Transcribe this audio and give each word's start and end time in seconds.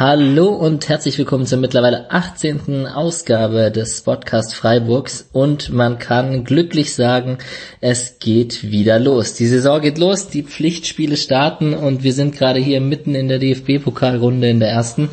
Hallo 0.00 0.48
und 0.48 0.88
herzlich 0.88 1.18
willkommen 1.18 1.44
zur 1.44 1.58
mittlerweile 1.58 2.10
18. 2.10 2.86
Ausgabe 2.86 3.70
des 3.70 4.00
Podcast 4.00 4.54
Freiburgs 4.54 5.28
und 5.30 5.68
man 5.74 5.98
kann 5.98 6.44
glücklich 6.44 6.94
sagen, 6.94 7.36
es 7.82 8.18
geht 8.18 8.70
wieder 8.70 8.98
los. 8.98 9.34
Die 9.34 9.46
Saison 9.46 9.78
geht 9.82 9.98
los, 9.98 10.28
die 10.28 10.42
Pflichtspiele 10.42 11.18
starten 11.18 11.74
und 11.74 12.02
wir 12.02 12.14
sind 12.14 12.34
gerade 12.34 12.60
hier 12.60 12.80
mitten 12.80 13.14
in 13.14 13.28
der 13.28 13.38
DFB-Pokalrunde 13.40 14.48
in 14.48 14.60
der 14.60 14.70
ersten. 14.70 15.10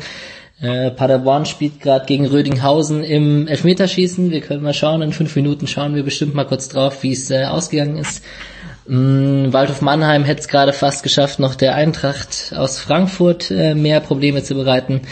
Äh, 0.62 0.90
Paderborn 0.92 1.44
spielt 1.44 1.82
gerade 1.82 2.06
gegen 2.06 2.24
Rödinghausen 2.24 3.04
im 3.04 3.46
Elfmeterschießen. 3.46 4.30
Wir 4.30 4.40
können 4.40 4.62
mal 4.62 4.72
schauen, 4.72 5.02
in 5.02 5.12
fünf 5.12 5.36
Minuten 5.36 5.66
schauen 5.66 5.96
wir 5.96 6.02
bestimmt 6.02 6.34
mal 6.34 6.46
kurz 6.46 6.66
drauf, 6.70 7.02
wie 7.02 7.12
es 7.12 7.30
äh, 7.30 7.44
ausgegangen 7.44 7.98
ist. 7.98 8.24
Mm, 8.88 9.52
Waldhof 9.52 9.82
Mannheim 9.82 10.24
hätte 10.24 10.40
es 10.40 10.48
gerade 10.48 10.72
fast 10.72 11.02
geschafft, 11.02 11.38
noch 11.38 11.54
der 11.54 11.74
Eintracht 11.74 12.54
aus 12.56 12.80
Frankfurt 12.80 13.50
äh, 13.50 13.74
mehr 13.74 14.00
Probleme 14.00 14.42
zu 14.42 14.54
bereiten. 14.54 15.02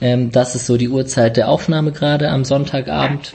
Ähm, 0.00 0.30
das 0.30 0.54
ist 0.54 0.64
so 0.64 0.78
die 0.78 0.88
Uhrzeit 0.88 1.36
der 1.36 1.48
Aufnahme 1.50 1.92
gerade 1.92 2.30
am 2.30 2.46
Sonntagabend. 2.46 3.34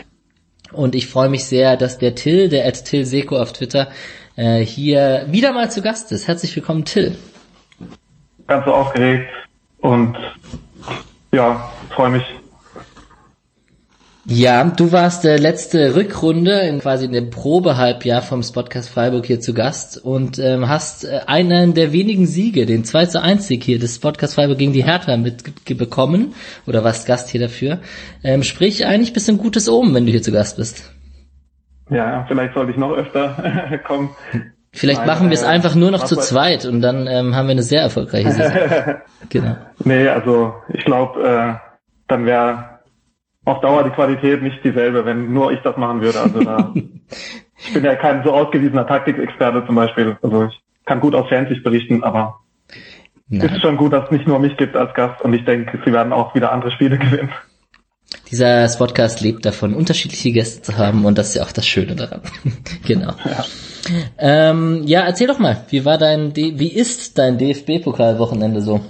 Und 0.72 0.96
ich 0.96 1.08
freue 1.08 1.30
mich 1.30 1.46
sehr, 1.46 1.78
dass 1.78 2.00
der 2.00 2.16
Till, 2.16 2.50
der 2.50 2.66
at 2.66 2.84
Till 2.84 3.06
Seko 3.06 3.38
auf 3.38 3.54
Twitter, 3.54 3.90
äh, 4.36 4.62
hier 4.62 5.28
wieder 5.30 5.54
mal 5.54 5.70
zu 5.70 5.84
Gast 5.84 6.12
ist. 6.12 6.28
Herzlich 6.28 6.56
willkommen, 6.56 6.84
Till. 6.84 7.16
Ganz 8.48 8.66
so 8.66 8.74
aufgeregt 8.74 9.30
und 9.82 10.18
ja, 11.32 11.72
freue 11.92 12.10
mich. 12.10 12.41
Ja, 14.34 14.64
du 14.64 14.94
warst 14.94 15.26
der 15.26 15.38
letzte 15.40 15.94
Rückrunde 15.94 16.62
in 16.62 16.80
quasi 16.80 17.04
in 17.04 17.12
dem 17.12 17.32
Probehalbjahr 17.32 18.22
vom 18.22 18.44
Spotcast 18.44 18.90
Freiburg 18.90 19.26
hier 19.26 19.42
zu 19.42 19.54
Gast 19.54 20.02
und 20.02 20.40
ähm, 20.40 20.70
hast 20.70 21.04
äh, 21.04 21.20
einen 21.28 21.74
der 21.74 21.92
wenigen 21.92 22.26
Siege, 22.26 22.66
den 22.66 22.86
2 22.86 23.08
zu 23.08 23.22
1 23.22 23.46
Sieg 23.46 23.62
hier 23.62 23.78
des 23.78 23.96
Spotcast 23.96 24.36
Freiburg 24.36 24.58
gegen 24.58 24.72
die 24.72 24.86
Hertha 24.86 25.18
mitbekommen 25.18 26.34
oder 26.66 26.82
warst 26.82 27.08
Gast 27.08 27.28
hier 27.28 27.42
dafür. 27.42 27.80
Ähm, 28.24 28.44
sprich, 28.44 28.86
eigentlich 28.86 29.12
bist 29.12 29.28
du 29.28 29.34
ein 29.34 29.38
gutes 29.38 29.68
Omen, 29.68 29.94
wenn 29.94 30.06
du 30.06 30.14
hier 30.14 30.22
zu 30.22 30.32
Gast 30.32 30.56
bist. 30.56 30.94
Ja, 31.90 32.24
vielleicht 32.26 32.54
sollte 32.54 32.72
ich 32.72 32.78
noch 32.78 32.94
öfter 32.94 33.82
kommen. 33.86 34.12
Vielleicht 34.72 35.00
Nein, 35.00 35.08
machen 35.08 35.30
wir 35.30 35.34
es 35.34 35.44
äh, 35.44 35.48
einfach 35.48 35.76
nur 35.76 35.92
noch 35.92 36.06
zu 36.06 36.16
zweit 36.16 36.64
und 36.64 36.80
dann 36.80 37.06
ähm, 37.06 37.36
haben 37.36 37.48
wir 37.48 37.52
eine 37.52 37.64
sehr 37.64 37.82
erfolgreiche 37.82 38.32
Saison. 38.32 38.58
genau. 39.30 39.58
Nee, 39.84 40.08
also 40.08 40.54
ich 40.70 40.86
glaube, 40.86 41.22
äh, 41.22 41.54
dann 42.08 42.26
wäre 42.26 42.71
auf 43.46 43.62
Dauer 43.62 43.84
die 43.84 43.90
Qualität 43.90 44.42
nicht 44.42 44.64
dieselbe, 44.64 45.06
wenn 45.06 45.34
nur 45.34 45.52
ich 45.52 45.60
das 45.62 45.78
machen 45.78 46.02
würde. 46.02 46.20
Also 46.20 46.44
da, 46.44 46.74
ich 47.58 47.74
bin 47.74 47.84
ja 47.84 47.96
kein 47.96 48.24
so 48.24 48.32
ausgewiesener 48.32 48.86
Taktikexperte 48.86 49.66
zum 49.66 49.76
Beispiel. 49.76 50.18
Also 50.22 50.46
ich 50.46 50.62
kann 50.86 51.00
gut 51.00 51.16
aus 51.16 51.30
Fansicht 51.30 51.64
berichten, 51.64 52.04
aber 52.04 52.40
es 53.30 53.44
ist 53.44 53.62
schon 53.62 53.78
gut, 53.78 53.94
dass 53.94 54.06
es 54.06 54.12
nicht 54.12 54.28
nur 54.28 54.40
mich 54.40 54.58
gibt 54.58 54.76
als 54.76 54.94
Gast 54.94 55.22
und 55.22 55.34
ich 55.34 55.46
denke, 55.46 55.80
sie 55.86 55.94
werden 55.94 56.12
auch 56.12 56.36
wieder 56.36 56.52
andere 56.52 56.72
Spiele 56.72 56.98
gewinnen. 56.98 57.32
Dieser 58.30 58.68
Podcast 58.78 59.22
lebt 59.22 59.46
davon, 59.46 59.74
unterschiedliche 59.74 60.32
Gäste 60.32 60.62
zu 60.62 60.78
haben 60.78 61.06
und 61.06 61.18
das 61.18 61.30
ist 61.30 61.36
ja 61.36 61.44
auch 61.44 61.52
das 61.52 61.66
Schöne 61.66 61.96
daran. 61.96 62.22
genau. 62.86 63.14
Ja. 63.26 63.46
Ähm, 64.18 64.84
ja, 64.86 65.02
erzähl 65.02 65.28
doch 65.28 65.40
mal, 65.40 65.66
wie 65.70 65.86
war 65.86 65.98
dein, 65.98 66.34
D 66.34 66.60
wie 66.60 66.72
ist 66.74 67.18
dein 67.18 67.38
DFB-Pokalwochenende 67.38 68.62
so? 68.62 68.82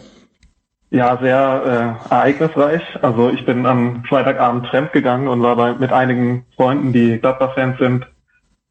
Ja, 0.92 1.18
sehr 1.22 1.98
äh, 2.10 2.14
ereignisreich. 2.14 2.82
Also 3.02 3.30
ich 3.30 3.46
bin 3.46 3.66
am 3.66 4.04
Freitagabend 4.04 4.68
fremd 4.68 4.92
gegangen 4.92 5.30
und 5.30 5.42
war 5.42 5.56
bei, 5.56 5.74
mit 5.74 5.94
einigen 5.94 6.46
Freunden, 6.58 6.92
die 6.92 7.18
Gladbach-Fans 7.18 7.80
sind, 7.80 8.06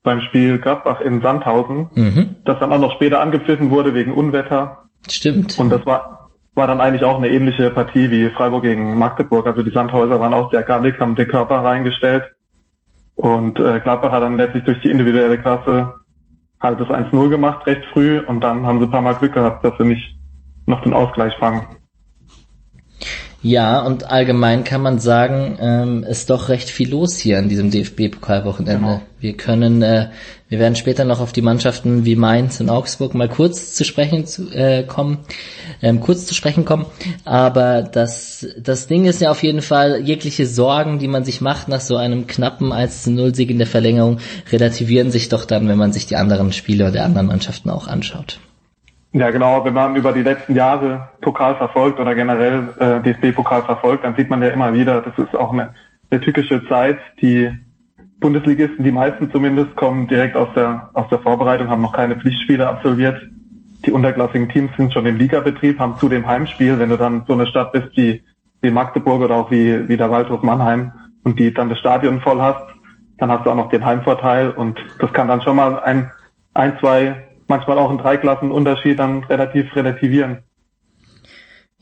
beim 0.02 0.20
Spiel 0.20 0.58
Gladbach 0.58 1.00
in 1.00 1.22
Sandhausen, 1.22 1.88
mhm. 1.94 2.36
das 2.44 2.58
dann 2.58 2.72
auch 2.72 2.78
noch 2.78 2.94
später 2.94 3.20
angepfiffen 3.20 3.70
wurde 3.70 3.94
wegen 3.94 4.12
Unwetter. 4.12 4.84
Stimmt. 5.08 5.58
Und 5.58 5.70
das 5.70 5.84
war, 5.86 6.30
war 6.54 6.66
dann 6.66 6.82
eigentlich 6.82 7.04
auch 7.04 7.16
eine 7.16 7.30
ähnliche 7.30 7.70
Partie 7.70 8.10
wie 8.10 8.28
Freiburg 8.28 8.64
gegen 8.64 8.98
Magdeburg. 8.98 9.46
Also 9.46 9.62
die 9.62 9.70
Sandhäuser 9.70 10.20
waren 10.20 10.34
auch 10.34 10.50
sehr 10.50 10.62
gallig, 10.62 11.00
haben 11.00 11.14
den 11.14 11.28
Körper 11.28 11.64
reingestellt. 11.64 12.24
Und 13.14 13.58
äh, 13.58 13.80
Gladbach 13.80 14.12
hat 14.12 14.22
dann 14.22 14.36
letztlich 14.36 14.64
durch 14.64 14.80
die 14.82 14.90
individuelle 14.90 15.38
Klasse 15.38 15.94
halt 16.60 16.80
das 16.80 16.88
1-0 16.88 17.30
gemacht, 17.30 17.66
recht 17.66 17.84
früh. 17.94 18.18
Und 18.18 18.42
dann 18.42 18.66
haben 18.66 18.78
sie 18.78 18.84
ein 18.84 18.90
paar 18.90 19.00
Mal 19.00 19.14
Glück 19.14 19.32
gehabt, 19.32 19.64
dass 19.64 19.72
sie 19.78 19.84
nicht 19.84 20.18
noch 20.66 20.82
den 20.82 20.92
Ausgleich 20.92 21.34
fangen. 21.38 21.62
Ja, 23.42 23.80
und 23.80 24.10
allgemein 24.10 24.64
kann 24.64 24.82
man 24.82 24.98
sagen, 24.98 25.56
ähm, 25.60 26.04
ist 26.04 26.28
doch 26.28 26.50
recht 26.50 26.68
viel 26.68 26.90
los 26.90 27.16
hier 27.16 27.38
an 27.38 27.48
diesem 27.48 27.70
DFB-Pokalwochenende. 27.70 28.80
Genau. 28.80 29.02
Wir 29.18 29.34
können, 29.34 29.80
äh, 29.80 30.08
wir 30.50 30.58
werden 30.58 30.76
später 30.76 31.06
noch 31.06 31.20
auf 31.20 31.32
die 31.32 31.40
Mannschaften 31.40 32.04
wie 32.04 32.16
Mainz 32.16 32.60
und 32.60 32.68
Augsburg 32.68 33.14
mal 33.14 33.30
kurz 33.30 33.74
zu 33.74 33.84
sprechen 33.84 34.26
zu, 34.26 34.50
äh, 34.52 34.82
kommen, 34.82 35.20
ähm, 35.80 36.00
kurz 36.00 36.26
zu 36.26 36.34
sprechen 36.34 36.66
kommen. 36.66 36.84
Aber 37.24 37.82
das, 37.82 38.46
das 38.58 38.88
Ding 38.88 39.06
ist 39.06 39.22
ja 39.22 39.30
auf 39.30 39.42
jeden 39.42 39.62
Fall, 39.62 40.02
jegliche 40.02 40.46
Sorgen, 40.46 40.98
die 40.98 41.08
man 41.08 41.24
sich 41.24 41.40
macht 41.40 41.68
nach 41.68 41.80
so 41.80 41.96
einem 41.96 42.26
knappen 42.26 42.72
1 42.72 43.04
zu 43.04 43.10
0 43.10 43.34
Sieg 43.34 43.50
in 43.50 43.58
der 43.58 43.66
Verlängerung, 43.66 44.18
relativieren 44.52 45.10
sich 45.10 45.30
doch 45.30 45.46
dann, 45.46 45.66
wenn 45.66 45.78
man 45.78 45.94
sich 45.94 46.04
die 46.04 46.16
anderen 46.16 46.52
Spiele 46.52 46.92
der 46.92 47.04
anderen 47.04 47.28
Mannschaften 47.28 47.70
auch 47.70 47.86
anschaut. 47.86 48.38
Ja, 49.12 49.30
genau. 49.30 49.64
Wenn 49.64 49.74
man 49.74 49.96
über 49.96 50.12
die 50.12 50.22
letzten 50.22 50.54
Jahre 50.54 51.08
Pokal 51.20 51.56
verfolgt 51.56 51.98
oder 51.98 52.14
generell 52.14 52.68
äh, 52.78 53.00
DFB-Pokal 53.00 53.62
verfolgt, 53.62 54.04
dann 54.04 54.14
sieht 54.14 54.30
man 54.30 54.40
ja 54.42 54.50
immer 54.50 54.72
wieder, 54.72 55.00
das 55.00 55.18
ist 55.18 55.34
auch 55.34 55.52
eine, 55.52 55.74
eine 56.10 56.20
tückische 56.20 56.64
Zeit. 56.68 56.98
Die 57.20 57.50
Bundesligisten, 58.20 58.84
die 58.84 58.92
meisten 58.92 59.30
zumindest, 59.32 59.74
kommen 59.74 60.06
direkt 60.06 60.36
aus 60.36 60.48
der, 60.54 60.90
aus 60.92 61.08
der 61.08 61.18
Vorbereitung, 61.18 61.68
haben 61.68 61.82
noch 61.82 61.94
keine 61.94 62.16
Pflichtspiele 62.16 62.68
absolviert. 62.68 63.20
Die 63.84 63.90
unterklassigen 63.90 64.48
Teams 64.48 64.70
sind 64.76 64.92
schon 64.92 65.06
im 65.06 65.16
Ligabetrieb, 65.16 65.80
haben 65.80 65.96
zudem 65.96 66.26
Heimspiel. 66.26 66.78
Wenn 66.78 66.90
du 66.90 66.96
dann 66.96 67.24
so 67.26 67.32
eine 67.32 67.46
Stadt 67.46 67.72
bist 67.72 67.88
wie, 67.96 68.22
wie 68.60 68.70
Magdeburg 68.70 69.22
oder 69.22 69.36
auch 69.36 69.50
wie, 69.50 69.88
wie 69.88 69.96
der 69.96 70.10
Waldhof 70.10 70.42
Mannheim 70.42 70.92
und 71.24 71.38
die 71.38 71.52
dann 71.52 71.68
das 71.68 71.78
Stadion 71.78 72.20
voll 72.20 72.40
hast, 72.40 72.62
dann 73.18 73.30
hast 73.30 73.44
du 73.44 73.50
auch 73.50 73.56
noch 73.56 73.70
den 73.70 73.84
Heimvorteil 73.84 74.50
und 74.50 74.78
das 75.00 75.12
kann 75.12 75.28
dann 75.28 75.42
schon 75.42 75.56
mal 75.56 75.80
ein, 75.80 76.10
ein, 76.54 76.78
zwei 76.78 77.29
manchmal 77.50 77.76
auch 77.76 77.90
einen 77.90 77.98
Dreiklassenunterschied 77.98 78.98
dann 78.98 79.24
relativ 79.24 79.76
relativieren. 79.76 80.38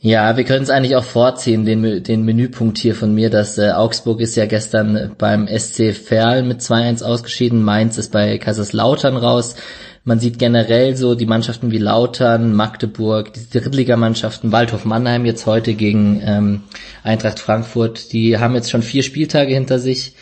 Ja, 0.01 0.37
wir 0.37 0.45
können 0.45 0.63
es 0.63 0.71
eigentlich 0.71 0.95
auch 0.95 1.05
vorziehen, 1.05 1.65
den, 1.65 2.05
den 2.05 2.25
Menüpunkt 2.25 2.79
hier 2.79 2.95
von 2.95 3.15
mir, 3.15 3.31
dass 3.31 3.59
äh, 3.59 3.73
Augsburg 3.73 4.21
ist 4.21 4.37
ja 4.37 4.47
gestern 4.47 5.17
beim 5.19 5.49
SC 5.49 5.93
Verl 5.93 6.45
mit 6.45 6.61
2-1 6.61 7.03
ausgeschieden, 7.03 7.65
Mainz 7.65 7.99
ist 7.99 8.13
bei 8.13 8.39
Kaiserslautern 8.39 9.17
raus. 9.17 9.57
Man 10.05 10.21
sieht 10.21 10.39
generell 10.39 10.97
so 10.97 11.17
die 11.17 11.27
Mannschaften 11.27 11.73
wie 11.73 11.79
Lautern, 11.79 12.55
Magdeburg, 12.55 13.33
die 13.33 13.59
Drittligamannschaften, 13.59 14.53
Waldhof 14.53 14.85
Mannheim 14.85 15.27
jetzt 15.27 15.47
heute 15.47 15.75
gegen 15.75 16.23
ähm, 16.25 16.63
Eintracht 17.03 17.41
Frankfurt, 17.41 18.13
die 18.13 18.39
haben 18.39 18.55
jetzt 18.55 18.71
schon 18.71 18.83
vier 18.83 19.03
Spieltage 19.03 19.53
hinter 19.53 19.81
sich 19.81 20.15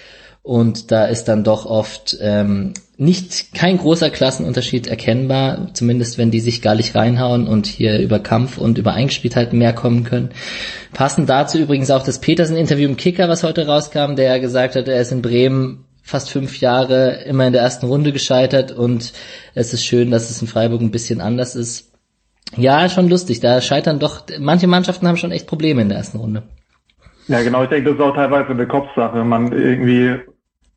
und 0.47 0.93
da 0.93 1.07
ist 1.07 1.25
dann 1.25 1.43
doch 1.43 1.67
oft 1.67 2.17
ähm, 2.21 2.73
nicht 2.97 3.53
kein 3.53 3.79
großer 3.79 4.11
Klassenunterschied 4.11 4.87
erkennbar, 4.87 5.71
zumindest 5.73 6.19
wenn 6.19 6.31
die 6.31 6.39
sich 6.39 6.63
gar 6.63 6.77
nicht 6.77 6.95
reinhauen 6.95 7.49
und 7.49 7.67
hier 7.67 7.99
über 7.99 8.21
Kampf 8.21 8.57
und 8.57 8.79
über 8.79 8.93
Eingespieltheit 8.93 9.53
mehr 9.53 9.73
kommen 9.73 10.05
können. 10.05 10.31
Passend 10.95 11.29
dazu 11.29 11.59
übrigens 11.59 11.91
auch 11.91 12.05
das 12.05 12.21
Petersen-Interview 12.21 12.89
im 12.89 12.97
Kicker, 12.97 13.29
was 13.29 13.43
heute 13.43 13.67
rauskam, 13.67 14.15
der 14.15 14.27
ja 14.27 14.39
gesagt 14.39 14.77
hat, 14.77 14.87
er 14.87 15.01
ist 15.01 15.11
in 15.11 15.21
Bremen 15.21 15.85
fast 16.05 16.31
fünf 16.31 16.61
Jahre 16.61 17.25
immer 17.25 17.49
in 17.49 17.53
der 17.53 17.63
ersten 17.63 17.87
Runde 17.87 18.13
gescheitert 18.13 18.71
und 18.71 19.15
es 19.55 19.75
ist 19.75 19.85
schön, 19.85 20.13
dass 20.13 20.31
es 20.31 20.41
in 20.41 20.47
Freiburg 20.47 20.81
ein 20.81 20.93
bisschen 20.93 21.21
anders 21.21 21.57
ist. 21.57 21.93
Ja, 22.57 22.89
schon 22.89 23.09
lustig. 23.09 23.41
Da 23.41 23.61
scheitern 23.61 23.99
doch, 23.99 24.23
manche 24.39 24.69
Mannschaften 24.69 25.09
haben 25.09 25.17
schon 25.17 25.33
echt 25.33 25.49
Probleme 25.49 25.83
in 25.83 25.89
der 25.89 25.99
ersten 25.99 26.19
Runde. 26.19 26.45
Ja, 27.27 27.43
genau. 27.43 27.65
Ich 27.65 27.69
denke, 27.69 27.91
das 27.91 27.99
ist 27.99 28.05
auch 28.05 28.15
teilweise 28.15 28.51
eine 28.51 28.69
Kopfsache. 28.69 29.25
Man 29.25 29.51
irgendwie 29.51 30.21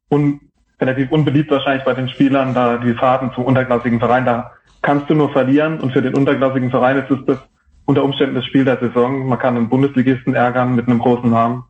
un, 0.10 0.40
relativ 0.80 1.12
unbeliebt 1.12 1.52
wahrscheinlich 1.52 1.84
bei 1.84 1.94
den 1.94 2.10
Spielern, 2.10 2.54
da 2.54 2.78
die 2.78 2.94
Fahrten 2.94 3.32
zum 3.34 3.46
unterklassigen 3.46 4.00
Verein, 4.00 4.26
da 4.26 4.52
kannst 4.82 5.10
du 5.10 5.16
nur 5.16 5.32
verlieren 5.32 5.80
und 5.80 5.92
für 5.92 6.02
den 6.02 6.16
unterklassigen 6.16 6.70
Verein 6.70 6.98
ist 6.98 7.12
es 7.12 7.26
das 7.26 7.40
unter 7.86 8.04
Umständen 8.04 8.36
das 8.36 8.46
Spiel 8.46 8.66
der 8.66 8.78
Saison. 8.78 9.28
Man 9.28 9.40
kann 9.40 9.58
einen 9.58 9.70
Bundesligisten 9.70 10.36
ärgern 10.36 10.76
mit 10.76 10.88
einem 10.88 11.00
großen 11.00 11.30
Namen. 11.30 11.64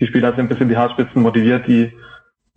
Die 0.00 0.06
Spieler 0.06 0.34
sind 0.34 0.48
bis 0.48 0.58
in 0.58 0.68
die 0.68 0.76
Haarspitzen 0.76 1.20
motiviert, 1.20 1.66
die 1.68 1.92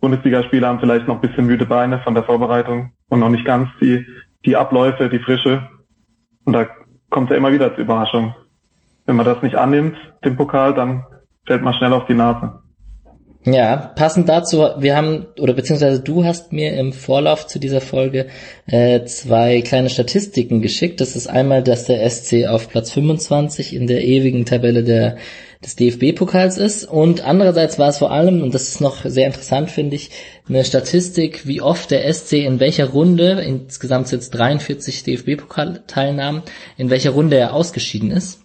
Bundesligaspieler 0.00 0.68
haben 0.68 0.80
vielleicht 0.80 1.08
noch 1.08 1.14
ein 1.14 1.20
bisschen 1.20 1.46
müde 1.46 1.64
Beine 1.64 1.98
von 2.00 2.14
der 2.14 2.24
Vorbereitung 2.24 2.92
und 3.08 3.20
noch 3.20 3.30
nicht 3.30 3.44
ganz 3.44 3.68
die, 3.80 4.06
die 4.44 4.56
Abläufe, 4.56 5.08
die 5.08 5.18
Frische. 5.18 5.66
Und 6.44 6.52
da 6.52 6.66
kommt 7.08 7.30
ja 7.30 7.36
immer 7.36 7.52
wieder 7.52 7.74
zur 7.74 7.84
Überraschung. 7.84 8.34
Wenn 9.06 9.16
man 9.16 9.24
das 9.24 9.40
nicht 9.42 9.56
annimmt, 9.56 9.96
den 10.24 10.36
Pokal, 10.36 10.74
dann 10.74 11.04
fällt 11.46 11.62
man 11.62 11.72
schnell 11.72 11.92
auf 11.94 12.06
die 12.06 12.14
Nase. 12.14 12.63
Ja, 13.46 13.76
passend 13.76 14.30
dazu, 14.30 14.66
wir 14.78 14.96
haben, 14.96 15.26
oder 15.38 15.52
beziehungsweise 15.52 16.00
du 16.00 16.24
hast 16.24 16.54
mir 16.54 16.72
im 16.78 16.94
Vorlauf 16.94 17.46
zu 17.46 17.58
dieser 17.58 17.82
Folge 17.82 18.28
äh, 18.64 19.04
zwei 19.04 19.60
kleine 19.60 19.90
Statistiken 19.90 20.62
geschickt. 20.62 21.02
Das 21.02 21.14
ist 21.14 21.26
einmal, 21.26 21.62
dass 21.62 21.84
der 21.84 22.08
SC 22.08 22.46
auf 22.48 22.70
Platz 22.70 22.92
25 22.92 23.74
in 23.74 23.86
der 23.86 24.02
ewigen 24.02 24.46
Tabelle 24.46 24.82
der, 24.82 25.18
des 25.62 25.76
DFB-Pokals 25.76 26.56
ist 26.56 26.84
und 26.84 27.22
andererseits 27.22 27.78
war 27.78 27.90
es 27.90 27.98
vor 27.98 28.12
allem, 28.12 28.42
und 28.42 28.54
das 28.54 28.68
ist 28.68 28.80
noch 28.80 29.04
sehr 29.04 29.26
interessant, 29.26 29.70
finde 29.70 29.96
ich, 29.96 30.10
eine 30.48 30.64
Statistik, 30.64 31.46
wie 31.46 31.60
oft 31.60 31.90
der 31.90 32.10
SC 32.14 32.44
in 32.44 32.60
welcher 32.60 32.86
Runde, 32.86 33.42
insgesamt 33.42 34.10
es 34.10 34.30
43 34.30 35.02
DFB-Pokal-Teilnahmen, 35.02 36.42
in 36.78 36.88
welcher 36.88 37.10
Runde 37.10 37.36
er 37.36 37.52
ausgeschieden 37.52 38.10
ist. 38.10 38.43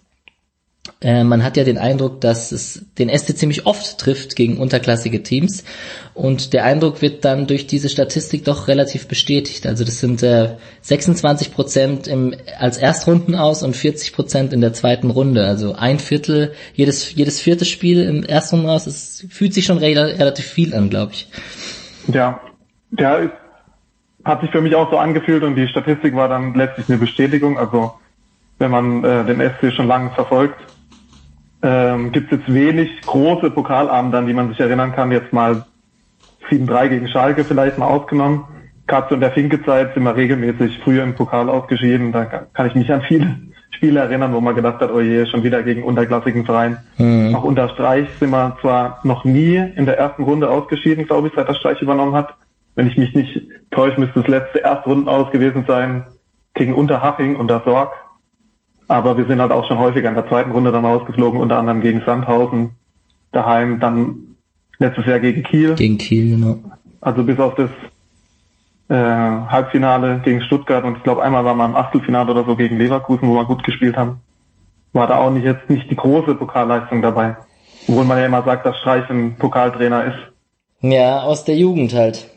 Äh, 1.02 1.24
man 1.24 1.42
hat 1.42 1.56
ja 1.56 1.64
den 1.64 1.78
Eindruck, 1.78 2.20
dass 2.20 2.52
es 2.52 2.84
den 2.98 3.08
SC 3.08 3.34
ziemlich 3.36 3.64
oft 3.64 3.98
trifft 3.98 4.36
gegen 4.36 4.58
unterklassige 4.58 5.22
Teams 5.22 5.64
und 6.12 6.52
der 6.52 6.64
Eindruck 6.64 7.00
wird 7.00 7.24
dann 7.24 7.46
durch 7.46 7.66
diese 7.66 7.88
Statistik 7.88 8.44
doch 8.44 8.68
relativ 8.68 9.08
bestätigt. 9.08 9.66
Also 9.66 9.84
das 9.84 9.98
sind 10.00 10.22
äh, 10.22 10.56
26 10.82 11.54
Prozent 11.54 12.06
im, 12.06 12.34
als 12.58 12.76
Erstrunden 12.76 13.34
aus 13.34 13.62
und 13.62 13.74
40 13.74 14.12
Prozent 14.12 14.52
in 14.52 14.60
der 14.60 14.74
zweiten 14.74 15.08
Runde. 15.10 15.46
Also 15.46 15.74
ein 15.74 15.98
Viertel, 15.98 16.52
jedes, 16.74 17.14
jedes 17.14 17.40
vierte 17.40 17.64
Spiel 17.64 18.02
im 18.02 18.22
Erstrunden 18.22 18.68
aus, 18.68 18.86
es 18.86 19.26
fühlt 19.30 19.54
sich 19.54 19.64
schon 19.64 19.78
re 19.78 20.18
relativ 20.18 20.44
viel 20.44 20.74
an, 20.74 20.90
glaube 20.90 21.12
ich. 21.12 21.28
Ja, 22.08 22.40
der 22.90 23.30
hat 24.22 24.42
sich 24.42 24.50
für 24.50 24.60
mich 24.60 24.74
auch 24.74 24.90
so 24.90 24.98
angefühlt 24.98 25.44
und 25.44 25.56
die 25.56 25.66
Statistik 25.68 26.14
war 26.14 26.28
dann 26.28 26.52
letztlich 26.52 26.90
eine 26.90 26.98
Bestätigung. 26.98 27.58
Also 27.58 27.94
wenn 28.58 28.70
man 28.70 29.02
äh, 29.02 29.24
den 29.24 29.40
SC 29.40 29.72
schon 29.74 29.88
lange 29.88 30.10
verfolgt, 30.10 30.60
ähm, 31.62 32.12
gibt 32.12 32.32
es 32.32 32.38
jetzt 32.38 32.52
wenig 32.52 33.00
große 33.02 33.50
Pokalabende, 33.50 34.18
an 34.18 34.26
die 34.26 34.32
man 34.32 34.48
sich 34.48 34.60
erinnern 34.60 34.92
kann. 34.92 35.12
Jetzt 35.12 35.32
mal 35.32 35.64
7-3 36.50 36.88
gegen 36.88 37.08
Schalke 37.08 37.44
vielleicht 37.44 37.78
mal 37.78 37.86
ausgenommen. 37.86 38.44
Gerade 38.86 39.06
so 39.08 39.14
in 39.14 39.20
der 39.20 39.30
Finke-Zeit 39.32 39.94
sind 39.94 40.02
wir 40.02 40.16
regelmäßig 40.16 40.80
früher 40.82 41.04
im 41.04 41.14
Pokal 41.14 41.48
ausgeschieden. 41.48 42.12
Da 42.12 42.24
kann 42.24 42.66
ich 42.66 42.74
mich 42.74 42.92
an 42.92 43.02
viele 43.02 43.36
Spiele 43.70 44.00
erinnern, 44.00 44.32
wo 44.34 44.40
man 44.40 44.54
gedacht 44.54 44.80
hat, 44.80 44.90
oh 44.90 45.00
je, 45.00 45.26
schon 45.26 45.42
wieder 45.42 45.62
gegen 45.62 45.84
unterklassigen 45.84 46.44
Verein. 46.44 46.78
Mhm. 46.98 47.34
Auch 47.34 47.44
unter 47.44 47.68
Streich 47.68 48.08
sind 48.18 48.30
wir 48.30 48.56
zwar 48.60 49.00
noch 49.04 49.24
nie 49.24 49.56
in 49.56 49.86
der 49.86 49.96
ersten 49.98 50.24
Runde 50.24 50.50
ausgeschieden, 50.50 51.06
glaube 51.06 51.28
ich, 51.28 51.34
seit 51.34 51.48
der 51.48 51.54
Streich 51.54 51.80
übernommen 51.80 52.14
hat. 52.14 52.34
Wenn 52.74 52.88
ich 52.88 52.96
mich 52.96 53.14
nicht 53.14 53.42
täusche, 53.70 54.00
müsste 54.00 54.20
das 54.20 54.28
letzte 54.28 54.62
Erstrunden 54.64 55.08
aus 55.08 55.30
gewesen 55.30 55.64
sein 55.66 56.04
gegen 56.54 56.74
Unterhaching 56.74 57.36
unter 57.36 57.62
Sorg. 57.64 57.92
Aber 58.90 59.16
wir 59.16 59.24
sind 59.26 59.40
halt 59.40 59.52
auch 59.52 59.68
schon 59.68 59.78
häufiger 59.78 60.08
in 60.08 60.16
der 60.16 60.26
zweiten 60.26 60.50
Runde 60.50 60.72
dann 60.72 60.84
rausgeflogen, 60.84 61.38
unter 61.40 61.58
anderem 61.58 61.80
gegen 61.80 62.02
Sandhausen 62.04 62.70
daheim, 63.30 63.78
dann 63.78 64.34
letztes 64.80 65.06
Jahr 65.06 65.20
gegen 65.20 65.44
Kiel. 65.44 65.76
Gegen 65.76 65.96
Kiel, 65.96 66.36
genau. 66.36 66.58
Also 67.00 67.22
bis 67.22 67.38
auf 67.38 67.54
das 67.54 67.70
äh, 68.88 68.96
Halbfinale 68.96 70.20
gegen 70.24 70.42
Stuttgart 70.42 70.82
und 70.82 70.96
ich 70.96 71.04
glaube 71.04 71.22
einmal 71.22 71.44
war 71.44 71.54
man 71.54 71.70
im 71.70 71.76
Achtelfinale 71.76 72.32
oder 72.32 72.44
so 72.44 72.56
gegen 72.56 72.78
Leverkusen, 72.78 73.28
wo 73.28 73.34
wir 73.34 73.44
gut 73.44 73.62
gespielt 73.62 73.96
haben. 73.96 74.22
War 74.92 75.06
da 75.06 75.18
auch 75.18 75.30
nicht 75.30 75.44
jetzt 75.44 75.70
nicht 75.70 75.88
die 75.88 75.94
große 75.94 76.34
Pokalleistung 76.34 77.00
dabei. 77.00 77.36
Obwohl 77.86 78.04
man 78.04 78.18
ja 78.18 78.26
immer 78.26 78.42
sagt, 78.42 78.66
dass 78.66 78.76
Streich 78.78 79.08
ein 79.08 79.36
Pokaltrainer 79.36 80.06
ist. 80.06 80.18
Ja, 80.80 81.20
aus 81.20 81.44
der 81.44 81.54
Jugend 81.54 81.94
halt. 81.94 82.28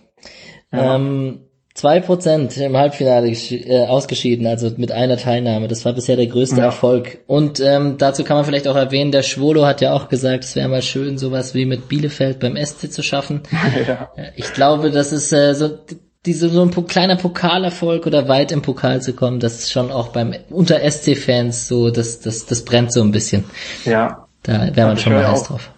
Ja. 0.71 0.97
Ähm, 0.97 1.39
Zwei 1.75 1.99
Prozent 2.01 2.55
im 2.57 2.77
Halbfinale 2.77 3.29
äh, 3.29 3.87
ausgeschieden, 3.87 4.45
also 4.45 4.71
mit 4.77 4.91
einer 4.91 5.17
Teilnahme. 5.17 5.67
Das 5.67 5.83
war 5.85 5.93
bisher 5.93 6.15
der 6.15 6.27
größte 6.27 6.57
ja. 6.57 6.65
Erfolg. 6.65 7.17
Und 7.25 7.59
ähm, 7.59 7.97
dazu 7.97 8.23
kann 8.23 8.37
man 8.37 8.45
vielleicht 8.45 8.67
auch 8.67 8.75
erwähnen, 8.75 9.11
der 9.11 9.23
Schwolo 9.23 9.65
hat 9.65 9.81
ja 9.81 9.93
auch 9.93 10.07
gesagt, 10.07 10.43
es 10.43 10.55
wäre 10.55 10.69
mal 10.69 10.83
schön, 10.83 11.17
sowas 11.17 11.55
wie 11.55 11.65
mit 11.65 11.89
Bielefeld 11.89 12.39
beim 12.39 12.55
SC 12.63 12.91
zu 12.91 13.01
schaffen. 13.01 13.41
Ja. 13.87 14.11
Äh, 14.15 14.31
ich 14.35 14.53
glaube, 14.53 14.91
das 14.91 15.11
ist 15.11 15.33
äh, 15.33 15.55
so 15.55 15.79
diese 16.25 16.49
so 16.49 16.61
ein 16.61 16.87
kleiner 16.87 17.15
Pokalerfolg 17.15 18.05
oder 18.05 18.27
weit 18.27 18.51
im 18.51 18.61
Pokal 18.61 19.01
zu 19.01 19.13
kommen, 19.13 19.39
das 19.39 19.59
ist 19.59 19.71
schon 19.71 19.91
auch 19.91 20.09
beim 20.09 20.33
unter 20.49 20.79
SC-Fans 20.79 21.67
so, 21.67 21.89
das, 21.89 22.21
das, 22.21 22.45
das 22.45 22.63
brennt 22.63 22.93
so 22.93 23.01
ein 23.01 23.11
bisschen. 23.11 23.43
Ja. 23.83 24.27
Da 24.43 24.53
wäre 24.53 24.71
man 24.75 24.89
also 24.89 25.03
schon 25.03 25.13
mal 25.13 25.27
heiß 25.27 25.43
drauf. 25.43 25.71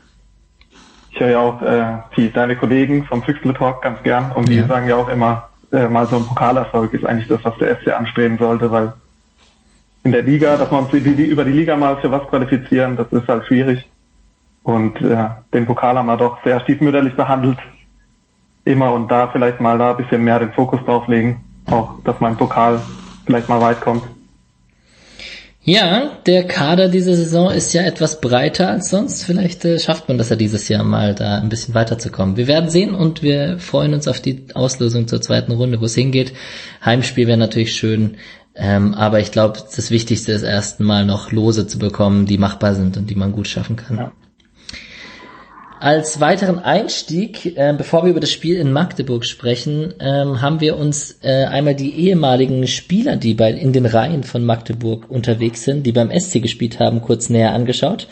Ich 1.12 1.20
höre 1.20 1.30
ja 1.30 1.40
auch 1.40 1.62
äh, 1.62 1.98
die, 2.18 2.32
deine 2.32 2.58
Kollegen 2.58 3.06
vom 3.06 3.24
Füchsle 3.24 3.54
Talk 3.54 3.82
ganz 3.82 4.04
gern 4.04 4.32
und 4.34 4.50
die 4.50 4.62
sagen 4.62 4.88
ja 4.90 4.98
auch 4.98 5.08
immer, 5.08 5.50
äh, 5.76 5.90
mal 5.90 6.08
so 6.08 6.18
ein 6.18 6.26
Pokalerfolg 6.26 6.94
ist 6.94 7.06
eigentlich 7.06 7.28
das, 7.28 7.44
was 7.44 7.58
der 7.58 7.76
FC 7.76 7.94
anstreben 7.94 8.38
sollte, 8.38 8.72
weil 8.72 8.94
in 10.04 10.12
der 10.12 10.22
Liga, 10.22 10.56
dass 10.56 10.72
man 10.72 10.88
die, 10.92 11.02
die, 11.02 11.26
über 11.26 11.44
die 11.44 11.52
Liga 11.52 11.76
mal 11.76 11.98
für 11.98 12.12
was 12.12 12.28
qualifizieren, 12.28 12.96
das 12.96 13.12
ist 13.12 13.28
halt 13.28 13.46
schwierig. 13.46 13.90
Und 14.64 15.00
äh, 15.02 15.30
den 15.54 15.66
Pokal 15.66 15.98
haben 15.98 16.06
wir 16.06 16.18
doch 16.18 16.44
sehr 16.44 16.60
stiefmütterlich 16.62 17.16
behandelt. 17.16 17.58
Immer 18.66 18.94
und 18.94 19.10
da 19.10 19.28
vielleicht 19.28 19.60
mal 19.60 19.78
da 19.78 19.92
ein 19.92 19.98
bisschen 19.98 20.24
mehr 20.24 20.40
den 20.40 20.54
Fokus 20.54 20.80
drauf 20.86 21.08
legen. 21.08 21.44
Auch, 21.70 21.96
dass 22.04 22.20
mein 22.20 22.38
Pokal 22.38 22.82
vielleicht 23.26 23.50
mal 23.50 23.62
weit 23.62 23.82
kommt. 23.82 24.04
Ja, 25.68 26.20
der 26.28 26.46
Kader 26.46 26.90
dieser 26.90 27.16
Saison 27.16 27.50
ist 27.50 27.74
ja 27.74 27.82
etwas 27.82 28.22
breiter 28.22 28.70
als 28.70 28.92
sonst. 28.92 29.24
Vielleicht 29.24 29.66
äh, 29.66 29.80
schafft 29.80 30.08
man 30.08 30.20
das 30.20 30.30
ja 30.30 30.36
dieses 30.36 30.70
Jahr 30.70 30.84
mal, 30.84 31.16
da 31.16 31.40
ein 31.40 31.50
bisschen 31.50 31.74
weiterzukommen. 31.74 32.38
Wir 32.38 32.46
werden 32.46 32.70
sehen 32.70 32.94
und 32.94 33.24
wir 33.24 33.58
freuen 33.58 33.96
uns 33.96 34.08
auf 34.08 34.22
die 34.22 34.46
Auslosung 34.54 35.08
zur 35.08 35.22
zweiten 35.22 35.52
Runde, 35.52 35.82
wo 35.82 35.86
es 35.86 35.96
hingeht. 35.96 36.34
Heimspiel 36.86 37.26
wäre 37.26 37.40
natürlich 37.40 37.76
schön, 37.76 38.18
ähm, 38.54 38.94
aber 38.94 39.20
ich 39.20 39.32
glaube, 39.32 39.58
das 39.76 39.90
Wichtigste 39.90 40.34
ist 40.34 40.44
erstmal 40.44 41.04
noch 41.04 41.32
Lose 41.32 41.66
zu 41.66 41.80
bekommen, 41.80 42.28
die 42.28 42.38
machbar 42.38 42.76
sind 42.76 42.96
und 42.96 43.10
die 43.10 43.16
man 43.16 43.32
gut 43.32 43.48
schaffen 43.48 43.76
kann. 43.76 43.98
Ja. 43.98 44.12
Als 45.86 46.20
weiteren 46.20 46.58
Einstieg, 46.58 47.56
äh, 47.56 47.72
bevor 47.78 48.06
wir 48.06 48.10
über 48.10 48.20
das 48.20 48.32
Spiel 48.32 48.58
in 48.58 48.74
Magdeburg 48.74 49.24
sprechen, 49.24 49.94
ähm, 50.00 50.42
haben 50.42 50.60
wir 50.60 50.78
uns 50.78 51.20
äh, 51.22 51.46
einmal 51.46 51.76
die 51.76 51.94
ehemaligen 51.94 52.66
Spieler, 52.66 53.18
die 53.18 53.36
bei 53.36 53.52
in 53.52 53.72
den 53.72 53.86
Reihen 53.86 54.24
von 54.24 54.44
Magdeburg 54.44 55.06
unterwegs 55.12 55.64
sind, 55.64 55.86
die 55.86 55.92
beim 55.92 56.10
SC 56.10 56.42
gespielt 56.42 56.80
haben, 56.80 57.04
kurz 57.04 57.30
näher 57.30 57.54
angeschaut. 57.54 58.08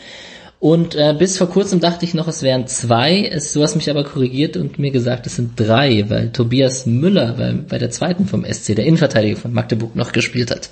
Und 0.60 0.94
äh, 0.94 1.16
bis 1.18 1.36
vor 1.36 1.48
kurzem 1.48 1.80
dachte 1.80 2.04
ich 2.04 2.14
noch, 2.14 2.28
es 2.28 2.44
wären 2.44 2.68
zwei. 2.68 3.24
Es, 3.24 3.52
du 3.52 3.62
hast 3.64 3.74
mich 3.74 3.90
aber 3.90 4.04
korrigiert 4.04 4.56
und 4.56 4.78
mir 4.78 4.92
gesagt, 4.92 5.26
es 5.26 5.34
sind 5.34 5.58
drei, 5.58 6.04
weil 6.08 6.30
Tobias 6.30 6.86
Müller 6.86 7.34
bei, 7.36 7.54
bei 7.54 7.78
der 7.78 7.90
zweiten 7.90 8.26
vom 8.26 8.44
SC, 8.44 8.76
der 8.76 8.86
Innenverteidiger 8.86 9.36
von 9.36 9.52
Magdeburg, 9.52 9.96
noch 9.96 10.12
gespielt 10.12 10.52
hat. 10.52 10.70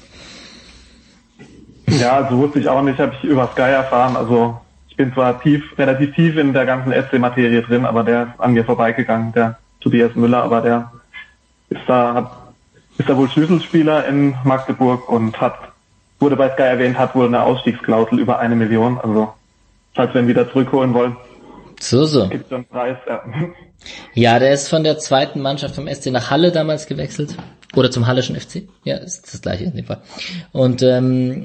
Ja, 2.00 2.28
so 2.30 2.38
wusste 2.38 2.60
ich 2.60 2.68
auch 2.68 2.80
nicht, 2.80 3.00
habe 3.00 3.12
ich 3.18 3.28
über 3.28 3.50
Sky 3.52 3.62
erfahren. 3.62 4.16
Also 4.16 4.54
bin 5.02 5.12
zwar 5.14 5.42
tief, 5.42 5.76
relativ 5.76 6.14
tief 6.14 6.36
in 6.36 6.52
der 6.52 6.64
ganzen 6.64 6.92
SC-Materie 6.92 7.62
drin, 7.62 7.84
aber 7.84 8.04
der 8.04 8.22
ist 8.22 8.40
an 8.40 8.52
mir 8.52 8.64
vorbeigegangen, 8.64 9.32
der 9.32 9.58
Tobias 9.80 10.14
Müller, 10.14 10.44
aber 10.44 10.60
der 10.60 10.92
ist 11.70 11.80
da, 11.88 12.14
hat, 12.14 12.30
ist 12.98 13.08
da 13.08 13.16
wohl 13.16 13.28
Schlüsselspieler 13.28 14.06
in 14.06 14.36
Magdeburg 14.44 15.08
und 15.08 15.40
hat, 15.40 15.56
wurde 16.20 16.36
bei 16.36 16.50
Sky 16.50 16.62
erwähnt, 16.62 16.98
hat 16.98 17.16
wohl 17.16 17.26
eine 17.26 17.42
Ausstiegsklausel 17.42 18.20
über 18.20 18.38
eine 18.38 18.54
Million, 18.54 18.96
also 19.00 19.34
falls 19.92 20.14
wir 20.14 20.20
ihn 20.20 20.28
wieder 20.28 20.48
zurückholen 20.52 20.94
wollen. 20.94 21.16
So, 21.80 22.04
so. 22.04 22.28
Gibt 22.28 22.48
so 22.48 22.54
einen 22.54 22.64
Preis, 22.64 22.96
ja. 23.08 23.22
Ja, 24.14 24.38
der 24.38 24.52
ist 24.52 24.68
von 24.68 24.84
der 24.84 24.98
zweiten 24.98 25.40
Mannschaft 25.40 25.74
vom 25.74 25.88
SC 25.92 26.12
nach 26.12 26.30
Halle 26.30 26.52
damals 26.52 26.86
gewechselt. 26.86 27.36
Oder 27.74 27.90
zum 27.90 28.06
Hallischen 28.06 28.38
FC. 28.38 28.68
Ja, 28.84 28.98
ist 28.98 29.32
das 29.32 29.42
gleiche 29.42 29.64
in 29.64 29.74
dem 29.74 29.86
Fall. 29.86 30.02
Und 30.52 30.82
ähm, 30.82 31.44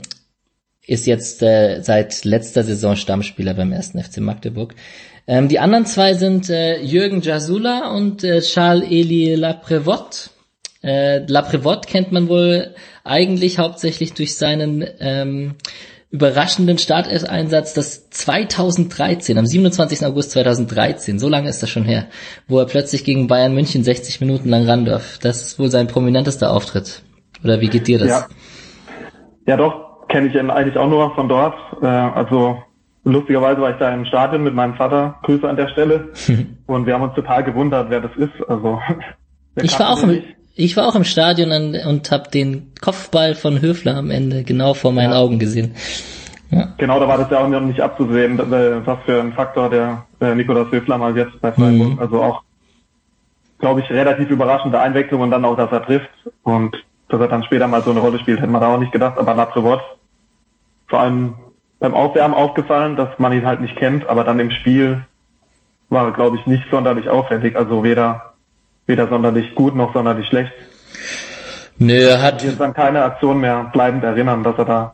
ist 0.88 1.06
jetzt 1.06 1.44
äh, 1.44 1.82
seit 1.82 2.24
letzter 2.24 2.64
Saison 2.64 2.96
Stammspieler 2.96 3.54
beim 3.54 3.74
ersten 3.74 4.02
FC 4.02 4.20
Magdeburg. 4.20 4.74
Ähm, 5.28 5.50
die 5.50 5.60
anderen 5.60 5.86
zwei 5.86 6.14
sind 6.14 6.50
äh, 6.50 6.82
Jürgen 6.82 7.22
Jasula 7.22 7.92
und 7.92 8.24
äh, 8.24 8.40
Charles-Eli 8.40 9.36
Laprevot. 9.36 10.30
Äh, 10.82 11.26
Laprevot 11.26 11.86
kennt 11.86 12.14
man 12.14 12.30
wohl 12.30 12.74
eigentlich 13.04 13.60
hauptsächlich 13.60 14.14
durch 14.14 14.38
seinen 14.38 14.88
ähm, 15.00 15.56
überraschenden 16.10 16.78
Starteinsatz 16.78 17.74
das 17.74 18.10
2013, 18.10 19.38
am 19.38 19.46
27. 19.46 20.06
August 20.06 20.32
2013, 20.32 21.20
so 21.20 21.28
lange 21.28 21.50
ist 21.50 21.62
das 21.62 21.70
schon 21.70 21.84
her, 21.84 22.08
wo 22.48 22.60
er 22.60 22.66
plötzlich 22.66 23.04
gegen 23.04 23.28
Bayern 23.28 23.54
München 23.54 23.84
60 23.84 24.22
Minuten 24.22 24.48
lang 24.48 24.66
ran 24.66 24.86
darf. 24.86 25.20
Das 25.20 25.42
ist 25.42 25.60
wohl 25.60 25.70
sein 25.70 25.88
prominentester 25.88 26.52
Auftritt. 26.52 27.02
Oder 27.44 27.60
wie 27.60 27.68
geht 27.68 27.88
dir 27.88 28.00
das? 28.00 28.08
Ja, 28.08 28.28
ja 29.46 29.58
doch, 29.58 29.87
kenne 30.10 30.28
ich 30.28 30.36
ihn 30.36 30.50
eigentlich 30.50 30.78
auch 30.78 30.90
nur 30.90 31.14
von 31.16 31.30
dort. 31.30 31.56
Äh, 31.82 31.86
also 31.86 32.62
lustigerweise 33.04 33.62
war 33.62 33.72
ich 33.72 33.78
da 33.78 33.94
im 33.94 34.06
Stadion 34.06 34.44
mit 34.44 34.54
meinem 34.54 34.76
Vater. 34.76 35.16
Grüße 35.24 35.48
an 35.48 35.56
der 35.56 35.70
Stelle. 35.70 36.10
und 36.68 36.86
wir 36.86 36.94
haben 36.94 37.04
uns 37.04 37.16
total 37.16 37.44
gewundert, 37.44 37.90
wer 37.90 38.02
das 38.02 38.12
ist. 38.18 38.48
Also 38.48 38.80
ich 39.56 39.80
war 39.80 39.92
auch 39.92 40.04
im, 40.04 40.24
ich 40.56 40.76
war 40.76 40.88
auch 40.88 40.96
im 40.96 41.04
Stadion 41.04 41.52
und, 41.52 41.76
und 41.86 42.12
habe 42.12 42.30
den 42.30 42.74
Kopfball 42.82 43.36
von 43.36 43.62
Höfler 43.62 43.96
am 43.98 44.12
Ende 44.12 44.44
genau 44.44 44.74
vor 44.74 44.92
meinen 44.92 45.12
ja. 45.12 45.20
Augen 45.20 45.40
gesehen. 45.40 45.76
Ja. 46.50 46.70
Genau, 46.78 47.00
da 47.00 47.08
war 47.08 47.18
das 47.18 47.30
ja 47.30 47.40
auch 47.40 47.48
noch 47.48 47.60
nicht 47.62 47.82
abzusehen, 47.82 48.38
was 48.38 49.00
für 49.06 49.20
ein 49.20 49.34
Faktor 49.34 49.70
der 49.70 50.06
äh, 50.22 50.34
Nikolaus 50.34 50.72
Höfler 50.72 50.98
mal 50.98 51.16
jetzt 51.18 51.40
bei 51.42 51.52
Freiburg. 51.52 51.94
Mhm. 51.94 52.00
Also 52.00 52.24
auch, 52.24 52.42
glaube 53.60 53.82
ich, 53.82 53.90
relativ 53.90 54.30
überraschende 54.30 54.80
Einwechslung 54.80 55.22
und 55.22 55.32
dann 55.32 55.44
auch, 55.44 55.58
dass 55.58 55.72
er 55.72 55.84
trifft 55.84 56.10
und 56.44 56.76
dass 57.10 57.20
er 57.20 57.28
dann 57.28 57.44
später 57.44 57.68
mal 57.68 57.82
so 57.82 57.92
eine 57.92 58.00
Rolle 58.00 58.20
spielt, 58.20 58.40
hätte 58.40 58.52
man 58.52 58.62
da 58.62 58.74
auch 58.74 58.80
nicht 58.80 58.92
gedacht. 58.92 59.18
Aber 59.18 59.34
Latrevot 59.34 59.82
vor 60.88 61.00
allem 61.00 61.36
beim 61.80 61.94
Aufwärmen 61.94 62.36
aufgefallen, 62.36 62.96
dass 62.96 63.20
man 63.20 63.34
ihn 63.34 63.46
halt 63.46 63.62
nicht 63.62 63.76
kennt, 63.76 64.08
aber 64.08 64.24
dann 64.24 64.40
im 64.40 64.52
Spiel 64.52 65.06
war, 65.90 66.12
glaube 66.12 66.38
ich, 66.38 66.46
nicht 66.48 66.64
sonderlich 66.72 67.10
auffällig. 67.10 67.56
Also 67.56 67.84
weder, 67.84 68.34
weder 68.86 69.08
sonderlich 69.08 69.56
gut 69.56 69.76
noch 69.76 69.94
sonderlich 69.94 70.28
schlecht. 70.28 70.52
Nö, 71.78 71.94
er 71.94 72.22
hat. 72.22 72.38
Ich 72.38 72.42
kann 72.42 72.50
jetzt 72.52 72.62
an 72.62 72.74
keine 72.74 73.04
Aktion 73.04 73.40
mehr 73.40 73.70
bleibend 73.72 74.04
erinnern, 74.04 74.44
dass 74.44 74.58
er 74.58 74.66
da, 74.66 74.94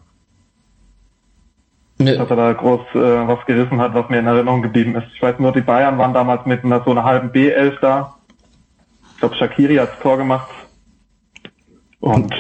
Nö. 1.98 2.18
dass 2.18 2.30
er 2.30 2.36
da 2.36 2.54
groß 2.54 2.82
äh, 2.96 3.28
was 3.28 3.46
gerissen 3.46 3.80
hat, 3.80 3.94
was 3.94 4.10
mir 4.10 4.20
in 4.20 4.28
Erinnerung 4.28 4.62
geblieben 4.62 4.96
ist. 4.96 5.08
Ich 5.16 5.22
weiß 5.22 5.40
nur, 5.40 5.54
die 5.54 5.62
Bayern 5.62 5.98
waren 5.98 6.14
damals 6.14 6.46
mit 6.46 6.64
einer 6.64 6.84
so 6.84 6.92
einer 6.92 7.06
halben 7.06 7.30
B11 7.30 7.80
da. 7.80 8.16
Ich 9.14 9.20
glaube, 9.20 9.36
Shakiri 9.36 9.76
hat 9.78 9.94
das 9.94 10.00
Tor 10.00 10.18
gemacht. 10.18 10.50
Und 12.02 12.34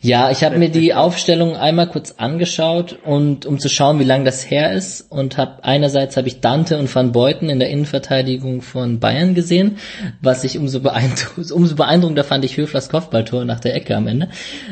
Ja, 0.00 0.30
ich 0.30 0.44
habe 0.44 0.58
mir 0.58 0.70
die 0.70 0.94
Aufstellung 0.94 1.56
einmal 1.56 1.88
kurz 1.88 2.12
angeschaut 2.12 2.98
und 3.04 3.46
um 3.46 3.58
zu 3.58 3.68
schauen, 3.68 3.98
wie 3.98 4.04
lang 4.04 4.24
das 4.24 4.50
her 4.50 4.72
ist 4.72 5.00
und 5.00 5.36
habe 5.36 5.64
einerseits 5.64 6.16
habe 6.16 6.28
ich 6.28 6.40
Dante 6.40 6.78
und 6.78 6.92
Van 6.94 7.12
Beuten 7.12 7.48
in 7.48 7.58
der 7.58 7.70
Innenverteidigung 7.70 8.62
von 8.62 9.00
Bayern 9.00 9.34
gesehen, 9.34 9.78
was 10.20 10.44
ich 10.44 10.58
umso, 10.58 10.80
beeindruck 10.80 11.50
umso 11.50 11.76
beeindruckender 11.76 12.24
fand 12.24 12.44
ich 12.44 12.56
Höflers 12.56 12.88
Kopfballtor 12.88 13.44
nach 13.44 13.60
der 13.60 13.74
Ecke 13.74 13.96
am 13.96 14.06
Ende. 14.06 14.28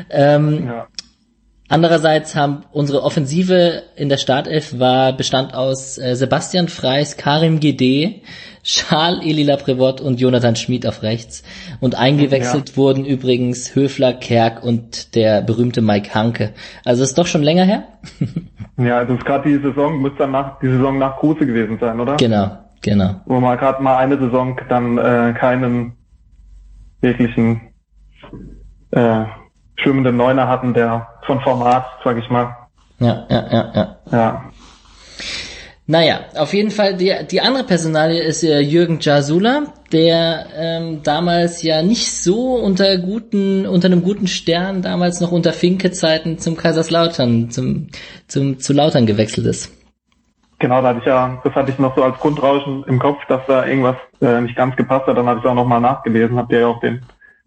Ähm, 0.09 0.67
ja, 0.67 0.87
Andererseits 1.67 2.35
haben 2.35 2.61
unsere 2.71 3.01
Offensive 3.01 3.83
in 3.95 4.07
der 4.07 4.17
Startelf 4.17 4.77
war 4.79 5.13
bestand 5.13 5.55
aus 5.55 5.97
äh, 5.97 6.15
Sebastian 6.15 6.67
Freis, 6.67 7.17
Karim 7.17 7.59
Gede, 7.59 8.21
Charles 8.63 9.25
Elila 9.25 9.57
Prevot 9.57 9.99
und 9.99 10.19
Jonathan 10.19 10.55
Schmid 10.55 10.85
auf 10.85 11.01
rechts. 11.01 11.43
Und 11.79 11.95
eingewechselt 11.95 12.69
Ja. 12.71 12.77
wurden 12.77 13.03
übrigens 13.03 13.75
Höfler, 13.75 14.13
Kerk 14.13 14.63
und 14.63 15.15
der 15.15 15.41
berühmte 15.41 15.81
Mike 15.81 16.13
Hanke. 16.13 16.53
Also 16.83 17.01
ist 17.01 17.17
doch 17.17 17.25
schon 17.25 17.41
länger 17.41 17.63
her? 17.63 17.83
ja, 18.77 19.03
das 19.03 19.17
ist 19.17 19.25
gerade 19.25 19.49
die 19.49 19.57
Saison, 19.57 19.97
muss 19.99 20.11
dann 20.19 20.31
nach, 20.31 20.59
die 20.59 20.67
Saison 20.67 20.99
nach 20.99 21.17
Kruse 21.17 21.47
gewesen 21.47 21.79
sein, 21.79 21.99
oder? 21.99 22.17
genau, 22.17 22.57
genau. 22.83 23.21
Wo 23.25 23.39
wir 23.39 23.57
gerade 23.57 23.81
mal 23.81 23.97
eine 23.97 24.19
Saison 24.19 24.55
dann 24.69 24.99
äh, 24.99 25.33
keinen 25.33 25.93
wirklichen 27.01 27.61
äh, 28.91 29.25
schwimmenden 29.77 30.17
Neuner 30.17 30.47
hatten, 30.47 30.73
der 30.73 31.07
von 31.25 31.41
Format, 31.41 31.85
sag 32.03 32.17
ich 32.17 32.29
mal. 32.29 32.55
Ja, 32.99 33.25
ja, 33.29 33.45
ja, 33.51 33.71
ja. 33.75 33.95
Ja, 34.11 34.51
Naja, 35.87 36.21
auf 36.35 36.53
jeden 36.53 36.71
Fall, 36.71 36.95
die, 36.95 37.13
die 37.29 37.41
andere 37.41 37.63
Personalie 37.63 38.21
ist 38.23 38.41
ja 38.41 38.59
Jürgen 38.59 38.99
Jasula, 39.01 39.63
der 39.91 40.47
ähm, 40.55 41.03
damals 41.03 41.61
ja 41.61 41.83
nicht 41.83 42.11
so 42.11 42.55
unter 42.55 42.97
guten, 42.97 43.67
unter 43.67 43.87
einem 43.87 44.01
guten 44.01 44.27
Stern, 44.27 44.81
damals 44.81 45.21
noch 45.21 45.31
unter 45.31 45.53
Finke-Zeiten 45.53 46.39
zum 46.39 46.57
Kaiserslautern, 46.57 47.51
zum, 47.51 47.89
zum, 48.27 48.59
zu 48.59 48.73
Lautern 48.73 49.05
gewechselt 49.05 49.45
ist. 49.45 49.71
genau, 50.57 50.81
da 50.81 50.89
hatte 50.89 50.99
ich 50.99 51.05
ja, 51.05 51.39
das 51.43 51.53
hatte 51.53 51.71
ich 51.71 51.77
noch 51.79 51.95
so 51.95 52.03
als 52.03 52.17
Grundrauschen 52.17 52.83
im 52.87 52.97
Kopf, 52.97 53.19
dass 53.27 53.41
da 53.45 53.65
irgendwas 53.65 53.97
äh, 54.21 54.41
nicht 54.41 54.55
ganz 54.55 54.75
gepasst 54.75 55.05
hat. 55.07 55.17
Dann 55.17 55.27
habe 55.27 55.39
ich 55.39 55.45
auch 55.45 55.53
nochmal 55.53 55.81
nachgelesen, 55.81 56.37
habt 56.37 56.51
ihr 56.51 56.61
ja 56.61 56.67
auch 56.67 56.79
den 56.79 57.01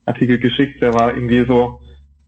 Artikel 0.06 0.38
geschickt, 0.38 0.80
der 0.80 0.94
war 0.94 1.14
irgendwie 1.14 1.44
so 1.44 1.80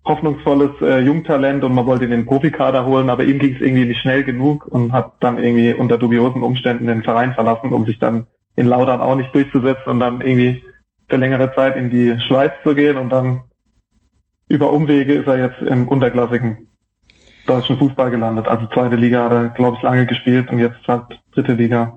hoffnungsvolles 0.04 0.70
äh, 0.80 1.00
Jungtalent 1.00 1.62
und 1.62 1.74
man 1.74 1.86
wollte 1.86 2.04
ihn 2.04 2.12
in 2.12 2.20
den 2.20 2.26
Profikader 2.26 2.86
holen, 2.86 3.10
aber 3.10 3.24
ihm 3.24 3.38
ging 3.38 3.54
es 3.54 3.60
irgendwie 3.60 3.84
nicht 3.84 4.00
schnell 4.00 4.24
genug 4.24 4.66
und 4.66 4.92
hat 4.92 5.12
dann 5.20 5.38
irgendwie 5.38 5.74
unter 5.74 5.98
dubiosen 5.98 6.42
Umständen 6.42 6.86
den 6.86 7.02
Verein 7.02 7.34
verlassen, 7.34 7.72
um 7.72 7.84
sich 7.84 7.98
dann 7.98 8.26
in 8.56 8.66
Lautern 8.66 9.00
auch 9.00 9.16
nicht 9.16 9.34
durchzusetzen 9.34 9.90
und 9.90 10.00
dann 10.00 10.20
irgendwie 10.20 10.62
für 11.08 11.16
längere 11.16 11.54
Zeit 11.54 11.76
in 11.76 11.90
die 11.90 12.18
Schweiz 12.26 12.52
zu 12.62 12.74
gehen 12.74 12.96
und 12.96 13.10
dann 13.10 13.42
über 14.48 14.72
Umwege 14.72 15.14
ist 15.14 15.26
er 15.26 15.38
jetzt 15.38 15.62
im 15.62 15.86
unterklassigen 15.86 16.68
deutschen 17.46 17.78
Fußball 17.78 18.10
gelandet. 18.10 18.48
Also 18.48 18.66
zweite 18.66 18.96
Liga 18.96 19.24
hat 19.24 19.32
er, 19.32 19.48
glaube 19.50 19.76
ich, 19.76 19.82
lange 19.82 20.06
gespielt 20.06 20.50
und 20.50 20.58
jetzt 20.58 20.86
halt 20.86 21.04
dritte 21.32 21.52
Liga. 21.52 21.96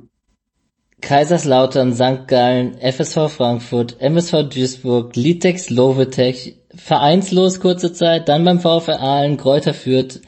Kaiserslautern, 1.02 1.94
St. 1.94 2.28
Gallen, 2.28 2.78
FSV 2.80 3.30
Frankfurt, 3.30 4.00
MSV 4.00 4.50
Duisburg, 4.50 5.16
Litex 5.16 5.70
Lovetech, 5.70 6.56
vereinslos 6.76 7.60
kurze 7.60 7.94
Zeit, 7.94 8.30
dann 8.30 8.46
beim 8.46 8.60
VfR 8.60 9.00
Aalen, 9.00 9.38
Kräuter 9.38 9.74
Fürth, 9.74 10.22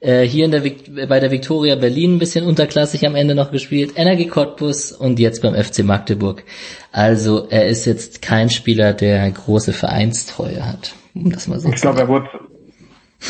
äh, 0.00 0.22
hier 0.22 0.44
in 0.44 0.50
der 0.52 0.62
bei 1.06 1.20
der 1.20 1.30
Viktoria 1.30 1.74
Berlin 1.74 2.16
ein 2.16 2.18
bisschen 2.18 2.46
unterklassig 2.46 3.06
am 3.06 3.16
Ende 3.16 3.34
noch 3.34 3.50
gespielt, 3.50 3.94
Energie 3.96 4.28
Cottbus 4.28 4.92
und 4.92 5.18
jetzt 5.18 5.42
beim 5.42 5.54
FC 5.54 5.82
Magdeburg. 5.82 6.44
Also 6.92 7.48
er 7.50 7.66
ist 7.66 7.84
jetzt 7.84 8.22
kein 8.22 8.48
Spieler, 8.48 8.92
der 8.92 9.28
große 9.30 9.72
Vereinstreue 9.72 10.64
hat, 10.64 10.94
um 11.14 11.30
das 11.30 11.48
mal 11.48 11.58
so 11.58 11.68
Ich 11.68 11.80
glaube, 11.80 12.00
er 12.00 12.08
wurde, 12.08 12.28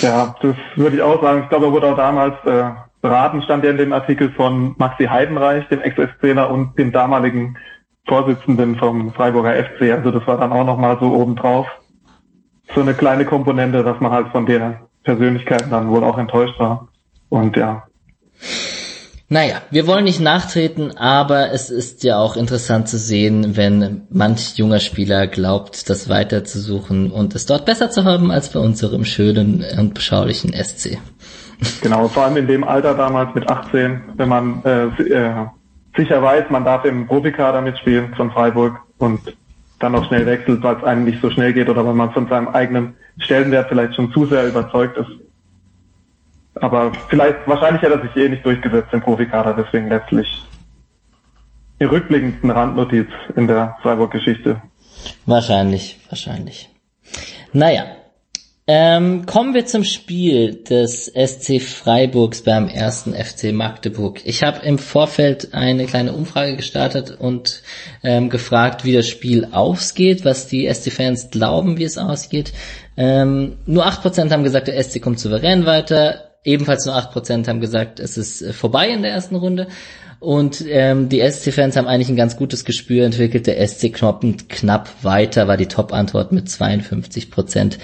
ja, 0.03 0.35
das 0.43 0.57
würde 0.77 0.97
ich 0.97 1.03
auch 1.03 1.23
sagen. 1.23 1.45
Ich 1.45 1.49
glaube, 1.49 1.67
er 1.67 1.73
wurde 1.73 1.87
auch 1.87 1.97
damals 1.97 2.35
äh, 2.45 2.71
beraten, 3.01 3.43
stand 3.43 3.65
ja 3.65 3.71
in 3.71 3.79
dem 3.79 3.93
Artikel 3.93 4.31
von 4.33 4.75
Maxi 4.77 5.05
Heidenreich, 5.05 5.67
dem 5.69 5.81
Ex-Trainer 5.81 6.51
und 6.51 6.79
dem 6.79 6.93
damaligen 6.93 7.57
Vorsitzenden 8.07 8.77
vom 8.77 9.13
Freiburger 9.13 9.55
FC. 9.55 9.93
Also 9.93 10.11
das 10.11 10.27
war 10.27 10.39
dann 10.39 10.53
auch 10.53 10.65
nochmal 10.65 10.99
so 11.01 11.15
obendrauf. 11.15 11.67
So 12.75 12.81
eine 12.81 12.95
kleine 12.95 13.25
Komponente, 13.25 13.83
dass 13.83 14.01
man 14.01 14.13
halt 14.13 14.29
von 14.29 14.47
der 14.47 14.81
Persönlichkeit 15.05 15.67
dann 15.71 15.89
wohl 15.89 16.05
auch 16.05 16.19
enttäuscht 16.19 16.59
war. 16.59 16.89
Und 17.29 17.57
ja, 17.57 17.85
Naja, 19.31 19.57
wir 19.71 19.87
wollen 19.87 20.05
nicht 20.05 20.21
nachtreten, 20.21 20.97
aber 20.97 21.53
es 21.53 21.69
ist 21.69 22.03
ja 22.03 22.19
auch 22.19 22.37
interessant 22.37 22.89
zu 22.89 22.97
sehen, 22.97 23.59
wenn 23.59 24.07
manch 24.09 24.57
junger 24.57 24.81
Spieler 24.81 25.27
glaubt, 25.27 25.91
das 25.91 26.09
weiter 26.09 26.45
zu 26.45 26.61
suchen 26.61 27.11
und 27.11 27.35
es 27.35 27.45
dort 27.45 27.67
besser 27.67 27.91
zu 27.91 28.05
haben 28.05 28.31
als 28.31 28.51
bei 28.51 28.61
unserem 28.61 29.05
schönen 29.05 29.63
und 29.79 29.93
beschaulichen 29.93 30.55
SC. 30.55 30.99
Genau, 31.83 32.09
vor 32.09 32.25
allem 32.25 32.39
in 32.39 32.47
dem 32.47 32.65
Alter 32.65 32.95
damals 32.95 33.35
mit 33.35 33.51
18, 33.51 34.01
wenn 34.17 34.29
man 34.31 34.63
äh, 34.65 34.87
äh, 35.03 35.47
sicher 35.95 36.23
weiß, 36.23 36.45
man 36.49 36.65
darf 36.65 36.87
im 36.87 37.07
Profikader 37.07 37.61
mitspielen 37.61 38.15
von 38.15 38.31
Freiburg 38.31 38.81
und 38.97 39.21
dann 39.78 39.92
noch 39.92 40.06
schnell 40.06 40.26
wechselt, 40.26 40.62
weil 40.62 40.76
es 40.76 40.85
einem 40.85 41.04
nicht 41.04 41.20
so 41.20 41.30
schnell 41.30 41.52
geht 41.52 41.68
oder 41.68 41.85
weil 41.87 41.94
man 41.94 42.12
von 42.12 42.28
seinem 42.28 42.49
eigenen 42.49 42.97
Stellenwert 43.18 43.68
vielleicht 43.68 43.94
schon 43.94 44.12
zu 44.12 44.26
sehr 44.26 44.49
überzeugt 44.49 44.97
ist. 44.97 45.11
Aber 46.56 46.92
vielleicht, 47.08 47.47
wahrscheinlich 47.47 47.82
hätte 47.82 47.94
er 47.94 48.02
sich 48.02 48.16
eh 48.16 48.28
nicht 48.28 48.44
durchgesetzt 48.44 48.92
im 48.92 49.00
Profikader, 49.00 49.54
deswegen 49.54 49.88
letztlich 49.88 50.26
die 51.80 51.85
rückblickendsten 51.85 52.50
Randnotiz 52.50 53.06
in 53.37 53.47
der 53.47 53.76
Freiburg-Geschichte. 53.82 54.61
Wahrscheinlich, 55.26 56.00
wahrscheinlich. 56.08 56.68
Naja, 57.52 57.85
ähm, 58.71 59.25
kommen 59.25 59.55
wir 59.55 59.65
zum 59.65 59.83
Spiel 59.83 60.63
des 60.63 61.07
SC 61.07 61.63
Freiburgs 61.63 62.43
beim 62.43 62.69
ersten 62.69 63.15
FC 63.15 63.51
Magdeburg. 63.51 64.21
Ich 64.27 64.43
habe 64.43 64.65
im 64.67 64.77
Vorfeld 64.77 65.55
eine 65.55 65.87
kleine 65.87 66.13
Umfrage 66.13 66.55
gestartet 66.55 67.17
und 67.19 67.63
ähm, 68.03 68.29
gefragt, 68.29 68.85
wie 68.85 68.93
das 68.93 69.09
Spiel 69.09 69.49
ausgeht, 69.53 70.27
was 70.27 70.49
die 70.49 70.69
SC-Fans 70.69 71.31
glauben, 71.31 71.79
wie 71.79 71.85
es 71.85 71.97
ausgeht. 71.97 72.53
Ähm, 72.99 73.57
nur 73.65 73.87
8% 73.87 74.31
haben 74.31 74.45
gesagt, 74.45 74.69
der 74.69 74.83
SC 74.83 75.01
kommt 75.01 75.19
souverän 75.19 75.65
weiter. 75.65 76.33
Ebenfalls 76.45 76.85
nur 76.85 76.95
8% 76.95 77.49
haben 77.49 77.63
gesagt, 77.63 78.01
es 78.01 78.19
ist 78.19 78.43
äh, 78.43 78.53
vorbei 78.53 78.91
in 78.91 79.01
der 79.01 79.13
ersten 79.13 79.37
Runde. 79.37 79.69
Und 80.21 80.65
ähm, 80.69 81.09
die 81.09 81.21
SC-Fans 81.21 81.77
haben 81.77 81.87
eigentlich 81.87 82.09
ein 82.09 82.17
ganz 82.17 82.37
gutes 82.37 82.65
Gespür 82.65 83.05
entwickelt. 83.05 83.47
Der 83.47 83.65
SC 83.67 83.93
knoppend 83.93 84.49
knapp 84.49 84.91
weiter 85.03 85.47
war 85.47 85.57
die 85.57 85.67
Top-Antwort 85.67 86.33
mit 86.33 86.51
52 86.51 87.31
Prozent. 87.31 87.79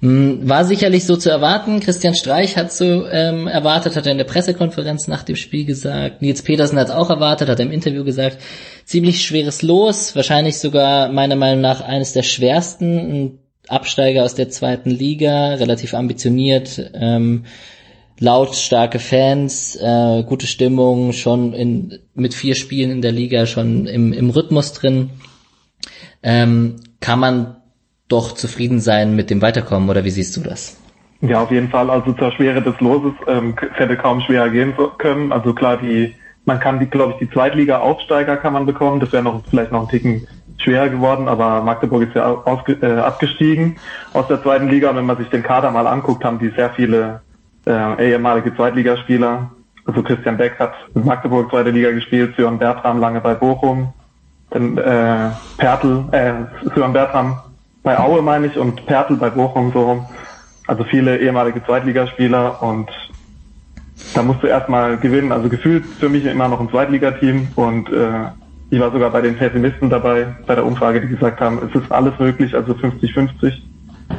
War 0.00 0.64
sicherlich 0.64 1.04
so 1.04 1.16
zu 1.16 1.30
erwarten. 1.30 1.78
Christian 1.78 2.16
Streich 2.16 2.56
hat 2.56 2.72
so 2.72 3.06
ähm, 3.06 3.46
erwartet, 3.46 3.94
hat 3.94 4.04
er 4.04 4.12
in 4.12 4.18
der 4.18 4.24
Pressekonferenz 4.24 5.06
nach 5.06 5.22
dem 5.22 5.36
Spiel 5.36 5.64
gesagt. 5.64 6.22
Nils 6.22 6.42
Petersen 6.42 6.78
hat 6.78 6.88
es 6.88 6.94
auch 6.94 7.08
erwartet, 7.08 7.48
hat 7.48 7.60
er 7.60 7.66
im 7.66 7.72
Interview 7.72 8.04
gesagt. 8.04 8.38
Ziemlich 8.84 9.24
schweres 9.24 9.62
Los, 9.62 10.16
wahrscheinlich 10.16 10.58
sogar 10.58 11.08
meiner 11.08 11.36
Meinung 11.36 11.60
nach 11.60 11.80
eines 11.82 12.12
der 12.12 12.24
schwersten. 12.24 12.98
Ein 12.98 13.38
Absteiger 13.68 14.24
aus 14.24 14.34
der 14.34 14.48
zweiten 14.48 14.90
Liga, 14.90 15.54
relativ 15.54 15.94
ambitioniert. 15.94 16.90
Ähm, 16.94 17.44
laut 18.18 18.54
starke 18.54 18.98
Fans, 18.98 19.76
äh, 19.76 20.22
gute 20.24 20.46
Stimmung, 20.46 21.12
schon 21.12 21.52
in, 21.52 21.98
mit 22.14 22.34
vier 22.34 22.54
Spielen 22.54 22.90
in 22.90 23.02
der 23.02 23.12
Liga 23.12 23.46
schon 23.46 23.86
im, 23.86 24.12
im 24.12 24.30
Rhythmus 24.30 24.72
drin. 24.72 25.10
Ähm, 26.22 26.76
kann 27.00 27.20
man 27.20 27.56
doch 28.08 28.32
zufrieden 28.32 28.80
sein 28.80 29.16
mit 29.16 29.30
dem 29.30 29.42
Weiterkommen 29.42 29.88
oder 29.88 30.04
wie 30.04 30.10
siehst 30.10 30.36
du 30.36 30.40
das? 30.40 30.80
Ja, 31.20 31.42
auf 31.42 31.50
jeden 31.50 31.68
Fall. 31.68 31.90
Also 31.90 32.12
zur 32.12 32.32
Schwere 32.32 32.62
des 32.62 32.78
Loses 32.80 33.14
ähm, 33.26 33.54
es 33.60 33.78
hätte 33.78 33.96
kaum 33.96 34.20
schwerer 34.20 34.50
gehen 34.50 34.74
können. 34.98 35.32
Also 35.32 35.54
klar, 35.54 35.78
die 35.78 36.14
man 36.46 36.60
kann 36.60 36.78
die, 36.78 36.86
glaube 36.86 37.14
ich, 37.14 37.18
die 37.18 37.30
Zweitliga-Aufsteiger 37.32 38.36
kann 38.36 38.52
man 38.52 38.66
bekommen. 38.66 39.00
Das 39.00 39.12
wäre 39.12 39.22
noch 39.22 39.42
vielleicht 39.50 39.72
noch 39.72 39.82
ein 39.82 39.88
Ticken 39.88 40.26
schwerer 40.58 40.88
geworden, 40.88 41.28
aber 41.28 41.60
Magdeburg 41.60 42.02
ist 42.02 42.14
ja 42.14 42.24
ausge, 42.24 42.74
äh, 42.80 43.00
abgestiegen 43.00 43.76
aus 44.12 44.28
der 44.28 44.42
zweiten 44.42 44.68
Liga. 44.68 44.90
Und 44.90 44.96
wenn 44.96 45.06
man 45.06 45.18
sich 45.18 45.28
den 45.28 45.42
Kader 45.42 45.70
mal 45.70 45.86
anguckt, 45.86 46.24
haben 46.24 46.38
die 46.38 46.50
sehr 46.50 46.70
viele 46.70 47.20
äh, 47.66 48.10
ehemalige 48.10 48.54
Zweitligaspieler. 48.54 49.50
Also 49.84 50.02
Christian 50.02 50.36
Beck 50.36 50.58
hat 50.58 50.74
in 50.94 51.04
Magdeburg 51.04 51.50
zweite 51.50 51.70
Liga 51.70 51.90
gespielt, 51.92 52.34
Sören 52.36 52.58
Bertram 52.58 52.98
lange 52.98 53.20
bei 53.20 53.34
Bochum, 53.34 53.92
dann 54.50 54.76
äh, 54.78 55.30
Pertl, 55.58 56.04
äh, 56.12 56.32
Sören 56.74 56.92
Bertram 56.92 57.40
bei 57.82 57.98
Aue 57.98 58.20
meine 58.20 58.48
ich 58.48 58.58
und 58.58 58.84
Pertl 58.86 59.16
bei 59.16 59.30
Bochum 59.30 59.72
so 59.72 59.82
rum. 59.82 60.06
Also 60.66 60.82
viele 60.84 61.18
ehemalige 61.18 61.64
Zweitligaspieler 61.64 62.60
und 62.60 62.90
da 64.14 64.22
musst 64.22 64.42
du 64.42 64.48
erstmal 64.48 64.96
gewinnen. 64.96 65.30
Also 65.30 65.48
gefühlt 65.48 65.84
für 66.00 66.08
mich 66.08 66.24
immer 66.24 66.48
noch 66.48 66.60
ein 66.60 66.68
Zweitligateam 66.68 67.48
und 67.54 67.88
äh, 67.90 68.30
ich 68.70 68.80
war 68.80 68.90
sogar 68.90 69.10
bei 69.10 69.20
den 69.20 69.36
Pessimisten 69.36 69.88
dabei, 69.90 70.34
bei 70.46 70.56
der 70.56 70.66
Umfrage, 70.66 71.00
die 71.00 71.06
gesagt 71.06 71.40
haben, 71.40 71.60
es 71.70 71.80
ist 71.80 71.92
alles 71.92 72.18
möglich, 72.18 72.54
also 72.56 72.72
50-50, 72.72 73.52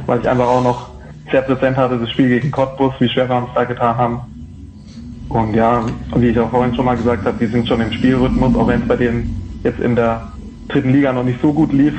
weil 0.06 0.20
ich 0.20 0.28
einfach 0.28 0.46
auch 0.46 0.64
noch 0.64 0.97
sehr 1.30 1.42
präsent 1.42 1.76
hatte, 1.76 1.98
das 1.98 2.10
Spiel 2.10 2.28
gegen 2.28 2.50
Cottbus, 2.50 2.94
wie 2.98 3.08
schwer 3.08 3.28
wir 3.28 3.36
uns 3.36 3.48
da 3.54 3.64
getan 3.64 3.96
haben. 3.96 4.20
Und 5.28 5.54
ja, 5.54 5.84
wie 6.16 6.28
ich 6.28 6.38
auch 6.38 6.50
vorhin 6.50 6.74
schon 6.74 6.86
mal 6.86 6.96
gesagt 6.96 7.26
habe, 7.26 7.36
die 7.38 7.50
sind 7.50 7.68
schon 7.68 7.80
im 7.80 7.92
Spielrhythmus, 7.92 8.56
auch 8.56 8.66
wenn 8.66 8.82
es 8.82 8.88
bei 8.88 8.96
denen 8.96 9.60
jetzt 9.62 9.80
in 9.80 9.94
der 9.94 10.32
dritten 10.68 10.90
Liga 10.90 11.12
noch 11.12 11.24
nicht 11.24 11.40
so 11.42 11.52
gut 11.52 11.72
lief, 11.72 11.94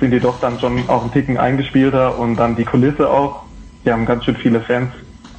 sind 0.00 0.10
die 0.10 0.20
doch 0.20 0.40
dann 0.40 0.58
schon 0.58 0.88
auch 0.88 1.02
einen 1.02 1.12
Ticken 1.12 1.38
eingespielter 1.38 2.18
und 2.18 2.36
dann 2.36 2.56
die 2.56 2.64
Kulisse 2.64 3.08
auch. 3.08 3.42
Die 3.84 3.92
haben 3.92 4.04
ganz 4.04 4.24
schön 4.24 4.36
viele 4.36 4.60
Fans 4.60 4.90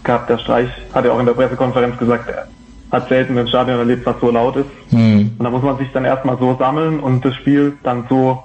gehabt. 0.04 0.30
Der 0.30 0.38
Streich 0.38 0.70
hat 0.94 1.06
ja 1.06 1.12
auch 1.12 1.20
in 1.20 1.26
der 1.26 1.34
Pressekonferenz 1.34 1.98
gesagt, 1.98 2.30
er 2.30 2.48
hat 2.92 3.10
selten 3.10 3.38
ein 3.38 3.48
Stadion 3.48 3.80
erlebt, 3.80 4.06
was 4.06 4.16
so 4.22 4.32
laut 4.32 4.56
ist. 4.56 4.70
Mhm. 4.92 5.32
Und 5.38 5.44
da 5.44 5.50
muss 5.50 5.62
man 5.62 5.78
sich 5.78 5.92
dann 5.92 6.06
erstmal 6.06 6.38
so 6.38 6.56
sammeln 6.58 7.00
und 7.00 7.24
das 7.26 7.36
Spiel 7.36 7.74
dann 7.84 8.06
so 8.10 8.44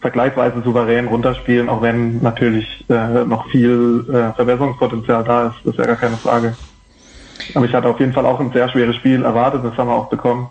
vergleichsweise 0.00 0.62
souverän 0.62 1.06
runterspielen, 1.06 1.68
auch 1.68 1.82
wenn 1.82 2.20
natürlich 2.22 2.66
äh, 2.88 3.24
noch 3.24 3.48
viel 3.50 4.04
äh, 4.08 4.34
Verbesserungspotenzial 4.34 5.24
da 5.24 5.48
ist. 5.48 5.56
Das 5.64 5.72
ist 5.72 5.78
ja 5.78 5.86
gar 5.86 5.96
keine 5.96 6.16
Frage. 6.16 6.56
Aber 7.54 7.64
ich 7.64 7.72
hatte 7.72 7.88
auf 7.88 8.00
jeden 8.00 8.12
Fall 8.12 8.26
auch 8.26 8.40
ein 8.40 8.52
sehr 8.52 8.68
schweres 8.68 8.96
Spiel 8.96 9.22
erwartet, 9.22 9.64
das 9.64 9.76
haben 9.76 9.88
wir 9.88 9.94
auch 9.94 10.08
bekommen. 10.08 10.50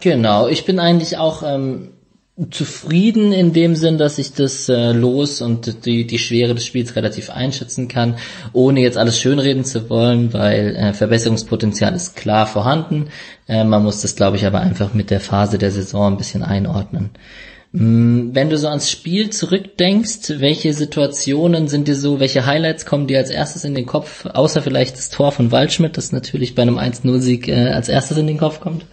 Genau, 0.00 0.48
ich 0.48 0.64
bin 0.64 0.78
eigentlich 0.78 1.18
auch 1.18 1.42
ähm, 1.42 1.90
zufrieden 2.50 3.32
in 3.32 3.52
dem 3.52 3.74
Sinn, 3.74 3.98
dass 3.98 4.18
ich 4.18 4.32
das 4.32 4.68
äh, 4.68 4.92
Los 4.92 5.42
und 5.42 5.86
die, 5.86 6.06
die 6.06 6.18
Schwere 6.18 6.54
des 6.54 6.64
Spiels 6.64 6.94
relativ 6.94 7.30
einschätzen 7.30 7.88
kann, 7.88 8.16
ohne 8.52 8.80
jetzt 8.80 8.96
alles 8.96 9.18
schönreden 9.18 9.64
zu 9.64 9.90
wollen, 9.90 10.32
weil 10.32 10.76
äh, 10.76 10.92
Verbesserungspotenzial 10.92 11.94
ist 11.94 12.14
klar 12.14 12.46
vorhanden. 12.46 13.08
Äh, 13.48 13.64
man 13.64 13.82
muss 13.82 14.02
das, 14.02 14.14
glaube 14.14 14.36
ich, 14.36 14.46
aber 14.46 14.60
einfach 14.60 14.94
mit 14.94 15.10
der 15.10 15.20
Phase 15.20 15.58
der 15.58 15.72
Saison 15.72 16.12
ein 16.12 16.16
bisschen 16.16 16.44
einordnen. 16.44 17.10
Mm, 17.72 18.30
wenn 18.32 18.48
du 18.48 18.56
so 18.56 18.68
ans 18.68 18.90
Spiel 18.90 19.30
zurückdenkst, 19.30 20.40
welche 20.40 20.72
Situationen 20.72 21.68
sind 21.68 21.86
dir 21.86 21.94
so, 21.94 22.18
welche 22.18 22.46
Highlights 22.46 22.86
kommen 22.86 23.06
dir 23.06 23.18
als 23.18 23.30
erstes 23.30 23.64
in 23.64 23.74
den 23.74 23.86
Kopf, 23.86 24.26
außer 24.26 24.62
vielleicht 24.62 24.96
das 24.96 25.10
Tor 25.10 25.32
von 25.32 25.52
Waldschmidt, 25.52 25.96
das 25.96 26.12
natürlich 26.12 26.54
bei 26.54 26.62
einem 26.62 26.78
1-0-Sieg 26.78 27.48
äh, 27.48 27.68
als 27.68 27.88
erstes 27.88 28.16
in 28.16 28.26
den 28.26 28.38
Kopf 28.38 28.60
kommt? 28.60 28.86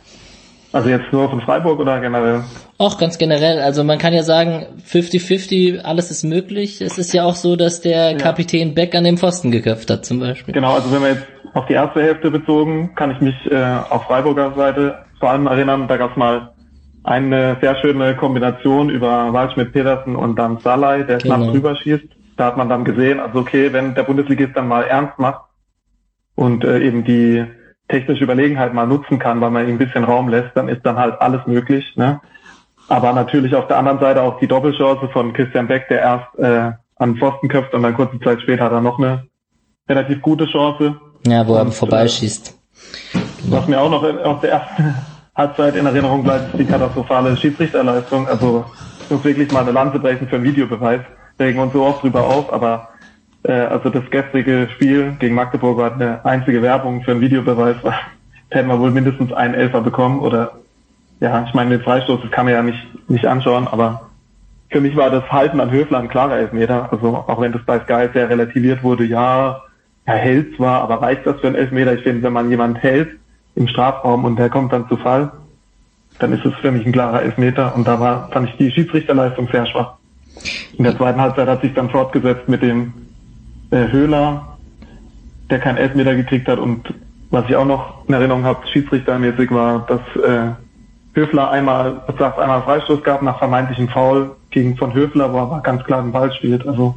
Also 0.74 0.90
jetzt 0.90 1.06
nur 1.14 1.30
von 1.30 1.40
Freiburg 1.40 1.80
oder 1.80 2.02
generell? 2.02 2.44
Auch 2.78 2.98
ganz 2.98 3.18
generell. 3.18 3.60
Also 3.60 3.86
man 3.86 3.98
kann 3.98 4.14
ja 4.14 4.24
sagen, 4.24 4.66
50-50, 4.86 5.80
alles 5.80 6.12
ist 6.12 6.26
möglich. 6.26 6.82
Es 6.82 6.98
ist 6.98 7.14
ja 7.14 7.24
auch 7.24 7.36
so, 7.36 7.56
dass 7.56 7.80
der 7.80 8.12
ja. 8.12 8.18
Kapitän 8.18 8.74
Beck 8.74 8.94
an 8.94 9.06
den 9.06 9.18
Pfosten 9.18 9.52
geköpft 9.52 9.90
hat 9.90 10.06
zum 10.06 10.20
Beispiel. 10.20 10.54
Genau, 10.54 10.74
also 10.74 10.92
wenn 10.92 11.02
wir 11.02 11.10
jetzt 11.12 11.28
auf 11.54 11.66
die 11.68 11.74
erste 11.74 12.02
Hälfte 12.02 12.30
bezogen, 12.30 12.94
kann 12.96 13.10
ich 13.12 13.22
mich 13.22 13.36
äh, 13.50 13.78
auf 13.90 14.04
Freiburger 14.04 14.54
Seite 14.54 14.98
vor 15.22 15.30
allem 15.30 15.48
erinnern, 15.48 15.88
da 15.88 15.96
gab 15.96 16.12
es 16.12 16.18
mal 16.18 16.52
eine 17.06 17.58
sehr 17.62 17.76
schöne 17.78 18.16
Kombination 18.16 18.90
über 18.90 19.32
Waldschmidt 19.32 19.72
Petersen 19.72 20.16
und 20.16 20.38
dann 20.38 20.58
Salai, 20.58 21.04
der 21.04 21.20
genau. 21.20 21.36
knapp 21.36 21.52
drüber 21.52 21.76
schießt. 21.76 22.08
Da 22.36 22.48
hat 22.48 22.58
man 22.58 22.68
dann 22.68 22.84
gesehen, 22.84 23.20
also 23.20 23.40
okay, 23.40 23.72
wenn 23.72 23.94
der 23.94 24.04
Bundesligist 24.04 24.56
dann 24.56 24.68
mal 24.68 24.84
ernst 24.84 25.18
macht 25.20 25.42
und 26.34 26.64
äh, 26.64 26.80
eben 26.80 27.06
die 27.06 27.46
technische 27.88 28.24
Überlegenheit 28.24 28.74
mal 28.74 28.88
nutzen 28.88 29.20
kann, 29.20 29.40
weil 29.40 29.52
man 29.52 29.68
ihm 29.68 29.76
ein 29.76 29.78
bisschen 29.78 30.04
Raum 30.04 30.30
lässt, 30.30 30.50
dann 30.56 30.68
ist 30.68 30.84
dann 30.84 30.98
halt 30.98 31.22
alles 31.22 31.46
möglich. 31.46 31.86
Ne? 31.96 32.20
Aber 32.90 33.14
natürlich 33.14 33.56
auf 33.56 33.68
der 33.68 33.78
anderen 33.78 34.00
Seite 34.00 34.24
auch 34.24 34.40
die 34.40 34.48
Doppelchance 34.48 35.08
von 35.10 35.32
Christian 35.34 35.68
Beck, 35.68 35.88
der 35.88 36.00
erst 36.00 36.40
äh, 36.40 36.72
an 36.98 37.18
Pfosten 37.18 37.48
köpft 37.48 37.74
und 37.76 37.84
dann 37.84 37.94
kurze 37.94 38.20
Zeit 38.20 38.42
später 38.42 38.64
hat 38.64 38.72
er 38.72 38.82
noch 38.82 38.98
eine 38.98 39.28
relativ 39.88 40.22
gute 40.24 40.48
Chance. 40.48 41.00
Ja, 41.28 41.48
wo 41.48 41.56
er 41.56 41.68
vorbeischießt. 41.68 42.50
Äh, 43.14 43.20
was 43.48 43.68
mir 43.68 43.80
auch 43.80 43.92
noch 43.92 44.04
aus 44.04 44.42
der 44.42 44.52
ersten 44.54 44.96
Halbzeit 45.36 45.76
in 45.76 45.86
Erinnerung 45.86 46.24
bleibt, 46.24 46.58
die 46.58 46.66
katastrophale 46.66 47.36
Schiedsrichterleistung. 47.36 48.28
Also 48.28 48.66
ich 49.02 49.12
muss 49.12 49.24
wirklich 49.24 49.52
mal 49.52 49.62
eine 49.62 49.72
Lanze 49.72 50.00
brechen 50.00 50.28
für 50.28 50.38
einen 50.38 50.46
Videobeweis. 50.46 51.02
Regen 51.38 51.60
uns 51.60 51.74
so 51.74 51.84
oft 51.84 52.02
drüber 52.02 52.24
auf, 52.24 52.54
aber 52.54 52.90
äh, 53.44 53.52
also 53.52 53.90
das 53.90 54.10
gestrige 54.10 54.70
Spiel 54.74 55.14
gegen 55.20 55.36
Magdeburg 55.36 55.78
war 55.78 55.94
eine 55.94 56.24
einzige 56.24 56.62
Werbung 56.62 57.04
für 57.04 57.12
einen 57.12 57.22
Videobeweis. 57.22 57.76
Da 57.84 57.94
hätten 58.50 58.70
wir 58.70 58.80
wohl 58.80 58.92
mindestens 58.92 59.34
einen 59.34 59.54
Elfer 59.54 59.82
bekommen 59.82 60.20
oder 60.20 60.54
ja, 61.20 61.44
ich 61.48 61.54
meine, 61.54 61.72
den 61.72 61.82
Freistoß, 61.82 62.22
das 62.22 62.32
kann 62.32 62.46
man 62.46 62.54
ja 62.54 62.62
nicht, 62.62 63.10
nicht 63.10 63.26
anschauen, 63.26 63.68
aber 63.68 64.10
für 64.70 64.82
mich 64.82 64.96
war 64.96 65.10
das 65.10 65.30
Halten 65.32 65.60
an 65.60 65.72
Höfler 65.72 66.00
ein 66.00 66.10
klarer 66.10 66.38
Elfmeter. 66.38 66.90
Also 66.92 67.16
auch 67.16 67.40
wenn 67.40 67.52
das 67.52 67.64
bei 67.66 67.80
Sky 67.80 68.10
sehr 68.14 68.30
relativiert 68.30 68.84
wurde, 68.84 69.04
ja, 69.04 69.62
er 70.06 70.16
hält 70.16 70.56
zwar, 70.56 70.82
aber 70.82 71.02
reicht 71.02 71.26
das 71.26 71.40
für 71.40 71.48
einen 71.48 71.56
Elfmeter? 71.56 71.94
Ich 71.94 72.04
finde, 72.04 72.24
wenn 72.24 72.34
man 72.34 72.50
jemand 72.50 72.82
hält 72.82 73.18
im 73.56 73.68
Strafraum 73.68 74.26
und 74.26 74.38
der 74.38 74.50
kommt 74.50 74.74
dann 74.74 74.88
zu 74.88 74.98
Fall, 74.98 75.32
dann 76.20 76.34
ist 76.34 76.46
es 76.46 76.54
für 76.56 76.72
mich 76.72 76.86
ein 76.86 76.92
klarer 76.92 77.22
Elfmeter 77.22 77.76
und 77.76 77.88
da 77.88 78.00
war, 78.00 78.30
fand 78.32 78.50
ich 78.50 78.58
die 78.58 78.72
Schiedsrichterleistung 78.72 79.48
sehr 79.52 79.66
schwach. 79.66 79.94
In 80.78 80.84
der 80.84 80.98
zweiten 80.98 81.20
Halbzeit 81.20 81.48
hat 81.48 81.62
sich 81.62 81.74
dann 81.74 81.90
fortgesetzt 81.90 82.48
mit 82.48 82.62
dem 82.62 82.94
äh, 83.72 83.88
Höhler, 83.88 84.58
der 85.50 85.60
keinen 85.60 85.78
Elfmeter 85.78 86.16
gekriegt 86.16 86.48
hat 86.48 86.60
und 86.60 86.94
was 87.32 87.46
ich 87.50 87.56
auch 87.56 87.66
noch 87.66 88.08
in 88.08 88.14
Erinnerung 88.14 88.44
habe, 88.44 88.68
schiedsrichtermäßig 88.68 89.52
war, 89.52 89.86
dass 89.88 90.24
äh, 90.24 90.52
Höfler 91.14 91.50
einmal, 91.50 92.02
sagt 92.20 92.40
einmal 92.40 92.62
Freistoß 92.64 93.02
gab 93.04 93.22
nach 93.22 93.40
vermeintlichem 93.40 93.88
Foul 93.88 94.36
gegen 94.50 94.76
von 94.78 94.94
Höfler, 94.94 95.32
wo 95.32 95.38
er 95.38 95.44
aber 95.44 95.62
ganz 95.62 95.84
klar 95.86 96.02
den 96.02 96.12
Ball 96.12 96.32
spielt. 96.34 96.68
Also 96.68 96.96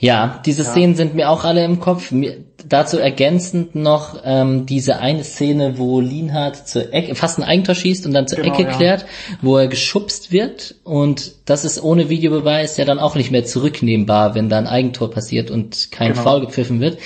ja, 0.00 0.40
diese 0.46 0.62
ja. 0.62 0.70
Szenen 0.70 0.94
sind 0.94 1.14
mir 1.14 1.28
auch 1.28 1.44
alle 1.44 1.62
im 1.62 1.78
Kopf. 1.78 2.10
Mir, 2.10 2.38
dazu 2.68 2.98
ergänzend 2.98 3.74
noch 3.74 4.20
ähm, 4.24 4.66
diese 4.66 4.98
eine 4.98 5.24
Szene, 5.24 5.78
wo 5.78 6.00
Lienhardt 6.00 6.68
zur 6.68 6.92
Ecke, 6.92 7.14
fast 7.14 7.38
ein 7.38 7.44
Eigentor 7.44 7.74
schießt 7.74 8.06
und 8.06 8.12
dann 8.12 8.26
zur 8.26 8.40
genau, 8.40 8.54
Ecke 8.54 8.62
ja. 8.64 8.76
klärt, 8.76 9.06
wo 9.42 9.56
er 9.56 9.68
geschubst 9.68 10.32
wird 10.32 10.74
und 10.84 11.32
das 11.44 11.64
ist 11.64 11.82
ohne 11.82 12.08
Videobeweis 12.08 12.76
ja 12.76 12.84
dann 12.84 12.98
auch 12.98 13.14
nicht 13.14 13.30
mehr 13.30 13.44
zurücknehmbar, 13.44 14.34
wenn 14.34 14.48
da 14.48 14.58
ein 14.58 14.66
Eigentor 14.66 15.10
passiert 15.10 15.50
und 15.50 15.90
kein 15.90 16.12
genau. 16.12 16.22
Foul 16.22 16.40
gepfiffen 16.42 16.80
wird. 16.80 16.98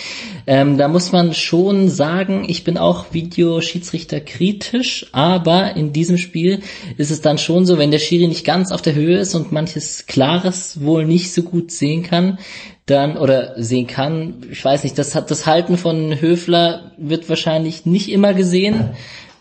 Ähm, 0.46 0.76
da 0.76 0.88
muss 0.88 1.12
man 1.12 1.32
schon 1.34 1.88
sagen, 1.88 2.44
ich 2.46 2.64
bin 2.64 2.76
auch 2.76 3.06
Videoschiedsrichter 3.12 4.20
kritisch, 4.20 5.06
aber 5.12 5.76
in 5.76 5.92
diesem 5.92 6.18
Spiel 6.18 6.60
ist 6.98 7.10
es 7.10 7.22
dann 7.22 7.38
schon 7.38 7.64
so, 7.64 7.78
wenn 7.78 7.90
der 7.90 7.98
Schiri 7.98 8.28
nicht 8.28 8.44
ganz 8.44 8.70
auf 8.70 8.82
der 8.82 8.94
Höhe 8.94 9.18
ist 9.18 9.34
und 9.34 9.52
manches 9.52 10.06
Klares 10.06 10.82
wohl 10.82 11.06
nicht 11.06 11.32
so 11.32 11.42
gut 11.42 11.70
sehen 11.70 12.02
kann, 12.02 12.38
dann 12.86 13.16
oder 13.16 13.54
sehen 13.62 13.86
kann. 13.86 14.44
Ich 14.50 14.64
weiß 14.64 14.84
nicht, 14.84 14.98
das 14.98 15.14
hat 15.14 15.30
das 15.30 15.46
Halten 15.46 15.78
von 15.78 16.20
Höfler 16.20 16.92
wird 16.98 17.28
wahrscheinlich 17.28 17.86
nicht 17.86 18.10
immer 18.10 18.34
gesehen. 18.34 18.90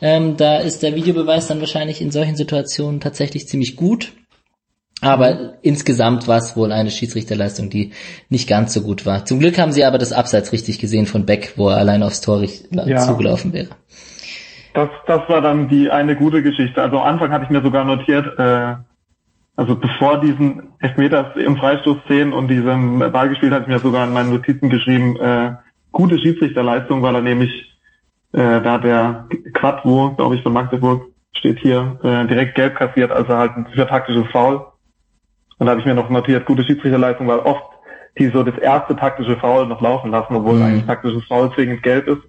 Ähm, 0.01 0.37
da 0.37 0.57
ist 0.57 0.83
der 0.83 0.95
Videobeweis 0.95 1.47
dann 1.47 1.59
wahrscheinlich 1.59 2.01
in 2.01 2.11
solchen 2.11 2.35
Situationen 2.35 2.99
tatsächlich 2.99 3.47
ziemlich 3.47 3.75
gut. 3.75 4.13
Aber 5.01 5.55
insgesamt 5.61 6.29
war 6.29 6.37
es 6.37 6.55
wohl 6.55 6.71
eine 6.71 6.89
Schiedsrichterleistung, 6.89 7.69
die 7.69 7.91
nicht 8.29 8.47
ganz 8.47 8.73
so 8.73 8.81
gut 8.81 9.05
war. 9.05 9.25
Zum 9.25 9.39
Glück 9.39 9.57
haben 9.59 9.73
sie 9.73 9.83
aber 9.83 9.97
das 9.97 10.13
Abseits 10.13 10.53
richtig 10.53 10.79
gesehen 10.79 11.07
von 11.07 11.25
Beck, 11.25 11.53
wo 11.57 11.67
er 11.67 11.77
allein 11.77 12.03
aufs 12.03 12.21
Tor 12.21 12.41
ja. 12.71 12.97
zugelaufen 12.99 13.51
wäre. 13.51 13.67
Das, 14.73 14.89
das 15.05 15.21
war 15.27 15.41
dann 15.41 15.67
die 15.67 15.91
eine 15.91 16.15
gute 16.15 16.41
Geschichte. 16.41 16.81
Also 16.81 16.99
am 16.99 17.03
Anfang 17.03 17.31
hatte 17.31 17.43
ich 17.45 17.49
mir 17.49 17.61
sogar 17.61 17.83
notiert, 17.83 18.39
äh, 18.39 18.75
also 19.55 19.75
bevor 19.75 20.19
diesen 20.19 20.73
Elfmeter 20.79 21.35
im 21.37 21.57
Freistoßszenen 21.57 22.33
und 22.33 22.47
diesem 22.47 22.99
Ball 22.99 23.29
gespielt, 23.29 23.53
hatte 23.53 23.63
ich 23.63 23.67
mir 23.67 23.79
sogar 23.79 24.07
in 24.07 24.13
meinen 24.13 24.31
Notizen 24.31 24.69
geschrieben, 24.69 25.15
äh, 25.17 25.53
gute 25.91 26.17
Schiedsrichterleistung, 26.17 27.01
weil 27.03 27.15
er 27.15 27.21
nämlich, 27.21 27.51
äh, 28.31 28.61
da 28.61 28.79
der 28.79 29.27
Quadvo, 29.53 30.13
glaube 30.15 30.35
ich, 30.35 30.43
von 30.43 30.53
Magdeburg, 30.53 31.03
steht 31.33 31.59
hier, 31.59 31.99
äh, 32.03 32.25
direkt 32.27 32.55
gelb 32.55 32.75
kassiert, 32.75 33.11
also 33.11 33.35
halt 33.35 33.55
ein 33.55 33.67
für 33.67 33.85
taktisches 33.85 34.25
Foul. 34.31 34.65
Und 35.59 35.67
da 35.67 35.71
habe 35.71 35.81
ich 35.81 35.85
mir 35.85 35.93
noch 35.93 36.09
notiert, 36.09 36.45
gute 36.45 36.63
Schiedsrichterleistung, 36.63 37.27
weil 37.27 37.39
oft 37.39 37.63
die 38.17 38.27
so 38.27 38.43
das 38.43 38.57
erste 38.57 38.95
taktische 38.95 39.37
Foul 39.37 39.67
noch 39.67 39.81
laufen 39.81 40.11
lassen, 40.11 40.35
obwohl 40.35 40.55
mhm. 40.55 40.63
eigentlich 40.63 40.85
taktisches 40.85 41.23
Foul 41.25 41.51
zwingend 41.53 41.83
gelb 41.83 42.07
ist. 42.07 42.21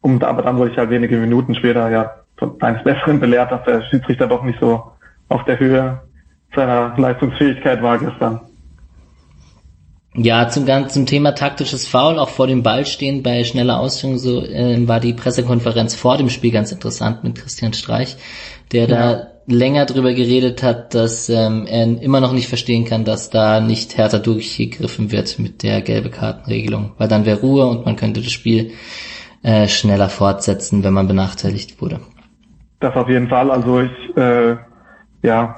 Und 0.00 0.24
aber 0.24 0.42
dann 0.42 0.56
wurde 0.56 0.70
ich 0.70 0.78
halt 0.78 0.90
wenige 0.90 1.16
Minuten 1.16 1.54
später 1.54 1.90
ja 1.90 2.14
eines 2.60 2.82
Besseren 2.84 3.20
belehrt, 3.20 3.52
dass 3.52 3.64
der 3.64 3.82
Schiedsrichter 3.82 4.26
doch 4.26 4.42
nicht 4.42 4.58
so 4.60 4.92
auf 5.28 5.44
der 5.44 5.58
Höhe 5.58 6.00
seiner 6.54 6.94
Leistungsfähigkeit 6.96 7.82
war 7.82 7.98
gestern. 7.98 8.40
Ja, 10.14 10.48
zum, 10.48 10.66
zum 10.88 11.06
Thema 11.06 11.36
taktisches 11.36 11.86
Foul, 11.86 12.18
auch 12.18 12.30
vor 12.30 12.48
dem 12.48 12.64
Ball 12.64 12.84
stehen 12.84 13.22
bei 13.22 13.44
schneller 13.44 13.78
Ausführung, 13.78 14.18
so 14.18 14.42
äh, 14.42 14.88
war 14.88 14.98
die 14.98 15.12
Pressekonferenz 15.12 15.94
vor 15.94 16.16
dem 16.16 16.28
Spiel 16.28 16.50
ganz 16.50 16.72
interessant 16.72 17.22
mit 17.22 17.36
Christian 17.36 17.72
Streich, 17.72 18.16
der 18.72 18.88
ja. 18.88 18.88
da 18.88 19.26
länger 19.46 19.86
drüber 19.86 20.12
geredet 20.12 20.64
hat, 20.64 20.94
dass 20.94 21.28
ähm, 21.28 21.66
er 21.66 22.02
immer 22.02 22.20
noch 22.20 22.32
nicht 22.32 22.48
verstehen 22.48 22.84
kann, 22.84 23.04
dass 23.04 23.30
da 23.30 23.60
nicht 23.60 23.96
härter 23.96 24.18
durchgegriffen 24.18 25.12
wird 25.12 25.38
mit 25.38 25.62
der 25.62 25.80
gelbe 25.80 26.10
Kartenregelung, 26.10 26.92
weil 26.98 27.08
dann 27.08 27.24
wäre 27.24 27.40
Ruhe 27.40 27.66
und 27.66 27.86
man 27.86 27.96
könnte 27.96 28.20
das 28.20 28.32
Spiel 28.32 28.72
äh, 29.42 29.68
schneller 29.68 30.08
fortsetzen, 30.08 30.82
wenn 30.82 30.92
man 30.92 31.06
benachteiligt 31.06 31.80
wurde. 31.80 32.00
Das 32.80 32.94
auf 32.96 33.08
jeden 33.08 33.28
Fall. 33.28 33.50
Also 33.50 33.80
ich 33.80 34.16
äh, 34.16 34.56
ja 35.22 35.56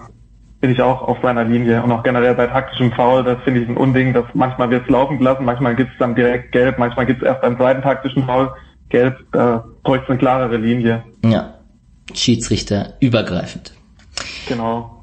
bin 0.62 0.70
ich 0.70 0.81
auch 0.81 1.03
auf 1.03 1.18
seiner 1.20 1.42
Linie 1.42 1.83
und 1.83 1.90
auch 1.90 2.05
generell 2.05 2.37
bei 2.37 2.46
taktischem 2.46 2.92
Foul, 2.92 3.25
das 3.25 3.42
finde 3.42 3.61
ich 3.61 3.68
ein 3.68 3.77
Unding, 3.77 4.14
dass 4.14 4.25
manchmal 4.33 4.70
wird 4.70 4.85
es 4.85 4.88
laufen 4.88 5.18
gelassen, 5.18 5.44
manchmal 5.44 5.75
gibt 5.75 5.90
es 5.90 5.98
dann 5.98 6.14
direkt 6.14 6.53
gelb, 6.53 6.79
manchmal 6.79 7.05
gibt 7.05 7.20
es 7.20 7.27
erst 7.27 7.42
beim 7.42 7.57
zweiten 7.57 7.83
taktischen 7.83 8.25
Foul 8.25 8.53
gelb, 8.88 9.18
da 9.33 9.64
bräuchte 9.83 10.05
es 10.05 10.11
eine 10.11 10.18
klarere 10.20 10.57
Linie. 10.57 11.03
Ja. 11.25 11.55
Schiedsrichter 12.14 12.94
übergreifend. 13.01 13.72
Genau. 14.46 15.02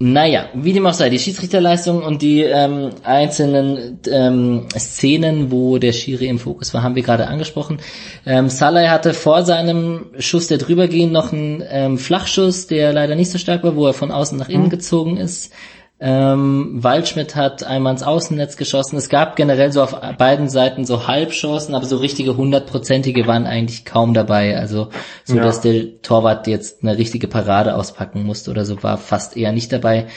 Naja, 0.00 0.48
wie 0.54 0.72
dem 0.72 0.86
auch 0.86 0.92
sei, 0.92 1.08
die 1.08 1.20
Schiedsrichterleistung 1.20 2.02
und 2.02 2.20
die 2.20 2.42
ähm, 2.42 2.90
einzelnen 3.04 4.00
ähm, 4.10 4.66
Szenen, 4.76 5.52
wo 5.52 5.78
der 5.78 5.92
Schiri 5.92 6.26
im 6.26 6.40
Fokus 6.40 6.74
war, 6.74 6.82
haben 6.82 6.96
wir 6.96 7.04
gerade 7.04 7.28
angesprochen. 7.28 7.78
Ähm, 8.26 8.48
Salai 8.48 8.88
hatte 8.88 9.14
vor 9.14 9.44
seinem 9.44 10.06
Schuss, 10.18 10.48
der 10.48 10.58
drüber 10.58 10.88
ging, 10.88 11.12
noch 11.12 11.32
einen 11.32 11.62
ähm, 11.68 11.96
Flachschuss, 11.96 12.66
der 12.66 12.92
leider 12.92 13.14
nicht 13.14 13.30
so 13.30 13.38
stark 13.38 13.62
war, 13.62 13.76
wo 13.76 13.86
er 13.86 13.94
von 13.94 14.10
außen 14.10 14.36
nach 14.36 14.48
innen 14.48 14.64
mhm. 14.64 14.70
gezogen 14.70 15.16
ist. 15.16 15.52
Ähm, 16.00 16.82
Waldschmidt 16.82 17.36
hat 17.36 17.62
einmal 17.62 17.92
ins 17.92 18.02
Außennetz 18.02 18.56
geschossen. 18.56 18.96
Es 18.96 19.08
gab 19.08 19.36
generell 19.36 19.70
so 19.72 19.80
auf 19.82 19.98
beiden 20.18 20.48
Seiten 20.48 20.84
so 20.84 21.06
Halbchancen, 21.06 21.74
aber 21.74 21.86
so 21.86 21.96
richtige 21.98 22.36
hundertprozentige 22.36 23.26
waren 23.26 23.46
eigentlich 23.46 23.84
kaum 23.84 24.12
dabei. 24.12 24.58
Also 24.58 24.88
so, 25.22 25.36
ja. 25.36 25.42
dass 25.42 25.60
der 25.60 26.02
Torwart 26.02 26.46
jetzt 26.46 26.82
eine 26.82 26.98
richtige 26.98 27.28
Parade 27.28 27.76
auspacken 27.76 28.24
musste 28.24 28.50
oder 28.50 28.64
so, 28.64 28.82
war 28.82 28.98
fast 28.98 29.36
eher 29.36 29.52
nicht 29.52 29.72
dabei. 29.72 30.08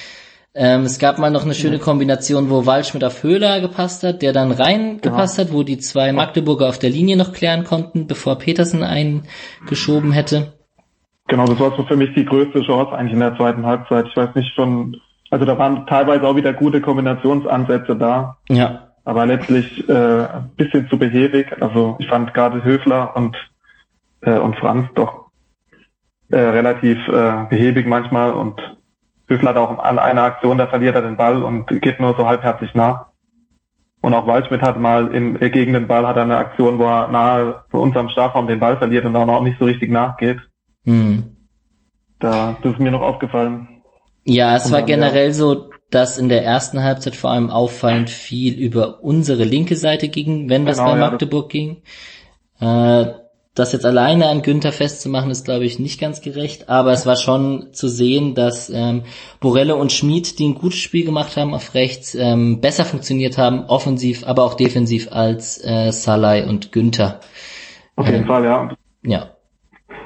Ähm, 0.60 0.82
es 0.82 0.98
gab 0.98 1.20
mal 1.20 1.30
noch 1.30 1.44
eine 1.44 1.54
schöne 1.54 1.78
Kombination, 1.78 2.50
wo 2.50 2.66
Waldschmidt 2.66 3.04
auf 3.04 3.22
Höhler 3.22 3.62
gepasst 3.62 4.02
hat, 4.02 4.24
der 4.24 4.34
dann 4.34 4.52
reingepasst 4.52 5.38
genau. 5.38 5.48
hat, 5.48 5.54
wo 5.54 5.62
die 5.62 5.78
zwei 5.78 6.12
Magdeburger 6.12 6.68
auf 6.68 6.80
der 6.80 6.90
Linie 6.90 7.16
noch 7.16 7.32
klären 7.32 7.64
konnten, 7.64 8.08
bevor 8.08 8.40
Petersen 8.40 8.82
eingeschoben 8.82 10.12
hätte. 10.12 10.54
Genau, 11.28 11.46
das 11.46 11.60
war 11.60 11.78
so 11.78 11.84
für 11.84 11.96
mich 11.96 12.10
die 12.16 12.26
größte 12.26 12.64
Chance 12.64 12.92
eigentlich 12.94 13.14
in 13.14 13.20
der 13.20 13.38
zweiten 13.38 13.68
Halbzeit. 13.68 14.08
Ich 14.10 14.18
weiß 14.18 14.34
nicht, 14.34 14.52
von 14.56 15.00
also 15.30 15.46
da 15.46 15.58
waren 15.58 15.86
teilweise 15.88 16.28
auch 16.28 16.36
wieder 16.36 16.54
gute 16.54 16.82
Kombinationsansätze 16.82 17.96
da. 17.96 18.38
Ja. 18.50 18.90
Aber 19.04 19.26
letztlich 19.26 19.88
äh, 19.88 19.94
ein 19.94 20.52
bisschen 20.58 20.90
zu 20.90 20.98
behäbig. 20.98 21.62
Also 21.62 21.96
ich 22.00 22.08
fand 22.08 22.34
gerade 22.34 22.64
Höfler 22.64 23.16
und, 23.16 23.36
äh, 24.22 24.38
und 24.38 24.56
Franz 24.58 24.88
doch 24.96 25.28
äh, 26.30 26.38
relativ 26.38 26.98
äh, 27.08 27.46
behäbig 27.50 27.88
manchmal 27.88 28.34
und 28.34 28.60
Höfler 29.28 29.50
hat 29.50 29.58
auch 29.58 29.80
an 29.80 30.00
einer 30.00 30.24
Aktion, 30.24 30.58
da 30.58 30.68
verliert 30.68 30.96
er 30.96 31.02
den 31.02 31.18
Ball 31.18 31.44
und 31.44 31.68
geht 31.82 32.00
nur 32.00 32.16
so 32.16 32.28
halbherzig 32.28 32.74
nach. 32.76 33.08
Und 34.02 34.14
auch 34.14 34.28
Waldschmidt 34.28 34.62
hat 34.62 34.80
mal 34.80 35.14
in, 35.14 35.42
äh, 35.42 35.50
gegen 35.50 35.74
den 35.74 35.88
Ball 35.88 36.08
hat 36.08 36.16
er 36.16 36.24
eine 36.24 36.38
Aktion, 36.38 36.80
wo 36.80 36.86
er 36.86 37.08
nahe 37.10 37.64
zu 37.72 37.78
unserem 37.78 38.10
Strafraum 38.10 38.48
den 38.48 38.60
Ball 38.60 38.78
verliert 38.78 39.06
und 39.06 39.16
auch 39.16 39.26
noch 39.26 39.42
nicht 39.42 39.60
so 39.60 39.66
richtig 39.66 39.92
nachgeht. 39.92 40.40
Mhm. 40.86 41.36
Da, 42.20 42.56
das 42.62 42.74
ist 42.74 42.80
mir 42.80 42.92
noch 42.92 43.02
aufgefallen. 43.02 43.77
Ja, 44.30 44.58
es 44.58 44.72
war 44.74 44.82
generell 44.82 45.34
so, 45.34 45.70
dass 45.90 46.18
in 46.18 46.28
der 46.28 46.44
ersten 46.44 46.84
Halbzeit 46.84 47.16
vor 47.16 47.32
allem 47.32 47.50
auffallend 47.50 48.10
viel 48.10 48.56
über 48.56 49.02
unsere 49.02 49.46
linke 49.46 49.78
Seite 49.78 50.10
ging, 50.10 50.50
wenn 50.50 50.66
was 50.66 50.80
genau, 50.80 50.92
bei 50.92 50.98
Magdeburg 50.98 51.54
ja, 51.54 51.60
ging. 51.60 51.82
Äh, 52.60 53.14
das 53.56 53.72
jetzt 53.72 53.86
alleine 53.86 54.28
an 54.28 54.42
Günther 54.42 54.74
festzumachen, 54.74 55.32
ist, 55.32 55.46
glaube 55.46 55.64
ich, 55.64 55.80
nicht 55.80 56.00
ganz 56.00 56.22
gerecht, 56.22 56.68
aber 56.68 56.92
es 56.92 57.06
war 57.06 57.16
schon 57.16 57.70
zu 57.72 57.88
sehen, 57.88 58.36
dass 58.36 58.70
ähm, 58.70 59.04
Borelle 59.40 59.78
und 59.78 59.94
Schmid, 59.94 60.40
die 60.40 60.50
ein 60.50 60.56
gutes 60.56 60.80
Spiel 60.80 61.06
gemacht 61.06 61.38
haben 61.38 61.54
auf 61.54 61.74
rechts, 61.74 62.14
ähm, 62.14 62.60
besser 62.60 62.84
funktioniert 62.84 63.38
haben, 63.38 63.64
offensiv, 63.66 64.28
aber 64.28 64.44
auch 64.44 64.56
defensiv 64.56 65.08
als 65.12 65.64
äh, 65.64 65.92
Salai 65.92 66.46
und 66.46 66.74
Günther. 66.74 67.22
Auf 67.96 68.06
jeden 68.08 68.24
ähm, 68.24 68.28
Fall, 68.28 68.44
ja. 68.44 68.70
Ja. 69.04 69.30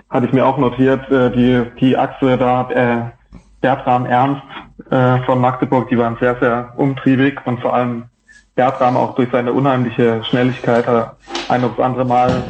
Hatte 0.10 0.28
ich 0.28 0.32
mir 0.32 0.46
auch 0.46 0.60
notiert, 0.60 1.10
äh, 1.10 1.32
die, 1.32 1.72
die 1.80 1.98
Achse 1.98 2.38
da, 2.38 2.70
äh, 2.70 3.21
Bertram 3.62 4.06
Ernst 4.06 4.42
äh, 4.90 5.20
von 5.26 5.40
Magdeburg, 5.40 5.90
die 5.90 5.98
waren 5.98 6.18
sehr, 6.20 6.36
sehr 6.40 6.74
umtriebig 6.76 7.40
und 7.46 7.62
vor 7.62 7.74
allem 7.74 8.04
Bertram 8.56 8.98
auch 8.98 9.16
durch 9.16 9.30
seine 9.32 9.54
unheimliche 9.54 10.24
Schnelligkeit 10.26 10.86
hat 10.88 11.16
ein 11.48 11.64
oder 11.64 11.84
andere 11.84 12.06
Mal 12.06 12.44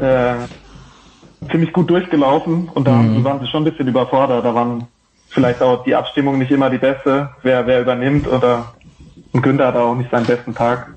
äh, 0.00 1.48
ziemlich 1.50 1.72
gut 1.72 1.88
durchgelaufen 1.90 2.68
und 2.74 2.86
da 2.86 2.92
mhm. 2.92 3.22
waren 3.22 3.40
sie 3.40 3.46
schon 3.46 3.62
ein 3.62 3.70
bisschen 3.70 3.88
überfordert. 3.88 4.44
Da 4.44 4.54
waren 4.54 4.88
vielleicht 5.28 5.62
auch 5.62 5.84
die 5.84 5.94
Abstimmung 5.94 6.38
nicht 6.38 6.50
immer 6.50 6.70
die 6.70 6.78
beste, 6.78 7.30
wer 7.42 7.66
wer 7.66 7.82
übernimmt 7.82 8.26
oder 8.26 8.74
und 9.32 9.42
Günther 9.42 9.66
hat 9.68 9.76
auch 9.76 9.94
nicht 9.94 10.10
seinen 10.10 10.26
besten 10.26 10.54
Tag. 10.54 10.94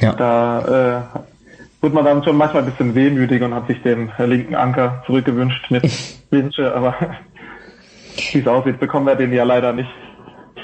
Ja. 0.00 0.12
Da 0.14 1.04
äh, 1.12 1.18
wird 1.82 1.94
man 1.94 2.04
dann 2.04 2.24
schon 2.24 2.36
manchmal 2.36 2.62
ein 2.62 2.70
bisschen 2.70 2.94
wehmütig 2.94 3.42
und 3.42 3.54
hat 3.54 3.66
sich 3.66 3.82
den 3.82 4.10
linken 4.18 4.54
Anker 4.54 5.02
zurückgewünscht 5.06 5.70
mit 5.70 5.84
Winsche, 6.30 6.74
aber 6.74 6.94
wie 8.32 8.38
es 8.38 8.46
aussieht, 8.46 8.80
bekommen 8.80 9.06
wir 9.06 9.14
den 9.14 9.32
ja 9.32 9.44
leider 9.44 9.72
nicht. 9.72 9.88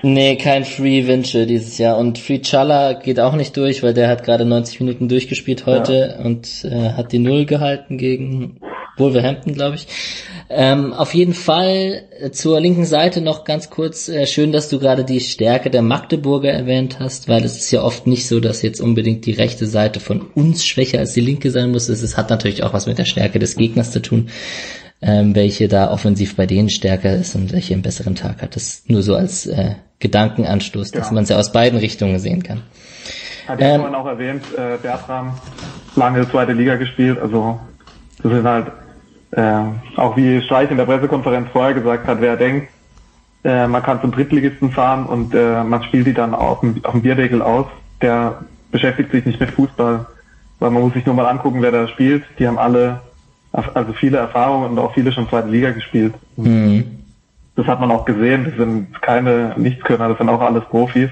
Nee, 0.02 0.36
kein 0.36 0.64
Free 0.64 1.06
Winchell 1.06 1.46
dieses 1.46 1.76
Jahr. 1.76 1.98
Und 1.98 2.18
Free 2.18 2.40
Challa 2.40 2.94
geht 2.94 3.20
auch 3.20 3.34
nicht 3.34 3.56
durch, 3.56 3.82
weil 3.82 3.92
der 3.92 4.08
hat 4.08 4.24
gerade 4.24 4.46
90 4.46 4.80
Minuten 4.80 5.08
durchgespielt 5.08 5.66
heute 5.66 6.16
ja. 6.18 6.24
und 6.24 6.64
äh, 6.64 6.92
hat 6.92 7.12
die 7.12 7.18
Null 7.18 7.44
gehalten 7.44 7.98
gegen 7.98 8.60
Wolverhampton, 8.96 9.52
glaube 9.54 9.76
ich. 9.76 9.86
Ähm, 10.48 10.92
auf 10.94 11.14
jeden 11.14 11.34
Fall 11.34 12.02
äh, 12.18 12.30
zur 12.30 12.60
linken 12.60 12.86
Seite 12.86 13.20
noch 13.20 13.44
ganz 13.44 13.68
kurz. 13.68 14.08
Äh, 14.08 14.26
schön, 14.26 14.52
dass 14.52 14.70
du 14.70 14.78
gerade 14.78 15.04
die 15.04 15.20
Stärke 15.20 15.70
der 15.70 15.82
Magdeburger 15.82 16.50
erwähnt 16.50 16.98
hast, 16.98 17.28
weil 17.28 17.44
es 17.44 17.56
ist 17.56 17.70
ja 17.70 17.82
oft 17.82 18.06
nicht 18.06 18.26
so, 18.26 18.40
dass 18.40 18.62
jetzt 18.62 18.80
unbedingt 18.80 19.26
die 19.26 19.32
rechte 19.32 19.66
Seite 19.66 20.00
von 20.00 20.22
uns 20.34 20.64
schwächer 20.64 20.98
als 20.98 21.12
die 21.12 21.20
linke 21.20 21.50
sein 21.50 21.70
muss. 21.70 21.88
Es 21.88 22.16
hat 22.16 22.30
natürlich 22.30 22.62
auch 22.62 22.72
was 22.72 22.86
mit 22.86 22.98
der 22.98 23.04
Stärke 23.04 23.38
des 23.38 23.56
Gegners 23.56 23.90
zu 23.90 24.00
tun 24.00 24.30
ähm, 25.02 25.34
welche 25.34 25.68
da 25.68 25.90
offensiv 25.90 26.36
bei 26.36 26.46
denen 26.46 26.68
stärker 26.68 27.14
ist 27.14 27.34
und 27.34 27.52
welche 27.52 27.74
einen 27.74 27.82
besseren 27.82 28.14
Tag 28.14 28.42
hat. 28.42 28.56
Das 28.56 28.84
nur 28.86 29.02
so 29.02 29.14
als 29.14 29.46
äh, 29.46 29.74
Gedankenanstoß, 29.98 30.92
dass 30.92 31.10
man 31.10 31.24
es 31.24 31.30
ja 31.30 31.38
aus 31.38 31.52
beiden 31.52 31.78
Richtungen 31.78 32.18
sehen 32.18 32.42
kann. 32.42 32.62
Hat 33.46 33.60
ähm, 33.60 33.80
vorhin 33.80 33.94
auch 33.94 34.06
erwähnt, 34.06 34.44
äh, 34.56 34.76
Bertram 34.80 35.34
lange 35.96 36.28
zweite 36.30 36.52
Liga 36.52 36.76
gespielt, 36.76 37.18
also 37.18 37.58
das 38.22 38.32
ist 38.32 38.44
halt 38.44 38.66
äh, 39.32 39.62
auch 39.96 40.16
wie 40.16 40.42
Streich 40.42 40.70
in 40.70 40.76
der 40.76 40.84
Pressekonferenz 40.84 41.48
vorher 41.52 41.74
gesagt 41.74 42.06
hat, 42.06 42.20
wer 42.20 42.36
denkt, 42.36 42.68
äh, 43.44 43.66
man 43.66 43.82
kann 43.82 44.00
zum 44.00 44.12
Drittligisten 44.12 44.70
fahren 44.70 45.06
und 45.06 45.34
äh, 45.34 45.64
man 45.64 45.82
spielt 45.84 46.06
die 46.06 46.14
dann 46.14 46.34
auf 46.34 46.60
dem, 46.60 46.84
auf 46.84 46.92
dem 46.92 47.02
Bierdeckel 47.02 47.40
aus, 47.40 47.66
der 48.02 48.42
beschäftigt 48.70 49.10
sich 49.12 49.24
nicht 49.24 49.40
mit 49.40 49.50
Fußball, 49.50 50.06
weil 50.58 50.70
man 50.70 50.82
muss 50.82 50.92
sich 50.92 51.06
nur 51.06 51.14
mal 51.14 51.26
angucken, 51.26 51.62
wer 51.62 51.72
da 51.72 51.88
spielt. 51.88 52.24
Die 52.38 52.46
haben 52.46 52.58
alle 52.58 53.00
also 53.52 53.92
viele 53.92 54.18
Erfahrungen 54.18 54.70
und 54.70 54.78
auch 54.78 54.94
viele 54.94 55.12
schon 55.12 55.28
zweite 55.28 55.48
Liga 55.48 55.70
gespielt. 55.70 56.14
Mhm. 56.36 56.98
Das 57.56 57.66
hat 57.66 57.80
man 57.80 57.90
auch 57.90 58.04
gesehen. 58.04 58.44
Das 58.44 58.56
sind 58.56 59.02
keine 59.02 59.54
Nichtskönner, 59.56 60.08
das 60.08 60.18
sind 60.18 60.28
auch 60.28 60.40
alles 60.40 60.64
Profis. 60.64 61.10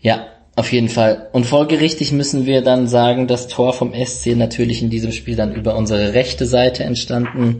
Ja, 0.00 0.26
auf 0.56 0.72
jeden 0.72 0.88
Fall. 0.88 1.28
Und 1.32 1.46
folgerichtig 1.46 2.12
müssen 2.12 2.44
wir 2.44 2.62
dann 2.62 2.86
sagen, 2.86 3.26
das 3.26 3.48
Tor 3.48 3.72
vom 3.72 3.94
SC 3.94 4.36
natürlich 4.36 4.82
in 4.82 4.90
diesem 4.90 5.12
Spiel 5.12 5.36
dann 5.36 5.54
über 5.54 5.76
unsere 5.76 6.14
rechte 6.14 6.46
Seite 6.46 6.84
entstanden. 6.84 7.58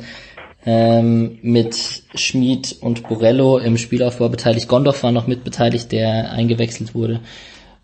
Ähm, 0.64 1.38
mit 1.42 2.04
Schmid 2.14 2.76
und 2.80 3.08
Borello 3.08 3.58
im 3.58 3.76
Spielaufbau 3.76 4.28
beteiligt. 4.28 4.68
Gondorf 4.68 5.02
war 5.02 5.10
noch 5.10 5.26
mit 5.26 5.42
beteiligt, 5.42 5.90
der 5.90 6.30
eingewechselt 6.30 6.94
wurde. 6.94 7.20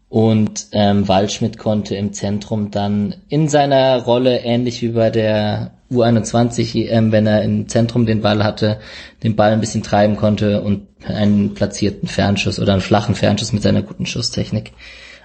Und 0.08 0.68
ähm, 0.72 1.06
Waldschmidt 1.06 1.58
konnte 1.58 1.94
im 1.94 2.12
Zentrum 2.14 2.70
dann 2.70 3.16
in 3.28 3.48
seiner 3.48 4.02
Rolle, 4.02 4.40
ähnlich 4.40 4.80
wie 4.80 4.88
bei 4.88 5.10
der 5.10 5.72
U21 5.90 6.88
EM, 6.88 7.12
wenn 7.12 7.26
er 7.26 7.42
im 7.42 7.68
Zentrum 7.68 8.06
den 8.06 8.22
Ball 8.22 8.42
hatte, 8.42 8.78
den 9.22 9.36
Ball 9.36 9.52
ein 9.52 9.60
bisschen 9.60 9.82
treiben 9.82 10.16
konnte 10.16 10.62
und 10.62 10.86
einen 11.06 11.54
platzierten 11.54 12.08
Fernschuss 12.08 12.58
oder 12.58 12.72
einen 12.72 12.82
flachen 12.82 13.14
Fernschuss 13.14 13.52
mit 13.52 13.62
seiner 13.62 13.82
guten 13.82 14.06
Schusstechnik 14.06 14.72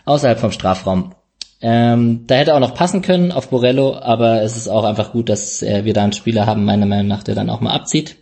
außerhalb 0.05 0.39
vom 0.39 0.51
Strafraum. 0.51 1.15
Ähm, 1.61 2.25
da 2.27 2.35
hätte 2.35 2.55
auch 2.55 2.59
noch 2.59 2.73
passen 2.73 3.01
können 3.01 3.31
auf 3.31 3.49
Borello, 3.49 3.95
aber 3.95 4.41
es 4.41 4.57
ist 4.57 4.67
auch 4.67 4.83
einfach 4.83 5.13
gut, 5.13 5.29
dass 5.29 5.61
äh, 5.61 5.85
wir 5.85 5.93
da 5.93 6.03
einen 6.03 6.11
Spieler 6.11 6.45
haben, 6.45 6.65
meiner 6.65 6.85
Meinung 6.85 7.07
nach, 7.07 7.23
der 7.23 7.35
dann 7.35 7.49
auch 7.49 7.61
mal 7.61 7.73
abzieht. 7.73 8.17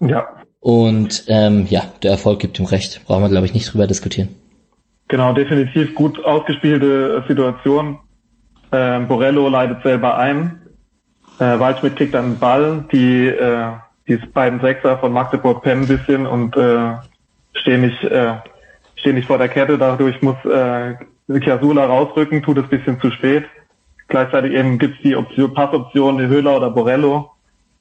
Ja. 0.00 0.26
Und 0.58 1.24
ähm, 1.26 1.66
ja, 1.68 1.84
der 2.02 2.12
Erfolg 2.12 2.40
gibt 2.40 2.58
ihm 2.58 2.64
recht. 2.64 3.02
Brauchen 3.04 3.22
wir, 3.22 3.28
glaube 3.28 3.46
ich, 3.46 3.52
nicht 3.52 3.70
drüber 3.70 3.86
diskutieren. 3.86 4.28
Genau, 5.10 5.32
definitiv 5.32 5.96
gut 5.96 6.24
ausgespielte 6.24 7.24
Situation. 7.26 7.98
Ähm, 8.70 9.08
Borello 9.08 9.48
leidet 9.48 9.82
selber 9.82 10.16
ein. 10.16 10.62
Äh, 11.40 11.58
Waldschmidt 11.58 11.96
kriegt 11.96 12.14
dann 12.14 12.26
einen 12.26 12.38
Ball. 12.38 12.84
Die, 12.92 13.26
äh, 13.26 13.72
die 14.06 14.18
beiden 14.18 14.60
Sechser 14.60 14.98
von 14.98 15.12
Magdeburg 15.12 15.64
pennen 15.64 15.82
ein 15.82 15.88
bisschen 15.88 16.28
und 16.28 16.56
äh, 16.56 16.92
stehen 17.54 17.80
nicht, 17.80 18.04
äh, 18.04 18.34
stehen 18.94 19.16
nicht 19.16 19.26
vor 19.26 19.38
der 19.38 19.48
Kette. 19.48 19.78
Dadurch 19.78 20.22
muss 20.22 20.36
äh, 20.44 20.94
Chiasula 21.40 21.86
rausrücken, 21.86 22.44
tut 22.44 22.58
es 22.58 22.68
bisschen 22.68 23.00
zu 23.00 23.10
spät. 23.10 23.46
Gleichzeitig 24.06 24.52
eben 24.52 24.78
gibt's 24.78 25.02
die 25.02 25.16
Option, 25.16 25.54
Passoption, 25.54 26.20
Höhler 26.20 26.56
oder 26.56 26.70
Borello. 26.70 27.32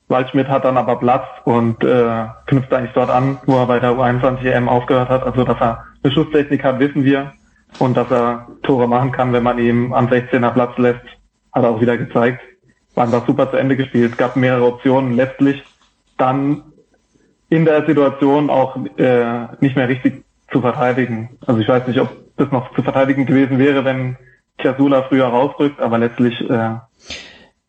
Waldschmidt 0.07 0.47
hat 0.47 0.65
dann 0.65 0.77
aber 0.77 0.95
Platz 0.95 1.27
und 1.43 1.83
äh, 1.83 2.25
knüpft 2.47 2.73
eigentlich 2.73 2.93
dort 2.95 3.11
an, 3.11 3.37
wo 3.45 3.57
er 3.57 3.67
bei 3.67 3.79
der 3.79 3.91
U21 3.91 4.45
EM 4.45 4.67
aufgehört 4.67 5.09
hat. 5.09 5.21
Also 5.21 5.43
dass 5.43 5.61
er 5.61 5.85
eine 6.03 6.13
Schusstechnik 6.13 6.63
hat, 6.63 6.79
wissen 6.79 7.03
wir. 7.03 7.33
Und 7.77 7.95
dass 7.95 8.09
er 8.09 8.47
Tore 8.63 8.87
machen 8.87 9.11
kann, 9.11 9.31
wenn 9.33 9.43
man 9.43 9.59
ihm 9.59 9.93
am 9.93 10.07
16er 10.07 10.51
Platz 10.51 10.77
lässt, 10.77 11.05
hat 11.51 11.63
er 11.63 11.69
auch 11.69 11.81
wieder 11.81 11.97
gezeigt. 11.97 12.41
War 12.95 13.05
einfach 13.05 13.25
super 13.27 13.49
zu 13.51 13.57
Ende 13.57 13.77
gespielt. 13.77 14.11
Es 14.11 14.17
gab 14.17 14.35
mehrere 14.35 14.65
Optionen. 14.65 15.13
Letztlich 15.13 15.63
dann 16.17 16.63
in 17.49 17.65
der 17.65 17.85
Situation 17.85 18.49
auch 18.49 18.75
äh, 18.97 19.47
nicht 19.59 19.75
mehr 19.75 19.87
richtig 19.87 20.23
zu 20.51 20.61
verteidigen. 20.61 21.37
Also 21.45 21.61
ich 21.61 21.67
weiß 21.67 21.87
nicht, 21.87 21.99
ob 21.99 22.09
das 22.37 22.51
noch 22.51 22.73
zu 22.73 22.81
verteidigen 22.81 23.25
gewesen 23.25 23.59
wäre, 23.59 23.85
wenn 23.85 24.17
Chiasula 24.59 25.03
früher 25.03 25.27
rausrückt, 25.27 25.79
aber 25.79 25.97
letztlich 25.97 26.39
äh, 26.49 26.75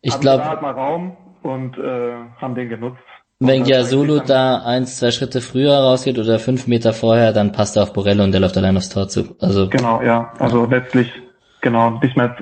ich 0.01 0.19
glaube 0.19 0.61
mal 0.61 0.71
Raum 0.71 1.15
und 1.43 1.77
äh, 1.77 2.13
haben 2.39 2.55
den 2.55 2.69
genutzt. 2.69 2.99
Wenn 3.43 3.63
Giasulu 3.63 4.19
da 4.19 4.61
eins, 4.63 4.97
zwei 4.97 5.09
Schritte 5.09 5.41
früher 5.41 5.75
rausgeht 5.75 6.19
oder 6.19 6.37
fünf 6.37 6.67
Meter 6.67 6.93
vorher, 6.93 7.33
dann 7.33 7.51
passt 7.51 7.75
er 7.75 7.81
auf 7.81 7.91
Borello 7.91 8.23
und 8.23 8.33
der 8.33 8.39
läuft 8.39 8.55
allein 8.55 8.77
aufs 8.77 8.89
Tor 8.89 9.07
zu. 9.07 9.35
Also 9.41 9.67
genau, 9.67 9.99
ja. 10.03 10.31
Also 10.37 10.65
letztlich 10.65 11.11
genau 11.59 11.89
nicht 11.89 12.15
mehr 12.15 12.35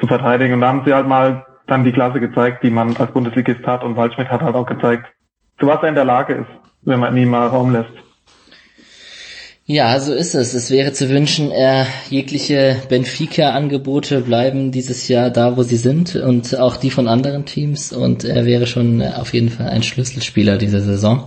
zu 0.00 0.08
verteidigen. 0.08 0.54
Und 0.54 0.62
da 0.62 0.66
haben 0.66 0.82
sie 0.84 0.92
halt 0.92 1.06
mal 1.06 1.46
dann 1.68 1.84
die 1.84 1.92
Klasse 1.92 2.18
gezeigt, 2.18 2.64
die 2.64 2.70
man 2.70 2.96
als 2.96 3.12
Bundesligist 3.12 3.64
hat. 3.64 3.84
Und 3.84 3.94
Waldschmidt 3.96 4.28
hat 4.28 4.40
halt 4.42 4.56
auch 4.56 4.66
gezeigt, 4.66 5.06
zu 5.60 5.68
was 5.68 5.80
er 5.80 5.90
in 5.90 5.94
der 5.94 6.04
Lage 6.04 6.34
ist, 6.34 6.50
wenn 6.82 6.98
man 6.98 7.16
ihm 7.16 7.30
mal 7.30 7.46
Raum 7.46 7.70
lässt. 7.70 7.92
Ja, 9.72 10.00
so 10.00 10.12
ist 10.12 10.34
es. 10.34 10.52
Es 10.52 10.72
wäre 10.72 10.92
zu 10.92 11.10
wünschen, 11.10 11.52
er 11.52 11.86
jegliche 12.08 12.82
Benfica-Angebote 12.88 14.20
bleiben 14.22 14.72
dieses 14.72 15.06
Jahr 15.06 15.30
da, 15.30 15.56
wo 15.56 15.62
sie 15.62 15.76
sind 15.76 16.16
und 16.16 16.58
auch 16.58 16.76
die 16.76 16.90
von 16.90 17.06
anderen 17.06 17.44
Teams 17.44 17.92
und 17.92 18.24
er 18.24 18.46
wäre 18.46 18.66
schon 18.66 19.00
auf 19.00 19.32
jeden 19.32 19.48
Fall 19.48 19.68
ein 19.68 19.84
Schlüsselspieler 19.84 20.58
dieser 20.58 20.80
Saison. 20.80 21.22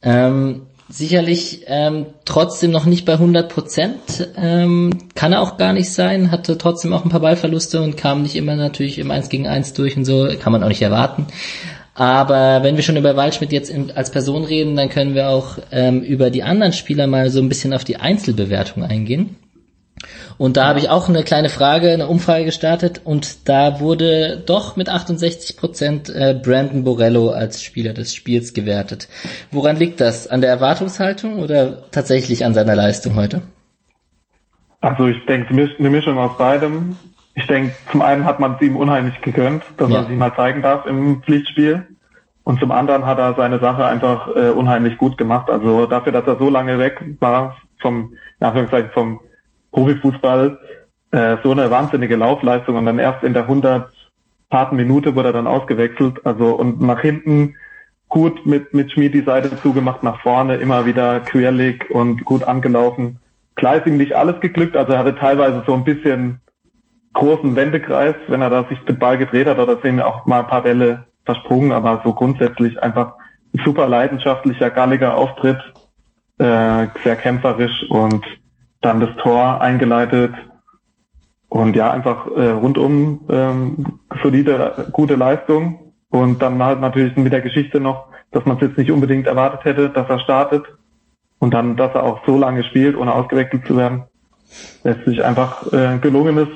Ähm, 0.00 0.62
sicherlich 0.88 1.64
ähm, 1.66 2.06
trotzdem 2.24 2.70
noch 2.70 2.86
nicht 2.86 3.04
bei 3.04 3.12
100 3.12 3.52
Prozent, 3.52 4.26
ähm, 4.38 4.96
kann 5.14 5.34
er 5.34 5.42
auch 5.42 5.58
gar 5.58 5.74
nicht 5.74 5.92
sein, 5.92 6.30
hatte 6.30 6.56
trotzdem 6.56 6.94
auch 6.94 7.04
ein 7.04 7.10
paar 7.10 7.20
Ballverluste 7.20 7.82
und 7.82 7.98
kam 7.98 8.22
nicht 8.22 8.36
immer 8.36 8.56
natürlich 8.56 8.98
im 8.98 9.10
1 9.10 9.28
gegen 9.28 9.46
1 9.46 9.74
durch 9.74 9.98
und 9.98 10.06
so, 10.06 10.30
kann 10.40 10.52
man 10.54 10.62
auch 10.64 10.68
nicht 10.68 10.80
erwarten. 10.80 11.26
Aber 11.94 12.62
wenn 12.62 12.76
wir 12.76 12.82
schon 12.82 12.96
über 12.96 13.16
Waldschmidt 13.16 13.52
jetzt 13.52 13.70
in, 13.70 13.92
als 13.92 14.10
Person 14.10 14.44
reden, 14.44 14.74
dann 14.74 14.88
können 14.88 15.14
wir 15.14 15.28
auch 15.28 15.58
ähm, 15.70 16.02
über 16.02 16.30
die 16.30 16.42
anderen 16.42 16.72
Spieler 16.72 17.06
mal 17.06 17.30
so 17.30 17.40
ein 17.40 17.48
bisschen 17.48 17.72
auf 17.72 17.84
die 17.84 17.96
Einzelbewertung 17.96 18.82
eingehen. 18.82 19.36
Und 20.36 20.56
da 20.56 20.66
habe 20.66 20.80
ich 20.80 20.90
auch 20.90 21.08
eine 21.08 21.22
kleine 21.22 21.48
Frage, 21.48 21.92
eine 21.92 22.08
Umfrage 22.08 22.44
gestartet 22.44 23.00
und 23.04 23.48
da 23.48 23.78
wurde 23.78 24.42
doch 24.44 24.74
mit 24.74 24.88
68 24.88 25.56
Prozent 25.56 26.08
äh, 26.08 26.34
Brandon 26.34 26.82
Borello 26.82 27.30
als 27.30 27.62
Spieler 27.62 27.92
des 27.92 28.12
Spiels 28.14 28.52
gewertet. 28.52 29.08
Woran 29.52 29.76
liegt 29.76 30.00
das? 30.00 30.26
An 30.26 30.40
der 30.40 30.50
Erwartungshaltung 30.50 31.38
oder 31.38 31.90
tatsächlich 31.92 32.44
an 32.44 32.54
seiner 32.54 32.74
Leistung 32.74 33.14
heute? 33.14 33.42
Also 34.80 35.06
ich 35.06 35.24
denke, 35.26 35.54
eine 35.78 35.90
Mischung 35.90 36.18
aus 36.18 36.36
beidem 36.36 36.96
ich 37.34 37.46
denke, 37.46 37.74
zum 37.90 38.02
einen 38.02 38.24
hat 38.24 38.38
man 38.38 38.54
es 38.54 38.62
ihm 38.62 38.76
unheimlich 38.76 39.20
gegönnt, 39.20 39.64
dass 39.76 39.90
ja. 39.90 39.98
er 39.98 40.04
sich 40.04 40.16
mal 40.16 40.34
zeigen 40.34 40.62
darf 40.62 40.86
im 40.86 41.22
Pflichtspiel. 41.22 41.86
Und 42.44 42.60
zum 42.60 42.70
anderen 42.70 43.06
hat 43.06 43.18
er 43.18 43.34
seine 43.34 43.58
Sache 43.58 43.86
einfach 43.86 44.28
äh, 44.36 44.50
unheimlich 44.50 44.98
gut 44.98 45.16
gemacht. 45.16 45.50
Also 45.50 45.86
dafür, 45.86 46.12
dass 46.12 46.26
er 46.26 46.36
so 46.36 46.50
lange 46.50 46.78
weg 46.78 47.02
war 47.20 47.56
vom, 47.80 48.12
in 48.38 48.46
Anführungszeichen 48.46 48.90
vom 48.92 49.20
Profifußball, 49.72 50.58
äh, 51.10 51.36
so 51.42 51.50
eine 51.50 51.70
wahnsinnige 51.70 52.16
Laufleistung 52.16 52.76
und 52.76 52.86
dann 52.86 52.98
erst 52.98 53.24
in 53.24 53.32
der 53.32 53.44
100 53.44 53.90
harten 54.50 54.76
Minute 54.76 55.16
wurde 55.16 55.30
er 55.30 55.32
dann 55.32 55.46
ausgewechselt. 55.46 56.24
Also 56.24 56.54
und 56.54 56.80
nach 56.80 57.00
hinten 57.00 57.54
gut 58.08 58.46
mit, 58.46 58.74
mit 58.74 58.92
Schmied 58.92 59.14
die 59.14 59.22
Seite 59.22 59.56
zugemacht, 59.60 60.02
nach 60.04 60.20
vorne 60.20 60.56
immer 60.56 60.86
wieder 60.86 61.20
querlig 61.20 61.90
und 61.90 62.24
gut 62.24 62.44
angelaufen. 62.44 63.18
Klar 63.56 63.76
ist 63.76 63.86
ihm 63.86 63.96
nicht 63.96 64.12
alles 64.12 64.40
geglückt, 64.40 64.76
also 64.76 64.92
er 64.92 64.98
hatte 65.00 65.16
teilweise 65.16 65.64
so 65.66 65.74
ein 65.74 65.84
bisschen 65.84 66.40
großen 67.14 67.56
Wendekreis, 67.56 68.14
wenn 68.28 68.42
er 68.42 68.50
da 68.50 68.64
sich 68.64 68.78
den 68.84 68.98
Ball 68.98 69.16
gedreht 69.16 69.46
hat, 69.46 69.58
oder 69.58 69.78
sind 69.80 70.00
auch 70.00 70.26
mal 70.26 70.40
ein 70.40 70.46
paar 70.46 70.62
Bälle 70.62 71.06
versprungen, 71.24 71.72
aber 71.72 72.02
so 72.04 72.12
grundsätzlich 72.12 72.82
einfach 72.82 73.14
ein 73.54 73.62
super 73.64 73.88
leidenschaftlicher, 73.88 74.70
galliger 74.70 75.16
Auftritt, 75.16 75.58
äh, 76.38 76.88
sehr 77.02 77.16
kämpferisch 77.16 77.88
und 77.88 78.24
dann 78.80 79.00
das 79.00 79.16
Tor 79.22 79.60
eingeleitet 79.60 80.34
und 81.48 81.76
ja, 81.76 81.90
einfach 81.90 82.26
äh, 82.36 82.50
rundum 82.50 83.20
ähm, 83.30 84.00
solide, 84.22 84.88
gute 84.92 85.14
Leistung 85.14 85.92
und 86.10 86.42
dann 86.42 86.62
halt 86.62 86.80
natürlich 86.80 87.16
mit 87.16 87.32
der 87.32 87.40
Geschichte 87.40 87.80
noch, 87.80 88.08
dass 88.32 88.44
man 88.44 88.56
es 88.56 88.62
jetzt 88.62 88.78
nicht 88.78 88.90
unbedingt 88.90 89.26
erwartet 89.26 89.64
hätte, 89.64 89.88
dass 89.88 90.08
er 90.08 90.18
startet 90.18 90.64
und 91.38 91.54
dann, 91.54 91.76
dass 91.76 91.94
er 91.94 92.02
auch 92.02 92.26
so 92.26 92.36
lange 92.36 92.64
spielt, 92.64 92.96
ohne 92.96 93.14
ausgewechselt 93.14 93.66
zu 93.66 93.76
werden. 93.76 94.04
Letztlich 94.82 95.24
einfach 95.24 95.72
äh, 95.72 95.98
gelungenes 95.98 96.48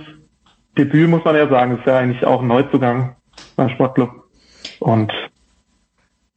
Debüt, 0.77 1.09
muss 1.09 1.25
man 1.25 1.37
ja 1.37 1.49
sagen, 1.49 1.79
ist 1.79 1.87
ja 1.87 1.99
eigentlich 1.99 2.25
auch 2.25 2.43
ein 2.43 2.49
Neuzugang 2.49 3.17
beim 3.57 3.71
Sportclub. 3.71 4.11
Und 4.81 5.13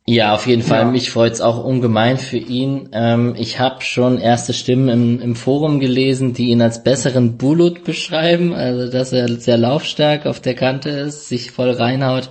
ja, 0.08 0.34
auf 0.34 0.48
jeden 0.48 0.64
Fall. 0.64 0.80
Ja. 0.80 0.86
Mich 0.86 1.12
freut's 1.12 1.42
auch 1.42 1.64
ungemein 1.64 2.18
für 2.18 2.38
ihn. 2.38 2.90
Ähm, 2.92 3.36
ich 3.38 3.60
habe 3.60 3.82
schon 3.82 4.18
erste 4.18 4.52
Stimmen 4.52 4.90
im, 4.90 5.22
im, 5.22 5.36
Forum 5.36 5.80
gelesen, 5.80 6.34
die 6.34 6.50
ihn 6.50 6.62
als 6.62 6.84
besseren 6.84 7.38
Bulut 7.38 7.84
beschreiben, 7.84 8.54
also 8.54 8.92
dass 8.92 9.14
er 9.14 9.28
sehr 9.28 9.58
laufstark 9.58 10.26
auf 10.26 10.40
der 10.40 10.56
Kante 10.56 10.90
ist, 10.90 11.30
sich 11.30 11.52
voll 11.52 11.70
reinhaut. 11.70 12.30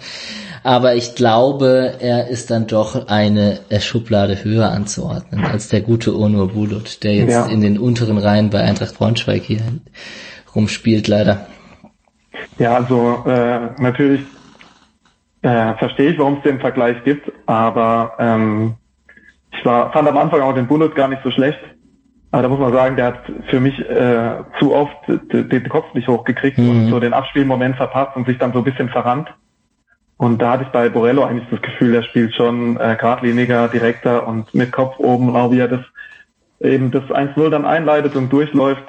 Aber 0.63 0.95
ich 0.95 1.15
glaube, 1.15 1.95
er 2.01 2.29
ist 2.29 2.51
dann 2.51 2.67
doch 2.67 3.07
eine 3.07 3.61
Schublade 3.79 4.45
höher 4.45 4.71
anzuordnen 4.71 5.45
als 5.45 5.69
der 5.69 5.81
gute 5.81 6.19
Onur 6.19 6.49
Bulut, 6.49 7.03
der 7.03 7.15
jetzt 7.15 7.33
ja. 7.33 7.47
in 7.47 7.63
den 7.63 7.79
unteren 7.79 8.19
Reihen 8.19 8.51
bei 8.51 8.61
Eintracht 8.61 8.99
Braunschweig 8.99 9.43
hier 9.43 9.63
rumspielt, 10.55 11.09
leider. 11.09 11.47
Ja, 12.59 12.75
also 12.77 13.25
äh, 13.27 13.81
natürlich 13.81 14.23
äh, 15.43 15.75
verstehe 15.75 16.11
ich, 16.11 16.19
warum 16.19 16.39
es 16.39 16.43
den 16.43 16.61
Vergleich 16.61 17.03
gibt, 17.05 17.33
aber 17.47 18.13
ähm, 18.19 18.75
ich 19.53 19.65
war, 19.65 19.93
fand 19.93 20.09
am 20.09 20.19
Anfang 20.19 20.41
auch 20.43 20.55
den 20.55 20.67
Bullet 20.67 20.91
gar 20.91 21.09
nicht 21.09 21.23
so 21.23 21.31
schlecht. 21.31 21.61
Aber 22.33 22.43
da 22.43 22.49
muss 22.49 22.61
man 22.61 22.73
sagen, 22.73 22.97
der 22.97 23.07
hat 23.07 23.21
für 23.49 23.59
mich 23.59 23.79
äh, 23.81 24.45
zu 24.61 24.73
oft 24.73 24.97
den 25.09 25.69
Kopf 25.69 25.93
nicht 25.95 26.07
hochgekriegt 26.07 26.59
mhm. 26.59 26.71
und 26.71 26.89
so 26.89 27.01
den 27.01 27.13
Abspielmoment 27.13 27.77
verpasst 27.77 28.17
und 28.17 28.27
sich 28.27 28.39
dann 28.39 28.53
so 28.53 28.59
ein 28.59 28.65
bisschen 28.65 28.89
verrannt. 28.89 29.29
Und 30.17 30.41
da 30.41 30.53
hatte 30.53 30.65
ich 30.65 30.69
bei 30.69 30.89
Borello 30.91 31.25
eigentlich 31.25 31.49
das 31.51 31.63
Gefühl, 31.63 31.93
der 31.93 32.03
spielt 32.03 32.35
schon 32.35 32.77
äh, 32.77 32.97
geradliniger, 33.01 33.69
direkter 33.69 34.29
und 34.29 34.55
mit 34.55 34.71
Kopf 34.71 34.99
oben, 34.99 35.35
auch 35.35 35.51
wie 35.51 35.59
er 35.59 35.69
das 35.69 35.81
eben 36.61 36.91
das 36.91 37.05
1-0 37.05 37.49
dann 37.49 37.65
einleitet 37.65 38.15
und 38.15 38.31
durchläuft. 38.31 38.85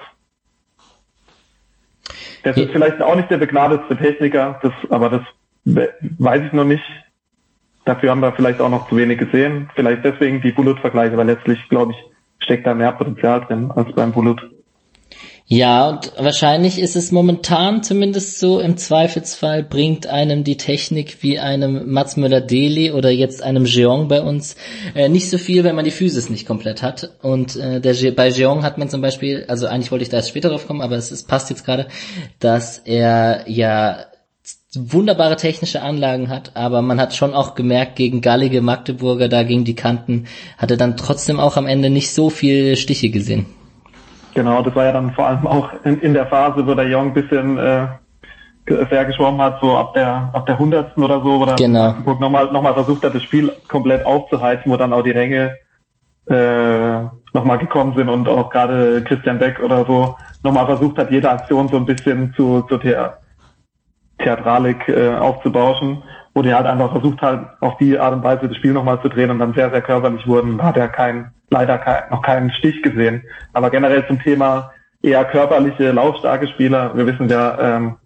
Das 2.44 2.58
ist 2.58 2.72
vielleicht 2.72 3.02
auch 3.02 3.16
nicht 3.16 3.30
der 3.30 3.38
begnadetste 3.38 3.98
Techniker, 3.98 4.60
das, 4.62 4.74
aber 4.90 5.10
das 5.10 5.22
weiß 5.66 6.44
ich 6.48 6.54
noch 6.54 6.66
nicht. 6.66 6.84
Dafür 7.86 8.12
haben 8.12 8.22
wir 8.22 8.32
vielleicht 8.34 8.62
auch 8.62 8.70
noch 8.70 8.90
zu 8.90 8.98
wenig 8.98 9.20
gesehen. 9.20 9.70
Vielleicht 9.76 10.04
deswegen 10.04 10.42
die 10.42 10.52
Bullet-Vergleiche, 10.52 11.14
aber 11.14 11.24
letztlich, 11.24 11.68
glaube 11.70 11.94
ich, 11.94 11.98
steckt 12.44 12.66
da 12.66 12.74
mehr 12.74 12.92
Potenzial 12.92 13.42
drin 13.42 13.72
als 13.76 13.92
beim 13.94 14.12
Bullet. 14.12 14.36
Ja, 15.52 15.90
und 15.90 16.14
wahrscheinlich 16.18 16.80
ist 16.80 16.96
es 16.96 17.12
momentan 17.12 17.84
zumindest 17.84 18.40
so, 18.40 18.62
im 18.62 18.78
Zweifelsfall 18.78 19.64
bringt 19.64 20.08
einem 20.08 20.46
die 20.46 20.56
Technik 20.56 21.18
wie 21.24 21.40
einem 21.40 21.92
Mats 21.92 22.16
Müller-Deli 22.16 22.94
oder 22.94 23.10
jetzt 23.10 23.44
einem 23.44 23.66
Jeong 23.66 24.08
bei 24.08 24.22
uns 24.22 24.56
äh, 24.96 25.10
nicht 25.10 25.30
so 25.30 25.38
viel, 25.38 25.66
wenn 25.66 25.76
man 25.76 25.84
die 25.84 25.92
Physis 25.92 26.30
nicht 26.30 26.48
komplett 26.48 26.82
hat. 26.82 27.18
Und 27.22 27.58
äh, 27.58 27.82
der, 27.82 27.94
bei 28.12 28.30
Jeong 28.30 28.64
hat 28.64 28.78
man 28.78 28.88
zum 28.88 29.02
Beispiel, 29.02 29.44
also 29.50 29.68
eigentlich 29.68 29.92
wollte 29.92 30.04
ich 30.04 30.10
da 30.10 30.16
erst 30.16 30.30
später 30.30 30.48
drauf 30.48 30.68
kommen, 30.68 30.80
aber 30.80 30.96
es, 30.96 31.12
es 31.12 31.24
passt 31.24 31.50
jetzt 31.50 31.66
gerade, 31.66 31.88
dass 32.40 32.78
er 32.78 33.44
ja 33.50 34.06
wunderbare 34.74 35.36
technische 35.36 35.82
Anlagen 35.82 36.30
hat, 36.30 36.52
aber 36.54 36.82
man 36.82 37.02
hat 37.02 37.14
schon 37.14 37.34
auch 37.34 37.56
gemerkt, 37.56 37.98
gegen 37.98 38.22
gallige 38.22 38.62
Magdeburger, 38.62 39.28
da 39.28 39.44
gegen 39.44 39.66
die 39.66 39.76
Kanten, 39.76 40.28
hat 40.58 40.72
er 40.72 40.78
dann 40.78 40.96
trotzdem 40.96 41.42
auch 41.42 41.58
am 41.58 41.68
Ende 41.68 41.90
nicht 41.90 42.14
so 42.14 42.30
viel 42.30 42.78
Stiche 42.78 43.10
gesehen. 43.10 43.48
Genau, 44.34 44.62
das 44.62 44.76
war 44.76 44.86
ja 44.86 44.92
dann 44.92 45.12
vor 45.12 45.28
allem 45.28 45.46
auch 45.46 45.70
in, 45.84 46.00
in 46.00 46.14
der 46.14 46.28
Phase, 46.28 46.66
wo 46.66 46.74
der 46.74 46.88
Jong 46.88 47.08
ein 47.08 47.14
bisschen 47.14 47.58
äh, 47.58 47.88
sehr 48.66 49.06
geschwommen 49.06 49.42
hat, 49.42 49.60
so 49.60 49.76
ab 49.76 49.94
der 49.94 50.30
ab 50.34 50.46
der 50.46 50.58
hundertsten 50.58 51.04
oder 51.04 51.22
so, 51.22 51.40
wo 51.40 51.46
dann 51.46 51.56
genau. 51.58 51.96
nochmal 52.20 52.52
noch 52.52 52.62
mal 52.62 52.74
versucht 52.74 53.04
hat, 53.04 53.16
das 53.16 53.24
Spiel 53.24 53.52
komplett 53.68 54.06
aufzuheizen, 54.06 54.72
wo 54.72 54.78
dann 54.78 54.94
auch 54.94 55.02
die 55.02 55.12
Ränge 55.12 55.58
äh, 56.28 57.02
nochmal 57.34 57.58
gekommen 57.58 57.94
sind 57.96 58.10
und 58.10 58.28
auch 58.28 58.50
gerade 58.50 59.04
Christian 59.04 59.40
Beck 59.40 59.60
oder 59.62 59.86
so 59.86 60.16
nochmal 60.44 60.66
versucht 60.66 60.98
hat, 60.98 61.12
jede 61.12 61.30
Aktion 61.30 61.68
so 61.68 61.78
ein 61.78 61.86
bisschen 61.86 62.34
zu, 62.36 62.62
zu 62.64 62.80
The 62.82 62.96
Theatralik 64.20 64.88
äh, 64.88 65.16
aufzubauschen, 65.16 66.04
wo 66.34 66.42
die 66.42 66.54
halt 66.54 66.66
einfach 66.66 66.92
versucht 66.92 67.22
halt 67.22 67.42
auf 67.60 67.78
die 67.78 68.00
Art 68.00 68.14
und 68.14 68.24
Weise 68.24 68.48
das 68.48 68.58
Spiel 68.58 68.74
nochmal 68.74 69.02
zu 69.02 69.10
drehen 69.10 69.32
und 69.32 69.40
dann 69.40 69.54
sehr, 69.54 69.70
sehr 69.70 69.82
körperlich 69.82 70.26
wurden. 70.28 70.58
Da 70.58 70.66
hat 70.66 70.78
er 70.78 70.88
kein, 70.88 71.32
leider 71.50 71.78
kein, 71.78 72.10
noch 72.10 72.22
keinen 72.22 72.52
Stich 72.52 72.82
gesehen. 72.82 73.24
Aber 73.54 73.70
generell 73.70 74.06
zum 74.08 74.20
Thema 74.22 74.72
eher 75.02 75.26
körperliche, 75.26 75.92
laufstarke 75.92 76.48
Spieler. 76.48 76.96
Wir 76.96 77.06
wissen 77.06 77.28
ja, 77.28 77.60
ähm, 77.60 77.98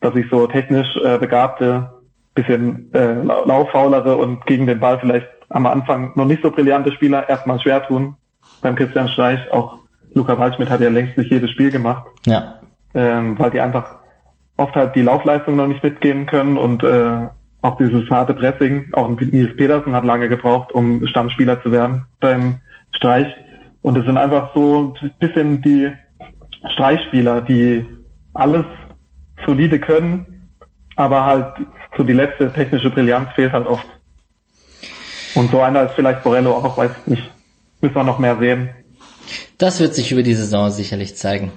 dass 0.00 0.14
ich 0.14 0.26
so 0.30 0.46
technisch 0.46 0.88
äh, 1.02 1.18
begabte, 1.18 1.90
bisschen 2.34 2.92
äh, 2.92 3.14
lauffaulere 3.22 4.16
und 4.16 4.44
gegen 4.46 4.66
den 4.66 4.80
Ball 4.80 4.98
vielleicht 4.98 5.28
am 5.48 5.66
Anfang 5.66 6.12
noch 6.16 6.24
nicht 6.24 6.42
so 6.42 6.50
brillante 6.50 6.92
Spieler 6.92 7.28
erstmal 7.28 7.60
schwer 7.60 7.86
tun. 7.86 8.16
Beim 8.60 8.74
Christian 8.74 9.08
Streich, 9.08 9.40
auch 9.52 9.78
Luca 10.12 10.38
Waldschmidt 10.38 10.68
hat 10.68 10.80
ja 10.80 10.90
längst 10.90 11.16
nicht 11.16 11.30
jedes 11.30 11.50
Spiel 11.50 11.70
gemacht. 11.70 12.04
Ja. 12.26 12.60
Ähm, 12.94 13.38
weil 13.38 13.50
die 13.50 13.60
einfach 13.60 13.96
oft 14.56 14.74
halt 14.74 14.94
die 14.94 15.02
Laufleistung 15.02 15.56
noch 15.56 15.66
nicht 15.66 15.82
mitgehen 15.82 16.26
können 16.26 16.56
und 16.56 16.82
äh, 16.82 17.28
auch 17.64 17.78
dieses 17.78 18.10
harte 18.10 18.34
Pressing, 18.34 18.92
auch 18.92 19.08
Nils 19.08 19.56
Petersen 19.56 19.94
hat 19.94 20.04
lange 20.04 20.28
gebraucht, 20.28 20.72
um 20.72 21.06
Stammspieler 21.06 21.62
zu 21.62 21.72
werden 21.72 22.04
beim 22.20 22.60
Streich. 22.92 23.26
Und 23.80 23.96
es 23.96 24.04
sind 24.04 24.18
einfach 24.18 24.54
so 24.54 24.94
ein 25.00 25.10
bisschen 25.18 25.62
die 25.62 25.90
Streichspieler, 26.74 27.40
die 27.40 27.86
alles 28.34 28.66
solide 29.46 29.80
können, 29.80 30.50
aber 30.96 31.24
halt 31.24 31.54
so 31.96 32.04
die 32.04 32.12
letzte 32.12 32.52
technische 32.52 32.90
Brillanz 32.90 33.30
fehlt 33.34 33.52
halt 33.52 33.66
oft. 33.66 33.86
Und 35.34 35.50
so 35.50 35.60
einer 35.62 35.84
ist 35.84 35.94
vielleicht 35.94 36.22
Borello 36.22 36.52
auch, 36.52 36.76
weiß 36.76 36.90
nicht. 37.06 37.30
Müssen 37.80 37.94
wir 37.94 38.04
noch 38.04 38.18
mehr 38.18 38.36
sehen. 38.38 38.68
Das 39.56 39.80
wird 39.80 39.94
sich 39.94 40.12
über 40.12 40.22
die 40.22 40.34
Saison 40.34 40.70
sicherlich 40.70 41.16
zeigen. 41.16 41.50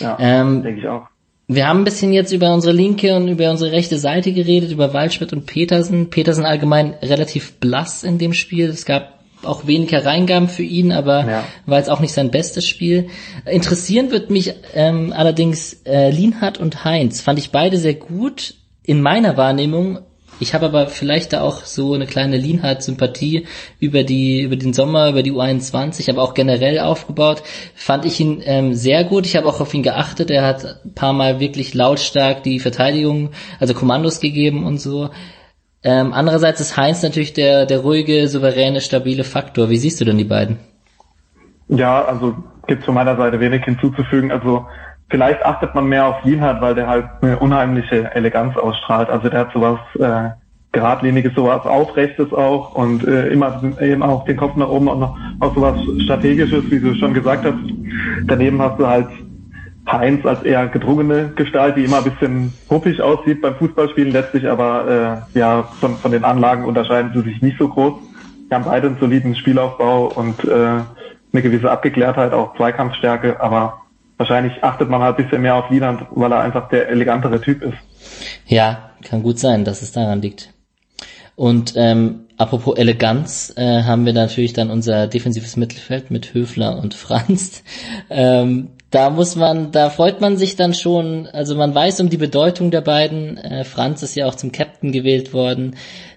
Ja, 0.00 0.16
ähm, 0.18 0.64
denke 0.64 0.80
ich 0.80 0.88
auch. 0.88 1.06
Wir 1.50 1.66
haben 1.66 1.80
ein 1.80 1.84
bisschen 1.84 2.12
jetzt 2.12 2.32
über 2.32 2.52
unsere 2.52 2.74
linke 2.74 3.16
und 3.16 3.26
über 3.26 3.50
unsere 3.50 3.72
rechte 3.72 3.98
Seite 3.98 4.32
geredet, 4.32 4.70
über 4.70 4.92
Waldschmidt 4.92 5.32
und 5.32 5.46
Petersen. 5.46 6.10
Petersen 6.10 6.44
allgemein 6.44 6.92
relativ 7.00 7.54
blass 7.54 8.04
in 8.04 8.18
dem 8.18 8.34
Spiel. 8.34 8.68
Es 8.68 8.84
gab 8.84 9.18
auch 9.42 9.66
weniger 9.66 10.04
Reingaben 10.04 10.50
für 10.50 10.62
ihn, 10.62 10.92
aber 10.92 11.26
ja. 11.26 11.44
war 11.64 11.78
jetzt 11.78 11.88
auch 11.88 12.00
nicht 12.00 12.12
sein 12.12 12.30
bestes 12.30 12.68
Spiel. 12.68 13.08
Interessieren 13.46 14.10
wird 14.10 14.28
mich 14.28 14.52
ähm, 14.74 15.14
allerdings 15.16 15.80
äh, 15.86 16.10
Lienhardt 16.10 16.58
und 16.58 16.84
Heinz. 16.84 17.22
Fand 17.22 17.38
ich 17.38 17.50
beide 17.50 17.78
sehr 17.78 17.94
gut. 17.94 18.54
In 18.82 19.00
meiner 19.00 19.38
Wahrnehmung 19.38 20.00
ich 20.40 20.54
habe 20.54 20.66
aber 20.66 20.86
vielleicht 20.86 21.32
da 21.32 21.40
auch 21.40 21.64
so 21.64 21.94
eine 21.94 22.06
kleine 22.06 22.36
Lienhardt-Sympathie 22.36 23.46
über 23.80 24.04
die 24.04 24.42
über 24.42 24.56
den 24.56 24.72
Sommer, 24.72 25.10
über 25.10 25.22
die 25.22 25.32
U21, 25.32 26.10
aber 26.10 26.22
auch 26.22 26.34
generell 26.34 26.78
aufgebaut. 26.78 27.42
Fand 27.74 28.04
ich 28.04 28.20
ihn 28.20 28.42
ähm, 28.44 28.74
sehr 28.74 29.04
gut. 29.04 29.26
Ich 29.26 29.36
habe 29.36 29.46
auch 29.46 29.60
auf 29.60 29.74
ihn 29.74 29.82
geachtet. 29.82 30.30
Er 30.30 30.46
hat 30.46 30.64
ein 30.84 30.94
paar 30.94 31.12
Mal 31.12 31.40
wirklich 31.40 31.74
lautstark 31.74 32.42
die 32.42 32.60
Verteidigung, 32.60 33.30
also 33.60 33.74
Kommandos 33.74 34.20
gegeben 34.20 34.64
und 34.64 34.78
so. 34.78 35.10
Ähm, 35.82 36.12
andererseits 36.12 36.60
ist 36.60 36.76
Heinz 36.76 37.02
natürlich 37.02 37.34
der 37.34 37.66
der 37.66 37.80
ruhige, 37.80 38.28
souveräne, 38.28 38.80
stabile 38.80 39.24
Faktor. 39.24 39.70
Wie 39.70 39.76
siehst 39.76 40.00
du 40.00 40.04
denn 40.04 40.18
die 40.18 40.24
beiden? 40.24 40.58
Ja, 41.68 42.04
also 42.04 42.36
gibt 42.66 42.84
von 42.84 42.94
meiner 42.94 43.16
Seite 43.16 43.40
wenig 43.40 43.64
hinzuzufügen. 43.64 44.30
Also 44.30 44.66
vielleicht 45.10 45.44
achtet 45.44 45.74
man 45.74 45.86
mehr 45.86 46.06
auf 46.06 46.24
Lienhardt, 46.24 46.60
weil 46.60 46.74
der 46.74 46.86
halt 46.86 47.06
eine 47.22 47.38
unheimliche 47.38 48.14
Eleganz 48.14 48.56
ausstrahlt. 48.56 49.08
Also 49.08 49.28
der 49.28 49.40
hat 49.40 49.52
sowas 49.52 49.78
äh, 49.98 50.30
geradliniges, 50.72 51.34
sowas 51.34 51.64
Aufrechtes 51.64 52.32
auch 52.32 52.74
und 52.74 53.06
äh, 53.06 53.28
immer 53.28 53.60
eben 53.80 54.02
auch 54.02 54.24
den 54.24 54.36
Kopf 54.36 54.56
nach 54.56 54.68
oben 54.68 54.88
und 54.88 55.00
noch 55.00 55.16
auch 55.40 55.54
sowas 55.54 55.78
Strategisches, 56.04 56.70
wie 56.70 56.80
du 56.80 56.94
schon 56.94 57.14
gesagt 57.14 57.44
hast. 57.44 57.58
Daneben 58.26 58.60
hast 58.60 58.78
du 58.78 58.86
halt 58.86 59.08
Heinz 59.90 60.24
als 60.26 60.42
eher 60.42 60.66
gedrungene 60.66 61.32
Gestalt, 61.34 61.76
die 61.76 61.84
immer 61.84 61.98
ein 61.98 62.04
bisschen 62.04 62.52
huppig 62.68 63.00
aussieht 63.00 63.40
beim 63.40 63.54
Fußballspielen, 63.54 64.12
letztlich 64.12 64.46
aber 64.46 65.24
äh, 65.34 65.38
ja 65.38 65.62
von, 65.80 65.96
von 65.96 66.12
den 66.12 66.24
Anlagen 66.24 66.66
unterscheiden 66.66 67.12
sie 67.14 67.22
sich 67.22 67.40
nicht 67.40 67.58
so 67.58 67.68
groß. 67.68 67.94
Die 68.50 68.54
haben 68.54 68.64
beide 68.64 68.88
einen 68.88 68.98
soliden 68.98 69.34
Spielaufbau 69.34 70.12
und 70.14 70.44
äh, 70.44 70.80
eine 71.32 71.42
gewisse 71.42 71.70
Abgeklärtheit, 71.70 72.32
auch 72.34 72.54
Zweikampfstärke, 72.56 73.40
aber 73.40 73.80
wahrscheinlich 74.18 74.62
achtet 74.62 74.90
man 74.90 75.00
halt 75.00 75.16
bisschen 75.16 75.40
mehr 75.40 75.54
auf 75.54 75.70
Wieland, 75.70 76.06
weil 76.10 76.30
er 76.30 76.40
einfach 76.40 76.68
der 76.68 76.88
elegantere 76.88 77.40
Typ 77.40 77.62
ist. 77.62 77.78
Ja, 78.46 78.90
kann 79.02 79.22
gut 79.22 79.38
sein, 79.38 79.64
dass 79.64 79.80
es 79.80 79.92
daran 79.92 80.20
liegt. 80.20 80.52
Und 81.36 81.74
ähm, 81.76 82.26
apropos 82.36 82.76
Eleganz, 82.76 83.54
äh, 83.56 83.84
haben 83.84 84.04
wir 84.04 84.12
natürlich 84.12 84.52
dann 84.52 84.70
unser 84.70 85.06
defensives 85.06 85.56
Mittelfeld 85.56 86.10
mit 86.10 86.34
Höfler 86.34 86.78
und 86.78 86.94
Franz. 86.94 87.62
Ähm, 88.10 88.70
da 88.90 89.10
muss 89.10 89.36
man, 89.36 89.70
da 89.70 89.90
freut 89.90 90.22
man 90.22 90.38
sich 90.38 90.56
dann 90.56 90.72
schon, 90.72 91.26
also 91.26 91.54
man 91.54 91.74
weiß 91.74 92.00
um 92.00 92.08
die 92.08 92.16
Bedeutung 92.16 92.70
der 92.70 92.80
beiden. 92.80 93.36
Äh, 93.36 93.64
Franz 93.64 94.02
ist 94.02 94.14
ja 94.14 94.24
auch 94.24 94.34
zum 94.34 94.50
Captain 94.50 94.92
gewählt 94.92 95.34
worden. 95.34 95.76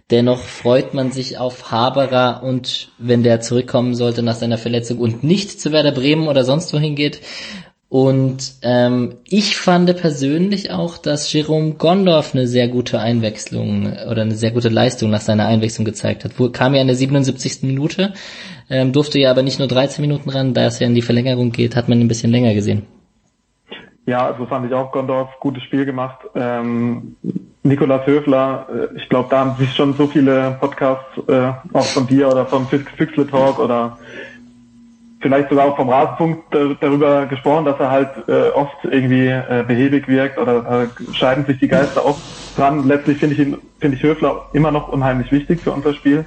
Dennoch 0.09 0.39
freut 0.39 0.93
man 0.93 1.11
sich 1.11 1.37
auf 1.37 1.71
Haberer 1.71 2.43
und 2.43 2.89
wenn 2.97 3.23
der 3.23 3.41
zurückkommen 3.41 3.95
sollte 3.95 4.23
nach 4.23 4.35
seiner 4.35 4.57
Verletzung 4.57 4.99
und 4.99 5.23
nicht 5.23 5.59
zu 5.59 5.71
Werder 5.71 5.93
Bremen 5.93 6.27
oder 6.27 6.43
sonst 6.43 6.73
wohin 6.73 6.95
geht, 6.95 7.21
und 7.91 8.53
ähm, 8.61 9.17
ich 9.27 9.57
fand 9.57 9.93
persönlich 9.97 10.71
auch, 10.71 10.97
dass 10.97 11.33
Jerome 11.33 11.73
Gondorf 11.73 12.33
eine 12.33 12.47
sehr 12.47 12.69
gute 12.69 13.01
Einwechslung 13.01 13.85
oder 14.09 14.21
eine 14.21 14.35
sehr 14.35 14.51
gute 14.51 14.69
Leistung 14.69 15.09
nach 15.09 15.19
seiner 15.19 15.45
Einwechslung 15.45 15.83
gezeigt 15.83 16.23
hat. 16.23 16.39
Wo, 16.39 16.47
kam 16.47 16.73
ja 16.73 16.79
in 16.79 16.87
der 16.87 16.95
77. 16.95 17.63
Minute, 17.63 18.13
ähm, 18.69 18.93
durfte 18.93 19.19
ja 19.19 19.29
aber 19.29 19.43
nicht 19.43 19.59
nur 19.59 19.67
13 19.67 20.01
Minuten 20.01 20.29
ran, 20.29 20.53
da 20.53 20.67
es 20.67 20.79
ja 20.79 20.87
in 20.87 20.95
die 20.95 21.01
Verlängerung 21.01 21.51
geht, 21.51 21.75
hat 21.75 21.89
man 21.89 21.99
ihn 21.99 22.05
ein 22.05 22.07
bisschen 22.07 22.31
länger 22.31 22.53
gesehen. 22.53 22.83
Ja, 24.05 24.25
also 24.25 24.45
fand 24.45 24.67
ich 24.67 24.73
auch 24.73 24.93
Gondorf 24.93 25.37
gutes 25.41 25.63
Spiel 25.63 25.83
gemacht. 25.83 26.19
Ähm, 26.33 27.17
Nikolas 27.63 28.07
Höfler, 28.07 28.67
äh, 28.73 28.97
ich 28.97 29.09
glaube, 29.09 29.27
da 29.29 29.39
haben 29.39 29.57
sich 29.57 29.75
schon 29.75 29.95
so 29.95 30.07
viele 30.07 30.55
Podcasts, 30.61 31.17
äh, 31.27 31.51
auch 31.73 31.83
von 31.83 32.07
dir 32.07 32.29
oder 32.29 32.45
vom 32.45 32.67
Füchsle 32.67 33.27
Talk 33.27 33.59
oder 33.59 33.97
vielleicht 35.21 35.49
sogar 35.49 35.65
auch 35.65 35.75
vom 35.75 35.89
Rasenfunk 35.89 36.43
darüber 36.79 37.25
gesprochen, 37.27 37.65
dass 37.65 37.79
er 37.79 37.91
halt 37.91 38.09
äh, 38.27 38.49
oft 38.49 38.77
irgendwie 38.83 39.27
äh, 39.27 39.63
behäbig 39.67 40.07
wirkt 40.07 40.37
oder 40.37 40.83
äh, 40.83 41.13
scheiden 41.13 41.45
sich 41.45 41.59
die 41.59 41.67
Geister 41.67 42.05
oft 42.05 42.21
dran. 42.57 42.87
Letztlich 42.87 43.19
finde 43.19 43.35
ich 43.35 43.41
ihn, 43.41 43.57
finde 43.79 43.97
ich 43.97 44.03
Höfler 44.03 44.45
immer 44.53 44.71
noch 44.71 44.89
unheimlich 44.89 45.31
wichtig 45.31 45.61
für 45.61 45.71
unser 45.71 45.93
Spiel. 45.93 46.25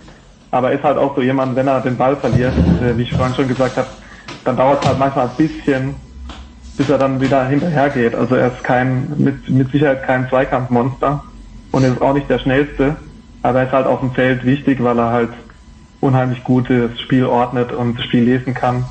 Aber 0.50 0.72
ist 0.72 0.84
halt 0.84 0.98
auch 0.98 1.16
so 1.16 1.22
jemand, 1.22 1.56
wenn 1.56 1.66
er 1.66 1.80
den 1.80 1.96
Ball 1.96 2.16
verliert, 2.16 2.54
äh, 2.82 2.96
wie 2.96 3.02
ich 3.02 3.12
vorhin 3.12 3.34
schon 3.34 3.48
gesagt 3.48 3.76
habe, 3.76 3.88
dann 4.44 4.56
dauert 4.56 4.82
es 4.82 4.88
halt 4.88 4.98
manchmal 4.98 5.28
ein 5.28 5.36
bisschen, 5.36 5.96
bis 6.76 6.88
er 6.88 6.98
dann 6.98 7.20
wieder 7.20 7.44
hinterhergeht. 7.46 8.14
Also 8.14 8.36
er 8.36 8.48
ist 8.48 8.62
kein, 8.62 9.12
mit, 9.18 9.48
mit 9.48 9.70
Sicherheit 9.72 10.04
kein 10.04 10.28
Zweikampfmonster 10.28 11.24
und 11.72 11.82
er 11.82 11.92
ist 11.92 12.02
auch 12.02 12.14
nicht 12.14 12.30
der 12.30 12.38
schnellste, 12.38 12.96
aber 13.42 13.60
er 13.60 13.66
ist 13.66 13.72
halt 13.72 13.86
auf 13.86 14.00
dem 14.00 14.12
Feld 14.12 14.44
wichtig, 14.44 14.82
weil 14.82 14.98
er 14.98 15.10
halt 15.10 15.30
unheimlich 16.04 16.44
gut 16.44 16.68
das 16.68 17.00
Spiel 17.00 17.24
ordnet 17.24 17.72
und 17.72 17.98
das 17.98 18.04
Spiel 18.04 18.24
lesen 18.24 18.54
kann. 18.54 18.84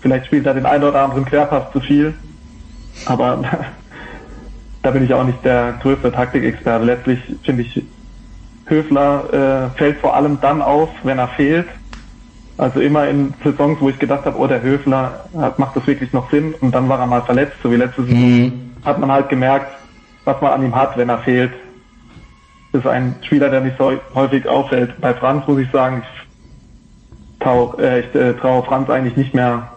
Vielleicht 0.00 0.26
spielt 0.26 0.46
er 0.46 0.54
den 0.54 0.66
einen 0.66 0.84
oder 0.84 1.02
anderen 1.02 1.24
Querpass 1.24 1.72
zu 1.72 1.80
viel, 1.80 2.14
aber 3.06 3.42
da 4.82 4.90
bin 4.90 5.02
ich 5.02 5.14
auch 5.14 5.24
nicht 5.24 5.44
der 5.44 5.74
größte 5.82 6.12
Taktikexperte. 6.12 6.84
Letztlich 6.84 7.20
finde 7.42 7.62
ich, 7.62 7.82
Höfler 8.66 9.70
äh, 9.74 9.78
fällt 9.78 9.98
vor 9.98 10.14
allem 10.14 10.38
dann 10.40 10.60
auf, 10.60 10.90
wenn 11.04 11.18
er 11.18 11.28
fehlt. 11.28 11.66
Also 12.58 12.80
immer 12.80 13.06
in 13.08 13.34
Saisons, 13.44 13.80
wo 13.80 13.88
ich 13.88 13.98
gedacht 13.98 14.24
habe, 14.24 14.38
oh, 14.38 14.46
der 14.46 14.62
Höfler 14.62 15.26
hat, 15.38 15.58
macht 15.58 15.76
das 15.76 15.86
wirklich 15.86 16.12
noch 16.12 16.30
Sinn 16.30 16.54
und 16.60 16.74
dann 16.74 16.88
war 16.88 16.98
er 16.98 17.06
mal 17.06 17.22
verletzt, 17.22 17.56
so 17.62 17.70
wie 17.70 17.76
letzte 17.76 18.02
Saison, 18.04 18.18
mhm. 18.18 18.52
hat 18.84 18.98
man 18.98 19.10
halt 19.10 19.28
gemerkt, 19.28 19.72
was 20.24 20.40
man 20.40 20.52
an 20.52 20.64
ihm 20.64 20.74
hat, 20.74 20.96
wenn 20.96 21.08
er 21.08 21.18
fehlt. 21.18 21.52
Das 22.72 22.82
ist 22.82 22.86
ein 22.90 23.14
Spieler, 23.22 23.50
der 23.50 23.60
nicht 23.60 23.76
so 23.78 23.92
häufig 24.14 24.48
auffällt. 24.48 25.00
Bei 25.00 25.14
Franz 25.14 25.46
muss 25.46 25.58
ich 25.58 25.70
sagen, 25.70 26.02
ich 27.46 27.52
trau, 27.52 27.74
äh, 27.78 28.00
ich 28.00 28.14
äh, 28.14 28.34
traue 28.34 28.64
Franz 28.64 28.90
eigentlich 28.90 29.16
nicht 29.16 29.34
mehr 29.34 29.68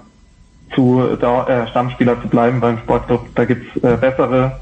zu, 0.73 1.01
äh, 1.01 1.67
Stammspieler 1.67 2.19
zu 2.21 2.27
bleiben 2.27 2.59
beim 2.59 2.79
Sportclub. 2.79 3.27
Da 3.35 3.45
gibt's 3.45 3.75
äh, 3.83 3.95
bessere. 3.95 4.59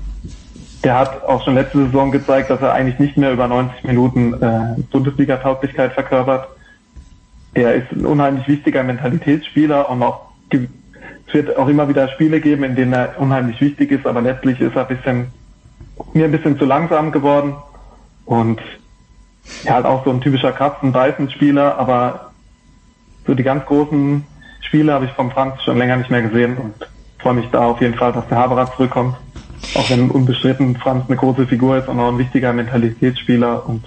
Der 0.83 0.99
hat 0.99 1.23
auch 1.23 1.43
schon 1.43 1.55
letzte 1.55 1.85
Saison 1.85 2.11
gezeigt, 2.11 2.49
dass 2.49 2.61
er 2.61 2.73
eigentlich 2.73 2.99
nicht 2.99 3.17
mehr 3.17 3.31
über 3.31 3.47
90 3.47 3.83
Minuten 3.85 4.33
äh, 4.33 4.81
Bundesliga-Tauglichkeit 4.91 5.93
verkörpert. 5.93 6.49
Er 7.53 7.75
ist 7.75 7.91
ein 7.91 8.05
unheimlich 8.05 8.47
wichtiger 8.47 8.83
Mentalitätsspieler 8.83 9.89
und 9.89 10.03
auch 10.03 10.27
es 10.49 11.33
wird 11.33 11.57
auch 11.57 11.67
immer 11.67 11.89
wieder 11.89 12.07
Spiele 12.09 12.39
geben, 12.39 12.63
in 12.63 12.75
denen 12.75 12.93
er 12.93 13.19
unheimlich 13.19 13.59
wichtig 13.59 13.91
ist, 13.91 14.05
aber 14.05 14.21
letztlich 14.21 14.61
ist 14.61 14.75
er 14.75 14.87
ein 14.87 14.95
bisschen, 14.95 15.27
mir 16.13 16.25
ein 16.25 16.31
bisschen 16.31 16.57
zu 16.57 16.63
langsam 16.63 17.11
geworden 17.11 17.55
und 18.25 18.61
er 19.65 19.75
hat 19.75 19.85
auch 19.85 20.05
so 20.05 20.11
ein 20.11 20.21
typischer 20.21 20.53
Kratzen-Beißen-Spieler, 20.53 21.77
aber 21.77 22.26
so 23.27 23.33
die 23.33 23.43
ganz 23.43 23.65
großen 23.65 24.23
Spiele 24.61 24.93
habe 24.93 25.05
ich 25.05 25.11
vom 25.11 25.29
Franz 25.29 25.61
schon 25.63 25.77
länger 25.77 25.97
nicht 25.97 26.09
mehr 26.09 26.21
gesehen 26.21 26.57
und 26.57 26.73
freue 27.19 27.35
mich 27.35 27.47
da 27.51 27.65
auf 27.65 27.81
jeden 27.81 27.95
Fall, 27.95 28.13
dass 28.13 28.27
der 28.27 28.37
Haberer 28.37 28.71
zurückkommt. 28.73 29.15
Auch 29.75 29.89
wenn 29.89 30.09
unbestritten 30.09 30.75
Franz 30.77 31.05
eine 31.07 31.17
große 31.17 31.45
Figur 31.45 31.77
ist 31.77 31.87
und 31.87 31.99
auch 31.99 32.09
ein 32.09 32.17
wichtiger 32.17 32.53
Mentalitätsspieler 32.53 33.67
und 33.67 33.83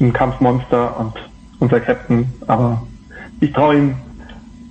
ein 0.00 0.12
Kampfmonster 0.12 0.98
und 0.98 1.14
unser 1.58 1.80
Captain. 1.80 2.32
Aber 2.46 2.82
ich 3.40 3.52
traue 3.52 3.76
ihm 3.76 3.94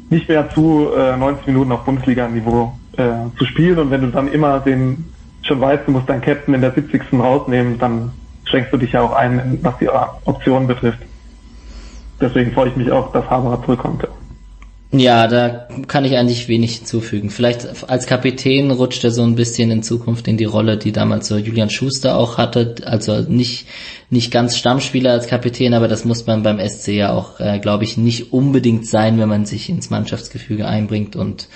nicht 0.10 0.30
mehr 0.30 0.50
zu, 0.50 0.90
äh, 0.96 1.18
90 1.18 1.48
Minuten 1.48 1.72
auf 1.72 1.84
Bundesliga-Niveau 1.84 2.72
äh, 2.96 3.38
zu 3.38 3.46
spielen. 3.46 3.78
Und 3.80 3.92
wenn 3.92 4.02
du 4.02 4.08
dann 4.08 4.32
immer 4.32 4.60
den 4.60 5.06
schon 5.42 5.60
weißt, 5.60 5.88
du 5.88 5.92
musst 5.92 6.08
deinen 6.08 6.22
Captain 6.22 6.54
in 6.54 6.62
der 6.62 6.72
70. 6.72 7.02
rausnehmen, 7.14 7.78
dann 7.78 8.12
schränkst 8.46 8.72
du 8.72 8.78
dich 8.78 8.94
ja 8.94 9.02
auch 9.02 9.14
ein, 9.14 9.60
was 9.64 9.78
die 9.80 9.90
Optionen 9.90 10.68
betrifft 10.68 11.00
deswegen 12.20 12.52
freue 12.52 12.70
ich 12.70 12.76
mich 12.76 12.92
auch, 12.92 13.12
dass 13.12 13.30
Haberer 13.30 13.64
zurückkommt. 13.64 14.08
Ja, 14.92 15.28
da 15.28 15.68
kann 15.88 16.06
ich 16.06 16.16
eigentlich 16.16 16.48
wenig 16.48 16.78
hinzufügen. 16.78 17.30
Vielleicht 17.30 17.90
als 17.90 18.06
Kapitän 18.06 18.72
rutscht 18.72 19.04
er 19.04 19.12
so 19.12 19.22
ein 19.22 19.36
bisschen 19.36 19.70
in 19.70 19.84
Zukunft 19.84 20.30
in 20.30 20.38
die 20.38 20.46
Rolle, 20.46 20.78
die 20.78 20.94
damals 20.94 21.28
so 21.28 21.36
Julian 21.36 21.70
Schuster 21.70 22.18
auch 22.18 22.38
hatte. 22.38 22.76
Also 22.86 23.20
nicht, 23.20 23.68
nicht 24.10 24.32
ganz 24.32 24.58
Stammspieler 24.58 25.12
als 25.12 25.28
Kapitän, 25.28 25.74
aber 25.74 25.90
das 25.90 26.06
muss 26.06 26.26
man 26.26 26.42
beim 26.42 26.66
SC 26.66 26.90
ja 26.94 27.12
auch, 27.12 27.42
äh, 27.42 27.60
glaube 27.60 27.84
ich, 27.84 27.98
nicht 27.98 28.32
unbedingt 28.32 28.88
sein, 28.88 29.20
wenn 29.20 29.28
man 29.28 29.46
sich 29.46 29.70
ins 29.70 29.90
Mannschaftsgefüge 29.90 30.66
einbringt 30.66 31.18
und 31.18 31.50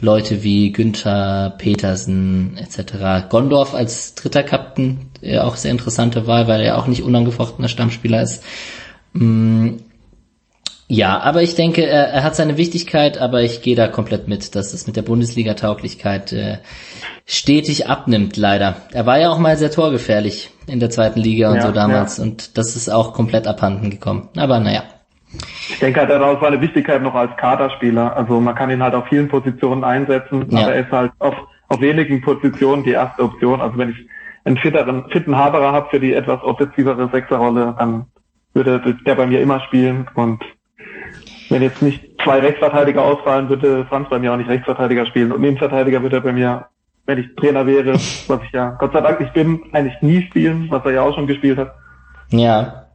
Leute 0.00 0.44
wie 0.44 0.70
Günther, 0.70 1.56
Petersen 1.58 2.56
etc. 2.56 3.28
Gondorf 3.28 3.74
als 3.74 4.14
dritter 4.14 4.44
Kapitän, 4.44 5.10
äh, 5.22 5.38
auch 5.38 5.56
sehr 5.56 5.72
interessante 5.72 6.28
Wahl, 6.28 6.46
weil 6.46 6.60
er 6.60 6.78
auch 6.78 6.86
nicht 6.86 7.02
unangefochtener 7.02 7.68
Stammspieler 7.68 8.22
ist. 8.22 8.44
Mm, 9.12 9.78
Ja, 10.88 11.18
aber 11.20 11.42
ich 11.42 11.56
denke, 11.56 11.84
er, 11.84 12.08
er 12.10 12.22
hat 12.22 12.36
seine 12.36 12.56
Wichtigkeit, 12.56 13.18
aber 13.18 13.42
ich 13.42 13.60
gehe 13.62 13.74
da 13.74 13.88
komplett 13.88 14.28
mit, 14.28 14.54
dass 14.54 14.72
es 14.72 14.86
mit 14.86 14.96
der 14.96 15.02
Bundesliga-Tauglichkeit 15.02 16.32
äh, 16.32 16.58
stetig 17.26 17.88
abnimmt, 17.88 18.36
leider. 18.36 18.76
Er 18.92 19.04
war 19.04 19.18
ja 19.18 19.30
auch 19.30 19.38
mal 19.38 19.56
sehr 19.56 19.72
torgefährlich 19.72 20.50
in 20.68 20.78
der 20.78 20.90
zweiten 20.90 21.18
Liga 21.20 21.50
und 21.50 21.56
Ja, 21.56 21.62
so 21.66 21.72
damals 21.72 22.18
ja. 22.18 22.24
und 22.24 22.56
das 22.56 22.76
ist 22.76 22.88
auch 22.88 23.14
komplett 23.14 23.48
abhanden 23.48 23.90
gekommen. 23.90 24.28
Aber 24.36 24.60
naja. 24.60 24.84
Ich 25.68 25.78
denke 25.80 26.00
halt, 26.00 26.10
er 26.10 26.20
hat 26.20 26.22
auch 26.36 26.40
seine 26.40 26.60
Wichtigkeit 26.60 27.02
noch 27.02 27.14
als 27.14 27.36
Kaderspieler. 27.36 28.16
Also 28.16 28.40
man 28.40 28.54
kann 28.54 28.70
ihn 28.70 28.82
halt 28.82 28.94
auf 28.94 29.08
vielen 29.08 29.28
Positionen 29.28 29.82
einsetzen, 29.82 30.46
Ja. 30.50 30.62
aber 30.62 30.74
er 30.74 30.84
ist 30.86 30.92
halt 30.92 31.12
auf, 31.18 31.34
auf 31.68 31.80
wenigen 31.80 32.20
Positionen 32.22 32.84
die 32.84 32.92
erste 32.92 33.22
Option. 33.24 33.60
Also 33.60 33.76
wenn 33.76 33.90
ich 33.90 33.96
einen 34.44 34.56
fitteren, 34.56 35.04
fitten 35.10 35.36
Haberer 35.36 35.72
habe 35.72 35.88
für 35.90 35.98
die 35.98 36.14
etwas 36.14 36.40
offensivere 36.42 37.08
Sechserrolle, 37.10 37.74
dann 37.76 38.06
würde 38.54 38.96
der 39.04 39.14
bei 39.16 39.26
mir 39.26 39.40
immer 39.40 39.60
spielen 39.60 40.08
und 40.14 40.42
wenn 41.48 41.62
jetzt 41.62 41.82
nicht 41.82 42.02
zwei 42.22 42.40
Rechtsverteidiger 42.40 43.02
ausfallen, 43.02 43.48
würde 43.48 43.84
Franz 43.88 44.08
bei 44.08 44.18
mir 44.18 44.32
auch 44.32 44.36
nicht 44.36 44.50
Rechtsverteidiger 44.50 45.06
spielen. 45.06 45.32
Und 45.32 45.44
Innenverteidiger 45.44 46.02
würde 46.02 46.16
er 46.16 46.22
bei 46.22 46.32
mir, 46.32 46.66
wenn 47.06 47.18
ich 47.18 47.26
Trainer 47.36 47.66
wäre, 47.66 47.92
was 48.26 48.40
ich 48.44 48.52
ja 48.52 48.70
Gott 48.78 48.92
sei 48.92 49.00
Dank 49.00 49.20
nicht 49.20 49.32
bin, 49.34 49.60
eigentlich 49.72 50.00
nie 50.02 50.22
spielen, 50.22 50.66
was 50.70 50.84
er 50.84 50.92
ja 50.92 51.02
auch 51.02 51.14
schon 51.14 51.26
gespielt 51.26 51.58
hat. 51.58 51.74
Ja, 52.30 52.86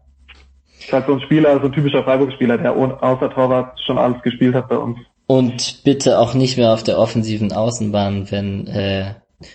Ist 0.79 0.91
halt 0.91 1.05
so 1.07 1.13
ein 1.13 1.21
Spieler, 1.21 1.59
so 1.59 1.67
ein 1.67 1.71
typischer 1.71 2.03
Freiburg-Spieler, 2.03 2.57
der 2.57 2.75
außer 2.75 3.29
Torwart 3.29 3.79
schon 3.85 3.97
alles 3.97 4.21
gespielt 4.23 4.55
hat 4.55 4.67
bei 4.67 4.77
uns. 4.77 4.97
Und 5.27 5.83
bitte 5.85 6.19
auch 6.19 6.33
nicht 6.33 6.57
mehr 6.57 6.73
auf 6.73 6.83
der 6.83 6.97
offensiven 6.99 7.53
Außenbahn, 7.53 8.29
wenn 8.31 8.67
äh, 8.67 9.13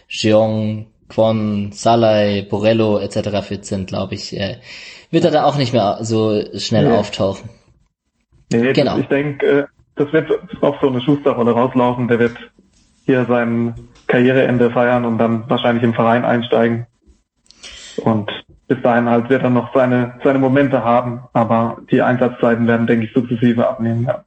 Jeong, 0.09 0.87
Kwon, 1.09 1.71
Salai, 1.73 2.47
Borello 2.49 2.99
etc. 2.99 3.47
fit 3.47 3.67
sind, 3.67 3.89
glaube 3.89 4.15
ich, 4.15 4.35
äh, 4.35 4.57
wird 5.11 5.25
er 5.27 5.31
da 5.31 5.45
auch 5.45 5.57
nicht 5.57 5.75
mehr 5.75 5.99
so 6.01 6.41
schnell 6.57 6.89
Nee. 6.89 6.95
auftauchen. 6.97 7.51
Nee, 8.53 8.73
Genau. 8.73 8.99
ich 8.99 9.07
denke, 9.07 9.47
äh, 9.47 9.65
das 9.97 10.13
wird 10.13 10.31
auf 10.61 10.77
so 10.81 10.89
eine 10.89 11.01
Schusterrolle 11.01 11.53
rauslaufen. 11.53 12.09
Der 12.09 12.19
wird 12.19 12.37
hier 13.05 13.25
sein 13.27 13.75
Karriereende 14.07 14.71
feiern 14.71 15.05
und 15.05 15.19
dann 15.19 15.49
wahrscheinlich 15.49 15.83
im 15.83 15.95
Verein 15.95 16.25
einsteigen. 16.25 16.87
Und 18.05 18.31
bis 18.69 18.81
dahin 18.83 19.09
halt 19.09 19.31
wird 19.31 19.43
er 19.43 19.51
noch 19.51 19.73
seine, 19.73 20.19
seine 20.23 20.39
Momente 20.39 20.85
haben, 20.85 21.23
aber 21.33 21.79
die 21.91 22.03
Einsatzzeiten 22.03 22.67
werden, 22.67 22.87
denke 22.87 23.07
ich, 23.07 23.13
sukzessive 23.13 23.67
abnehmen. 23.67 24.05
Ja. 24.05 24.25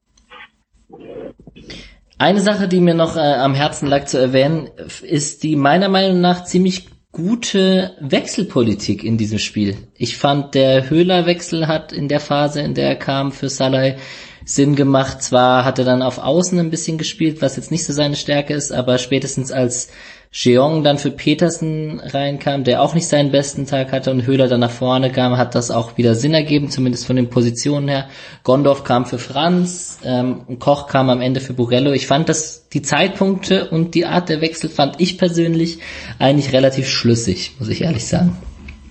Eine 2.17 2.41
Sache, 2.41 2.67
die 2.67 2.81
mir 2.81 2.95
noch 2.95 3.15
äh, 3.15 3.19
am 3.19 3.53
Herzen 3.53 3.87
lag 3.87 4.05
zu 4.05 4.19
erwähnen, 4.19 4.69
ist 5.03 5.43
die 5.43 5.55
meiner 5.55 5.87
Meinung 5.87 6.19
nach 6.19 6.43
ziemlich 6.43 6.89
gute 7.19 7.97
Wechselpolitik 7.99 9.03
in 9.03 9.17
diesem 9.17 9.39
Spiel. 9.39 9.75
Ich 9.97 10.15
fand, 10.17 10.55
der 10.55 10.89
Höhler-Wechsel 10.89 11.67
hat 11.67 11.91
in 11.91 12.07
der 12.07 12.21
Phase, 12.21 12.61
in 12.61 12.73
der 12.73 12.87
er 12.87 12.95
kam 12.95 13.31
für 13.31 13.49
Salai, 13.49 13.97
Sinn 14.45 14.75
gemacht. 14.75 15.21
Zwar 15.21 15.65
hat 15.65 15.77
er 15.79 15.85
dann 15.85 16.01
auf 16.01 16.17
Außen 16.17 16.57
ein 16.59 16.69
bisschen 16.69 16.97
gespielt, 16.97 17.41
was 17.41 17.57
jetzt 17.57 17.71
nicht 17.71 17.85
so 17.85 17.93
seine 17.93 18.15
Stärke 18.15 18.53
ist, 18.53 18.71
aber 18.71 18.97
spätestens 18.97 19.51
als 19.51 19.89
Jeong 20.31 20.83
dann 20.83 20.99
für 20.99 21.09
Petersen 21.09 21.99
reinkam, 21.99 22.63
der 22.63 22.83
auch 22.83 22.93
nicht 22.93 23.07
seinen 23.07 23.31
besten 23.31 23.65
Tag 23.65 23.91
hatte 23.91 24.11
und 24.11 24.27
Höhler 24.27 24.47
dann 24.47 24.59
nach 24.59 24.69
vorne 24.69 25.11
kam, 25.11 25.37
hat 25.37 25.55
das 25.55 25.71
auch 25.71 25.97
wieder 25.97 26.13
Sinn 26.13 26.35
ergeben, 26.35 26.69
zumindest 26.69 27.07
von 27.07 27.15
den 27.15 27.31
Positionen 27.31 27.87
her. 27.87 28.05
Gondorf 28.43 28.83
kam 28.83 29.07
für 29.07 29.17
Franz 29.17 29.99
ähm, 30.03 30.41
und 30.47 30.59
Koch 30.59 30.85
kam 30.85 31.09
am 31.09 31.21
Ende 31.21 31.39
für 31.39 31.53
Borello. 31.53 31.93
Ich 31.93 32.05
fand 32.05 32.29
das, 32.29 32.69
die 32.69 32.83
Zeitpunkte 32.83 33.69
und 33.69 33.95
die 33.95 34.05
Art 34.05 34.29
der 34.29 34.39
Wechsel 34.41 34.69
fand 34.69 35.01
ich 35.01 35.17
persönlich 35.17 35.79
eigentlich 36.19 36.53
relativ 36.53 36.87
schlüssig, 36.87 37.55
muss 37.57 37.69
ich 37.69 37.81
ehrlich 37.81 38.05
sagen. 38.05 38.37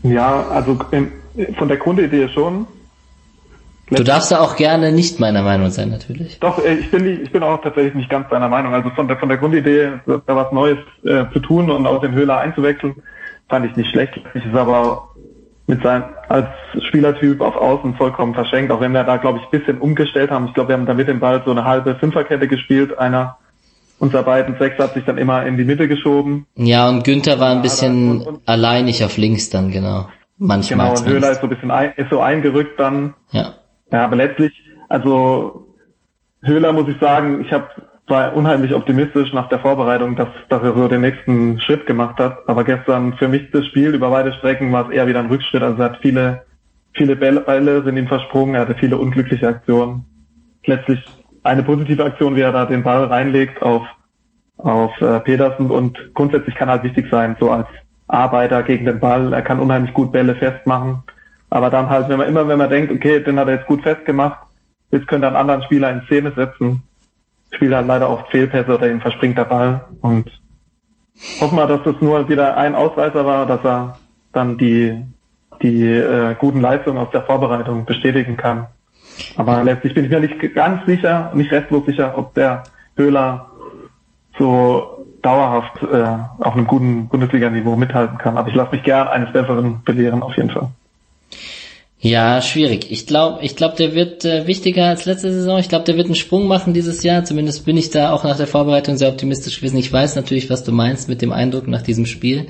Ja, 0.03 0.49
also 0.49 0.77
ähm, 0.91 1.13
von 1.57 1.69
der 1.69 1.77
Grundidee 1.77 2.29
schon. 2.29 2.67
Du 3.91 4.05
darfst 4.05 4.31
da 4.33 4.41
auch 4.41 4.57
gerne 4.57 4.93
nicht 4.93 5.19
meiner 5.21 5.43
Meinung 5.43 5.71
sein, 5.71 5.91
natürlich. 5.91 6.39
Doch, 6.41 6.59
äh, 6.65 6.75
ich 6.75 6.91
bin, 6.91 7.05
nicht- 7.05 7.23
ich 7.23 7.33
bin 7.33 7.43
auch 7.43 7.61
tatsächlich 7.63 7.95
nicht 7.95 8.11
ganz 8.11 8.29
deiner 8.29 8.49
Meinung. 8.49 8.75
Also 8.75 8.91
von 8.91 9.09
der, 9.09 9.17
von 9.17 9.29
der 9.29 9.39
Grundidee, 9.39 9.93
da 10.07 10.37
was 10.37 10.53
Neues 10.53 10.79
äh, 11.05 11.25
zu 11.33 11.41
tun 11.41 11.71
und 11.71 11.87
auch 11.87 12.01
den 12.01 12.13
Höhler 12.13 12.39
einzuwechseln, 12.39 12.97
fand 13.49 13.67
ich 13.67 13.77
nicht 13.77 13.91
schlecht. 13.91 14.21
Ich 14.35 14.45
ist 14.45 14.55
aber 14.55 15.09
mit 15.67 15.83
seinem, 15.83 16.05
als 16.29 16.47
Spielertyp 16.89 17.41
auf 17.41 17.57
Außen 17.57 17.95
vollkommen 17.95 18.35
verschenkt, 18.35 18.73
auch 18.73 18.81
wenn 18.81 18.93
wir 18.93 19.05
da, 19.05 19.17
glaube 19.17 19.39
ich, 19.39 19.45
ein 19.45 19.59
bisschen 19.61 19.79
umgestellt 19.79 20.31
haben. 20.31 20.47
Ich 20.47 20.55
glaube, 20.55 20.69
wir 20.71 20.77
haben 20.77 20.87
da 20.87 20.95
mit 20.95 21.09
dem 21.09 21.21
Ball 21.21 21.43
so 21.45 21.51
eine 21.51 21.65
halbe 21.65 21.95
Fünferkette 21.97 22.49
gespielt. 22.49 22.99
Einer 22.99 23.37
unserer 23.99 24.23
beiden 24.23 24.57
Sechs 24.59 24.79
hat 24.79 24.95
sich 24.95 25.05
dann 25.05 25.19
immer 25.19 25.45
in 25.45 25.57
die 25.57 25.65
Mitte 25.65 25.89
geschoben. 25.89 26.47
Ja, 26.57 26.89
und 26.89 27.05
Günther 27.05 27.39
war 27.41 27.51
ein 27.51 27.63
bisschen 27.63 28.11
und- 28.11 28.27
und- 28.27 28.41
alleinig 28.49 29.05
auf 29.05 29.17
links 29.17 29.51
dann, 29.51 29.71
genau. 29.71 30.09
Manchmal 30.41 30.89
Genau, 30.91 31.01
und 31.01 31.09
Höhler 31.09 31.31
ist 31.33 31.41
so 31.41 31.47
ein 31.47 31.51
bisschen 31.51 31.71
ein, 31.73 31.93
ist 31.97 32.11
so 32.11 32.21
eingerückt 32.21 32.79
dann. 32.79 33.15
Ja. 33.33 33.55
Ja, 33.91 34.05
aber 34.05 34.17
letztlich, 34.17 34.53
also 34.89 35.67
Höhler 36.43 36.73
muss 36.73 36.89
ich 36.89 36.99
sagen, 37.01 37.41
ich 37.41 37.53
hab, 37.53 37.71
war 38.07 38.35
unheimlich 38.35 38.75
optimistisch 38.75 39.33
nach 39.33 39.49
der 39.49 39.59
Vorbereitung, 39.61 40.17
dass, 40.17 40.29
dass 40.49 40.63
er 40.63 40.75
so 40.75 40.89
den 40.89 41.03
nächsten 41.03 41.61
Schritt 41.61 41.87
gemacht 41.87 42.19
hat. 42.19 42.49
Aber 42.49 42.65
gestern 42.65 43.15
für 43.15 43.29
mich 43.29 43.51
das 43.51 43.67
Spiel 43.67 43.95
über 43.95 44.11
beide 44.11 44.33
Strecken 44.35 44.73
war 44.73 44.89
es 44.89 44.95
eher 44.95 45.07
wieder 45.07 45.21
ein 45.21 45.27
Rückschritt. 45.27 45.63
Also 45.63 45.83
er 45.83 45.91
hat 45.91 45.99
viele, 46.01 46.45
viele 46.95 47.17
Bälle, 47.17 47.83
sind 47.83 47.97
ihm 47.97 48.09
versprungen, 48.09 48.55
er 48.55 48.63
hatte 48.63 48.77
viele 48.77 48.97
unglückliche 48.97 49.49
Aktionen. 49.49 50.05
Letztlich 50.65 51.03
eine 51.43 51.63
positive 51.63 52.05
Aktion, 52.05 52.37
wie 52.37 52.41
er 52.41 52.53
da 52.53 52.67
den 52.67 52.83
Ball 52.83 53.05
reinlegt 53.05 53.63
auf, 53.63 53.87
auf 54.59 55.01
äh, 55.01 55.21
Petersen 55.21 55.71
und 55.71 56.15
grundsätzlich 56.15 56.55
kann 56.55 56.69
halt 56.69 56.83
wichtig 56.83 57.07
sein, 57.11 57.37
so 57.41 57.51
als 57.51 57.69
Arbeiter 58.07 58.63
gegen 58.63 58.87
den 58.87 59.01
Ball. 59.01 59.33
Er 59.33 59.43
kann 59.43 59.61
unheimlich 59.61 59.95
gut 59.95 60.13
Bälle 60.13 60.35
festmachen. 60.35 61.03
Aber 61.51 61.71
dann 61.71 61.89
halt, 61.89 62.09
wenn 62.09 62.19
man 62.19 62.29
immer, 62.29 62.47
wenn 62.49 62.59
man 62.59 62.71
denkt, 62.71 62.93
okay, 62.93 63.21
den 63.21 63.39
hat 63.39 63.49
er 63.49 63.55
jetzt 63.55 63.67
gut 63.67 63.83
festgemacht, 63.83 64.39
jetzt 64.91 65.07
könnte 65.07 65.27
er 65.27 65.29
einen 65.29 65.37
anderen 65.37 65.63
Spieler 65.63 65.91
in 65.91 66.03
Szene 66.03 66.33
setzen, 66.35 66.83
spielt 67.51 67.75
halt 67.75 67.87
leider 67.87 68.11
oft 68.11 68.31
Fehlpässe 68.31 68.75
oder 68.75 68.91
ihm 68.91 69.01
verspringt 69.01 69.39
der 69.39 69.45
Ball 69.45 69.85
und 70.03 70.31
hoffen 71.41 71.57
wir, 71.57 71.67
dass 71.67 71.83
das 71.85 71.97
nur 72.01 72.29
wieder 72.29 72.57
ein 72.57 72.75
Ausreißer 72.75 73.25
war, 73.25 73.47
dass 73.47 73.65
er 73.65 73.99
dann 74.33 74.59
die, 74.59 75.05
die 75.63 75.85
äh, 75.85 76.35
guten 76.39 76.61
Leistungen 76.61 76.99
aus 76.99 77.11
der 77.11 77.23
Vorbereitung 77.23 77.87
bestätigen 77.87 78.37
kann. 78.37 78.67
Aber 79.37 79.65
letztlich 79.65 79.95
bin 79.95 80.05
ich 80.05 80.11
mir 80.11 80.21
nicht 80.21 80.55
ganz 80.55 80.85
sicher, 80.87 81.33
nicht 81.35 81.51
restlos 81.51 81.87
sicher, 81.87 82.17
ob 82.17 82.35
der 82.35 82.63
Höhler 82.97 83.47
so 84.39 85.07
dauerhaft 85.23 85.83
äh, 85.83 86.45
auf 86.45 86.55
einem 86.55 86.67
guten 86.67 87.09
Bundesliga-Niveau 87.09 87.75
mithalten 87.75 88.19
kann. 88.19 88.37
Aber 88.37 88.49
ich 88.49 88.55
lasse 88.55 88.73
mich 88.73 88.85
gern 88.85 89.09
eines 89.09 89.33
Besseren 89.33 89.83
belehren, 89.85 90.23
auf 90.23 90.37
jeden 90.37 90.51
Fall. 90.51 90.69
Ja, 92.01 92.41
schwierig. 92.43 92.93
Ich 92.93 93.07
glaube, 93.07 93.41
ich 93.43 93.57
glaube, 93.57 93.75
der 93.77 93.93
wird 93.95 94.25
äh, 94.25 94.47
wichtiger 94.47 94.87
als 94.87 95.05
letzte 95.05 95.33
Saison. 95.33 95.59
Ich 95.59 95.69
glaube, 95.69 95.85
der 95.85 95.97
wird 95.97 96.07
einen 96.07 96.15
Sprung 96.15 96.47
machen 96.47 96.73
dieses 96.73 97.03
Jahr. 97.03 97.25
Zumindest 97.25 97.65
bin 97.65 97.77
ich 97.77 97.91
da 97.91 98.13
auch 98.13 98.23
nach 98.23 98.37
der 98.37 98.47
Vorbereitung 98.47 98.97
sehr 98.97 99.09
optimistisch 99.09 99.57
gewesen. 99.59 99.79
Ich 99.79 99.93
weiß 99.93 100.15
natürlich, 100.15 100.49
was 100.49 100.63
du 100.63 100.71
meinst 100.71 101.09
mit 101.09 101.23
dem 101.23 101.33
Eindruck 101.33 101.67
nach 101.67 101.83
diesem 101.83 102.07
Spiel. 102.07 102.47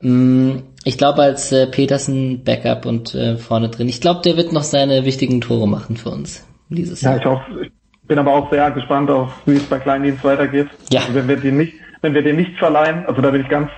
Mm, 0.00 0.58
Ich 0.84 0.96
glaube, 0.96 1.22
als 1.22 1.50
äh, 1.50 1.66
Petersen 1.66 2.44
Backup 2.44 2.86
und 2.86 3.14
äh, 3.16 3.36
vorne 3.36 3.68
drin. 3.68 3.88
Ich 3.88 4.00
glaube, 4.00 4.20
der 4.24 4.36
wird 4.36 4.52
noch 4.52 4.62
seine 4.62 5.04
wichtigen 5.04 5.40
Tore 5.40 5.66
machen 5.66 5.96
für 5.96 6.10
uns 6.10 6.46
dieses 6.68 7.00
Ja, 7.00 7.10
Jahr. 7.10 7.18
ich 7.18 7.24
hoffe, 7.26 7.42
ich 7.64 7.72
bin 8.06 8.18
aber 8.20 8.32
auch 8.32 8.48
sehr 8.50 8.70
gespannt 8.70 9.10
auf, 9.10 9.32
wie 9.46 9.56
es 9.56 9.64
bei 9.64 9.80
Kleindienst 9.80 10.22
weitergeht. 10.22 10.68
Ja. 10.92 11.00
Also 11.00 11.14
wenn 11.14 11.26
wir 11.26 11.36
den 11.36 11.56
nicht, 11.56 11.72
wenn 12.02 12.14
wir 12.14 12.22
den 12.22 12.36
nicht 12.36 12.56
verleihen, 12.58 13.04
also 13.06 13.20
da 13.20 13.30
bin 13.32 13.40
ich 13.40 13.48
ganz, 13.48 13.70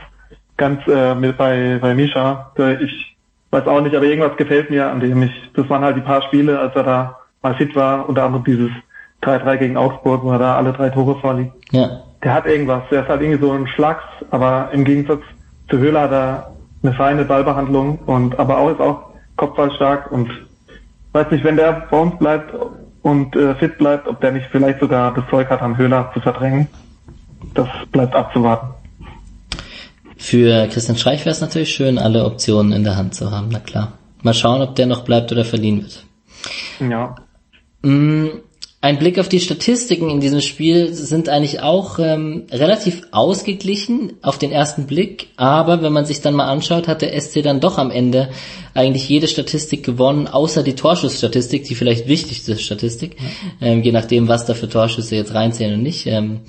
ganz 0.59 0.81
äh, 0.89 1.15
mit 1.15 1.39
bei, 1.39 1.79
bei 1.81 1.95
Misha. 1.95 2.53
Da 2.57 2.73
Ich 2.73 3.17
weiß 3.51 3.67
auch 3.67 3.81
nicht, 3.81 3.95
aber 3.95 4.07
irgendwas 4.07 4.37
gefällt 4.37 4.71
mir, 4.71 4.91
an 4.91 5.01
dem 5.01 5.23
ich, 5.23 5.33
das 5.55 5.69
waren 5.69 5.83
halt 5.83 5.97
die 5.97 6.03
paar 6.03 6.23
Spiele, 6.23 6.59
als 6.59 6.75
er 6.77 6.85
da 6.85 7.19
mal 7.43 7.55
fit 7.55 7.75
war, 7.75 8.09
unter 8.09 8.25
anderem 8.25 8.45
dieses 8.45 8.71
3-3 9.23 9.57
gegen 9.57 9.77
Augsburg, 9.77 10.23
wo 10.23 10.31
er 10.33 10.39
da 10.39 10.57
alle 10.57 10.73
drei 10.73 10.91
Tore 10.91 11.19
vorliegt. 11.21 11.53
Ja. 11.73 12.03
Der 12.23 12.35
hat 12.35 12.47
irgendwas, 12.47 12.83
der 12.91 13.03
ist 13.03 13.09
halt 13.09 13.23
irgendwie 13.23 13.45
so 13.45 13.53
ein 13.53 13.67
Schlags, 13.67 14.05
aber 14.31 14.69
im 14.73 14.85
Gegensatz 14.85 15.23
zu 15.69 15.79
Höhler 15.79 16.03
hat 16.03 16.13
er 16.13 16.53
eine 16.83 16.93
feine 16.95 17.25
Ballbehandlung 17.25 17.99
und 18.07 18.39
aber 18.39 18.59
auch 18.59 18.71
ist 18.71 18.81
auch 18.81 19.11
kopfballstark 19.37 20.11
und 20.13 20.31
weiß 21.13 21.31
nicht, 21.31 21.45
wenn 21.45 21.57
der 21.57 21.87
bei 21.91 21.99
uns 21.99 22.19
bleibt 22.19 22.55
und 23.03 23.35
äh, 23.37 23.55
fit 23.57 23.79
bleibt, 23.79 24.07
ob 24.07 24.21
der 24.21 24.33
nicht 24.33 24.47
vielleicht 24.51 24.81
sogar 24.81 25.15
das 25.15 25.25
Zeug 25.31 25.49
hat, 25.49 25.63
an 25.63 25.77
Höhler 25.77 26.11
zu 26.13 26.21
verdrängen. 26.21 26.69
Das 27.55 27.69
bleibt 27.91 28.15
abzuwarten. 28.15 28.69
Für 30.23 30.67
Christian 30.67 30.99
Streich 30.99 31.21
wäre 31.21 31.31
es 31.31 31.41
natürlich 31.41 31.73
schön, 31.75 31.97
alle 31.97 32.27
Optionen 32.27 32.73
in 32.73 32.85
der 32.85 32.97
Hand 32.97 33.15
zu 33.15 33.31
haben. 33.31 33.49
Na 33.51 33.59
klar. 33.59 33.95
Mal 34.23 34.35
schauen, 34.35 34.61
ob 34.61 34.77
der 34.77 34.85
noch 34.85 35.03
bleibt 35.03 35.33
oder 35.33 35.47
verliehen 35.47 35.81
wird. 35.81 36.05
Ja. 36.79 37.17
Mm, 37.81 38.27
Ein 38.83 38.99
Blick 38.99 39.19
auf 39.19 39.31
die 39.31 39.41
Statistiken 39.41 40.11
in 40.11 40.21
diesem 40.21 40.43
Spiel 40.43 40.93
sind 40.93 41.31
eigentlich 41.31 41.63
auch 41.63 41.99
ähm, 41.99 42.45
relativ 42.51 43.03
ausgeglichen 43.13 44.13
auf 44.21 44.37
den 44.37 44.53
ersten 44.53 44.87
Blick, 44.87 45.29
aber 45.37 45.81
wenn 45.81 45.93
man 45.93 46.05
sich 46.05 46.21
dann 46.21 46.35
mal 46.35 46.49
anschaut, 46.49 46.87
hat 46.87 47.01
der 47.01 47.19
SC 47.19 47.43
dann 47.43 47.61
doch 47.61 47.79
am 47.79 47.91
Ende 47.91 48.29
eigentlich 48.75 49.09
jede 49.09 49.27
Statistik 49.27 49.85
gewonnen, 49.85 50.29
außer 50.29 50.63
die 50.63 50.75
Torschussstatistik, 50.75 51.65
die 51.65 51.75
vielleicht 51.75 52.09
wichtigste 52.09 52.59
Statistik, 52.59 53.17
ähm, 53.63 53.83
je 53.83 53.93
nachdem, 53.93 54.29
was 54.29 54.45
da 54.45 54.53
für 54.53 54.69
Torschüsse 54.69 55.17
jetzt 55.17 55.33
reinzählen 55.33 55.75
und 55.75 55.83
nicht. 55.83 56.07
Ähm, 56.07 56.41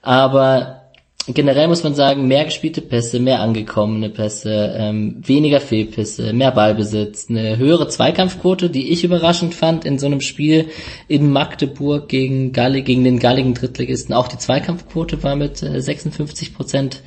aber 0.00 0.79
generell 1.28 1.68
muss 1.68 1.84
man 1.84 1.94
sagen, 1.94 2.28
mehr 2.28 2.44
gespielte 2.44 2.80
Pässe, 2.80 3.20
mehr 3.20 3.40
angekommene 3.40 4.10
Pässe, 4.10 4.74
ähm, 4.76 5.16
weniger 5.24 5.60
Fehlpässe, 5.60 6.32
mehr 6.32 6.50
Ballbesitz, 6.50 7.28
eine 7.28 7.56
höhere 7.58 7.88
Zweikampfquote, 7.88 8.70
die 8.70 8.90
ich 8.90 9.04
überraschend 9.04 9.54
fand 9.54 9.84
in 9.84 9.98
so 9.98 10.06
einem 10.06 10.20
Spiel 10.20 10.68
in 11.08 11.30
Magdeburg 11.30 12.08
gegen 12.08 12.52
Galle, 12.52 12.82
gegen 12.82 13.04
den 13.04 13.18
galligen 13.18 13.54
Drittligisten. 13.54 14.14
Auch 14.14 14.28
die 14.28 14.38
Zweikampfquote 14.38 15.22
war 15.22 15.36
mit 15.36 15.62
äh, 15.62 15.80
56 15.80 16.54
Prozent 16.54 17.02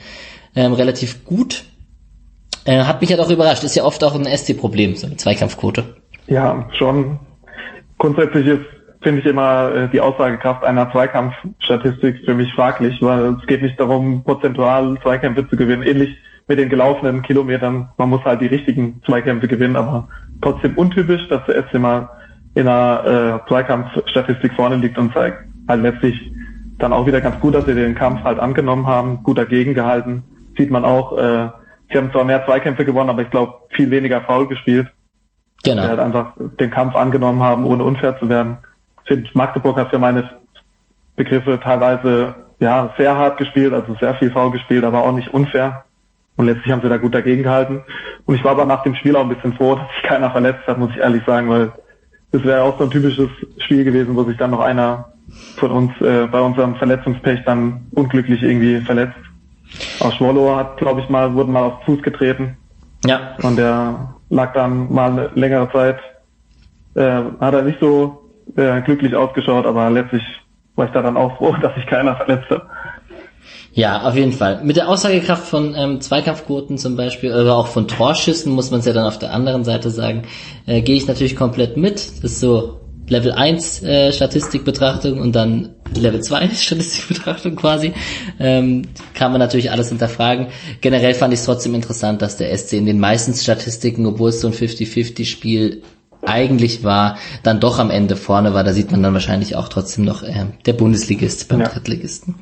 ähm, 0.55 0.74
relativ 0.74 1.26
gut. 1.26 1.64
Äh, 2.66 2.84
hat 2.84 3.01
mich 3.01 3.09
halt 3.09 3.20
auch 3.20 3.30
überrascht. 3.30 3.64
Ist 3.64 3.76
ja 3.76 3.84
oft 3.84 4.03
auch 4.03 4.16
ein 4.16 4.26
SC-Problem, 4.26 4.95
so 4.95 5.07
eine 5.07 5.18
Zweikampfquote. 5.18 5.97
Ja, 6.28 6.70
schon. 6.78 7.20
Grundsätzlich 7.97 8.47
ist 8.47 8.66
finde 9.04 9.20
ich 9.20 9.26
immer 9.26 9.74
äh, 9.74 9.89
die 9.89 10.01
Aussagekraft 10.01 10.64
einer 10.64 10.91
Zweikampfstatistik 10.91 12.26
für 12.26 12.34
mich 12.34 12.54
fraglich, 12.54 13.01
weil 13.01 13.36
es 13.39 13.45
geht 13.45 13.62
nicht 13.62 13.80
darum, 13.80 14.24
prozentual 14.24 14.97
Zweikämpfe 15.01 15.47
zu 15.47 15.56
gewinnen. 15.56 15.84
Ähnlich 15.84 16.18
mit 16.47 16.60
den 16.60 16.70
gelaufenen 16.70 17.22
Kilometern. 17.22 17.89
Man 17.97 18.10
muss 18.10 18.24
halt 18.24 18.41
die 18.41 18.47
richtigen 18.47 19.01
Zweikämpfe 19.06 19.47
gewinnen, 19.47 19.76
aber 19.76 20.08
trotzdem 20.41 20.78
untypisch, 20.78 21.28
dass 21.30 21.45
der 21.45 21.64
SC 21.64 21.80
mal 21.80 22.10
in 22.56 22.68
einer 22.68 23.41
äh, 23.45 23.47
Zweikampfstatistik 23.47 24.54
vorne 24.54 24.76
liegt 24.76 24.97
und 24.97 25.14
zeigt 25.14 25.43
halt 25.68 25.82
letztlich 25.82 26.32
dann 26.80 26.93
auch 26.93 27.06
wieder 27.06 27.22
ganz 27.22 27.39
gut, 27.39 27.56
dass 27.56 27.66
sie 27.66 27.76
den 27.76 27.95
Kampf 27.95 28.24
halt 28.24 28.39
angenommen 28.39 28.88
haben, 28.88 29.24
gut 29.24 29.38
dagegen 29.38 29.74
gehalten. 29.74 30.24
Sieht 30.58 30.70
man 30.70 30.84
auch, 30.84 31.18
äh, 31.18 31.49
sie 31.89 31.97
haben 31.97 32.12
zwar 32.12 32.26
mehr 32.26 32.45
Zweikämpfe 32.45 32.86
gewonnen, 32.86 33.10
aber 33.10 33.22
ich 33.22 33.30
glaube 33.30 33.54
viel 33.70 33.89
weniger 33.89 34.22
faul 34.22 34.47
gespielt. 34.47 34.88
Genau. 35.64 35.84
Die 35.84 35.88
halt 35.88 35.99
einfach 35.99 36.34
den 36.60 36.72
Kampf 36.72 36.95
angenommen 36.95 37.41
haben, 37.41 37.66
ohne 37.66 37.84
unfair 37.84 38.20
zu 38.20 38.28
werden 38.28 38.58
finde, 39.06 39.30
Magdeburg 39.34 39.78
hat 39.78 39.89
für 39.89 39.99
meine 39.99 40.30
Begriffe 41.16 41.60
teilweise 41.62 42.36
ja 42.60 42.93
sehr 42.97 43.16
hart 43.16 43.38
gespielt, 43.38 43.74
also 43.74 43.95
sehr 43.99 44.16
viel 44.16 44.32
faul 44.32 44.51
gespielt, 44.51 44.84
aber 44.84 45.04
auch 45.04 45.12
nicht 45.12 45.34
unfair. 45.34 45.84
Und 46.36 46.47
letztlich 46.47 46.72
haben 46.72 46.82
sie 46.82 46.89
da 46.89 46.97
gut 46.97 47.14
dagegen 47.14 47.43
gehalten. 47.43 47.84
Und 48.26 48.36
ich 48.36 48.43
war 48.43 48.51
aber 48.51 48.66
nach 48.66 48.84
dem 48.84 48.95
Spiel 48.95 49.16
auch 49.16 49.22
ein 49.22 49.30
bisschen 49.30 49.54
froh, 49.54 49.76
dass 49.76 49.88
sich 49.95 50.04
keiner 50.04 50.32
verletzt 50.32 50.66
hat, 50.68 50.78
muss 50.78 50.91
ich 50.91 50.97
ehrlich 50.97 51.24
sagen, 51.26 51.49
weil 51.49 51.72
das 52.32 52.43
wäre 52.43 52.64
auch 52.64 52.78
so 52.80 52.86
ein 52.86 52.89
typisches 52.89 53.30
Spiel 53.60 53.84
gewesen, 53.84 54.16
wo 54.16 54.24
sich 54.24 54.38
dann 54.38 54.51
noch 54.51 54.60
einer 54.60 55.14
von 55.58 55.72
uns 55.72 56.01
äh, 56.01 56.28
bei 56.28 56.41
unserem 56.41 56.76
Verletzungspech 56.76 57.43
dann 57.45 57.86
unglücklich 57.91 58.41
irgendwie 58.41 58.82
verletzt. 58.82 59.18
Auch 59.99 60.12
Schwollo 60.14 60.56
hat, 60.56 60.78
glaube 60.78 61.01
ich, 61.01 61.10
mal, 61.10 61.34
wurden 61.34 61.51
mal 61.51 61.64
auf 61.64 61.84
Fuß 61.86 62.01
getreten. 62.01 62.58
Ja. 63.06 63.36
Und 63.43 63.58
der 63.58 64.16
lag 64.30 64.54
dann 64.54 64.91
mal 64.91 65.12
eine 65.12 65.30
längere 65.36 65.72
Zeit, 65.72 65.99
äh, 66.95 67.22
hat 67.39 67.54
er 67.54 67.62
nicht 67.62 67.80
so 67.80 68.22
äh, 68.56 68.82
glücklich 68.82 69.16
ausgeschaut, 69.16 69.66
aber 69.66 69.89
letztlich 69.89 70.24
war 70.76 70.86
ich 70.86 70.91
da 70.91 71.01
dann 71.01 71.18
auch 71.18 71.38
froh, 71.38 71.56
dass 71.62 71.76
sich 71.76 71.86
keiner 71.86 72.16
verletzt 72.16 72.49
hat. 72.49 72.64
Ja, 73.76 74.04
auf 74.04 74.16
jeden 74.16 74.34
Fall. 74.34 74.64
Mit 74.64 74.78
der 74.78 74.88
Aussagekraft 74.88 75.47
von 75.47 75.74
ähm, 75.76 75.99
Zweikampfquoten 75.99 76.78
zum 76.78 76.95
Beispiel, 76.95 77.34
oder 77.34 77.56
auch 77.56 77.68
von 77.68 77.88
Torschüssen, 77.88 78.54
muss 78.54 78.70
man 78.70 78.82
es 78.82 78.86
ja 78.86 78.93
dann 78.93 79.08
auf 79.08 79.18
der 79.18 79.34
anderen 79.34 79.64
Seite 79.64 79.89
sagen, 79.89 80.24
äh, 80.68 80.82
gehe 80.82 80.95
ich 80.95 81.08
natürlich 81.08 81.36
komplett 81.36 81.76
mit. 81.76 81.95
Das 81.95 82.34
ist 82.34 82.39
so 82.39 82.80
Level 83.08 83.32
1 83.32 83.84
äh, 83.84 84.12
Statistikbetrachtung 84.12 85.20
und 85.20 85.36
dann 85.36 85.76
Level 85.95 86.22
2 86.22 86.49
Statistikbetrachtung 86.54 87.56
quasi. 87.56 87.93
Ähm, 88.39 88.84
kann 89.16 89.32
man 89.32 89.39
natürlich 89.39 89.72
alles 89.72 89.89
hinterfragen. 89.89 90.47
Generell 90.82 91.16
fand 91.16 91.34
ich 91.34 91.39
es 91.39 91.45
trotzdem 91.45 91.74
interessant, 91.74 92.22
dass 92.22 92.38
der 92.38 92.56
SC 92.56 92.74
in 92.74 92.86
den 92.86 92.99
meisten 92.99 93.34
Statistiken, 93.34 94.06
obwohl 94.06 94.30
es 94.30 94.39
so 94.39 94.47
ein 94.47 94.54
50-50-Spiel 94.54 95.82
eigentlich 96.26 96.84
war, 96.84 97.17
dann 97.43 97.59
doch 97.59 97.80
am 97.80 97.89
Ende 97.89 98.15
vorne 98.15 98.53
war. 98.53 98.63
Da 98.63 98.74
sieht 98.74 98.91
man 98.91 99.03
dann 99.03 99.13
wahrscheinlich 99.13 99.55
auch 99.55 99.67
trotzdem 99.67 100.05
noch 100.05 100.24
äh, 100.24 100.45
der 100.65 100.74
Bundesligist 100.74 101.49
beim 101.49 101.61
ja. 101.61 101.67
Drittligisten. 101.67 102.36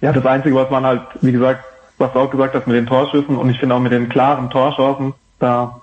Ja, 0.00 0.12
das 0.12 0.24
Einzige, 0.24 0.54
was 0.54 0.70
man 0.70 0.84
halt, 0.84 1.02
wie 1.20 1.32
gesagt, 1.32 1.64
was 1.98 2.12
du 2.12 2.18
auch 2.18 2.30
gesagt 2.30 2.54
hast 2.54 2.66
mit 2.66 2.76
den 2.76 2.86
Torschüssen 2.86 3.36
und 3.36 3.50
ich 3.50 3.58
finde 3.58 3.74
auch 3.74 3.80
mit 3.80 3.92
den 3.92 4.08
klaren 4.08 4.48
Torchancen, 4.48 5.12
da 5.38 5.80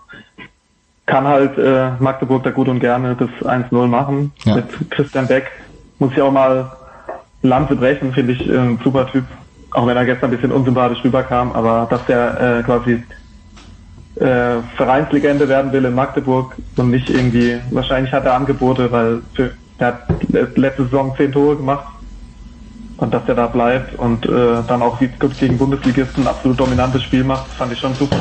kann 1.05 1.25
halt 1.27 1.57
äh, 1.57 1.91
Magdeburg 1.99 2.43
da 2.43 2.51
gut 2.51 2.67
und 2.67 2.79
gerne 2.79 3.15
das 3.15 3.29
1-0 3.47 3.87
machen. 3.87 4.31
Ja. 4.43 4.55
Mit 4.55 4.91
Christian 4.91 5.27
Beck 5.27 5.49
muss 5.99 6.11
ich 6.11 6.21
auch 6.21 6.31
mal 6.31 6.71
Lanze 7.43 7.75
brechen, 7.75 8.13
finde 8.13 8.33
ich 8.33 8.47
äh, 8.47 8.57
ein 8.57 8.79
super 8.83 9.07
Typ. 9.07 9.23
Auch 9.71 9.85
wenn 9.85 9.95
er 9.95 10.05
gestern 10.05 10.29
ein 10.29 10.35
bisschen 10.35 10.51
unsympathisch 10.51 11.03
rüberkam, 11.03 11.51
aber 11.51 11.87
dass 11.89 12.05
der 12.05 12.59
äh, 12.59 12.63
quasi 12.63 13.03
äh, 14.19 14.61
Vereinslegende 14.75 15.47
werden 15.47 15.71
will 15.71 15.85
in 15.85 15.93
Magdeburg 15.93 16.55
und 16.75 16.91
nicht 16.91 17.09
irgendwie, 17.09 17.57
wahrscheinlich 17.71 18.11
hat 18.11 18.25
er 18.25 18.33
Angebote, 18.33 18.91
weil 18.91 19.21
für, 19.33 19.51
er 19.77 19.87
hat 19.87 20.01
letzte 20.29 20.83
Saison 20.83 21.13
zehn 21.15 21.31
Tore 21.31 21.57
gemacht 21.57 21.85
und 22.97 23.13
dass 23.13 23.23
er 23.27 23.35
da 23.35 23.47
bleibt 23.47 23.97
und 23.99 24.25
äh, 24.25 24.29
dann 24.67 24.81
auch 24.81 24.99
gegen 24.99 25.57
Bundesligisten 25.57 26.23
ein 26.23 26.27
absolut 26.27 26.59
dominantes 26.59 27.03
Spiel 27.03 27.23
macht, 27.23 27.47
fand 27.53 27.73
ich 27.73 27.79
schon 27.79 27.93
super. 27.93 28.17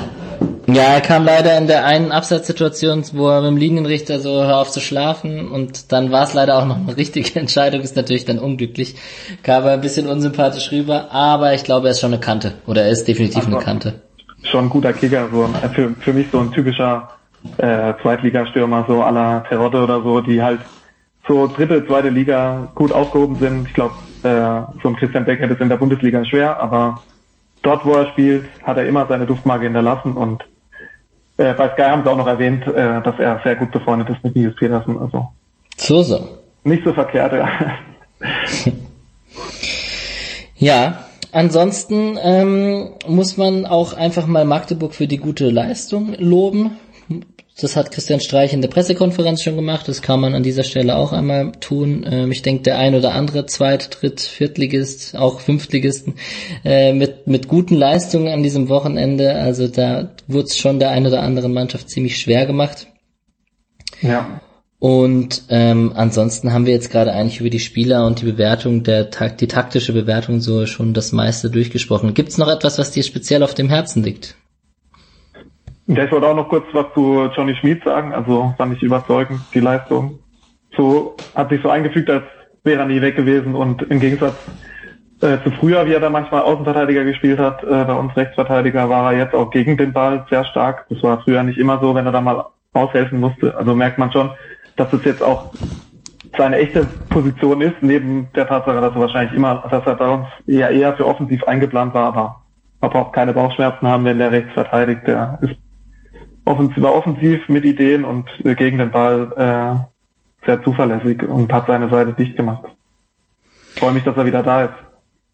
Ja, 0.69 0.83
er 0.83 1.01
kam 1.01 1.25
leider 1.25 1.57
in 1.57 1.69
der 1.69 1.87
einen 1.87 2.11
Absatzsituation, 2.11 3.05
wo 3.13 3.29
er 3.29 3.41
mit 3.41 3.53
dem 3.53 3.57
Linienrichter 3.57 4.19
so 4.19 4.43
hör 4.43 4.59
auf 4.59 4.71
zu 4.71 4.81
schlafen 4.81 5.49
und 5.49 5.93
dann 5.93 6.11
war 6.11 6.25
es 6.25 6.35
leider 6.35 6.59
auch 6.59 6.67
noch 6.67 6.77
eine 6.77 6.97
richtige 6.97 7.39
Entscheidung, 7.41 7.81
ist 7.81 7.97
natürlich 7.97 8.25
dann 8.25 8.39
unglücklich. 8.39 8.97
Kam 9.45 9.65
er 9.65 9.73
ein 9.73 9.81
bisschen 9.81 10.09
unsympathisch 10.09 10.73
rüber, 10.73 11.13
aber 11.13 11.55
ich 11.55 11.65
glaube, 11.65 11.87
er 11.87 11.93
ist 11.93 12.01
schon 12.01 12.13
eine 12.13 12.21
Kante 12.21 12.55
oder 12.67 12.83
er 12.83 12.91
ist 12.91 13.07
definitiv 13.07 13.45
also, 13.45 13.57
eine 13.57 13.65
Kante 13.65 14.06
schon 14.49 14.67
ein 14.67 14.71
guter 14.71 14.93
Kicker, 14.93 15.29
so 15.31 15.45
äh, 15.45 15.69
für, 15.69 15.91
für 16.01 16.13
mich 16.13 16.29
so 16.31 16.41
ein 16.41 16.53
typischer 16.53 17.11
äh, 17.59 17.95
Zweitligastürmer, 18.03 18.85
so 18.89 19.03
aller 19.03 19.45
Terodde 19.49 19.83
oder 19.83 20.03
so, 20.03 20.21
die 20.21 20.43
halt 20.43 20.61
so 21.27 21.47
dritte, 21.47 21.87
zweite 21.87 22.09
Liga 22.09 22.69
gut 22.75 22.93
aufgehoben 22.93 23.37
sind. 23.37 23.69
Ich 23.69 23.75
glaube, 23.75 23.95
äh, 24.23 24.81
so 24.83 24.89
ein 24.89 24.97
Christian 24.97 25.25
Beck 25.25 25.41
hätte 25.41 25.55
es 25.55 25.61
in 25.61 25.69
der 25.69 25.77
Bundesliga 25.77 26.25
schwer, 26.25 26.61
aber 26.61 27.03
dort, 27.63 27.85
wo 27.85 27.95
er 27.95 28.07
spielt, 28.09 28.47
hat 28.63 28.77
er 28.77 28.87
immer 28.87 29.07
seine 29.07 29.27
Duftmarke 29.27 29.65
hinterlassen 29.65 30.13
und 30.13 30.45
äh, 31.39 31.53
bei 31.53 31.69
Sky 31.71 31.83
haben 31.83 32.03
sie 32.03 32.11
auch 32.11 32.17
noch 32.17 32.27
erwähnt, 32.27 32.67
äh, 32.67 33.03
dass 33.03 33.19
er 33.19 33.41
sehr 33.45 33.57
gut 33.57 33.71
befreundet 33.71 34.09
ist 34.11 34.25
mit 34.25 34.35
Nils 34.35 34.57
Petersen. 34.57 34.99
Also 34.99 35.29
so 35.77 36.03
so. 36.03 36.29
Nicht 36.65 36.85
so 36.85 36.93
verkehrt, 36.93 37.33
ja. 37.33 37.49
ja, 40.57 41.06
Ansonsten 41.37 42.19
ähm, 42.23 42.93
muss 43.07 43.37
man 43.37 43.67
auch 43.67 43.93
einfach 43.93 44.27
mal 44.27 44.47
Magdeburg 44.47 44.95
für 44.95 45.07
die 45.07 45.19
gute 45.19 45.51
Leistung 45.51 46.15
loben. 46.15 46.79
Das 47.61 47.77
hat 47.77 47.91
Christian 47.91 48.21
Streich 48.21 48.55
in 48.55 48.63
der 48.63 48.71
Pressekonferenz 48.71 49.43
schon 49.43 49.55
gemacht. 49.55 49.87
Das 49.87 50.01
kann 50.01 50.19
man 50.19 50.35
an 50.35 50.43
dieser 50.43 50.65
Stelle 50.65 50.97
auch 50.97 51.13
einmal 51.13 51.53
tun. 51.61 52.07
Ähm, 52.11 52.33
ich 52.33 52.41
denke, 52.41 52.63
der 52.63 52.79
ein 52.79 52.95
oder 52.95 53.13
andere 53.13 53.45
Zweit-, 53.45 53.99
Dritt-, 54.01 54.23
Viertligist, 54.23 55.15
auch 55.15 55.41
Fünftligisten 55.41 56.15
äh, 56.65 56.95
mit, 56.95 57.27
mit 57.27 57.49
guten 57.49 57.75
Leistungen 57.75 58.29
an 58.29 58.43
diesem 58.43 58.71
Wochenende. 58.71 59.35
Also 59.35 59.69
da 59.69 60.13
wurde 60.27 60.47
es 60.47 60.57
schon 60.57 60.79
der 60.79 60.89
ein 60.89 61.07
oder 61.07 61.21
anderen 61.21 61.53
Mannschaft 61.53 61.91
ziemlich 61.91 62.17
schwer 62.17 62.47
gemacht. 62.47 62.87
Ja. 64.01 64.41
Und 64.87 65.47
ähm, 65.49 65.95
ansonsten 65.97 66.53
haben 66.53 66.65
wir 66.65 66.73
jetzt 66.73 66.93
gerade 66.93 67.13
eigentlich 67.13 67.41
über 67.41 67.51
die 67.51 67.59
Spieler 67.59 68.07
und 68.07 68.21
die 68.21 68.25
Bewertung 68.25 68.85
der 68.85 69.03
die 69.03 69.49
taktische 69.49 69.93
Bewertung 69.93 70.39
so 70.39 70.65
schon 70.67 70.95
das 70.95 71.11
meiste 71.11 71.51
durchgesprochen. 71.51 72.15
Gibt 72.15 72.29
es 72.29 72.39
noch 72.39 72.47
etwas, 72.47 72.79
was 72.79 72.93
dir 72.93 73.03
speziell 73.03 73.43
auf 73.43 73.53
dem 73.53 73.69
Herzen 73.69 74.05
liegt? 74.05 74.37
Ja, 75.89 76.05
ich 76.05 76.13
wollte 76.13 76.29
auch 76.29 76.37
noch 76.37 76.49
kurz 76.49 76.67
was 76.73 76.87
zu 76.95 77.29
Johnny 77.35 77.57
Schmid 77.57 77.83
sagen. 77.83 78.15
Also 78.15 78.55
fand 78.57 78.77
ich 78.77 78.83
überzeugend 78.85 79.41
die 79.53 79.59
Leistung. 79.59 80.21
So 80.77 81.17
hat 81.35 81.49
sich 81.49 81.61
so 81.63 81.69
eingefügt, 81.69 82.09
als 82.09 82.23
wäre 82.63 82.83
er 82.83 82.87
nie 82.87 83.01
weg 83.01 83.17
gewesen 83.17 83.57
und 83.57 83.83
im 83.91 83.99
Gegensatz 83.99 84.37
äh, 85.21 85.39
zu 85.43 85.51
früher, 85.59 85.85
wie 85.87 85.95
er 85.95 86.01
da 86.01 86.11
manchmal 86.11 86.43
Außenverteidiger 86.43 87.03
gespielt 87.03 87.41
hat, 87.41 87.61
äh, 87.65 87.67
bei 87.67 87.95
uns 87.95 88.17
Rechtsverteidiger, 88.17 88.89
war 88.89 89.13
er 89.13 89.19
jetzt 89.19 89.35
auch 89.35 89.51
gegen 89.51 89.77
den 89.77 89.93
Ball 89.93 90.25
sehr 90.31 90.45
stark. 90.45 90.87
Das 90.91 91.03
war 91.03 91.25
früher 91.25 91.43
nicht 91.43 91.59
immer 91.59 91.81
so, 91.81 91.93
wenn 91.93 92.07
er 92.07 92.13
da 92.13 92.21
mal 92.21 92.45
aushelfen 92.73 93.19
musste. 93.19 93.57
Also 93.57 93.75
merkt 93.75 93.99
man 93.99 94.13
schon, 94.13 94.31
dass 94.77 94.93
es 94.93 95.05
jetzt 95.05 95.23
auch 95.23 95.53
seine 96.37 96.57
echte 96.59 96.87
Position 97.09 97.61
ist, 97.63 97.77
neben 97.81 98.29
der 98.35 98.47
Tatsache, 98.47 98.81
dass 98.81 98.95
er 98.95 99.01
wahrscheinlich 99.01 99.35
immer, 99.35 99.65
dass 99.71 99.87
er 99.87 99.95
bei 99.95 100.09
uns 100.09 100.27
eher, 100.47 100.71
eher 100.71 100.95
für 100.97 101.07
offensiv 101.07 101.43
eingeplant 101.45 101.95
war, 101.95 102.09
aber 102.09 102.43
man 102.81 102.91
braucht 102.91 103.15
keine 103.15 103.33
Bauchschmerzen 103.33 103.89
haben, 103.89 104.05
wenn 104.05 104.19
der 104.19 104.33
rechts 104.33 104.53
verteidigt. 104.53 105.07
Der 105.07 105.39
ist 105.41 105.57
offensiv, 106.45 106.83
war 106.83 106.95
offensiv 106.95 107.49
mit 107.49 107.65
Ideen 107.65 108.05
und 108.05 108.29
äh, 108.45 108.55
gegen 108.55 108.79
den 108.79 108.91
Ball 108.91 109.33
äh, 109.37 110.47
sehr 110.47 110.63
zuverlässig 110.63 111.23
und 111.23 111.53
hat 111.53 111.67
seine 111.67 111.89
Seite 111.89 112.13
dicht 112.13 112.37
gemacht. 112.37 112.65
Ich 113.75 113.81
freue 113.81 113.93
mich, 113.93 114.05
dass 114.05 114.17
er 114.17 114.27
wieder 114.27 114.43
da 114.43 114.65
ist. 114.65 114.75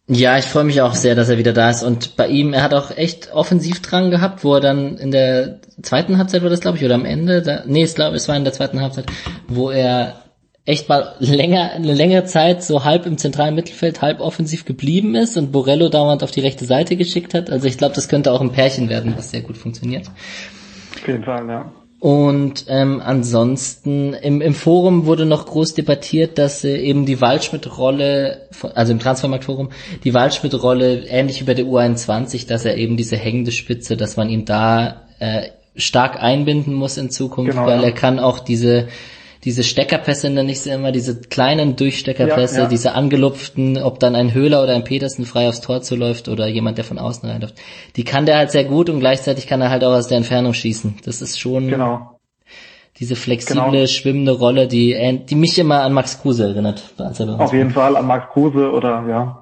Ja, 0.09 0.36
ich 0.36 0.46
freue 0.46 0.64
mich 0.64 0.80
auch 0.80 0.94
sehr, 0.94 1.14
dass 1.14 1.28
er 1.28 1.38
wieder 1.38 1.53
da 1.53 1.70
ist. 1.70 1.82
Und 1.82 2.16
bei 2.16 2.26
ihm, 2.26 2.53
er 2.53 2.62
hat 2.62 2.74
auch 2.74 2.90
echt 2.96 3.32
offensiv 3.32 3.80
dran 3.80 4.11
gehabt, 4.11 4.42
wo 4.42 4.55
er 4.55 4.61
dann 4.61 4.96
in 4.98 5.12
der 5.12 5.61
zweiten 5.80 6.18
Halbzeit 6.18 6.42
war 6.42 6.50
das, 6.50 6.61
glaube 6.61 6.76
ich, 6.76 6.84
oder 6.84 6.96
am 6.96 7.05
Ende, 7.05 7.40
da, 7.40 7.62
nee, 7.66 7.84
ich 7.84 7.94
glaube, 7.94 8.16
es 8.16 8.28
war 8.28 8.36
in 8.36 8.44
der 8.44 8.53
zweiten 8.53 8.80
Halbzeit, 8.80 9.07
wo 9.46 9.70
er 9.70 10.22
echt 10.64 10.88
mal 10.88 11.14
länger, 11.18 11.72
eine 11.72 11.94
längere 11.94 12.24
Zeit 12.24 12.62
so 12.62 12.84
halb 12.84 13.07
im 13.07 13.18
zentralen 13.18 13.55
Mittelfeld, 13.55 14.03
halb 14.03 14.20
offensiv 14.20 14.64
geblieben 14.64 15.14
ist 15.14 15.36
und 15.36 15.50
Borello 15.53 15.88
dauernd 15.88 16.22
auf 16.22 16.30
die 16.30 16.40
rechte 16.40 16.64
Seite 16.64 16.96
geschickt 16.96 17.34
hat. 17.34 17.50
Also 17.50 17.66
ich 17.66 17.78
glaube, 17.78 17.94
das 17.94 18.09
könnte 18.09 18.32
auch 18.32 18.40
ein 18.40 18.53
Pärchen 18.53 18.88
werden, 18.88 19.14
was 19.16 19.30
sehr 19.30 19.42
gut 19.42 19.57
funktioniert. 19.57 20.09
Auf 20.09 21.07
jeden 21.07 21.24
Fall, 21.24 21.48
ja. 21.48 21.72
Und 22.03 22.64
ähm, 22.66 23.00
ansonsten 23.00 24.12
im, 24.12 24.40
im 24.40 24.55
Forum 24.55 25.07
wurde 25.07 25.24
noch 25.24 25.46
groß 25.46 25.74
debattiert, 25.74 26.36
dass 26.36 26.64
äh, 26.64 26.76
eben 26.78 27.07
die 27.07 27.20
Waldschmidt-Rolle, 27.20 28.48
also 28.74 28.90
im 28.92 28.98
Transfermarktforum, 28.98 29.70
die 30.03 30.12
Waldschmidt-Rolle 30.12 31.07
ähnlich 31.07 31.40
wie 31.40 31.44
bei 31.44 31.55
der 31.55 31.64
U21, 31.64 32.48
dass 32.48 32.64
er 32.64 32.76
eben 32.76 32.96
diese 32.96 33.16
hängende 33.16 33.53
Spitze, 33.53 33.96
dass 33.96 34.16
man 34.16 34.30
ihn 34.30 34.44
da 34.44 35.03
äh, 35.20 35.50
stark 35.76 36.20
einbinden 36.20 36.74
muss 36.74 36.96
in 36.96 37.09
Zukunft, 37.09 37.53
genau, 37.53 37.66
weil 37.66 37.78
ja. 37.78 37.84
er 37.84 37.92
kann 37.92 38.18
auch 38.18 38.40
diese 38.40 38.88
diese 39.45 39.64
Steckerpässe 39.64 40.30
nenne 40.30 40.53
ich 40.53 40.61
sie 40.61 40.70
immer, 40.70 40.93
diese 40.93 41.20
kleinen 41.20 41.74
Durchsteckerpässe, 41.74 42.57
ja, 42.57 42.62
ja. 42.62 42.68
diese 42.68 42.95
angelupften, 42.95 43.76
ob 43.76 43.99
dann 43.99 44.14
ein 44.14 44.32
Höhler 44.34 44.62
oder 44.62 44.74
ein 44.74 44.84
Petersen 44.84 45.24
frei 45.24 45.49
aufs 45.49 45.61
Tor 45.61 45.82
zuläuft 45.82 46.28
oder 46.28 46.47
jemand, 46.47 46.78
der 46.78 46.84
von 46.84 46.99
außen 46.99 47.28
reinläuft. 47.28 47.57
Die 47.97 48.05
kann 48.05 48.24
der 48.24 48.36
halt 48.36 48.53
sehr 48.53 48.64
gut 48.64 48.88
und 48.88 49.01
gleichzeitig 49.01 49.49
kann 49.49 49.61
er 49.61 49.70
halt 49.70 49.82
auch 49.82 49.93
aus 49.93 50.07
der 50.07 50.18
Entfernung 50.18 50.55
schießen. 50.55 50.99
Das 51.05 51.22
ist 51.22 51.40
schon 51.40 51.66
genau. 51.68 52.20
diese 52.99 53.16
flexible, 53.16 53.72
genau. 53.72 53.86
schwimmende 53.86 54.32
Rolle, 54.32 54.68
die, 54.68 55.20
die 55.28 55.34
mich 55.34 55.59
immer 55.59 55.82
an 55.82 55.93
Max 55.93 56.22
Kruse 56.22 56.45
erinnert. 56.45 56.95
Auf 56.99 57.53
jeden 57.53 57.70
Fall 57.70 57.97
an 57.97 58.07
Max 58.07 58.32
Kruse 58.32 58.70
oder 58.70 59.05
ja. 59.09 59.38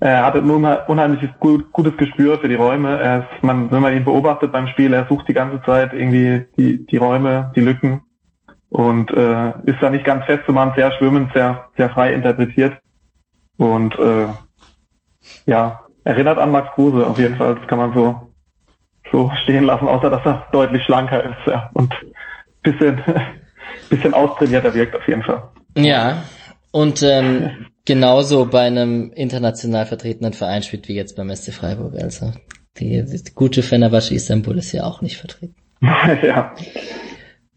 Er 0.00 0.24
hatte 0.24 0.38
ein 0.38 0.48
unheimliches 0.48 1.30
gut, 1.40 1.72
gutes 1.72 1.96
Gespür 1.96 2.38
für 2.38 2.46
die 2.46 2.54
Räume. 2.54 3.00
Er 3.00 3.18
ist, 3.18 3.42
man, 3.42 3.68
wenn 3.72 3.82
man 3.82 3.96
ihn 3.96 4.04
beobachtet 4.04 4.52
beim 4.52 4.68
Spiel, 4.68 4.92
er 4.92 5.08
sucht 5.08 5.26
die 5.26 5.34
ganze 5.34 5.60
Zeit 5.66 5.92
irgendwie 5.92 6.44
die, 6.56 6.86
die 6.86 6.96
Räume, 6.98 7.50
die 7.56 7.60
Lücken 7.60 8.02
und 8.70 9.10
äh, 9.10 9.50
ist 9.64 9.80
da 9.80 9.90
nicht 9.90 10.04
ganz 10.04 10.24
festzumachen, 10.26 10.72
sehr 10.76 10.92
schwimmend, 10.92 11.32
sehr, 11.32 11.68
sehr 11.76 11.90
frei 11.90 12.12
interpretiert. 12.12 12.78
Und 13.56 13.98
äh, 13.98 14.26
ja, 15.46 15.80
erinnert 16.04 16.38
an 16.38 16.52
Max 16.52 16.74
Kruse 16.74 17.06
auf 17.06 17.18
jeden 17.18 17.36
Fall, 17.36 17.56
das 17.56 17.66
kann 17.66 17.78
man 17.78 17.94
so, 17.94 18.32
so 19.10 19.30
stehen 19.42 19.64
lassen, 19.64 19.88
außer 19.88 20.10
dass 20.10 20.24
er 20.24 20.46
deutlich 20.52 20.82
schlanker 20.84 21.24
ist 21.24 21.46
ja, 21.46 21.70
und 21.74 21.92
bisschen, 22.62 23.02
bisschen 23.90 24.14
austrainierter 24.14 24.72
wirkt 24.74 24.94
auf 24.96 25.06
jeden 25.08 25.22
Fall. 25.22 25.42
Ja, 25.76 26.22
und 26.70 27.02
ähm, 27.02 27.66
genauso 27.84 28.46
bei 28.46 28.66
einem 28.66 29.10
international 29.12 29.86
vertretenen 29.86 30.34
Verein 30.34 30.62
spielt 30.62 30.88
wie 30.88 30.94
jetzt 30.94 31.16
beim 31.16 31.34
SC 31.34 31.52
Freiburg. 31.52 31.94
Also 32.00 32.32
die, 32.78 33.04
die 33.04 33.34
gute 33.34 33.62
Fenerbahce 33.62 34.14
Istanbul 34.14 34.58
ist 34.58 34.72
ja 34.72 34.84
auch 34.84 35.00
nicht 35.00 35.16
vertreten. 35.16 35.56
ja. 36.22 36.54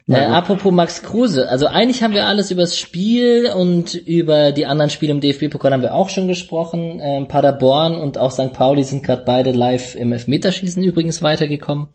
Äh, 0.08 0.16
apropos 0.16 0.74
Max 0.74 1.04
Kruse, 1.04 1.48
also 1.48 1.68
eigentlich 1.68 2.04
haben 2.04 2.14
wir 2.14 2.26
alles 2.26 2.52
über 2.52 2.62
das 2.62 2.78
Spiel 2.78 3.52
und 3.56 3.94
über 3.94 4.52
die 4.52 4.66
anderen 4.66 4.90
Spiele 4.90 5.12
im 5.12 5.22
DFB-Pokal 5.22 5.74
haben 5.74 5.84
wir 5.84 5.94
auch 5.94 6.10
schon 6.10 6.28
gesprochen. 6.28 7.00
Ähm, 7.02 7.28
Paderborn 7.28 7.96
und 7.96 8.18
auch 8.18 8.32
St. 8.32 8.54
Pauli 8.54 8.84
sind 8.84 9.04
gerade 9.04 9.24
beide 9.26 9.52
live 9.52 9.96
im 9.96 10.12
Elfmeterschießen 10.12 10.84
übrigens 10.84 11.22
weitergekommen. 11.22 11.88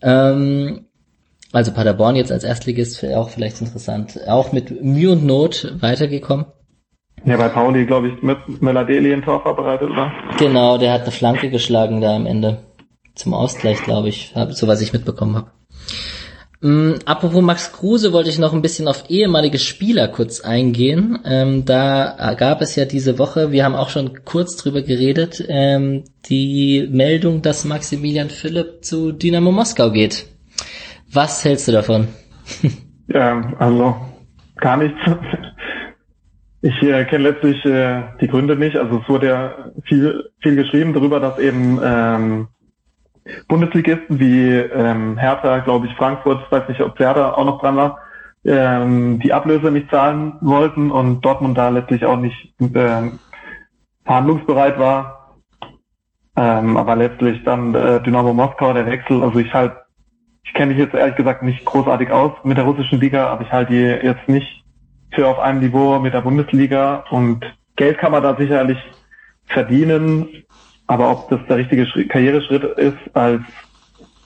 Ähm, 0.00 0.86
also 1.52 1.72
Paderborn 1.72 2.16
jetzt 2.16 2.32
als 2.32 2.44
Erstligist 2.44 3.04
auch 3.04 3.30
vielleicht 3.30 3.60
interessant, 3.60 4.18
auch 4.28 4.52
mit 4.52 4.82
Mühe 4.82 5.12
und 5.12 5.24
Not 5.26 5.74
weitergekommen. 5.80 6.46
Ja, 7.24 7.36
bei 7.36 7.48
Pauli, 7.48 7.86
glaube 7.86 8.08
ich, 8.08 8.22
mit 8.22 8.62
Möller-Deli 8.62 9.12
ein 9.12 9.22
Tor 9.22 9.42
vorbereitet, 9.42 9.90
oder? 9.90 10.12
Genau, 10.38 10.78
der 10.78 10.92
hat 10.92 11.02
eine 11.02 11.10
Flanke 11.10 11.50
geschlagen 11.50 12.00
da 12.00 12.14
am 12.14 12.26
Ende. 12.26 12.58
Zum 13.14 13.34
Ausgleich, 13.34 13.82
glaube 13.82 14.08
ich, 14.08 14.34
so 14.50 14.68
was 14.68 14.80
ich 14.82 14.92
mitbekommen 14.92 15.34
habe. 15.34 15.50
Ähm, 16.62 16.98
apropos 17.04 17.42
Max 17.42 17.72
Kruse 17.72 18.12
wollte 18.12 18.30
ich 18.30 18.38
noch 18.38 18.52
ein 18.52 18.62
bisschen 18.62 18.88
auf 18.88 19.04
ehemalige 19.08 19.58
Spieler 19.58 20.08
kurz 20.08 20.40
eingehen. 20.40 21.18
Ähm, 21.24 21.64
da 21.64 22.34
gab 22.38 22.62
es 22.62 22.76
ja 22.76 22.84
diese 22.84 23.18
Woche, 23.18 23.52
wir 23.52 23.64
haben 23.64 23.74
auch 23.74 23.90
schon 23.90 24.24
kurz 24.24 24.56
drüber 24.56 24.82
geredet, 24.82 25.44
ähm, 25.48 26.04
die 26.28 26.88
Meldung, 26.90 27.42
dass 27.42 27.64
Maximilian 27.64 28.30
Philipp 28.30 28.84
zu 28.84 29.12
Dynamo 29.12 29.52
Moskau 29.52 29.90
geht. 29.90 30.26
Was 31.12 31.44
hältst 31.44 31.68
du 31.68 31.72
davon? 31.72 32.08
Ja, 33.08 33.54
also 33.60 33.94
gar 34.56 34.76
nichts. 34.76 34.98
Ich 36.60 36.82
äh, 36.82 37.04
kenne 37.04 37.30
letztlich 37.30 37.64
äh, 37.64 38.02
die 38.20 38.26
Gründe 38.26 38.56
nicht. 38.56 38.76
Also 38.76 38.98
es 38.98 39.08
wurde 39.08 39.26
ja 39.28 39.70
viel, 39.84 40.30
viel 40.40 40.56
geschrieben 40.56 40.92
darüber, 40.92 41.20
dass 41.20 41.38
eben 41.38 41.78
ähm, 41.84 42.48
Bundesligisten 43.48 44.20
wie 44.20 44.50
ähm, 44.50 45.16
Hertha, 45.18 45.58
glaube 45.58 45.86
ich, 45.86 45.94
Frankfurt, 45.94 46.50
weiß 46.50 46.68
nicht, 46.68 46.80
ob 46.80 46.98
Werder 46.98 47.36
auch 47.36 47.44
noch 47.44 47.60
dran 47.60 47.76
war, 47.76 47.98
ähm, 48.44 49.18
die 49.18 49.32
Ablöse 49.32 49.70
nicht 49.70 49.90
zahlen 49.90 50.34
wollten 50.40 50.90
und 50.90 51.20
Dortmund 51.22 51.58
da 51.58 51.68
letztlich 51.68 52.04
auch 52.04 52.16
nicht 52.16 52.54
ähm, 52.60 53.18
verhandlungsbereit 54.04 54.78
war. 54.78 55.36
Ähm, 56.36 56.76
aber 56.76 56.96
letztlich 56.96 57.42
dann 57.44 57.74
äh, 57.74 58.00
Dynamo 58.02 58.34
Moskau, 58.34 58.72
der 58.72 58.86
Wechsel, 58.86 59.22
also 59.22 59.38
ich 59.38 59.52
halt, 59.54 59.72
ich 60.44 60.52
kenne 60.52 60.72
mich 60.72 60.78
jetzt 60.78 60.94
ehrlich 60.94 61.16
gesagt 61.16 61.42
nicht 61.42 61.64
großartig 61.64 62.10
aus 62.10 62.32
mit 62.44 62.58
der 62.58 62.64
russischen 62.64 63.00
Liga, 63.00 63.28
aber 63.28 63.42
ich 63.42 63.52
halte 63.52 63.72
die 63.72 64.06
jetzt 64.06 64.28
nicht 64.28 64.64
für 65.12 65.26
auf 65.26 65.38
einem 65.38 65.60
Niveau 65.60 65.98
mit 65.98 66.14
der 66.14 66.20
Bundesliga. 66.20 67.04
Und 67.10 67.44
Geld 67.74 67.98
kann 67.98 68.12
man 68.12 68.22
da 68.22 68.36
sicherlich 68.36 68.78
verdienen, 69.46 70.44
aber 70.86 71.10
ob 71.10 71.28
das 71.30 71.40
der 71.48 71.56
richtige 71.56 71.86
Schritt, 71.86 72.08
Karriereschritt 72.08 72.64
ist, 72.78 72.96
als 73.14 73.42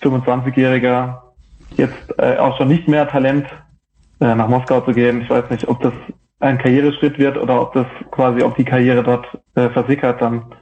25-Jähriger 0.02 1.18
jetzt 1.76 2.18
äh, 2.18 2.36
auch 2.36 2.56
schon 2.56 2.68
nicht 2.68 2.88
mehr 2.88 3.08
Talent 3.08 3.46
äh, 4.20 4.34
nach 4.34 4.48
Moskau 4.48 4.80
zu 4.80 4.92
gehen, 4.92 5.22
ich 5.22 5.30
weiß 5.30 5.50
nicht, 5.50 5.68
ob 5.68 5.80
das 5.82 5.92
ein 6.40 6.58
Karriereschritt 6.58 7.18
wird 7.18 7.36
oder 7.36 7.60
ob 7.60 7.74
das 7.74 7.86
quasi, 8.10 8.42
ob 8.42 8.56
die 8.56 8.64
Karriere 8.64 9.02
dort 9.02 9.26
äh, 9.54 9.68
versickert 9.70 10.20
dann. 10.20 10.54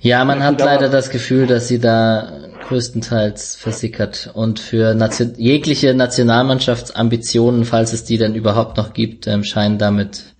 Ja, 0.00 0.24
man 0.24 0.44
hat 0.44 0.60
leider 0.60 0.88
das 0.88 1.10
Gefühl, 1.10 1.46
dass 1.46 1.66
sie 1.66 1.80
da 1.80 2.28
größtenteils 2.68 3.56
versickert 3.56 4.30
und 4.32 4.60
für 4.60 4.94
Nation 4.94 5.32
jegliche 5.36 5.92
Nationalmannschaftsambitionen, 5.92 7.64
falls 7.64 7.92
es 7.92 8.04
die 8.04 8.16
denn 8.16 8.34
überhaupt 8.34 8.76
noch 8.76 8.92
gibt, 8.92 9.26
ähm, 9.26 9.42
scheinen 9.42 9.78
damit 9.78 10.36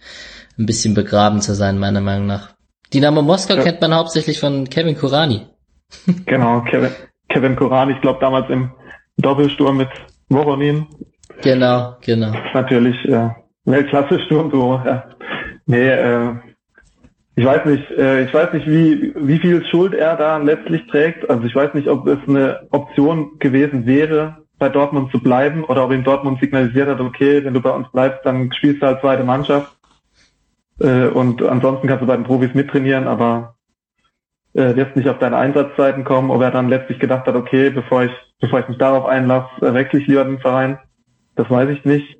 ein 0.59 0.67
bisschen 0.67 0.95
begraben 0.95 1.41
zu 1.41 1.55
sein, 1.55 1.79
meiner 1.79 2.01
Meinung 2.01 2.27
nach. 2.27 2.51
Dynamo 2.93 3.23
Moskau 3.23 3.57
ja. 3.57 3.63
kennt 3.63 3.81
man 3.81 3.95
hauptsächlich 3.95 4.41
von 4.41 4.69
Kevin 4.69 4.97
Kurani. 4.97 5.47
genau, 6.27 6.63
Kevin, 6.63 6.91
Kevin 7.29 7.57
Kurani, 7.57 7.93
ich 7.93 8.01
glaube 8.01 8.21
damals 8.21 8.49
im 8.51 8.71
Doppelsturm 9.19 9.77
mit 9.77 9.89
Voronin. 10.29 10.87
Genau, 11.43 11.97
genau. 12.01 12.33
Natürlich 12.55 12.97
äh, 13.07 13.31
Weltklasse-Sturm, 13.65 14.51
so, 14.51 14.81
ja. 14.85 15.05
Nee, 15.67 15.89
äh, 15.89 16.33
ich 17.37 17.45
weiß 17.45 17.67
nicht, 17.67 17.91
äh, 17.93 18.25
ich 18.25 18.35
weiß 18.35 18.53
nicht, 18.53 18.67
wie, 18.67 19.13
wie 19.15 19.39
viel 19.39 19.65
Schuld 19.67 19.95
er 19.95 20.17
da 20.17 20.39
letztlich 20.39 20.87
trägt. 20.89 21.29
Also 21.31 21.45
ich 21.45 21.55
weiß 21.55 21.75
nicht, 21.75 21.89
ob 21.89 22.07
es 22.09 22.19
eine 22.27 22.67
Option 22.71 23.39
gewesen 23.39 23.87
wäre, 23.87 24.39
bei 24.59 24.69
Dortmund 24.69 25.13
zu 25.13 25.21
bleiben 25.21 25.63
oder 25.63 25.85
ob 25.85 25.93
ihm 25.93 26.03
Dortmund 26.03 26.41
signalisiert 26.41 26.89
hat, 26.89 27.01
okay, 27.01 27.45
wenn 27.45 27.55
du 27.55 27.61
bei 27.61 27.71
uns 27.71 27.87
bleibst, 27.93 28.21
dann 28.25 28.53
spielst 28.53 28.83
du 28.83 28.87
halt 28.87 29.01
zweite 29.01 29.23
Mannschaft. 29.23 29.78
Äh, 30.81 31.09
und 31.09 31.43
ansonsten 31.43 31.89
kannst 31.89 32.03
du 32.03 32.07
bei 32.07 32.17
den 32.17 32.25
Profis 32.25 32.55
mittrainieren, 32.55 33.07
aber 33.07 33.57
äh, 34.55 34.75
wirst 34.77 34.97
nicht 34.97 35.09
auf 35.09 35.19
deine 35.19 35.37
Einsatzzeiten 35.37 36.05
kommen, 36.05 36.31
ob 36.31 36.43
er 36.43 36.51
dann 36.51 36.69
letztlich 36.69 36.99
gedacht 36.99 37.27
hat, 37.27 37.35
okay, 37.35 37.71
bevor 37.71 38.05
ich, 38.05 38.13
bevor 38.41 38.61
ich 38.61 38.69
mich 38.69 38.79
darauf 38.79 39.07
einlasse, 39.07 39.49
wechsle 39.61 40.01
ich 40.01 40.07
lieber 40.07 40.25
den 40.25 40.39
Verein. 40.39 40.79
Das 41.37 41.51
weiß 41.51 41.69
ich 41.71 41.85
nicht. 41.85 42.17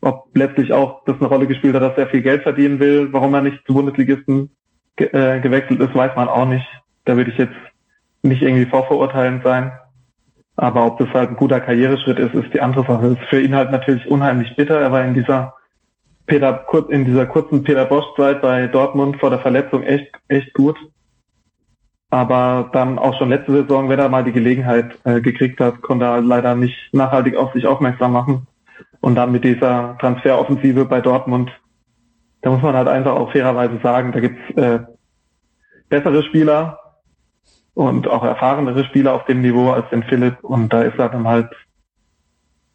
Ob 0.00 0.28
letztlich 0.34 0.72
auch 0.72 1.04
das 1.04 1.16
eine 1.18 1.28
Rolle 1.28 1.46
gespielt 1.46 1.74
hat, 1.74 1.82
dass 1.82 1.98
er 1.98 2.06
viel 2.06 2.22
Geld 2.22 2.42
verdienen 2.42 2.80
will, 2.80 3.12
warum 3.12 3.34
er 3.34 3.42
nicht 3.42 3.66
zu 3.66 3.74
Bundesligisten 3.74 4.50
ge 4.96 5.08
äh, 5.08 5.40
gewechselt 5.40 5.80
ist, 5.80 5.94
weiß 5.94 6.16
man 6.16 6.28
auch 6.28 6.46
nicht. 6.46 6.66
Da 7.04 7.16
würde 7.16 7.30
ich 7.30 7.38
jetzt 7.38 7.54
nicht 8.22 8.42
irgendwie 8.42 8.66
vorverurteilend 8.66 9.42
sein. 9.42 9.72
Aber 10.56 10.86
ob 10.86 10.98
das 10.98 11.08
halt 11.10 11.30
ein 11.30 11.36
guter 11.36 11.60
Karriereschritt 11.60 12.18
ist, 12.18 12.34
ist 12.34 12.54
die 12.54 12.60
andere 12.60 12.86
Sache. 12.86 13.08
Ist 13.08 13.28
für 13.28 13.40
ihn 13.40 13.54
halt 13.54 13.70
natürlich 13.70 14.06
unheimlich 14.06 14.56
bitter. 14.56 14.80
Er 14.80 14.92
war 14.92 15.04
in 15.04 15.14
dieser 15.14 15.54
Peter, 16.26 16.64
in 16.88 17.04
dieser 17.04 17.26
kurzen 17.26 17.62
Peter 17.62 17.84
Bosch-Zeit 17.84 18.42
bei 18.42 18.66
Dortmund 18.66 19.18
vor 19.18 19.30
der 19.30 19.38
Verletzung 19.38 19.82
echt, 19.82 20.10
echt 20.28 20.52
gut. 20.54 20.76
Aber 22.10 22.70
dann 22.72 22.98
auch 22.98 23.16
schon 23.18 23.28
letzte 23.28 23.52
Saison, 23.52 23.88
wenn 23.88 23.98
er 23.98 24.08
mal 24.08 24.24
die 24.24 24.32
Gelegenheit 24.32 24.98
äh, 25.04 25.20
gekriegt 25.20 25.60
hat, 25.60 25.82
konnte 25.82 26.04
er 26.04 26.20
leider 26.20 26.54
nicht 26.54 26.76
nachhaltig 26.92 27.36
auf 27.36 27.52
sich 27.52 27.66
aufmerksam 27.66 28.12
machen. 28.12 28.46
Und 29.00 29.16
dann 29.16 29.32
mit 29.32 29.44
dieser 29.44 29.96
Transferoffensive 29.98 30.84
bei 30.84 31.00
Dortmund, 31.00 31.50
da 32.42 32.50
muss 32.50 32.62
man 32.62 32.74
halt 32.74 32.88
einfach 32.88 33.12
auch 33.12 33.32
fairerweise 33.32 33.78
sagen, 33.82 34.12
da 34.12 34.20
gibt's 34.20 34.56
äh, 34.56 34.80
bessere 35.88 36.22
Spieler 36.24 36.78
und 37.74 38.08
auch 38.08 38.24
erfahrenere 38.24 38.84
Spieler 38.84 39.12
auf 39.14 39.26
dem 39.26 39.42
Niveau 39.42 39.70
als 39.70 39.88
den 39.90 40.02
Philipp. 40.04 40.42
Und 40.42 40.72
da 40.72 40.82
ist 40.82 40.98
er 40.98 41.08
dann 41.08 41.26
halt, 41.26 41.50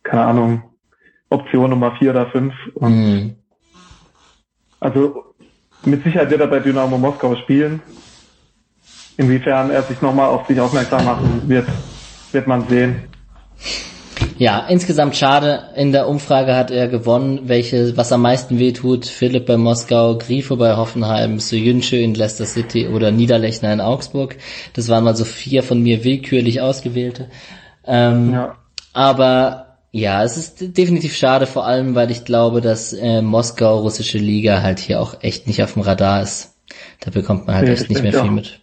keine 0.04 0.24
Ahnung, 0.24 0.64
Option 1.30 1.70
Nummer 1.70 1.96
vier 1.96 2.12
oder 2.12 2.28
fünf. 2.28 2.54
Und 2.76 2.96
mhm. 2.96 3.36
Also 4.82 5.24
mit 5.86 6.04
Sicherheit 6.04 6.30
wird 6.30 6.42
er 6.42 6.48
bei 6.48 6.60
Dynamo 6.60 6.98
Moskau 6.98 7.36
spielen. 7.38 7.82
Inwiefern 9.16 9.70
er 9.70 9.84
sich 9.84 10.02
nochmal 10.02 10.30
auf 10.30 10.48
sich 10.48 10.60
aufmerksam 10.60 11.06
machen 11.06 11.44
wird, 11.46 11.68
wird 12.32 12.48
man 12.48 12.68
sehen. 12.68 13.04
Ja, 14.38 14.66
insgesamt 14.68 15.16
schade. 15.16 15.66
In 15.76 15.92
der 15.92 16.08
Umfrage 16.08 16.56
hat 16.56 16.72
er 16.72 16.88
gewonnen, 16.88 17.42
welche, 17.44 17.96
was 17.96 18.12
am 18.12 18.24
meisten 18.24 18.58
wehtut. 18.58 19.06
Philipp 19.06 19.46
bei 19.46 19.58
Moskau, 19.58 20.18
Grifo 20.18 20.56
bei 20.56 20.76
Hoffenheim, 20.76 21.38
Soyuncu 21.40 21.96
in 21.98 22.16
Leicester 22.16 22.46
City 22.46 22.88
oder 22.88 23.12
Niederlechner 23.12 23.72
in 23.72 23.82
Augsburg. 23.82 24.38
Das 24.74 24.90
waren 24.90 25.04
mal 25.04 25.16
so 25.16 25.26
vier 25.26 25.62
von 25.62 25.84
mir 25.84 26.04
willkürlich 26.04 26.60
ausgewählte. 26.60 27.30
Ähm, 27.86 28.34
ja. 28.34 28.56
Aber 28.94 29.71
ja, 29.92 30.24
es 30.24 30.38
ist 30.38 30.78
definitiv 30.78 31.16
schade, 31.16 31.46
vor 31.46 31.66
allem, 31.66 31.96
weil 31.96 32.12
ich 32.12 32.24
glaube, 32.24 32.62
dass 32.62 32.94
äh, 32.94 33.22
Moskau, 33.22 33.80
russische 33.80 34.18
Liga, 34.18 34.62
halt 34.62 34.80
hier 34.80 35.02
auch 35.02 35.16
echt 35.22 35.48
nicht 35.48 35.62
auf 35.62 35.74
dem 35.74 35.82
Radar 35.82 36.22
ist. 36.22 36.56
Da 37.02 37.12
bekommt 37.12 37.46
man 37.48 37.58
halt 37.58 37.68
Nee, 37.68 37.74
echt 37.74 37.90
nicht 37.90 38.02
mehr 38.02 38.14
viel 38.14 38.26
ja. 38.26 38.32
mit. 38.32 38.62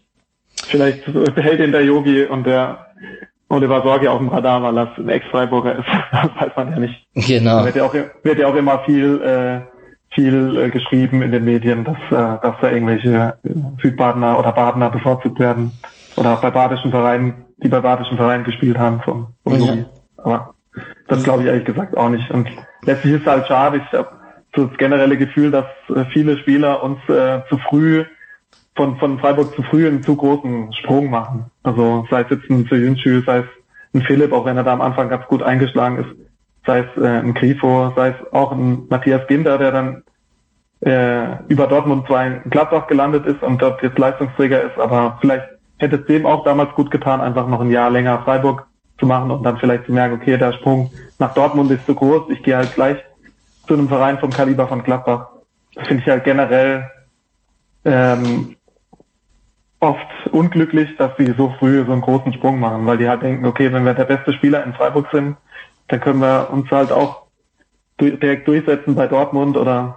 Vielleicht 0.68 1.05
behält 1.35 1.61
ihn 1.61 1.72
der 1.72 1.85
Yogi 1.85 2.24
und 2.24 2.45
der 2.45 2.87
Oliver 3.51 3.83
Sorge 3.83 4.11
auf 4.11 4.18
dem 4.18 4.29
Radar, 4.29 4.62
weil 4.62 4.74
das 4.74 4.89
ein 4.97 5.09
Ex-Freiburger 5.09 5.79
ist. 5.79 5.87
Das 6.12 6.31
weiß 6.41 6.57
man 6.57 6.70
ja 6.72 6.79
nicht. 6.79 7.07
Genau. 7.14 7.64
Wird 7.64 7.76
ja 7.76 7.85
auch, 7.85 7.95
wird 7.95 8.39
ja 8.39 8.47
auch 8.47 8.55
immer 8.55 8.81
viel, 8.85 9.20
äh, 9.22 9.61
viel 10.14 10.57
äh, 10.59 10.70
geschrieben 10.70 11.22
in 11.22 11.33
den 11.33 11.45
Medien, 11.45 11.85
dass, 11.85 11.97
äh, 12.11 12.41
dass 12.43 12.55
da 12.61 12.70
irgendwelche 12.70 13.39
äh, 13.45 13.51
Südbadener 13.83 14.39
oder 14.39 14.53
Badener 14.53 14.91
bevorzugt 14.91 15.39
werden. 15.39 15.72
Oder 16.16 16.35
auch 16.35 16.41
bei 16.41 16.51
badischen 16.51 16.91
Vereinen, 16.91 17.45
die 17.59 17.68
bei 17.68 17.81
badischen 17.81 18.16
Vereinen 18.16 18.45
gespielt 18.45 18.79
haben 18.79 19.01
vom, 19.03 19.29
vom 19.45 19.53
Ja. 19.55 19.66
Yogi. 19.66 19.85
Aber 20.16 20.55
das 21.09 21.25
glaube 21.25 21.43
ich 21.43 21.49
ehrlich 21.49 21.65
gesagt 21.65 21.97
auch 21.97 22.09
nicht. 22.09 22.31
Und 22.31 22.49
letztlich 22.83 23.15
ist 23.15 23.23
es 23.23 23.27
halt 23.27 23.47
schade. 23.47 23.79
Ich 23.79 23.99
habe 23.99 24.11
so 24.55 24.67
das 24.67 24.79
generelle 24.79 25.17
Gefühl, 25.17 25.51
dass 25.51 25.67
äh, 25.95 26.05
viele 26.13 26.39
Spieler 26.39 26.83
uns 26.83 26.99
äh, 27.09 27.41
zu 27.49 27.59
früh 27.59 28.05
von, 28.77 28.97
von 28.99 29.19
Freiburg 29.19 29.55
zu 29.55 29.63
früh 29.63 29.87
einen 29.87 30.03
zu 30.03 30.17
großen 30.17 30.73
Sprung 30.73 31.11
machen. 31.11 31.47
Also 31.65 32.07
sei 32.11 32.23
es 32.23 32.31
jetzt 32.31 32.49
ein 32.49 32.67
Soyuncu, 32.67 33.23
sei 33.27 33.39
es 33.39 33.47
ein 33.93 34.03
Philipp, 34.03 34.33
auch 34.33 34.45
wenn 34.45 34.57
er 34.57 34.65
da 34.65 34.73
am 34.73 34.81
Anfang 34.81 35.09
ganz 35.09 35.27
gut 35.27 35.43
eingeschlagen 35.43 35.99
ist, 35.99 36.29
sei 36.65 36.81
es 36.81 37.03
äh, 37.03 37.07
ein 37.07 37.35
Grifo, 37.35 37.93
sei 37.97 38.11
es 38.11 38.33
auch 38.33 38.53
ein 38.53 38.87
Matthias 38.89 39.27
Ginder, 39.27 39.59
der 39.59 39.73
dann 39.73 40.03
äh, 40.81 41.43
über 41.49 41.67
Dortmund 41.67 42.07
zwar 42.07 42.27
in 42.27 42.43
Gladbach 42.51 42.87
gelandet 42.87 43.27
ist 43.27 43.43
und 43.43 43.61
dort 43.61 43.83
jetzt 43.83 43.99
Leistungsträger 43.99 44.63
ist, 44.63 44.79
aber 44.79 45.19
vielleicht 45.21 45.47
hätte 45.79 45.97
es 45.97 46.07
dem 46.07 46.25
auch 46.25 46.45
damals 46.45 46.73
gut 46.75 46.91
getan, 46.91 47.21
einfach 47.21 47.49
noch 47.49 47.61
ein 47.61 47.71
Jahr 47.71 47.91
länger 47.91 48.21
Freiburg 48.23 48.68
zu 48.99 49.07
machen 49.07 49.30
und 49.30 49.42
dann 49.42 49.59
vielleicht 49.59 49.86
zu 49.86 49.92
merken, 49.92 50.14
okay, 50.20 50.36
der 50.36 50.53
Sprung 50.53 50.90
nach 51.18 51.34
Dortmund 51.34 51.70
ist 51.70 51.86
zu 51.86 51.94
groß, 51.94 52.30
ich 52.30 52.42
gehe 52.42 52.57
halt 52.57 52.74
gleich 52.74 52.99
zu 53.66 53.74
einem 53.74 53.88
Verein 53.88 54.18
vom 54.18 54.30
Kaliber 54.30 54.66
von 54.66 54.82
Gladbach. 54.82 55.28
Das 55.74 55.86
finde 55.86 56.03
ich 56.03 56.09
halt 56.09 56.24
generell 56.24 56.90
ähm, 57.84 58.57
oft 59.80 60.07
unglücklich, 60.32 60.96
dass 60.96 61.12
sie 61.18 61.32
so 61.36 61.55
früh 61.59 61.84
so 61.84 61.92
einen 61.92 62.01
großen 62.01 62.32
Sprung 62.32 62.59
machen, 62.59 62.86
weil 62.86 62.99
die 62.99 63.09
halt 63.09 63.22
denken, 63.22 63.46
okay, 63.46 63.72
wenn 63.72 63.84
wir 63.84 63.94
der 63.94 64.05
beste 64.05 64.32
Spieler 64.32 64.64
in 64.64 64.72
Freiburg 64.74 65.07
sind, 65.12 65.36
dann 65.88 66.01
können 66.01 66.20
wir 66.20 66.49
uns 66.51 66.70
halt 66.70 66.90
auch 66.92 67.22
direkt 68.01 68.46
durchsetzen 68.46 68.94
bei 68.94 69.07
Dortmund 69.07 69.57
oder 69.57 69.96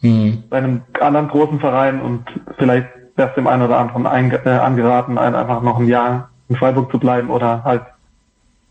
Hm. 0.00 0.44
bei 0.48 0.58
einem 0.58 0.82
anderen 1.00 1.26
großen 1.28 1.58
Verein 1.58 2.00
und 2.00 2.24
vielleicht 2.56 2.86
wäre 3.16 3.30
es 3.30 3.34
dem 3.34 3.48
einen 3.48 3.62
oder 3.62 3.78
anderen 3.78 4.06
einge- 4.06 4.44
äh, 4.46 4.50
angeraten, 4.58 5.18
ein- 5.18 5.34
einfach 5.34 5.60
noch 5.60 5.80
ein 5.80 5.88
Jahr 5.88 6.30
in 6.48 6.54
Freiburg 6.54 6.90
zu 6.92 7.00
bleiben 7.00 7.30
oder 7.30 7.64
halt 7.64 7.82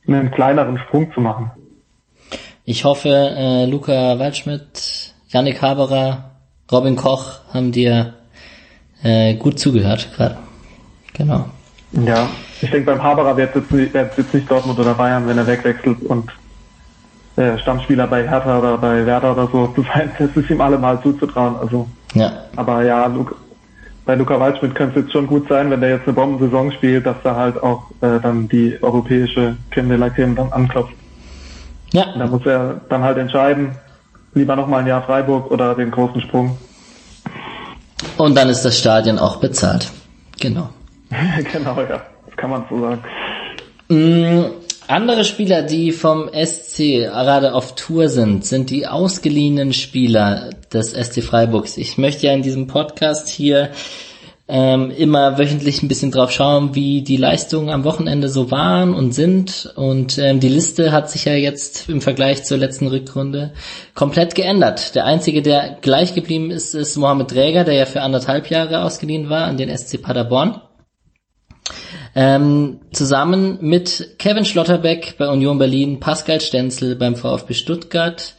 einen 0.08 0.32
kleineren 0.32 0.78
Sprung 0.80 1.12
zu 1.14 1.22
machen. 1.22 1.52
Ich 2.66 2.84
hoffe, 2.86 3.10
äh, 3.10 3.66
Luca 3.66 4.20
Waldschmidt, 4.20 5.14
Yannick 5.30 5.62
Haberer, 5.62 6.32
Robin 6.72 6.96
Koch 6.96 7.40
haben 7.54 7.72
dir 7.72 8.14
äh, 9.04 9.36
gut 9.36 9.60
zugehört 9.60 10.10
gerade. 10.16 10.38
Genau. 11.14 11.46
Ja, 12.06 12.28
ich 12.62 12.70
denke 12.70 12.92
beim 12.92 13.02
Haberer 13.04 13.38
wird 13.38 13.56
jetzt, 13.56 13.72
nicht- 13.72 13.94
wird 13.94 14.18
jetzt 14.18 14.34
nicht 14.34 14.52
Dortmund 14.52 14.78
oder 14.80 14.94
Bayern, 14.94 15.28
wenn 15.28 15.38
er 15.38 15.48
wegwechselt 15.48 16.02
und 16.04 16.30
äh, 17.38 17.58
Stammspieler 17.60 18.08
bei 18.08 18.28
Hertha 18.28 18.60
oder 18.60 18.78
bei 18.78 19.06
Werder 19.06 19.32
oder 19.32 19.48
so 19.52 19.68
zu 19.68 19.84
sein, 19.94 20.12
das 20.18 20.30
ist 20.36 20.50
ihm 20.50 20.60
allemal 20.60 21.02
zuzutrauen. 21.02 21.56
Also, 21.58 21.88
Ja. 22.14 22.32
aber 22.56 22.84
ja, 22.84 23.06
Luca, 23.06 23.36
bei 24.08 24.16
Luca 24.16 24.40
Waldschmidt 24.40 24.74
könnte 24.74 25.00
es 25.00 25.06
jetzt 25.06 25.12
schon 25.14 25.28
gut 25.28 25.48
sein, 25.50 25.70
wenn 25.70 25.82
der 25.82 25.90
jetzt 25.92 26.06
eine 26.06 26.14
Bombensaison 26.14 26.72
spielt, 26.72 27.06
dass 27.06 27.18
da 27.24 27.36
halt 27.36 27.62
auch 27.62 27.84
äh, 28.02 28.20
dann 28.22 28.48
die 28.48 28.78
europäische 28.82 29.58
Creme 29.70 29.90
de 29.90 29.98
la 29.98 30.10
Creme 30.10 30.34
dann 30.36 30.52
anklopft. 30.54 30.94
Da 31.94 32.06
Ja. 32.18 32.26
muss 32.26 32.46
er 32.46 32.80
dann 32.90 33.04
halt 33.04 33.18
entscheiden, 33.18 33.76
lieber 34.34 34.56
nochmal 34.56 34.80
ein 34.82 34.88
Jahr 34.88 35.04
Freiburg 35.04 35.52
oder 35.52 35.76
den 35.76 35.92
großen 35.92 36.22
Sprung. 36.22 36.58
Und 38.18 38.36
dann 38.36 38.48
ist 38.50 38.64
das 38.64 38.80
Stadion 38.80 39.20
auch 39.20 39.38
bezahlt. 39.38 39.92
Genau. 40.40 40.70
genau, 41.52 41.76
ja, 41.82 42.02
das 42.26 42.36
kann 42.38 42.50
man 42.50 42.64
so 42.70 42.80
sagen. 42.80 43.04
Andere 44.88 45.26
Spieler, 45.26 45.64
die 45.64 45.92
vom 45.92 46.30
SC 46.34 47.10
gerade 47.10 47.54
auf 47.54 47.76
Tour 47.76 48.08
sind, 48.08 48.46
sind 48.46 48.70
die 48.70 48.88
ausgeliehenen 48.88 49.74
Spieler 49.74 50.52
des 50.72 50.92
SC 50.92 51.22
Freiburgs. 51.22 51.76
Ich 51.76 51.98
möchte 51.98 52.28
ja 52.28 52.34
in 52.34 52.42
diesem 52.42 52.68
Podcast 52.68 53.28
hier 53.28 53.72
ähm, 54.48 54.90
immer 54.92 55.38
wöchentlich 55.38 55.84
ein 55.84 55.90
bisschen 55.90 56.12
drauf 56.12 56.32
schauen, 56.32 56.74
wie 56.74 57.02
die 57.02 57.18
Leistungen 57.18 57.70
am 57.70 57.84
Wochenende 57.84 58.30
so 58.30 58.50
waren 58.50 58.94
und 58.94 59.12
sind. 59.12 59.74
Und 59.76 60.18
ähm, 60.20 60.40
die 60.40 60.48
Liste 60.48 60.94
hat 60.94 61.10
sich 61.10 61.26
ja 61.26 61.34
jetzt 61.34 61.90
im 61.90 62.00
Vergleich 62.00 62.46
zur 62.46 62.58
letzten 62.58 62.88
Rückrunde 62.88 63.52
komplett 63.94 64.36
geändert. 64.36 64.96
Der 64.96 65.04
einzige, 65.04 65.42
der 65.42 65.80
gleich 65.82 66.16
geblieben 66.16 66.50
ist, 66.50 66.76
ist 66.76 66.96
Mohamed 66.96 67.32
Dräger, 67.32 67.66
der 67.66 67.74
ja 67.74 67.86
für 67.86 68.02
anderthalb 68.02 68.50
Jahre 68.50 68.84
ausgeliehen 68.84 69.30
war 69.30 69.44
an 69.44 69.58
den 69.58 69.76
SC 69.76 70.02
Paderborn. 70.02 70.62
Ähm, 72.20 72.80
zusammen 72.94 73.60
mit 73.62 74.16
Kevin 74.18 74.44
Schlotterbeck 74.44 75.20
bei 75.20 75.30
Union 75.30 75.60
Berlin, 75.60 76.00
Pascal 76.00 76.42
Stenzel 76.42 76.96
beim 76.96 77.16
VfB 77.16 77.54
Stuttgart, 77.54 78.34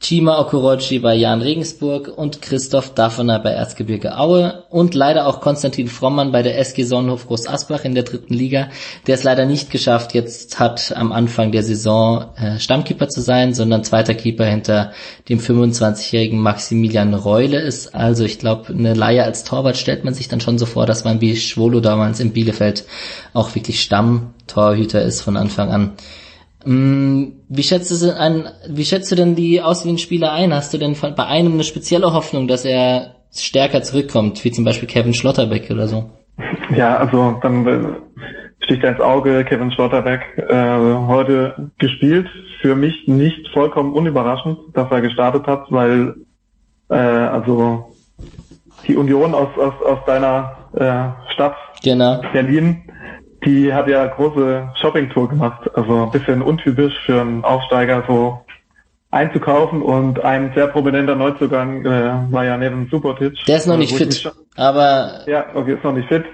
Chima 0.00 0.38
Okorochi 0.38 1.00
bei 1.00 1.16
Jan 1.16 1.42
Regensburg 1.42 2.06
und 2.16 2.40
Christoph 2.40 2.94
Daffner 2.94 3.40
bei 3.40 3.50
Erzgebirge 3.50 4.16
Aue 4.16 4.62
und 4.70 4.94
leider 4.94 5.26
auch 5.26 5.40
Konstantin 5.40 5.88
Frommann 5.88 6.30
bei 6.30 6.42
der 6.42 6.56
SG 6.56 6.84
Sonnenhof 6.84 7.26
Groß 7.26 7.48
Asbach 7.48 7.84
in 7.84 7.96
der 7.96 8.04
dritten 8.04 8.32
Liga, 8.32 8.68
der 9.08 9.16
es 9.16 9.24
leider 9.24 9.44
nicht 9.44 9.72
geschafft 9.72 10.14
jetzt 10.14 10.60
hat, 10.60 10.94
am 10.96 11.10
Anfang 11.10 11.50
der 11.50 11.64
Saison 11.64 12.26
äh, 12.36 12.60
Stammkeeper 12.60 13.08
zu 13.08 13.20
sein, 13.20 13.54
sondern 13.54 13.82
zweiter 13.82 14.14
Keeper 14.14 14.46
hinter 14.46 14.92
dem 15.28 15.40
25-jährigen 15.40 16.38
Maximilian 16.38 17.12
Reule 17.14 17.58
ist. 17.58 17.92
Also 17.92 18.24
ich 18.24 18.38
glaube, 18.38 18.72
eine 18.72 18.94
Leihe 18.94 19.24
als 19.24 19.42
Torwart 19.42 19.76
stellt 19.76 20.04
man 20.04 20.14
sich 20.14 20.28
dann 20.28 20.40
schon 20.40 20.58
so 20.58 20.66
vor, 20.66 20.86
dass 20.86 21.02
man 21.02 21.20
wie 21.20 21.36
Schwolo 21.36 21.80
damals 21.80 22.20
in 22.20 22.32
Bielefeld 22.32 22.84
auch 23.34 23.56
wirklich 23.56 23.80
Stammtorhüter 23.80 25.02
ist 25.02 25.22
von 25.22 25.36
Anfang 25.36 25.70
an. 25.70 25.92
Mm, 26.64 27.24
Wie 27.48 27.62
schätzt, 27.62 27.90
du 27.90 28.16
ein, 28.16 28.48
wie 28.68 28.84
schätzt 28.84 29.10
du 29.12 29.16
denn 29.16 29.34
die 29.34 29.62
ausgeliehenen 29.62 29.98
Spieler 29.98 30.32
ein? 30.32 30.52
Hast 30.52 30.74
du 30.74 30.78
denn 30.78 30.96
bei 31.16 31.26
einem 31.26 31.54
eine 31.54 31.64
spezielle 31.64 32.12
Hoffnung, 32.12 32.48
dass 32.48 32.64
er 32.64 33.14
stärker 33.34 33.82
zurückkommt, 33.82 34.44
wie 34.44 34.50
zum 34.50 34.64
Beispiel 34.64 34.88
Kevin 34.88 35.14
Schlotterbeck 35.14 35.70
oder 35.70 35.86
so? 35.86 36.10
Ja, 36.74 36.96
also 36.96 37.38
dann 37.42 37.66
äh, 37.66 37.80
sticht 38.64 38.82
er 38.84 38.92
ins 38.92 39.00
Auge, 39.00 39.44
Kevin 39.44 39.70
Schlotterbeck, 39.72 40.20
äh, 40.36 40.94
heute 41.06 41.70
gespielt. 41.78 42.26
Für 42.60 42.74
mich 42.74 43.06
nicht 43.06 43.48
vollkommen 43.52 43.92
unüberraschend, 43.92 44.58
dass 44.74 44.90
er 44.90 45.00
gestartet 45.00 45.46
hat, 45.46 45.66
weil 45.70 46.14
äh, 46.90 46.94
also 46.94 47.92
die 48.86 48.96
Union 48.96 49.34
aus, 49.34 49.48
aus, 49.56 49.74
aus 49.84 49.98
deiner 50.06 50.56
äh, 50.74 51.32
Stadt 51.32 51.54
Genau. 51.82 52.20
Berlin, 52.32 52.82
die 53.48 53.72
hat 53.72 53.88
ja 53.88 54.06
große 54.06 54.68
Shoppingtour 54.74 55.28
gemacht. 55.30 55.70
Also 55.74 56.04
ein 56.04 56.10
bisschen 56.10 56.42
untypisch 56.42 56.94
für 57.06 57.20
einen 57.20 57.44
Aufsteiger 57.44 58.04
so 58.06 58.40
einzukaufen 59.10 59.80
und 59.80 60.22
ein 60.22 60.52
sehr 60.54 60.66
prominenter 60.66 61.14
Neuzugang 61.14 61.84
äh, 61.86 62.12
war 62.30 62.44
ja 62.44 62.58
neben 62.58 62.88
Subotic. 62.90 63.42
Der 63.46 63.56
ist 63.56 63.66
noch 63.66 63.76
äh, 63.76 63.78
nicht 63.78 63.92
mich 63.92 64.02
fit, 64.02 64.14
schon- 64.14 64.32
aber 64.56 65.20
ja, 65.26 65.46
okay, 65.54 65.74
ist 65.74 65.84
noch 65.84 65.94
nicht 65.94 66.08
fit. 66.08 66.24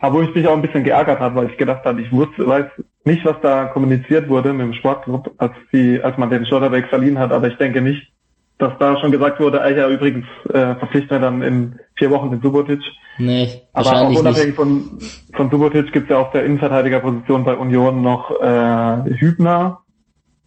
Aber 0.00 0.16
wo 0.16 0.22
ich 0.22 0.34
mich 0.34 0.46
auch 0.48 0.54
ein 0.54 0.62
bisschen 0.62 0.84
geärgert 0.84 1.20
habe, 1.20 1.34
weil 1.34 1.50
ich 1.50 1.58
gedacht 1.58 1.84
habe, 1.84 2.00
ich 2.00 2.10
wusste, 2.10 2.46
weiß 2.46 2.66
nicht, 3.04 3.24
was 3.26 3.36
da 3.42 3.64
kommuniziert 3.66 4.28
wurde 4.30 4.52
mit 4.52 4.66
dem 4.66 4.72
Sportclub, 4.74 5.30
als 5.36 5.52
die, 5.72 6.00
als 6.02 6.16
man 6.16 6.30
den 6.30 6.46
Schotterbeck 6.46 6.88
verliehen 6.88 7.18
hat, 7.18 7.32
aber 7.32 7.48
ich 7.48 7.56
denke 7.58 7.82
nicht, 7.82 8.11
dass 8.58 8.72
da 8.78 8.98
schon 9.00 9.10
gesagt 9.10 9.40
wurde, 9.40 9.60
ey, 9.62 9.76
ja, 9.76 9.88
übrigens 9.88 10.26
äh, 10.48 10.76
verpflichten 10.76 11.10
wir 11.10 11.20
dann 11.20 11.42
in 11.42 11.80
vier 11.96 12.10
Wochen 12.10 12.30
den 12.30 12.40
Subotic. 12.40 12.80
nee, 13.18 13.48
Aber 13.72 13.92
auch 13.92 14.08
unabhängig 14.10 14.46
nicht. 14.46 14.56
von, 14.56 14.98
von 15.34 15.50
Subotic 15.50 15.92
gibt 15.92 16.04
es 16.04 16.10
ja 16.10 16.18
auf 16.18 16.30
der 16.30 16.44
Innenverteidigerposition 16.44 17.44
bei 17.44 17.56
Union 17.56 18.02
noch 18.02 18.30
äh, 18.40 19.10
Hübner, 19.18 19.80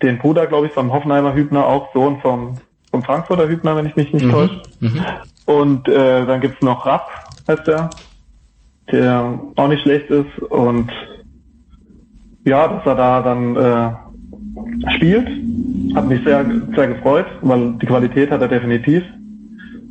den 0.01 0.17
Bruder, 0.17 0.47
glaube 0.47 0.67
ich, 0.67 0.73
vom 0.73 0.93
Hoffenheimer 0.93 1.33
Hübner, 1.33 1.65
auch 1.65 1.93
Sohn 1.93 2.19
vom, 2.21 2.55
vom 2.91 3.03
Frankfurter 3.03 3.47
Hübner, 3.47 3.75
wenn 3.75 3.85
ich 3.85 3.95
mich 3.95 4.13
nicht 4.13 4.29
täusche. 4.29 4.61
Mhm. 4.79 5.05
Und 5.45 5.87
äh, 5.87 6.25
dann 6.25 6.41
gibt's 6.41 6.61
noch 6.61 6.85
Rapp, 6.85 7.09
heißt 7.47 7.67
der, 7.67 7.89
der 8.91 9.39
auch 9.55 9.67
nicht 9.67 9.81
schlecht 9.83 10.09
ist. 10.09 10.39
Und 10.49 10.91
ja, 12.45 12.67
dass 12.67 12.85
er 12.85 12.95
da 12.95 13.21
dann 13.21 13.55
äh, 13.55 13.91
spielt, 14.95 15.27
hat 15.95 16.07
mich 16.07 16.23
sehr, 16.23 16.45
sehr 16.75 16.87
gefreut, 16.87 17.25
weil 17.41 17.73
die 17.73 17.85
Qualität 17.85 18.31
hat 18.31 18.41
er 18.41 18.47
definitiv, 18.47 19.03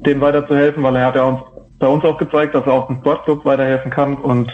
dem 0.06 0.20
weiterzuhelfen, 0.20 0.82
weil 0.82 0.96
er 0.96 1.06
hat 1.06 1.16
ja 1.16 1.24
uns 1.24 1.40
bei 1.78 1.88
uns 1.88 2.04
auch 2.04 2.18
gezeigt, 2.18 2.54
dass 2.54 2.66
er 2.66 2.72
auch 2.72 2.86
dem 2.86 2.98
Sportclub 3.00 3.44
weiterhelfen 3.44 3.90
kann 3.90 4.16
und 4.16 4.50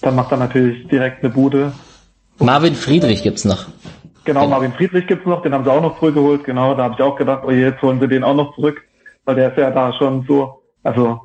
dann 0.00 0.16
macht 0.16 0.32
er 0.32 0.38
natürlich 0.38 0.88
direkt 0.88 1.22
eine 1.22 1.32
Bude. 1.32 1.72
Marvin 2.38 2.74
Friedrich 2.74 3.22
gibt's 3.22 3.44
noch. 3.44 3.66
Genau. 4.24 4.46
Marvin 4.46 4.72
Friedrich 4.72 5.06
gibt's 5.06 5.26
noch, 5.26 5.42
den 5.42 5.52
haben 5.52 5.64
sie 5.64 5.70
auch 5.70 5.82
noch 5.82 5.98
zurückgeholt, 5.98 6.44
genau, 6.44 6.74
da 6.74 6.84
habe 6.84 6.94
ich 6.96 7.02
auch 7.02 7.16
gedacht, 7.16 7.42
oh 7.46 7.50
je, 7.50 7.62
jetzt 7.62 7.82
holen 7.82 8.00
sie 8.00 8.08
den 8.08 8.24
auch 8.24 8.34
noch 8.34 8.54
zurück, 8.54 8.82
weil 9.24 9.34
der 9.36 9.50
ist 9.50 9.58
ja 9.58 9.70
da 9.70 9.92
schon 9.92 10.24
so, 10.26 10.62
also 10.82 11.20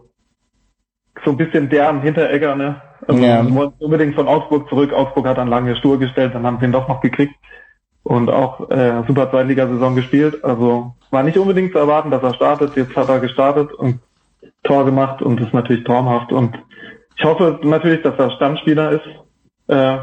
so 1.24 1.32
ein 1.32 1.38
bisschen 1.38 1.70
der 1.70 1.90
am 1.90 2.02
Hinteregger, 2.02 2.56
ne? 2.56 2.82
Also 3.08 3.24
Ja. 3.24 3.44
wollte 3.54 3.84
unbedingt 3.84 4.16
von 4.16 4.28
Augsburg 4.28 4.68
zurück, 4.70 4.94
Augsburg 4.94 5.28
hat 5.28 5.38
dann 5.38 5.48
lange 5.48 5.76
stur 5.76 5.98
gestellt, 5.98 6.34
dann 6.36 6.46
haben 6.46 6.58
sie 6.60 6.66
ihn 6.66 6.72
doch 6.72 6.88
noch 6.88 7.02
gekriegt. 7.02 7.34
Und 8.08 8.30
auch 8.30 8.70
äh, 8.70 9.04
super 9.06 9.30
Zweitligasaison 9.30 9.94
gespielt. 9.96 10.42
Also 10.42 10.96
war 11.12 11.24
nicht 11.24 11.38
unbedingt 11.38 11.74
zu 11.74 11.78
erwarten, 11.78 12.10
dass 12.10 12.24
er 12.24 12.34
startet. 12.34 12.74
Jetzt 12.78 12.96
hat 12.96 13.10
er 13.10 13.20
gestartet 13.20 13.74
und 13.74 14.00
Tor 14.64 14.86
gemacht 14.86 15.22
und 15.22 15.42
ist 15.42 15.54
natürlich 15.54 15.84
traumhaft. 15.84 16.32
Und 16.32 16.58
ich 17.18 17.26
hoffe 17.26 17.60
natürlich, 17.64 18.02
dass 18.04 18.18
er 18.18 18.32
Stammspieler 18.32 18.92
ist 18.92 19.06
äh, 19.68 19.98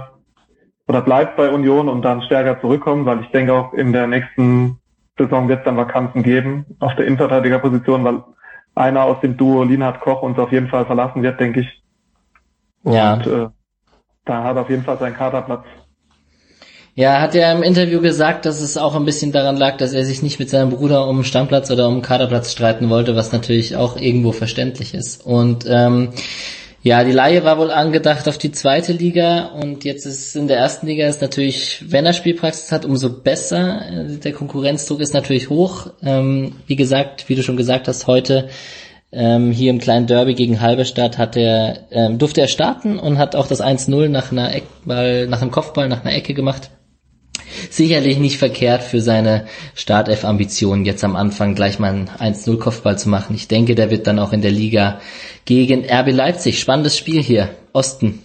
oder 0.86 1.00
bleibt 1.00 1.38
bei 1.38 1.48
Union 1.48 1.88
und 1.88 2.02
dann 2.02 2.20
stärker 2.22 2.60
zurückkommt, 2.60 3.06
weil 3.06 3.22
ich 3.22 3.30
denke 3.30 3.54
auch 3.54 3.72
in 3.72 3.94
der 3.94 4.06
nächsten 4.06 4.78
Saison 5.16 5.48
wird 5.48 5.60
es 5.60 5.64
dann 5.64 5.78
Vakanzen 5.78 6.22
geben 6.22 6.66
auf 6.80 6.94
der 6.96 7.06
Innenverteidigerposition, 7.06 8.04
weil 8.04 8.22
einer 8.74 9.04
aus 9.04 9.18
dem 9.20 9.38
Duo 9.38 9.62
Linhard 9.62 10.00
Koch 10.00 10.20
uns 10.20 10.38
auf 10.38 10.52
jeden 10.52 10.68
Fall 10.68 10.84
verlassen 10.84 11.22
wird, 11.22 11.40
denke 11.40 11.60
ich. 11.60 11.82
Und 12.82 12.92
Ja. 12.92 13.16
äh, 13.16 13.48
da 14.26 14.44
hat 14.44 14.56
er 14.56 14.62
auf 14.62 14.70
jeden 14.70 14.84
Fall 14.84 14.98
seinen 14.98 15.16
Kaderplatz. 15.16 15.64
Ja, 16.96 17.20
hat 17.20 17.34
er 17.34 17.52
im 17.52 17.64
Interview 17.64 18.00
gesagt, 18.00 18.46
dass 18.46 18.60
es 18.60 18.76
auch 18.76 18.94
ein 18.94 19.04
bisschen 19.04 19.32
daran 19.32 19.56
lag, 19.56 19.78
dass 19.78 19.92
er 19.92 20.04
sich 20.04 20.22
nicht 20.22 20.38
mit 20.38 20.48
seinem 20.48 20.70
Bruder 20.70 21.08
um 21.08 21.24
Stammplatz 21.24 21.68
oder 21.72 21.88
um 21.88 22.02
Kaderplatz 22.02 22.52
streiten 22.52 22.88
wollte, 22.88 23.16
was 23.16 23.32
natürlich 23.32 23.74
auch 23.74 23.96
irgendwo 23.96 24.30
verständlich 24.30 24.94
ist. 24.94 25.26
Und 25.26 25.66
ähm, 25.68 26.10
ja, 26.84 27.02
die 27.02 27.10
Laie 27.10 27.42
war 27.42 27.58
wohl 27.58 27.72
angedacht 27.72 28.28
auf 28.28 28.38
die 28.38 28.52
zweite 28.52 28.92
Liga 28.92 29.46
und 29.46 29.84
jetzt 29.84 30.06
ist 30.06 30.36
in 30.36 30.46
der 30.46 30.58
ersten 30.58 30.86
Liga 30.86 31.08
ist 31.08 31.20
natürlich, 31.20 31.82
wenn 31.88 32.06
er 32.06 32.12
Spielpraxis 32.12 32.70
hat, 32.70 32.84
umso 32.84 33.10
besser. 33.10 33.80
Der 34.22 34.32
Konkurrenzdruck 34.32 35.00
ist 35.00 35.14
natürlich 35.14 35.50
hoch. 35.50 35.88
Ähm, 36.00 36.56
wie 36.68 36.76
gesagt, 36.76 37.28
wie 37.28 37.34
du 37.34 37.42
schon 37.42 37.56
gesagt 37.56 37.88
hast, 37.88 38.06
heute 38.06 38.50
ähm, 39.10 39.50
hier 39.50 39.70
im 39.70 39.80
kleinen 39.80 40.06
Derby 40.06 40.34
gegen 40.34 40.60
Halberstadt 40.60 41.18
hat 41.18 41.36
er, 41.36 41.86
ähm, 41.90 42.18
durfte 42.18 42.40
er 42.42 42.48
starten 42.48 43.00
und 43.00 43.18
hat 43.18 43.34
auch 43.34 43.48
das 43.48 43.60
1-0 43.60 44.08
nach 44.08 44.30
einer 44.30 44.54
Eckball, 44.54 45.26
nach 45.26 45.42
einem 45.42 45.50
Kopfball, 45.50 45.88
nach 45.88 46.04
einer 46.04 46.14
Ecke 46.14 46.34
gemacht. 46.34 46.70
Sicherlich 47.70 48.18
nicht 48.18 48.38
verkehrt 48.38 48.82
für 48.82 49.00
seine 49.00 49.46
Startelf-Ambitionen, 49.74 50.84
jetzt 50.84 51.04
am 51.04 51.16
Anfang 51.16 51.54
gleich 51.54 51.78
mal 51.78 51.90
einen 51.90 52.08
1-0-Kopfball 52.08 52.98
zu 52.98 53.08
machen. 53.08 53.34
Ich 53.34 53.48
denke, 53.48 53.74
der 53.74 53.90
wird 53.90 54.06
dann 54.06 54.18
auch 54.18 54.32
in 54.32 54.42
der 54.42 54.50
Liga 54.50 55.00
gegen 55.44 55.84
RB 55.84 56.12
Leipzig. 56.12 56.60
Spannendes 56.60 56.96
Spiel 56.96 57.22
hier. 57.22 57.50
Osten. 57.72 58.20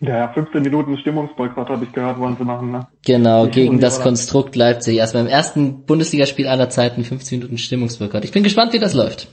Ja, 0.00 0.28
15 0.28 0.62
Minuten 0.62 0.98
Stimmungsboykott 0.98 1.70
habe 1.70 1.84
ich 1.84 1.92
gehört, 1.92 2.18
wollen 2.18 2.36
sie 2.38 2.44
machen. 2.44 2.70
Ne? 2.70 2.86
Genau, 3.06 3.46
gegen 3.46 3.80
das. 3.80 4.02
Konstrukt 4.02 4.54
Leipzig. 4.54 4.98
Erstmal 4.98 5.24
im 5.24 5.28
ersten 5.28 5.86
Bundesligaspiel 5.86 6.46
aller 6.46 6.68
Zeiten 6.68 7.02
15 7.02 7.38
Minuten 7.38 7.56
Stimmungsboykott. 7.56 8.24
Ich 8.24 8.32
bin 8.32 8.42
gespannt, 8.42 8.74
wie 8.74 8.78
das 8.78 8.92
läuft. 8.92 9.28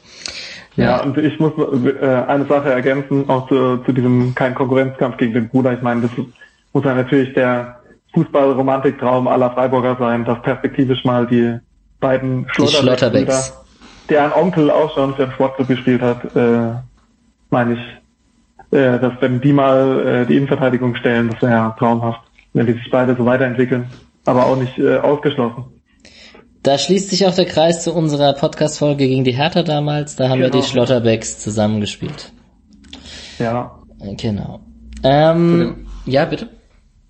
Ja, 0.75 1.03
und 1.03 1.17
ich 1.17 1.37
muss 1.39 1.51
äh, 1.57 2.05
eine 2.05 2.45
Sache 2.45 2.71
ergänzen, 2.71 3.29
auch 3.29 3.47
zu, 3.47 3.77
zu 3.85 3.91
diesem 3.91 4.33
kein 4.33 4.55
Konkurrenzkampf 4.55 5.17
gegen 5.17 5.33
den 5.33 5.49
Bruder. 5.49 5.73
Ich 5.73 5.81
meine, 5.81 6.01
das 6.01 6.11
muss 6.71 6.83
ja 6.83 6.95
natürlich 6.95 7.33
der 7.33 7.82
Fußball-Romantiktraum 8.13 9.27
aller 9.27 9.51
Freiburger 9.51 9.95
sein, 9.99 10.25
dass 10.25 10.41
perspektivisch 10.41 11.03
mal 11.03 11.25
die 11.27 11.57
beiden 11.99 12.47
Schlotterbecks. 12.51 13.53
Deren 14.09 14.33
Onkel 14.33 14.69
auch 14.69 14.93
schon 14.93 15.15
für 15.15 15.25
den 15.25 15.31
Sportclub 15.31 15.67
gespielt 15.67 16.01
hat, 16.01 16.35
äh, 16.35 16.73
meine 17.49 17.73
ich, 17.73 18.77
äh, 18.77 18.99
dass 18.99 19.13
wenn 19.21 19.39
die 19.39 19.53
mal 19.53 20.05
äh, 20.05 20.25
die 20.25 20.35
Innenverteidigung 20.35 20.95
stellen, 20.95 21.29
das 21.29 21.41
wäre 21.41 21.51
ja 21.53 21.75
traumhaft, 21.79 22.21
wenn 22.53 22.65
die 22.65 22.73
sich 22.73 22.89
beide 22.91 23.15
so 23.15 23.25
weiterentwickeln, 23.25 23.85
aber 24.25 24.45
auch 24.45 24.57
nicht 24.57 24.77
äh, 24.77 24.97
ausgeschlossen. 24.97 25.63
Da 26.63 26.77
schließt 26.77 27.09
sich 27.09 27.25
auch 27.25 27.35
der 27.35 27.45
Kreis 27.45 27.83
zu 27.83 27.93
unserer 27.93 28.33
Podcast-Folge 28.33 29.07
gegen 29.07 29.23
die 29.23 29.33
Hertha 29.33 29.63
damals. 29.63 30.15
Da 30.15 30.29
haben 30.29 30.39
wir 30.39 30.49
Genau. 30.49 30.61
die 30.61 30.69
Schlotterbecks 30.69 31.39
zusammengespielt. 31.39 32.31
Ja, 33.39 33.71
Genau. 34.17 34.59
Ähm, 35.03 35.87
ja, 36.05 36.25
bitte. 36.25 36.49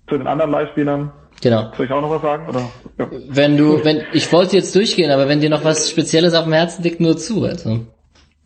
Zu 0.08 0.18
den 0.18 0.26
anderen 0.26 0.50
Leihspielern 0.50 1.12
Genau. 1.42 1.70
soll 1.76 1.86
ich 1.86 1.92
auch 1.92 2.00
noch 2.00 2.10
was 2.10 2.22
sagen? 2.22 2.48
Oder? 2.48 2.60
Ja. 2.98 3.06
Wenn 3.28 3.56
du, 3.56 3.84
wenn, 3.84 4.02
ich 4.12 4.32
wollte 4.32 4.56
jetzt 4.56 4.74
durchgehen, 4.74 5.10
aber 5.10 5.28
wenn 5.28 5.40
dir 5.40 5.50
noch 5.50 5.64
was 5.64 5.90
Spezielles 5.90 6.34
auf 6.34 6.44
dem 6.44 6.52
Herzen 6.52 6.82
liegt, 6.82 7.00
nur 7.00 7.16
zu, 7.16 7.44
also. 7.44 7.80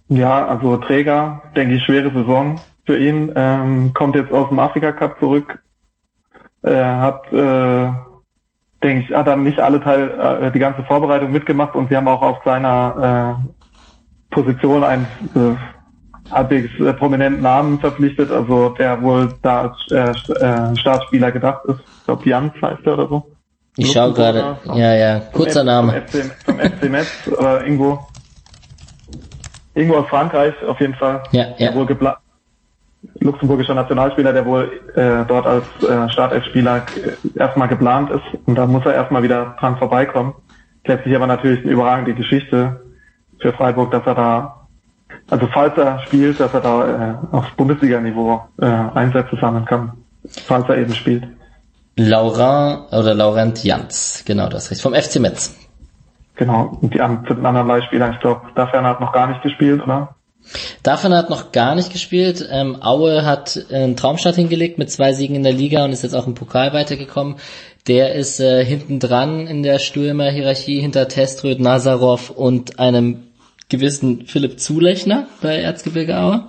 Ja, 0.09 0.47
also 0.47 0.79
Träger, 0.79 1.43
denke 1.55 1.75
ich, 1.75 1.85
schwere 1.85 2.11
Saison 2.11 2.61
für 2.87 2.99
ihn. 2.99 3.31
Ähm, 3.37 3.93
kommt 3.95 4.17
jetzt 4.17 4.33
aus 4.33 4.49
dem 4.49 4.59
Afrika 4.59 4.93
Cup 4.93 5.19
zurück. 5.21 5.63
Äh, 6.63 6.75
hat, 6.75 7.33
äh, 7.33 7.93
denke 8.83 9.05
ich, 9.05 9.15
hat 9.15 9.27
dann 9.27 9.45
nicht 9.45 9.61
alle 9.61 9.81
Teil, 9.81 10.41
äh, 10.43 10.51
die 10.51 10.59
ganze 10.59 10.83
Vorbereitung 10.85 11.31
mitgemacht 11.31 11.75
und 11.75 11.91
sie 11.91 11.97
haben 11.97 12.09
auch 12.09 12.23
auf 12.23 12.39
seiner 12.45 13.39
äh, 13.39 14.35
Position 14.35 14.83
einen 14.83 15.07
äh, 15.37 15.57
halbwegs 16.31 16.71
äh, 16.81 16.93
prominenten 16.93 17.43
Namen 17.43 17.81
verpflichtet, 17.81 18.31
also 18.31 18.71
der 18.71 19.01
wohl 19.03 19.35
da 19.43 19.63
als 19.63 19.91
äh, 19.91 20.35
äh, 20.45 20.77
Startspieler 20.77 21.33
gedacht 21.33 21.65
ist. 21.67 21.81
Ich 21.81 22.05
glaube, 22.05 22.29
Jans 22.29 22.53
heißt 22.61 22.87
er 22.87 22.95
oder 22.95 23.09
so. 23.09 23.31
Ich 23.77 23.93
schaue 23.93 24.13
gerade, 24.13 24.59
ja, 24.75 24.95
ja, 24.95 25.21
kurzer 25.33 25.63
Name. 25.63 26.03
FC, 26.03 26.25
vom 26.45 26.59
FC 26.59 26.91
Metz 26.91 27.29
oder 27.29 27.63
irgendwo. 27.63 28.01
Irgendwo 29.75 29.99
aus 29.99 30.09
Frankreich 30.09 30.55
auf 30.67 30.81
jeden 30.81 30.95
Fall. 30.95 31.23
Ja, 31.31 31.45
Der 31.59 31.71
ja. 31.71 31.75
wohl 31.75 31.87
luxemburgischer 33.21 33.75
Nationalspieler, 33.75 34.33
der 34.33 34.45
wohl 34.45 34.71
äh, 34.95 35.25
dort 35.27 35.47
als 35.47 35.65
äh, 35.83 36.11
Startelfspieler 36.11 36.87
äh, 36.97 37.39
erstmal 37.39 37.69
geplant 37.69 38.11
ist. 38.11 38.25
Und 38.47 38.57
da 38.57 38.67
muss 38.67 38.85
er 38.85 38.95
erstmal 38.95 39.23
wieder 39.23 39.57
dran 39.61 39.77
vorbeikommen. 39.77 40.35
Letztlich 40.85 41.15
aber 41.15 41.27
natürlich 41.27 41.63
eine 41.63 41.73
überragende 41.73 42.15
Geschichte 42.15 42.81
für 43.41 43.53
Freiburg, 43.53 43.91
dass 43.91 44.07
er 44.07 44.15
da, 44.15 44.58
also 45.31 45.47
falls 45.53 45.77
er 45.77 46.01
spielt, 46.07 46.41
dass 46.41 46.53
er 46.55 46.61
da 46.61 47.11
äh, 47.11 47.37
auf 47.37 47.51
Bundesliga-Niveau 47.57 48.41
äh, 48.61 48.67
Einsätze 48.67 49.37
sammeln 49.41 49.65
kann. 49.65 49.93
Falls 50.47 50.69
er 50.69 50.79
eben 50.79 50.95
spielt. 50.95 51.25
Laurent 51.97 52.93
oder 52.93 53.15
Laurent 53.15 53.63
Jans, 53.63 54.23
genau 54.27 54.49
das 54.49 54.71
richtig, 54.71 54.83
vom 54.83 54.95
FC 54.95 55.21
Metz. 55.21 55.57
Genau. 56.37 56.79
Und 56.81 56.95
die 56.95 56.99
zu 56.99 57.35
den 57.35 57.45
anderen 57.45 57.67
Leihspielern, 57.67 58.13
ich 58.15 58.21
glaube, 58.21 58.43
Dafian 58.55 58.87
hat 58.87 59.01
noch 59.01 59.13
gar 59.13 59.27
nicht 59.27 59.43
gespielt, 59.43 59.83
oder? 59.83 60.15
Davon 60.83 61.13
hat 61.13 61.29
noch 61.29 61.53
gar 61.53 61.75
nicht 61.75 61.93
gespielt. 61.93 62.49
Ähm, 62.51 62.79
Aue 62.81 63.25
hat 63.25 63.59
einen 63.71 63.97
Traumstart 63.97 64.37
hingelegt 64.37 64.79
mit 64.79 64.91
zwei 64.91 65.13
Siegen 65.13 65.37
in 65.37 65.43
der 65.43 65.53
Liga 65.53 65.85
und 65.85 65.93
ist 65.93 66.03
jetzt 66.03 66.15
auch 66.15 66.27
im 66.27 66.35
Pokal 66.35 66.73
weitergekommen. 66.73 67.37
Der 67.87 68.15
ist 68.15 68.41
äh, 68.41 68.65
hinten 68.65 68.99
dran 68.99 69.47
in 69.47 69.63
der 69.63 69.79
Stürmerhierarchie 69.79 70.81
hinter 70.81 71.09
Teströd, 71.09 71.61
Nazarov 71.61 72.31
und 72.31 72.79
einem 72.79 73.25
gewissen 73.69 74.27
Philipp 74.27 74.61
Zulechner 74.61 75.27
bei 75.43 75.61
Erzgebirge 75.61 76.19
Aue. 76.19 76.45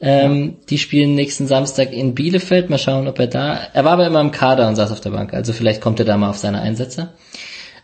Ähm, 0.00 0.56
Die 0.68 0.78
spielen 0.78 1.14
nächsten 1.14 1.46
Samstag 1.46 1.92
in 1.92 2.14
Bielefeld. 2.14 2.70
Mal 2.70 2.78
schauen, 2.78 3.06
ob 3.06 3.18
er 3.20 3.28
da. 3.28 3.58
Er 3.72 3.84
war 3.84 3.92
aber 3.92 4.06
immer 4.06 4.20
im 4.20 4.32
Kader 4.32 4.66
und 4.66 4.74
saß 4.74 4.90
auf 4.90 5.00
der 5.00 5.10
Bank. 5.10 5.32
Also 5.32 5.52
vielleicht 5.52 5.80
kommt 5.80 6.00
er 6.00 6.04
da 6.04 6.16
mal 6.16 6.30
auf 6.30 6.38
seine 6.38 6.60
Einsätze. 6.60 7.14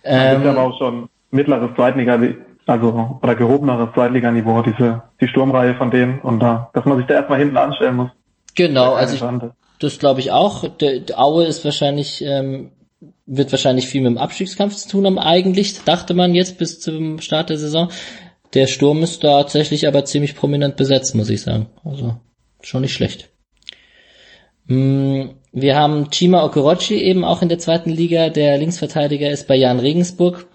Ähm, 0.02 0.46
aber 0.46 0.62
auch 0.62 0.78
schon 0.78 1.08
mittleres 1.30 1.70
Zweitliga, 1.76 2.18
also 2.66 3.18
oder 3.22 3.34
gehobeneres 3.34 3.90
Zweitliganiveau, 3.94 4.62
diese 4.62 5.02
die 5.20 5.28
Sturmreihe 5.28 5.74
von 5.76 5.90
denen 5.90 6.18
und 6.20 6.40
da, 6.40 6.70
dass 6.74 6.84
man 6.84 6.98
sich 6.98 7.06
da 7.06 7.14
erstmal 7.14 7.38
hinten 7.38 7.56
anstellen 7.56 7.96
muss. 7.96 8.10
genau, 8.54 8.94
also 8.94 9.14
ich. 9.14 9.50
Das 9.80 9.98
glaube 9.98 10.20
ich 10.20 10.32
auch. 10.32 10.66
Der, 10.68 11.00
der 11.00 11.20
Aue 11.20 11.44
ist 11.44 11.64
wahrscheinlich, 11.64 12.22
ähm, 12.24 12.72
wird 13.26 13.52
wahrscheinlich 13.52 13.86
viel 13.86 14.00
mit 14.00 14.10
dem 14.10 14.18
Abstiegskampf 14.18 14.74
zu 14.74 14.88
tun 14.88 15.06
haben, 15.06 15.18
eigentlich, 15.18 15.84
dachte 15.84 16.14
man 16.14 16.34
jetzt 16.34 16.58
bis 16.58 16.80
zum 16.80 17.20
Start 17.20 17.50
der 17.50 17.58
Saison. 17.58 17.90
Der 18.54 18.66
Sturm 18.66 19.02
ist 19.02 19.24
da 19.24 19.42
tatsächlich 19.42 19.86
aber 19.86 20.04
ziemlich 20.04 20.34
prominent 20.34 20.76
besetzt, 20.76 21.14
muss 21.14 21.30
ich 21.30 21.42
sagen. 21.42 21.66
Also 21.84 22.16
schon 22.62 22.82
nicht 22.82 22.94
schlecht. 22.94 23.28
Mm, 24.66 25.30
Wir 25.52 25.76
haben 25.76 26.10
Chima 26.10 26.44
Okorochi 26.44 26.94
eben 26.94 27.24
auch 27.24 27.42
in 27.42 27.48
der 27.48 27.58
zweiten 27.58 27.90
Liga. 27.90 28.28
Der 28.30 28.58
Linksverteidiger 28.58 29.30
ist 29.30 29.48
bei 29.48 29.56
Jan 29.56 29.80
Regensburg. 29.80 30.46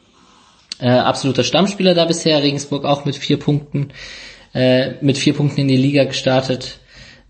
Äh, 0.79 0.89
absoluter 0.89 1.43
Stammspieler 1.43 1.93
da 1.93 2.05
bisher. 2.05 2.41
Regensburg 2.41 2.85
auch 2.85 3.05
mit 3.05 3.15
vier 3.15 3.37
Punkten, 3.37 3.89
äh, 4.53 4.93
mit 5.01 5.17
vier 5.17 5.33
Punkten 5.33 5.61
in 5.61 5.67
die 5.67 5.77
Liga 5.77 6.03
gestartet 6.03 6.79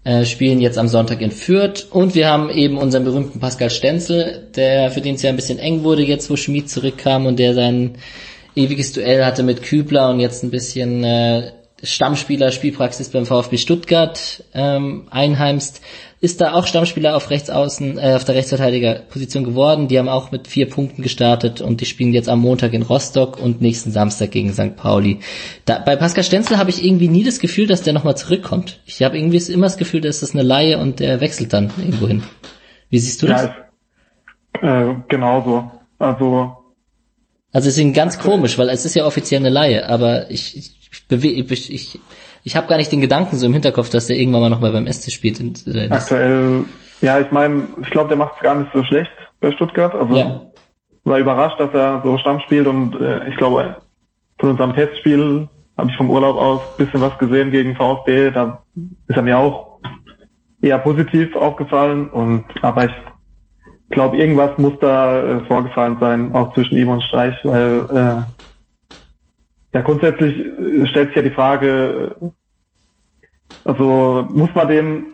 äh, 0.04 0.26
spielen 0.26 0.60
jetzt 0.60 0.78
am 0.78 0.88
Sonntag 0.88 1.22
in 1.22 1.32
Fürth 1.32 1.88
und 1.90 2.16
wir 2.16 2.28
haben 2.28 2.50
eben 2.50 2.78
unseren 2.78 3.06
berühmten 3.06 3.40
Pascal 3.40 3.70
Stenzel, 3.70 4.50
der 4.56 4.92
für 4.92 5.02
den 5.02 5.16
es 5.16 5.22
ja 5.22 5.30
ein 5.30 5.36
bisschen 5.36 5.60
eng 5.60 5.84
wurde 5.84 6.04
jetzt, 6.04 6.30
wo 6.30 6.36
Schmid 6.36 6.70
zurückkam 6.70 7.26
und 7.26 7.40
der 7.40 7.54
sein 7.54 7.96
ewiges 8.56 8.94
Duell 8.94 9.26
hatte 9.26 9.44
mit 9.44 9.64
Kübler 9.64 10.10
und 10.10 10.20
jetzt 10.20 10.44
ein 10.44 10.52
bisschen 10.52 11.04
äh, 11.04 11.52
Stammspieler 11.84 12.52
Spielpraxis 12.52 13.10
beim 13.10 13.26
VfB 13.26 13.58
Stuttgart 13.58 14.44
ähm, 14.54 15.08
einheimst, 15.10 15.82
ist 16.22 16.40
da 16.40 16.54
auch 16.54 16.66
Stammspieler 16.66 17.18
auf 17.18 17.30
Rechtsaußen, 17.30 17.98
äh, 17.98 18.14
auf 18.16 18.24
der 18.24 18.36
Rechtsverteidigerposition 18.36 19.44
geworden. 19.44 19.90
Die 19.90 20.00
haben 20.00 20.08
auch 20.08 20.32
mit 20.32 20.48
vier 20.48 20.70
Punkten 20.70 21.02
gestartet 21.02 21.60
und 21.60 21.82
die 21.82 21.86
spielen 21.86 22.14
jetzt 22.14 22.30
am 22.30 22.40
Montag 22.40 22.72
in 22.72 22.84
Rostock 22.84 23.38
und 23.38 23.62
nächsten 23.62 23.92
Samstag 23.92 24.32
gegen 24.32 24.54
St. 24.54 24.78
Pauli. 24.78 25.20
Da, 25.66 25.80
bei 25.80 25.98
Pascal 25.98 26.24
Stenzel 26.24 26.58
habe 26.58 26.70
ich 26.70 26.86
irgendwie 26.86 27.10
nie 27.10 27.26
das 27.26 27.40
Gefühl, 27.40 27.68
dass 27.68 27.82
der 27.82 27.92
nochmal 27.92 28.16
zurückkommt. 28.16 28.80
Ich 28.86 29.04
habe 29.04 29.18
irgendwie 29.18 29.40
immer 29.52 29.66
das 29.66 29.78
Gefühl, 29.78 30.00
dass 30.00 30.22
das 30.22 30.34
eine 30.34 30.44
Laie 30.44 30.78
und 30.78 31.02
der 31.02 31.20
wechselt 31.20 31.52
dann 31.52 31.72
irgendwo 31.78 32.08
hin. 32.08 32.24
Wie 32.90 33.00
siehst 33.00 33.22
du 33.22 33.28
das? 33.28 33.50
Ja, 34.62 34.92
äh, 34.92 34.96
genauso. 35.10 35.70
Also 36.00 36.63
Also 37.54 37.68
deswegen 37.68 37.94
ganz 37.94 38.20
komisch, 38.20 38.58
weil 38.58 38.70
es 38.70 38.84
ist 38.84 38.96
ja 38.96 39.06
offiziell 39.06 39.40
eine 39.40 39.50
Laie, 39.50 39.88
aber 39.88 40.30
ich, 40.32 40.58
ich, 40.58 41.06
ich 41.10 41.52
ich, 41.52 41.74
ich, 41.74 42.00
ich 42.44 42.56
habe 42.58 42.68
gar 42.68 42.78
nicht 42.78 42.92
den 42.92 43.00
Gedanken 43.00 43.38
so 43.38 43.46
im 43.46 43.54
Hinterkopf, 43.54 43.90
dass 43.90 44.08
der 44.08 44.18
irgendwann 44.18 44.42
mal 44.42 44.50
nochmal 44.50 44.72
beim 44.72 44.92
SC 44.92 45.12
spielt. 45.12 45.40
Und, 45.40 45.66
äh, 45.68 45.88
aktuell, 45.90 46.66
ja, 47.02 47.20
ich 47.20 47.32
meine, 47.32 47.68
ich 47.82 47.90
glaube, 47.92 48.10
der 48.10 48.18
macht 48.18 48.34
es 48.38 48.42
gar 48.42 48.56
nicht 48.56 48.72
so 48.74 48.84
schlecht 48.84 49.12
bei 49.40 49.52
Stuttgart. 49.52 49.94
Also 49.94 50.16
ja, 50.16 50.42
war 51.04 51.20
überrascht, 51.20 51.60
dass 51.60 51.74
er 51.74 52.02
so 52.04 52.18
Stamm 52.18 52.40
spielt 52.42 52.68
und 52.68 53.00
äh, 53.00 53.30
ich 53.30 53.36
glaube, 53.38 53.76
von 54.40 54.50
unserem 54.50 54.74
Testspiel 54.74 55.48
habe 55.78 55.92
ich 55.92 55.98
vom 55.98 56.10
Urlaub 56.10 56.38
aus 56.38 56.62
bisschen 56.78 57.02
was 57.02 57.18
gesehen 57.18 57.52
gegen 57.52 57.76
VfB. 57.76 58.32
Da 58.32 58.64
ist 59.08 59.16
er 59.16 59.22
mir 59.22 59.38
auch 59.38 59.80
eher 60.62 60.80
positiv 60.80 61.36
aufgefallen 61.36 62.10
und 62.10 62.46
aber 62.62 62.86
ich 62.86 62.92
glaube, 63.94 64.18
irgendwas 64.18 64.58
muss 64.58 64.74
da 64.80 65.22
äh, 65.22 65.40
vorgefallen 65.46 65.98
sein, 66.00 66.34
auch 66.34 66.54
zwischen 66.54 66.78
ihm 66.78 66.90
und 66.90 67.04
Streich, 67.04 67.36
weil 67.44 67.86
äh, 67.90 68.96
ja 69.74 69.82
grundsätzlich 69.82 70.38
äh, 70.38 70.86
stellt 70.88 71.10
sich 71.10 71.16
ja 71.16 71.22
die 71.22 71.32
Frage, 71.32 72.16
äh, 72.22 72.26
also 73.66 74.28
muss 74.30 74.50
man 74.54 74.68
den 74.68 75.06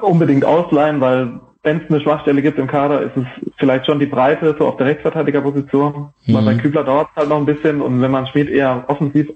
unbedingt 0.00 0.44
ausleihen, 0.44 1.00
weil 1.00 1.40
wenn 1.62 1.82
es 1.82 1.90
eine 1.90 2.00
Schwachstelle 2.00 2.42
gibt 2.42 2.58
im 2.58 2.66
Kader, 2.66 3.02
ist 3.02 3.16
es 3.16 3.24
vielleicht 3.58 3.86
schon 3.86 3.98
die 3.98 4.06
Breite 4.06 4.56
so 4.58 4.66
auf 4.66 4.76
der 4.78 4.86
Rechtsverteidigerposition. 4.86 6.10
Mhm. 6.26 6.34
Weil 6.34 6.44
bei 6.44 6.54
Kübler 6.54 6.84
dauert 6.84 7.08
es 7.10 7.16
halt 7.16 7.28
noch 7.28 7.36
ein 7.36 7.46
bisschen 7.46 7.82
und 7.82 8.00
wenn 8.00 8.10
man 8.10 8.26
Schmied 8.26 8.48
eher 8.48 8.84
offensiv 8.88 9.30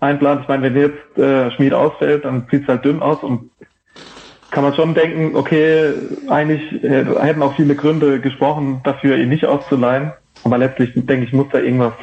einplant, 0.00 0.42
ich 0.42 0.48
meine, 0.48 0.62
wenn 0.62 0.76
jetzt 0.76 1.18
äh, 1.18 1.50
Schmied 1.52 1.74
ausfällt, 1.74 2.24
dann 2.24 2.46
sieht 2.50 2.62
es 2.62 2.68
halt 2.68 2.84
dünn 2.84 3.02
aus 3.02 3.22
und 3.22 3.50
kann 4.54 4.62
man 4.62 4.74
schon 4.74 4.94
denken, 4.94 5.34
okay, 5.34 5.94
eigentlich 6.28 6.62
hätten 6.80 7.42
auch 7.42 7.56
viele 7.56 7.74
Gründe 7.74 8.20
gesprochen, 8.20 8.80
dafür 8.84 9.16
ihn 9.18 9.28
nicht 9.28 9.44
auszuleihen. 9.44 10.12
Aber 10.44 10.58
letztlich, 10.58 10.92
denke 10.94 11.24
ich, 11.24 11.32
muss 11.32 11.48
da 11.50 11.58
irgendwas 11.58 11.94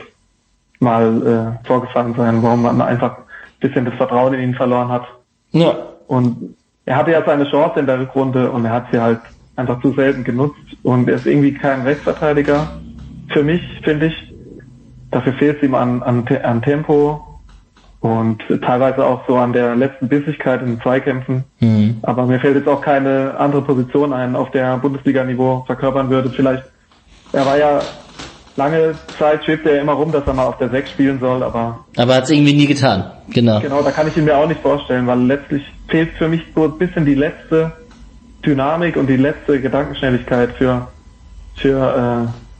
mal 0.79 1.57
äh, 1.63 1.65
vorgefallen 1.65 2.13
sein, 2.17 2.43
warum 2.43 2.63
man 2.63 2.81
einfach 2.81 3.19
ein 3.19 3.23
bisschen 3.61 3.85
das 3.85 3.93
Vertrauen 3.95 4.33
in 4.33 4.41
ihn 4.41 4.55
verloren 4.55 4.89
hat. 4.89 5.07
Ja. 5.51 5.77
Und 6.07 6.57
er 6.85 6.97
hatte 6.97 7.11
ja 7.11 7.23
seine 7.25 7.49
Chance 7.49 7.79
in 7.79 7.85
der 7.85 8.01
Rückrunde 8.01 8.51
und 8.51 8.65
er 8.65 8.73
hat 8.73 8.87
sie 8.91 8.99
halt 8.99 9.21
einfach 9.55 9.81
zu 9.81 9.93
selten 9.93 10.25
genutzt. 10.25 10.59
Und 10.83 11.07
er 11.07 11.15
ist 11.15 11.25
irgendwie 11.25 11.53
kein 11.53 11.83
Rechtsverteidiger. 11.83 12.67
Für 13.31 13.43
mich, 13.43 13.61
finde 13.85 14.07
ich, 14.07 14.33
dafür 15.09 15.33
fehlt 15.33 15.57
es 15.57 15.63
ihm 15.63 15.73
an, 15.73 16.03
an, 16.03 16.27
an 16.43 16.61
Tempo, 16.61 17.30
und 18.01 18.39
teilweise 18.61 19.05
auch 19.05 19.21
so 19.27 19.37
an 19.37 19.53
der 19.53 19.75
letzten 19.75 20.09
Bissigkeit 20.09 20.61
in 20.61 20.67
den 20.67 20.81
Zweikämpfen. 20.81 21.43
Mhm. 21.59 21.99
Aber 22.01 22.25
mir 22.25 22.39
fällt 22.39 22.55
jetzt 22.55 22.67
auch 22.67 22.81
keine 22.81 23.35
andere 23.37 23.61
Position 23.61 24.11
ein, 24.11 24.35
auf 24.35 24.49
der 24.51 24.77
Bundesliga-Niveau 24.77 25.63
verkörpern 25.67 26.09
würde. 26.09 26.31
Vielleicht, 26.31 26.63
er 27.31 27.45
war 27.45 27.57
ja 27.57 27.79
lange 28.55 28.95
Zeit 29.17 29.45
schwebt 29.45 29.65
er 29.65 29.79
immer 29.79 29.93
rum, 29.93 30.11
dass 30.11 30.25
er 30.25 30.33
mal 30.33 30.45
auf 30.45 30.57
der 30.57 30.69
6 30.69 30.89
spielen 30.91 31.19
soll, 31.19 31.43
aber. 31.43 31.85
Aber 31.97 32.15
hat 32.15 32.23
es 32.23 32.31
irgendwie 32.31 32.53
nie 32.53 32.65
getan, 32.65 33.11
genau. 33.29 33.59
Genau, 33.59 33.81
da 33.81 33.91
kann 33.91 34.07
ich 34.07 34.17
ihn 34.17 34.25
mir 34.25 34.37
auch 34.37 34.47
nicht 34.47 34.61
vorstellen, 34.61 35.07
weil 35.07 35.19
letztlich 35.19 35.63
fehlt 35.87 36.09
für 36.17 36.27
mich 36.27 36.41
so 36.55 36.65
ein 36.65 36.77
bisschen 36.77 37.05
die 37.05 37.15
letzte 37.15 37.71
Dynamik 38.45 38.97
und 38.97 39.07
die 39.07 39.17
letzte 39.17 39.61
Gedankenschnelligkeit 39.61 40.51
für, 40.57 40.87
für 41.55 42.27
äh, 42.27 42.50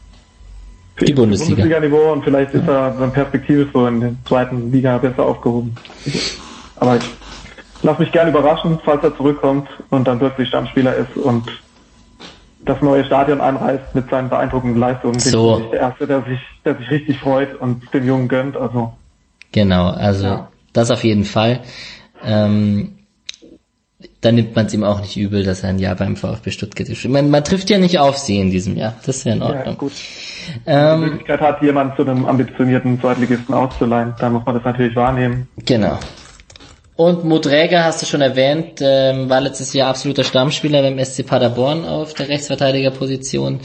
die 1.00 1.14
Bundesliga. 1.14 1.64
Bundesliga-Niveau 1.64 2.12
und 2.12 2.24
vielleicht 2.24 2.54
ist 2.54 2.68
er 2.68 2.92
dann 2.92 3.12
perspektivisch 3.12 3.70
so 3.74 3.88
in 3.88 4.02
der 4.02 4.16
zweiten 4.26 4.72
Liga 4.72 4.98
besser 4.98 5.24
aufgehoben. 5.24 5.76
Aber 6.76 6.98
ich 6.98 7.04
lass 7.82 8.00
mich 8.00 8.12
gerne 8.12 8.32
überraschen, 8.32 8.80
falls 8.84 9.04
er 9.04 9.16
zurückkommt 9.16 9.68
und 9.90 10.08
dann 10.08 10.20
plötzlich 10.20 10.48
Stammspieler 10.50 10.96
ist 10.96 11.16
und 11.18 11.44
das 12.64 12.82
neue 12.82 13.04
Stadion 13.06 13.42
einreißt 13.42 13.96
mit 13.96 14.10
seinen 14.10 14.30
beeindruckenden 14.30 14.80
Leistungen. 14.80 15.20
So. 15.20 15.56
Bin 15.56 15.66
ich 15.66 15.72
der 15.72 15.80
Erste, 15.80 16.08
der 16.08 16.22
sich, 16.24 16.40
der 16.64 16.76
sich 16.76 16.90
richtig 16.92 17.20
freut 17.20 17.60
und 17.60 17.92
den 17.94 18.06
Jungen 18.06 18.28
gönnt. 18.28 18.56
Also. 18.56 18.94
Genau, 19.52 19.90
also 19.90 20.26
ja. 20.26 20.48
das 20.74 20.92
auf 20.92 21.04
jeden 21.04 21.26
Fall. 21.26 21.62
Ähm, 22.24 23.00
dann 24.22 24.36
nimmt 24.36 24.56
man 24.56 24.68
es 24.68 24.74
ihm 24.74 24.84
auch 24.84 25.02
nicht 25.02 25.18
übel, 25.18 25.44
dass 25.44 25.64
er 25.64 25.70
ein 25.70 25.80
Jahr 25.80 25.96
beim 25.96 26.16
VfB 26.16 26.52
Stuttgart 26.52 26.88
ist. 26.88 27.04
Man, 27.08 27.32
man 27.32 27.44
trifft 27.44 27.72
ja 27.72 27.80
nicht 27.80 27.98
auf 27.98 28.18
sie 28.18 28.40
in 28.40 28.52
diesem 28.52 28.78
Jahr. 28.78 28.94
Das 29.04 29.26
wäre 29.26 29.36
in 29.36 29.42
Ordnung. 29.42 29.66
Ja, 29.66 29.74
gut. 29.74 29.94
Ähm, 30.68 31.02
die 31.02 31.06
Möglichkeit 31.08 31.42
hat, 31.42 31.62
jemand 31.64 31.96
zu 31.96 32.04
einem 32.04 32.26
ambitionierten 32.26 33.02
Zweitligisten 33.02 33.54
auszuleihen, 33.54 34.14
dann 34.20 34.34
muss 34.34 34.46
man 34.46 34.56
das 34.56 34.64
natürlich 34.64 34.96
wahrnehmen. 34.96 35.48
Genau. 35.66 35.98
Und 36.96 37.24
Modräger 37.24 37.84
hast 37.84 38.04
du 38.04 38.06
schon 38.06 38.22
erwähnt, 38.22 38.80
ähm, 38.80 39.28
war 39.28 39.42
letztes 39.42 39.74
Jahr 39.74 39.90
absoluter 39.90 40.24
Stammspieler 40.24 40.84
beim 40.84 41.04
SC 41.04 41.26
Paderborn 41.26 41.84
auf 41.84 42.14
der 42.14 42.30
Rechtsverteidigerposition, 42.30 43.60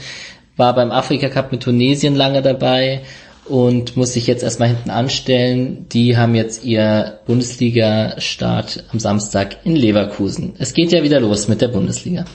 war 0.55 0.73
beim 0.73 0.91
Afrika 0.91 1.29
Cup 1.29 1.51
mit 1.51 1.61
Tunesien 1.61 2.15
lange 2.15 2.41
dabei 2.41 3.03
und 3.49 3.97
muss 3.97 4.13
sich 4.13 4.27
jetzt 4.27 4.43
erstmal 4.43 4.69
hinten 4.69 4.89
anstellen. 4.89 5.87
Die 5.89 6.17
haben 6.17 6.35
jetzt 6.35 6.63
ihr 6.63 7.19
Bundesliga-Start 7.25 8.85
am 8.91 8.99
Samstag 8.99 9.65
in 9.65 9.75
Leverkusen. 9.75 10.55
Es 10.57 10.73
geht 10.73 10.91
ja 10.91 11.03
wieder 11.03 11.19
los 11.19 11.47
mit 11.47 11.61
der 11.61 11.69
Bundesliga. 11.69 12.25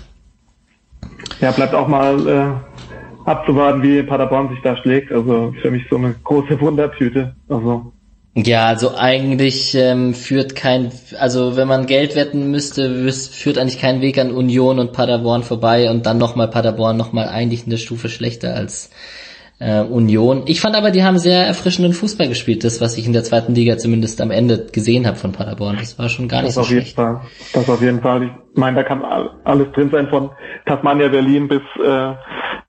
Ja, 1.41 1.51
bleibt 1.51 1.75
auch 1.75 1.89
mal 1.89 2.29
äh, 2.29 3.29
abzuwarten, 3.29 3.83
wie 3.83 4.03
Paderborn 4.03 4.49
sich 4.51 4.61
da 4.63 4.77
schlägt. 4.77 5.13
Also 5.13 5.55
für 5.61 5.71
mich 5.71 5.85
so 5.91 5.97
eine 5.97 6.15
große 6.25 6.61
Wundertüte. 6.61 7.35
Also 7.49 7.93
ja, 8.35 8.67
also 8.67 8.95
eigentlich 8.97 9.75
ähm, 9.75 10.15
führt 10.15 10.57
kein, 10.57 10.91
also 11.19 11.57
wenn 11.57 11.69
man 11.69 11.85
Geld 11.85 12.17
wetten 12.17 12.51
müsste, 12.51 13.13
führt 13.13 13.59
eigentlich 13.59 13.79
kein 13.79 14.01
Weg 14.01 14.17
an 14.19 14.33
Union 14.33 14.79
und 14.79 14.95
Paderborn 14.95 15.43
vorbei 15.43 15.91
und 15.91 16.07
dann 16.07 16.17
nochmal 16.17 16.49
Paderborn 16.49 16.97
nochmal 16.97 17.29
eigentlich 17.29 17.67
eine 17.67 17.77
Stufe 17.77 18.09
schlechter 18.09 18.55
als 18.55 18.89
äh, 19.63 19.81
Union. 19.83 20.43
Ich 20.47 20.61
fand 20.61 20.75
aber, 20.75 20.91
die 20.91 21.05
haben 21.05 21.19
sehr 21.19 21.47
erfrischenden 21.47 21.93
Fußball 21.93 22.29
gespielt, 22.29 22.65
das, 22.65 22.81
was 22.81 22.99
ich 22.99 23.07
in 23.07 23.13
der 23.13 23.23
zweiten 23.23 23.55
Liga 23.55 23.79
zumindest 23.79 24.21
am 24.21 24.31
Ende 24.33 24.67
gesehen 24.73 25.07
habe 25.07 25.17
von 25.17 25.31
Paderborn. 25.33 25.77
Das 25.79 25.99
war 25.99 26.09
schon 26.09 26.27
gar 26.27 26.43
das 26.43 26.57
nicht 26.57 26.67
so 26.67 26.71
schlecht. 26.71 26.97
Fall. 26.97 27.21
Das 27.55 27.71
auf 27.71 27.81
jeden 27.81 28.01
Fall. 28.01 28.25
Ich 28.25 28.59
meine, 28.59 28.77
da 28.77 28.83
kann 28.83 29.03
alles 29.45 29.71
drin 29.73 29.91
sein 29.91 30.09
von 30.09 30.31
Tasmania 30.67 31.09
Berlin 31.09 31.47
bis 31.47 31.63
äh, 31.83 31.89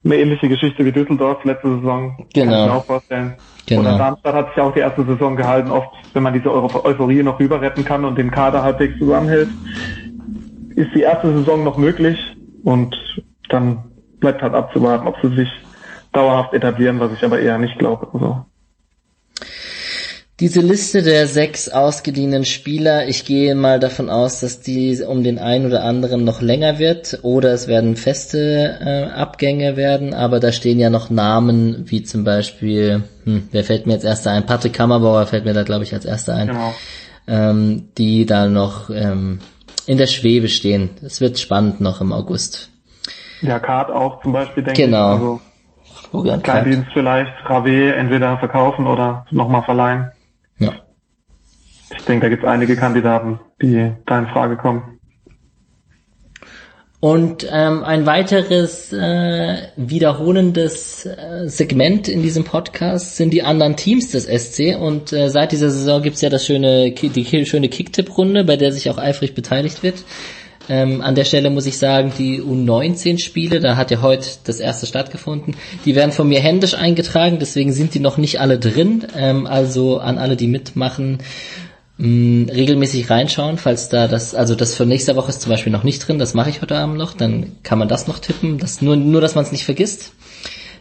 eine 0.04 0.16
ähnliche 0.16 0.48
Geschichte 0.48 0.84
wie 0.84 0.92
Düsseldorf 0.92 1.44
letzte 1.44 1.68
Saison. 1.76 2.16
Genau. 2.32 2.52
Kann 2.52 2.60
ich 2.60 2.66
mir 2.66 2.76
auch 2.76 2.84
vorstellen. 2.84 3.34
Genau. 3.66 3.80
Oder 3.80 3.98
Darmstadt 3.98 4.34
hat 4.34 4.48
sich 4.54 4.62
auch 4.62 4.74
die 4.74 4.80
erste 4.80 5.04
Saison 5.04 5.36
gehalten, 5.36 5.70
oft, 5.70 5.88
wenn 6.12 6.22
man 6.22 6.32
diese 6.32 6.52
Euphorie 6.52 7.22
noch 7.22 7.40
rüber 7.40 7.60
retten 7.60 7.84
kann 7.84 8.04
und 8.04 8.16
den 8.16 8.30
Kader 8.30 8.62
halbwegs 8.62 8.98
zusammenhält, 8.98 9.48
ist 10.76 10.90
die 10.94 11.00
erste 11.00 11.32
Saison 11.32 11.64
noch 11.64 11.76
möglich 11.76 12.18
und 12.62 12.94
dann 13.48 13.84
bleibt 14.20 14.42
halt 14.42 14.54
abzuwarten, 14.54 15.08
ob 15.08 15.16
sie 15.22 15.34
sich 15.34 15.48
dauerhaft 16.14 16.54
etablieren, 16.54 17.00
was 17.00 17.12
ich 17.12 17.24
aber 17.24 17.40
eher 17.40 17.58
nicht 17.58 17.78
glaube. 17.78 18.08
Also. 18.12 18.44
Diese 20.40 20.60
Liste 20.60 21.02
der 21.02 21.28
sechs 21.28 21.68
ausgeliehenen 21.68 22.44
Spieler, 22.44 23.06
ich 23.06 23.24
gehe 23.24 23.54
mal 23.54 23.78
davon 23.78 24.10
aus, 24.10 24.40
dass 24.40 24.60
die 24.60 25.00
um 25.00 25.22
den 25.22 25.38
einen 25.38 25.66
oder 25.66 25.84
anderen 25.84 26.24
noch 26.24 26.42
länger 26.42 26.80
wird 26.80 27.20
oder 27.22 27.52
es 27.52 27.68
werden 27.68 27.94
feste 27.94 28.78
äh, 28.84 29.04
Abgänge 29.12 29.76
werden, 29.76 30.12
aber 30.12 30.40
da 30.40 30.50
stehen 30.50 30.80
ja 30.80 30.90
noch 30.90 31.08
Namen 31.08 31.84
wie 31.88 32.02
zum 32.02 32.24
Beispiel, 32.24 33.04
hm, 33.22 33.48
wer 33.52 33.62
fällt 33.62 33.86
mir 33.86 33.92
jetzt 33.92 34.04
erster 34.04 34.32
ein? 34.32 34.44
Patrick 34.44 34.72
Kammerbauer 34.72 35.26
fällt 35.26 35.44
mir 35.44 35.54
da 35.54 35.62
glaube 35.62 35.84
ich 35.84 35.94
als 35.94 36.04
erster 36.04 36.34
ein, 36.34 36.48
genau. 36.48 36.74
ähm, 37.28 37.90
die 37.96 38.26
da 38.26 38.48
noch 38.48 38.90
ähm, 38.90 39.38
in 39.86 39.98
der 39.98 40.08
Schwebe 40.08 40.48
stehen. 40.48 40.90
Es 41.00 41.20
wird 41.20 41.38
spannend 41.38 41.80
noch 41.80 42.00
im 42.00 42.12
August. 42.12 42.70
Ja, 43.40 43.60
Kart 43.60 43.88
auch 43.88 44.20
zum 44.20 44.32
Beispiel, 44.32 44.64
denke 44.64 44.82
genau. 44.82 45.14
ich. 45.14 45.20
Also 45.20 45.40
Florian 46.14 46.42
Kleindienst 46.44 46.90
vielleicht, 46.92 47.32
Rave 47.46 47.96
entweder 47.96 48.38
verkaufen 48.38 48.86
oder 48.86 49.26
nochmal 49.32 49.64
verleihen. 49.64 50.12
Ja. 50.60 50.74
Ich 51.90 52.04
denke, 52.04 52.26
da 52.26 52.28
gibt 52.28 52.44
es 52.44 52.48
einige 52.48 52.76
Kandidaten, 52.76 53.40
die 53.60 53.90
da 54.06 54.20
in 54.20 54.28
Frage 54.28 54.56
kommen. 54.56 55.00
Und 57.00 57.48
ähm, 57.50 57.82
ein 57.82 58.06
weiteres 58.06 58.92
äh, 58.92 59.56
wiederholendes 59.76 61.04
äh, 61.04 61.48
Segment 61.48 62.06
in 62.06 62.22
diesem 62.22 62.44
Podcast 62.44 63.16
sind 63.16 63.30
die 63.34 63.42
anderen 63.42 63.74
Teams 63.74 64.12
des 64.12 64.26
SC. 64.26 64.76
Und 64.80 65.12
äh, 65.12 65.28
seit 65.30 65.50
dieser 65.50 65.70
Saison 65.70 66.00
gibt's 66.00 66.20
ja 66.20 66.30
das 66.30 66.46
schöne, 66.46 66.92
die 66.92 67.44
schöne 67.44 67.68
Kicktipp-Runde, 67.68 68.44
bei 68.44 68.56
der 68.56 68.70
sich 68.70 68.88
auch 68.88 68.98
eifrig 68.98 69.34
beteiligt 69.34 69.82
wird. 69.82 70.04
Ähm, 70.68 71.02
an 71.02 71.14
der 71.14 71.24
Stelle 71.24 71.50
muss 71.50 71.66
ich 71.66 71.78
sagen, 71.78 72.12
die 72.16 72.40
U19-Spiele, 72.40 73.60
da 73.60 73.76
hat 73.76 73.90
ja 73.90 74.00
heute 74.00 74.26
das 74.44 74.60
erste 74.60 74.86
stattgefunden, 74.86 75.56
die 75.84 75.94
werden 75.94 76.12
von 76.12 76.28
mir 76.28 76.40
händisch 76.40 76.74
eingetragen, 76.74 77.38
deswegen 77.38 77.72
sind 77.72 77.94
die 77.94 78.00
noch 78.00 78.16
nicht 78.16 78.40
alle 78.40 78.58
drin. 78.58 79.04
Ähm, 79.16 79.46
also 79.46 79.98
an 79.98 80.18
alle, 80.18 80.36
die 80.36 80.46
mitmachen, 80.46 81.18
mh, 81.98 82.06
mm, 82.08 82.48
regelmäßig 82.50 83.10
reinschauen, 83.10 83.58
falls 83.58 83.88
da 83.88 84.08
das, 84.08 84.34
also 84.34 84.54
das 84.54 84.74
für 84.74 84.86
nächste 84.86 85.16
Woche 85.16 85.30
ist 85.30 85.42
zum 85.42 85.50
Beispiel 85.50 85.72
noch 85.72 85.84
nicht 85.84 86.06
drin, 86.06 86.18
das 86.18 86.34
mache 86.34 86.50
ich 86.50 86.62
heute 86.62 86.76
Abend 86.76 86.96
noch, 86.96 87.14
dann 87.14 87.52
kann 87.62 87.78
man 87.78 87.88
das 87.88 88.06
noch 88.06 88.18
tippen, 88.18 88.58
das 88.58 88.80
nur, 88.80 88.96
nur 88.96 89.20
dass 89.20 89.34
man 89.34 89.44
es 89.44 89.52
nicht 89.52 89.64
vergisst. 89.64 90.12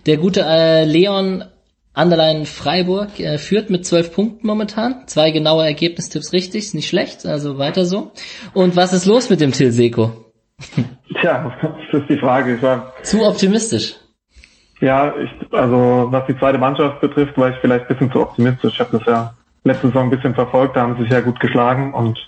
Der 0.06 0.18
gute 0.18 0.42
äh, 0.42 0.86
Leon 0.86 1.46
Anderlein 1.94 2.46
Freiburg 2.46 3.20
äh, 3.20 3.38
führt 3.38 3.70
mit 3.70 3.86
zwölf 3.86 4.14
Punkten 4.14 4.48
momentan. 4.48 5.08
Zwei 5.08 5.32
genaue 5.32 5.64
Ergebnistipps 5.64 6.34
richtig, 6.34 6.64
ist 6.64 6.74
nicht 6.74 6.90
schlecht, 6.90 7.26
also 7.26 7.60
weiter 7.60 7.86
so. 7.86 8.12
Und 8.54 8.76
was 8.76 8.94
ist 8.94 9.06
los 9.06 9.30
mit 9.30 9.42
dem 9.42 9.52
Til 9.52 9.72
Seko? 9.72 10.12
Tja, 11.22 11.56
das 11.92 12.02
ist 12.02 12.10
die 12.10 12.18
Frage. 12.18 12.56
Ich 12.56 12.62
war 12.62 12.94
zu 13.04 13.24
optimistisch. 13.24 13.96
Ja, 14.80 15.14
ich, 15.18 15.30
also 15.54 16.08
was 16.10 16.26
die 16.26 16.38
zweite 16.38 16.58
Mannschaft 16.58 17.00
betrifft, 17.00 17.38
war 17.38 17.52
ich 17.52 17.58
vielleicht 17.62 17.86
ein 17.86 17.88
bisschen 17.88 18.12
zu 18.12 18.22
optimistisch. 18.22 18.74
Ich 18.74 18.80
habe 18.80 18.98
das 18.98 19.08
ja 19.08 19.34
letzte 19.64 19.88
Saison 19.88 20.04
ein 20.04 20.10
bisschen 20.10 20.36
verfolgt, 20.36 20.76
da 20.76 20.82
haben 20.82 20.96
sie 20.96 21.04
sich 21.04 21.12
ja 21.12 21.22
gut 21.22 21.40
geschlagen 21.40 21.94
und 21.94 22.20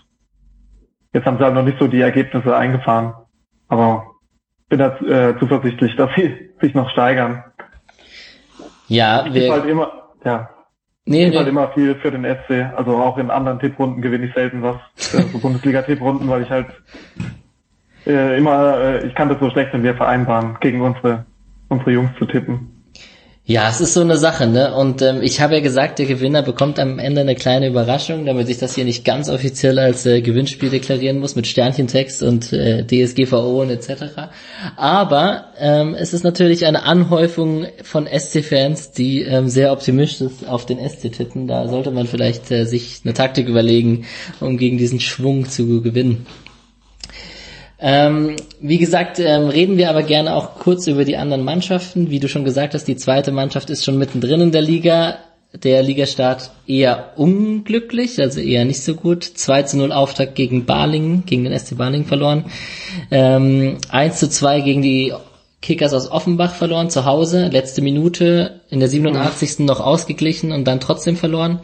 jetzt 1.14 1.26
haben 1.26 1.38
sie 1.38 1.44
halt 1.44 1.54
noch 1.54 1.64
nicht 1.64 1.80
so 1.80 1.88
die 1.88 2.02
Ergebnisse 2.02 2.56
eingefahren. 2.56 3.14
Aber 3.68 4.12
bin 4.70 4.80
da 4.80 4.96
äh, 5.00 5.38
zuversichtlich, 5.40 5.96
dass 5.98 6.10
sie 6.16 6.52
sich 6.62 6.74
noch 6.74 6.90
steigern. 6.92 7.44
Ja, 8.88 9.26
wir. 9.32 9.44
Ich 9.44 9.52
halt 9.52 9.66
immer, 9.66 9.92
ja. 10.24 10.50
Nee, 11.06 11.26
ich 11.26 11.32
nee. 11.32 11.38
halt 11.38 11.48
immer, 11.48 11.70
viel 11.70 11.96
für 11.96 12.12
den 12.12 12.24
SC. 12.24 12.74
Also 12.76 12.98
auch 12.98 13.18
in 13.18 13.30
anderen 13.30 13.60
Tipprunden 13.60 14.02
gewinne 14.02 14.26
ich 14.26 14.34
selten 14.34 14.64
was. 14.64 14.78
so 14.96 15.40
Bundesliga-Tipprunden, 15.40 16.28
weil 16.28 16.44
ich 16.44 16.50
halt 16.50 16.68
äh, 18.08 18.38
immer, 18.38 18.78
äh, 18.80 19.08
ich 19.08 19.16
kann 19.16 19.30
das 19.30 19.40
so 19.40 19.50
schlecht 19.50 19.74
mit 19.74 19.84
mir 19.84 19.96
vereinbaren, 19.96 20.58
gegen 20.60 20.82
unsere, 20.82 21.26
unsere 21.70 21.92
Jungs 21.92 22.12
zu 22.18 22.26
tippen. 22.26 22.75
Ja, 23.48 23.70
es 23.70 23.80
ist 23.80 23.94
so 23.94 24.02
eine 24.02 24.18
Sache, 24.18 24.48
ne? 24.48 24.74
Und 24.74 25.04
ähm, 25.04 25.22
ich 25.22 25.40
habe 25.40 25.54
ja 25.54 25.60
gesagt, 25.60 26.00
der 26.00 26.08
Gewinner 26.08 26.42
bekommt 26.42 26.80
am 26.80 26.98
Ende 26.98 27.22
eine 27.22 27.36
kleine 27.36 27.68
Überraschung, 27.68 28.26
damit 28.26 28.50
ich 28.50 28.58
das 28.58 28.74
hier 28.74 28.86
nicht 28.86 29.06
ganz 29.06 29.30
offiziell 29.30 29.78
als 29.78 30.04
äh, 30.08 30.22
Gewinnspiel 30.22 30.72
deklarieren 30.72 31.20
muss 31.20 31.36
mit 31.36 31.46
Sternchentext 31.46 32.24
und 32.24 32.52
äh, 32.54 32.84
DSGVO 32.88 33.62
und 33.62 33.70
etc. 33.70 34.32
Aber 34.78 35.50
ähm, 35.60 35.94
es 35.94 36.12
ist 36.16 36.24
natürlich 36.24 36.66
eine 36.66 36.86
Anhäufung 36.86 37.68
von 37.84 38.08
SC-Fans, 38.08 38.94
die 38.94 39.22
ähm, 39.22 39.48
sehr 39.48 39.72
optimistisch 39.72 40.44
auf 40.48 40.66
den 40.66 40.80
SC 40.80 41.12
tippen. 41.12 41.48
Da 41.48 41.68
sollte 41.68 41.92
man 41.92 42.08
vielleicht 42.08 42.50
äh, 42.50 42.66
sich 42.66 43.02
eine 43.04 43.14
Taktik 43.14 43.48
überlegen, 43.48 44.06
um 44.40 44.58
gegen 44.58 44.80
diesen 44.80 45.00
Schwung 45.00 45.48
zu 45.48 45.84
gewinnen. 45.84 46.26
Ähm, 47.88 48.36
wie 48.62 48.80
gesagt, 48.80 49.20
ähm, 49.20 49.48
reden 49.48 49.78
wir 49.78 49.92
aber 49.92 50.02
gerne 50.02 50.34
auch 50.34 50.56
kurz 50.56 50.88
über 50.88 51.06
die 51.06 51.18
anderen 51.18 51.44
Mannschaften. 51.44 52.10
Wie 52.10 52.20
du 52.20 52.28
schon 52.28 52.44
gesagt 52.44 52.74
hast, 52.74 52.88
die 52.88 52.96
zweite 52.96 53.32
Mannschaft 53.32 53.70
ist 53.70 53.86
schon 53.86 54.00
mittendrin 54.00 54.42
in 54.42 54.52
der 54.52 54.64
Liga. 54.64 55.18
Der 55.54 55.84
Ligastart 55.84 56.50
eher 56.66 57.12
unglücklich, 57.16 58.20
also 58.20 58.40
eher 58.42 58.66
nicht 58.66 58.82
so 58.82 58.96
gut. 58.96 59.24
2 59.24 59.64
zu 59.64 59.78
0 59.78 59.92
Auftakt 59.92 60.34
gegen 60.34 60.66
Balingen, 60.66 61.28
gegen 61.28 61.44
den 61.44 61.58
SC 61.58 61.78
Balingen 61.78 62.08
verloren. 62.08 62.46
Ähm, 63.12 63.78
1 63.90 64.20
zu 64.20 64.32
2 64.32 64.62
gegen 64.62 64.82
die 64.82 65.14
Kickers 65.62 65.94
aus 65.94 66.10
Offenbach 66.10 66.56
verloren, 66.56 66.90
zu 66.90 67.06
Hause. 67.06 67.50
Letzte 67.50 67.84
Minute 67.84 68.62
in 68.72 68.80
der 68.80 68.90
87. 68.90 69.60
noch 69.60 69.80
ausgeglichen 69.80 70.52
und 70.52 70.66
dann 70.66 70.80
trotzdem 70.80 71.18
verloren. 71.18 71.60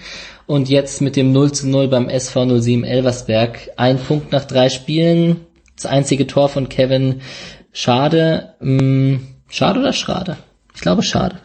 Und 0.46 0.70
jetzt 0.70 1.02
mit 1.02 1.16
dem 1.16 1.32
0 1.32 1.52
zu 1.52 1.68
0 1.68 1.88
beim 1.88 2.10
SV 2.10 2.60
07 2.60 2.84
Elversberg. 2.84 3.72
Ein 3.76 3.98
Punkt 3.98 4.32
nach 4.32 4.46
drei 4.46 4.70
Spielen 4.70 5.48
das 5.82 5.92
einzige 5.92 6.28
Tor 6.28 6.50
von 6.50 6.70
Kevin 6.70 7.22
Schade. 7.72 8.54
Mh, 8.60 8.80
hm, 8.80 9.28
schade 9.50 9.80
oder 9.80 9.94
Schade? 9.94 10.38
Ich 10.76 10.82
glaube 10.82 11.04
Schade. 11.04 11.38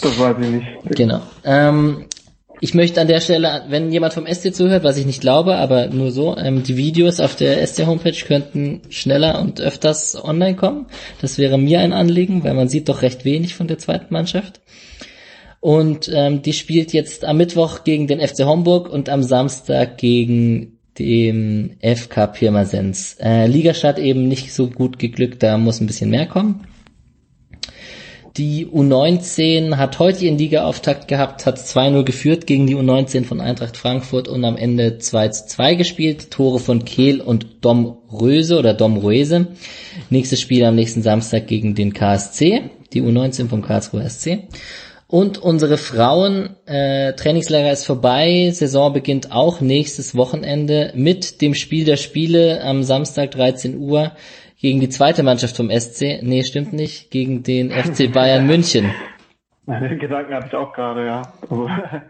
Das 0.00 0.18
weiß 0.18 0.36
ich 0.40 0.48
nicht. 0.48 0.66
Genau. 0.96 1.20
Ähm, 1.44 2.04
ich 2.60 2.74
möchte 2.74 3.00
an 3.00 3.08
der 3.08 3.20
Stelle, 3.20 3.64
wenn 3.68 3.92
jemand 3.92 4.14
vom 4.14 4.26
SC 4.26 4.52
zuhört, 4.54 4.84
was 4.84 4.96
ich 4.96 5.06
nicht 5.06 5.20
glaube, 5.20 5.56
aber 5.56 5.88
nur 5.88 6.10
so, 6.10 6.36
ähm, 6.36 6.64
die 6.64 6.76
Videos 6.76 7.20
auf 7.20 7.36
der 7.36 7.64
SC 7.64 7.86
Homepage 7.86 8.12
könnten 8.26 8.82
schneller 8.90 9.40
und 9.40 9.60
öfters 9.60 10.22
online 10.22 10.56
kommen. 10.56 10.86
Das 11.20 11.38
wäre 11.38 11.58
mir 11.58 11.80
ein 11.80 11.92
Anliegen, 11.92 12.44
weil 12.44 12.54
man 12.54 12.68
sieht 12.68 12.88
doch 12.88 13.02
recht 13.02 13.24
wenig 13.24 13.54
von 13.54 13.68
der 13.68 13.78
zweiten 13.78 14.12
Mannschaft. 14.12 14.60
Und 15.60 16.10
ähm, 16.12 16.42
die 16.42 16.52
spielt 16.52 16.92
jetzt 16.92 17.24
am 17.24 17.36
Mittwoch 17.36 17.84
gegen 17.84 18.06
den 18.06 18.20
FC 18.20 18.44
Homburg 18.44 18.88
und 18.88 19.08
am 19.08 19.22
Samstag 19.22 19.98
gegen 19.98 20.77
dem 20.98 21.76
FK 21.80 22.26
Pirmasens. 22.28 23.16
Äh, 23.20 23.46
Ligastart 23.46 23.98
eben 23.98 24.28
nicht 24.28 24.52
so 24.52 24.68
gut 24.68 24.98
geglückt, 24.98 25.42
da 25.42 25.58
muss 25.58 25.80
ein 25.80 25.86
bisschen 25.86 26.10
mehr 26.10 26.26
kommen. 26.26 26.66
Die 28.38 28.66
U19 28.66 29.78
hat 29.78 29.98
heute 29.98 30.24
ihren 30.24 30.38
Ligaauftakt 30.38 31.08
gehabt, 31.08 31.44
hat 31.44 31.58
2-0 31.58 32.04
geführt 32.04 32.46
gegen 32.46 32.68
die 32.68 32.76
U19 32.76 33.24
von 33.24 33.40
Eintracht 33.40 33.76
Frankfurt 33.76 34.28
und 34.28 34.44
am 34.44 34.56
Ende 34.56 34.98
2-2 35.00 35.74
gespielt. 35.74 36.30
Tore 36.30 36.60
von 36.60 36.84
Kehl 36.84 37.20
und 37.20 37.64
Dom 37.64 37.98
Röse 38.12 38.56
oder 38.56 38.74
Dom 38.74 38.98
Röse. 38.98 39.48
Nächstes 40.08 40.40
Spiel 40.40 40.64
am 40.64 40.76
nächsten 40.76 41.02
Samstag 41.02 41.48
gegen 41.48 41.74
den 41.74 41.92
KSC, 41.92 42.70
die 42.92 43.02
U19 43.02 43.48
vom 43.48 43.60
Karlsruher 43.60 44.08
SC. 44.08 44.44
Und 45.10 45.38
unsere 45.38 45.78
Frauen, 45.78 46.56
äh, 46.66 47.14
Trainingslager 47.14 47.72
ist 47.72 47.86
vorbei, 47.86 48.50
Saison 48.52 48.92
beginnt 48.92 49.32
auch 49.32 49.62
nächstes 49.62 50.14
Wochenende 50.14 50.92
mit 50.94 51.40
dem 51.40 51.54
Spiel 51.54 51.86
der 51.86 51.96
Spiele 51.96 52.62
am 52.62 52.82
Samstag 52.82 53.30
13 53.30 53.78
Uhr 53.78 54.12
gegen 54.60 54.80
die 54.80 54.90
zweite 54.90 55.22
Mannschaft 55.22 55.56
vom 55.56 55.70
SC. 55.70 56.20
Nee, 56.20 56.42
stimmt 56.42 56.74
nicht, 56.74 57.10
gegen 57.10 57.42
den 57.42 57.70
FC 57.70 58.12
Bayern 58.12 58.46
München. 58.46 58.92
Den 59.66 59.98
Gedanken 59.98 60.34
hatte 60.34 60.48
ich 60.48 60.54
auch 60.54 60.74
gerade, 60.74 61.06
ja. 61.06 61.22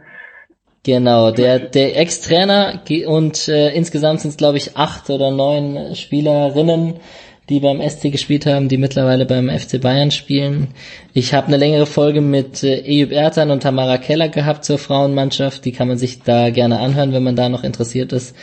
Genau, 0.84 1.32
der, 1.32 1.58
der 1.58 1.98
Ex-Trainer 1.98 2.82
und 3.06 3.48
äh, 3.48 3.74
insgesamt 3.74 4.20
sind 4.20 4.30
es, 4.30 4.36
glaube 4.36 4.56
ich, 4.56 4.76
acht 4.76 5.10
oder 5.10 5.30
neun 5.30 5.94
Spielerinnen 5.94 7.00
die 7.48 7.60
beim 7.60 7.80
SC 7.80 8.12
gespielt 8.12 8.46
haben, 8.46 8.68
die 8.68 8.76
mittlerweile 8.76 9.24
beim 9.24 9.48
FC 9.48 9.80
Bayern 9.80 10.10
spielen. 10.10 10.68
Ich 11.14 11.34
habe 11.34 11.46
eine 11.46 11.56
längere 11.56 11.86
Folge 11.86 12.20
mit 12.20 12.62
äh, 12.62 12.80
Eyüp 12.80 13.12
Ertan 13.12 13.50
und 13.50 13.62
Tamara 13.62 13.98
Keller 13.98 14.28
gehabt 14.28 14.64
zur 14.64 14.78
Frauenmannschaft. 14.78 15.64
Die 15.64 15.72
kann 15.72 15.88
man 15.88 15.98
sich 15.98 16.22
da 16.22 16.50
gerne 16.50 16.78
anhören, 16.80 17.12
wenn 17.12 17.22
man 17.22 17.36
da 17.36 17.48
noch 17.48 17.64
interessiert 17.64 18.12
ist. 18.12 18.36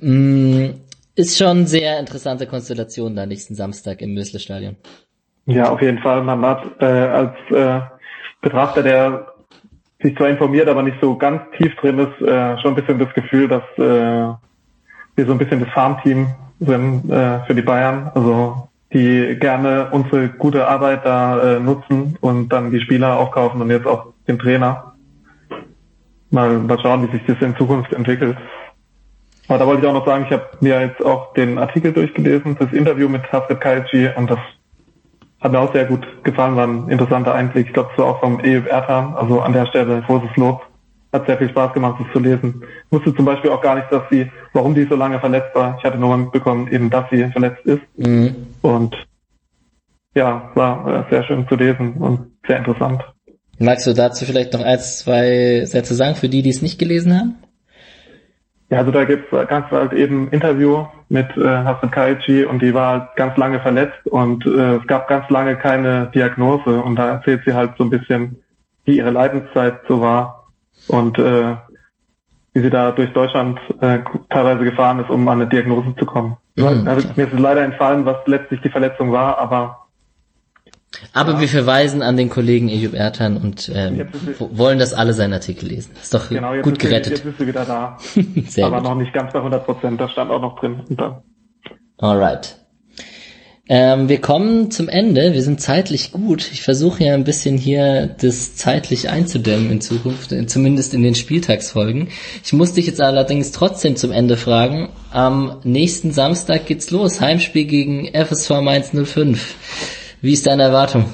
Mm, 0.00 0.70
ist 1.16 1.36
schon 1.36 1.66
sehr 1.66 1.98
interessante 2.00 2.46
Konstellation 2.46 3.14
da 3.14 3.26
nächsten 3.26 3.54
Samstag 3.54 4.00
im 4.00 4.14
Mösle-Stadion. 4.14 4.76
Ja, 5.46 5.70
auf 5.70 5.82
jeden 5.82 5.98
Fall. 5.98 6.22
Man 6.22 6.40
hat 6.42 6.62
äh, 6.80 6.84
als 6.84 7.34
äh, 7.50 7.80
Betrachter, 8.40 8.82
der 8.82 9.26
sich 10.02 10.16
zwar 10.16 10.28
informiert, 10.28 10.68
aber 10.68 10.82
nicht 10.82 10.96
so 11.00 11.16
ganz 11.16 11.42
tief 11.58 11.74
drin 11.76 11.98
ist, 11.98 12.26
äh, 12.26 12.58
schon 12.60 12.72
ein 12.72 12.74
bisschen 12.74 12.98
das 12.98 13.12
Gefühl, 13.12 13.48
dass 13.48 13.62
äh, 13.76 14.34
wir 15.16 15.26
so 15.26 15.32
ein 15.32 15.38
bisschen 15.38 15.60
das 15.60 15.68
Farmteam 15.70 16.28
sind 16.60 17.10
äh, 17.10 17.40
für 17.46 17.54
die 17.54 17.62
Bayern, 17.62 18.10
also 18.14 18.68
die 18.92 19.36
gerne 19.38 19.88
unsere 19.92 20.28
gute 20.28 20.66
Arbeit 20.66 21.04
da 21.04 21.56
äh, 21.56 21.60
nutzen 21.60 22.16
und 22.20 22.50
dann 22.50 22.70
die 22.70 22.80
Spieler 22.80 23.18
aufkaufen 23.18 23.60
und 23.60 23.70
jetzt 23.70 23.86
auch 23.86 24.06
den 24.28 24.38
Trainer. 24.38 24.92
Mal, 26.30 26.58
mal 26.58 26.78
schauen, 26.80 27.08
wie 27.08 27.16
sich 27.16 27.26
das 27.26 27.40
in 27.40 27.56
Zukunft 27.56 27.92
entwickelt. 27.92 28.36
Aber 29.48 29.58
da 29.58 29.66
wollte 29.66 29.82
ich 29.82 29.88
auch 29.88 29.94
noch 29.94 30.06
sagen, 30.06 30.26
ich 30.26 30.32
habe 30.32 30.46
mir 30.60 30.80
jetzt 30.80 31.04
auch 31.04 31.32
den 31.34 31.58
Artikel 31.58 31.92
durchgelesen, 31.92 32.56
das 32.58 32.72
Interview 32.72 33.08
mit 33.08 33.32
Hafred 33.32 33.60
Kalci 33.60 34.08
und 34.14 34.30
das 34.30 34.38
hat 35.40 35.52
mir 35.52 35.58
auch 35.58 35.72
sehr 35.72 35.86
gut 35.86 36.06
gefallen, 36.22 36.54
war 36.54 36.66
ein 36.66 36.88
interessanter 36.88 37.34
Einblick. 37.34 37.68
Ich 37.68 37.72
glaube, 37.72 37.90
es 37.92 37.98
war 37.98 38.06
auch 38.06 38.20
vom 38.20 38.38
EF 38.40 38.66
Ertan, 38.66 39.14
also 39.16 39.40
an 39.40 39.52
der 39.52 39.66
Stelle 39.66 40.02
großes 40.06 40.36
Lob 40.36 40.62
hat 41.12 41.26
sehr 41.26 41.38
viel 41.38 41.50
Spaß 41.50 41.72
gemacht, 41.72 42.00
das 42.00 42.12
zu 42.12 42.20
lesen. 42.20 42.62
Ich 42.86 42.92
wusste 42.92 43.14
zum 43.14 43.24
Beispiel 43.24 43.50
auch 43.50 43.60
gar 43.60 43.74
nicht, 43.74 43.90
dass 43.90 44.02
sie, 44.10 44.30
warum 44.52 44.74
die 44.74 44.84
so 44.84 44.96
lange 44.96 45.18
verletzt 45.18 45.54
war. 45.54 45.76
Ich 45.78 45.84
hatte 45.84 45.98
nur 45.98 46.10
mal 46.10 46.18
mitbekommen, 46.18 46.68
eben, 46.70 46.90
dass 46.90 47.08
sie 47.10 47.24
verletzt 47.30 47.64
ist. 47.64 47.82
Mhm. 47.96 48.34
Und 48.62 48.96
ja, 50.14 50.50
war 50.54 51.06
sehr 51.10 51.24
schön 51.24 51.46
zu 51.48 51.56
lesen 51.56 51.94
und 51.94 52.32
sehr 52.46 52.58
interessant. 52.58 53.02
Magst 53.58 53.86
du 53.86 53.92
dazu 53.92 54.24
vielleicht 54.24 54.52
noch 54.52 54.62
ein, 54.62 54.78
zwei 54.78 55.64
Sätze 55.66 55.94
sagen 55.94 56.16
für 56.16 56.28
die, 56.28 56.42
die 56.42 56.50
es 56.50 56.62
nicht 56.62 56.78
gelesen 56.78 57.14
haben? 57.18 57.34
Ja, 58.70 58.78
also 58.78 58.92
da 58.92 59.04
gibt's 59.04 59.30
ganz 59.30 59.66
halt 59.70 59.92
eben 59.92 60.24
ein 60.24 60.28
Interview 60.28 60.86
mit 61.08 61.26
äh, 61.36 61.42
Hassan 61.44 61.90
Kaichi 61.90 62.44
und 62.44 62.62
die 62.62 62.72
war 62.72 63.12
ganz 63.16 63.36
lange 63.36 63.58
verletzt 63.58 64.06
und 64.06 64.46
äh, 64.46 64.76
es 64.76 64.86
gab 64.86 65.08
ganz 65.08 65.28
lange 65.28 65.56
keine 65.56 66.06
Diagnose 66.14 66.80
und 66.80 66.94
da 66.96 67.10
erzählt 67.10 67.42
sie 67.44 67.52
halt 67.52 67.72
so 67.76 67.84
ein 67.84 67.90
bisschen, 67.90 68.36
wie 68.84 68.98
ihre 68.98 69.10
Leidenszeit 69.10 69.80
so 69.88 70.00
war 70.00 70.39
und 70.88 71.18
äh, 71.18 71.56
wie 72.52 72.60
sie 72.60 72.70
da 72.70 72.90
durch 72.90 73.12
Deutschland 73.12 73.60
äh, 73.80 74.00
teilweise 74.28 74.64
gefahren 74.64 75.00
ist, 75.00 75.10
um 75.10 75.26
an 75.28 75.40
eine 75.40 75.48
Diagnose 75.48 75.94
zu 75.98 76.04
kommen. 76.04 76.36
Mhm. 76.56 76.88
Also, 76.88 77.08
mir 77.16 77.26
ist 77.26 77.38
leider 77.38 77.62
entfallen, 77.62 78.04
was 78.04 78.16
letztlich 78.26 78.60
die 78.60 78.70
Verletzung 78.70 79.12
war, 79.12 79.38
aber 79.38 79.80
aber 81.12 81.34
ja. 81.34 81.40
wir 81.40 81.48
verweisen 81.48 82.02
an 82.02 82.16
den 82.16 82.28
Kollegen 82.28 82.68
Ejub 82.68 82.94
Ertan 82.94 83.36
und 83.36 83.70
ähm, 83.72 84.08
wollen, 84.38 84.78
dass 84.78 84.92
alle 84.92 85.12
seinen 85.12 85.32
Artikel 85.32 85.68
lesen. 85.68 85.92
Ist 86.00 86.12
doch 86.12 86.28
genau, 86.28 86.60
gut 86.62 86.78
gerettet. 86.78 87.12
Jetzt 87.12 87.24
bist 87.24 87.40
du 87.40 87.46
wieder 87.46 87.64
da. 87.64 87.96
Sehr 88.46 88.66
aber 88.66 88.78
gut. 88.78 88.86
noch 88.86 88.96
nicht 88.96 89.12
ganz 89.12 89.32
bei 89.32 89.38
100 89.38 89.64
Prozent. 89.64 90.00
Das 90.00 90.10
stand 90.10 90.30
auch 90.30 90.40
noch 90.40 90.58
drin. 90.58 90.80
Und 90.88 91.00
dann. 91.00 91.22
Alright. 91.98 92.59
Ähm, 93.72 94.08
wir 94.08 94.20
kommen 94.20 94.72
zum 94.72 94.88
Ende. 94.88 95.32
Wir 95.32 95.42
sind 95.42 95.60
zeitlich 95.60 96.10
gut. 96.10 96.50
Ich 96.50 96.64
versuche 96.64 97.04
ja 97.04 97.14
ein 97.14 97.22
bisschen 97.22 97.56
hier 97.56 98.08
das 98.20 98.56
zeitlich 98.56 99.10
einzudämmen 99.10 99.70
in 99.70 99.80
Zukunft, 99.80 100.34
zumindest 100.50 100.92
in 100.92 101.04
den 101.04 101.14
Spieltagsfolgen. 101.14 102.08
Ich 102.42 102.52
muss 102.52 102.72
dich 102.72 102.88
jetzt 102.88 103.00
allerdings 103.00 103.52
trotzdem 103.52 103.94
zum 103.94 104.10
Ende 104.10 104.36
fragen. 104.36 104.88
Am 105.12 105.60
nächsten 105.62 106.10
Samstag 106.10 106.66
geht's 106.66 106.90
los. 106.90 107.20
Heimspiel 107.20 107.64
gegen 107.64 108.08
FSV 108.12 108.60
Mainz 108.60 108.90
05. 108.92 110.18
Wie 110.20 110.32
ist 110.32 110.48
deine 110.48 110.64
Erwartung? 110.64 111.04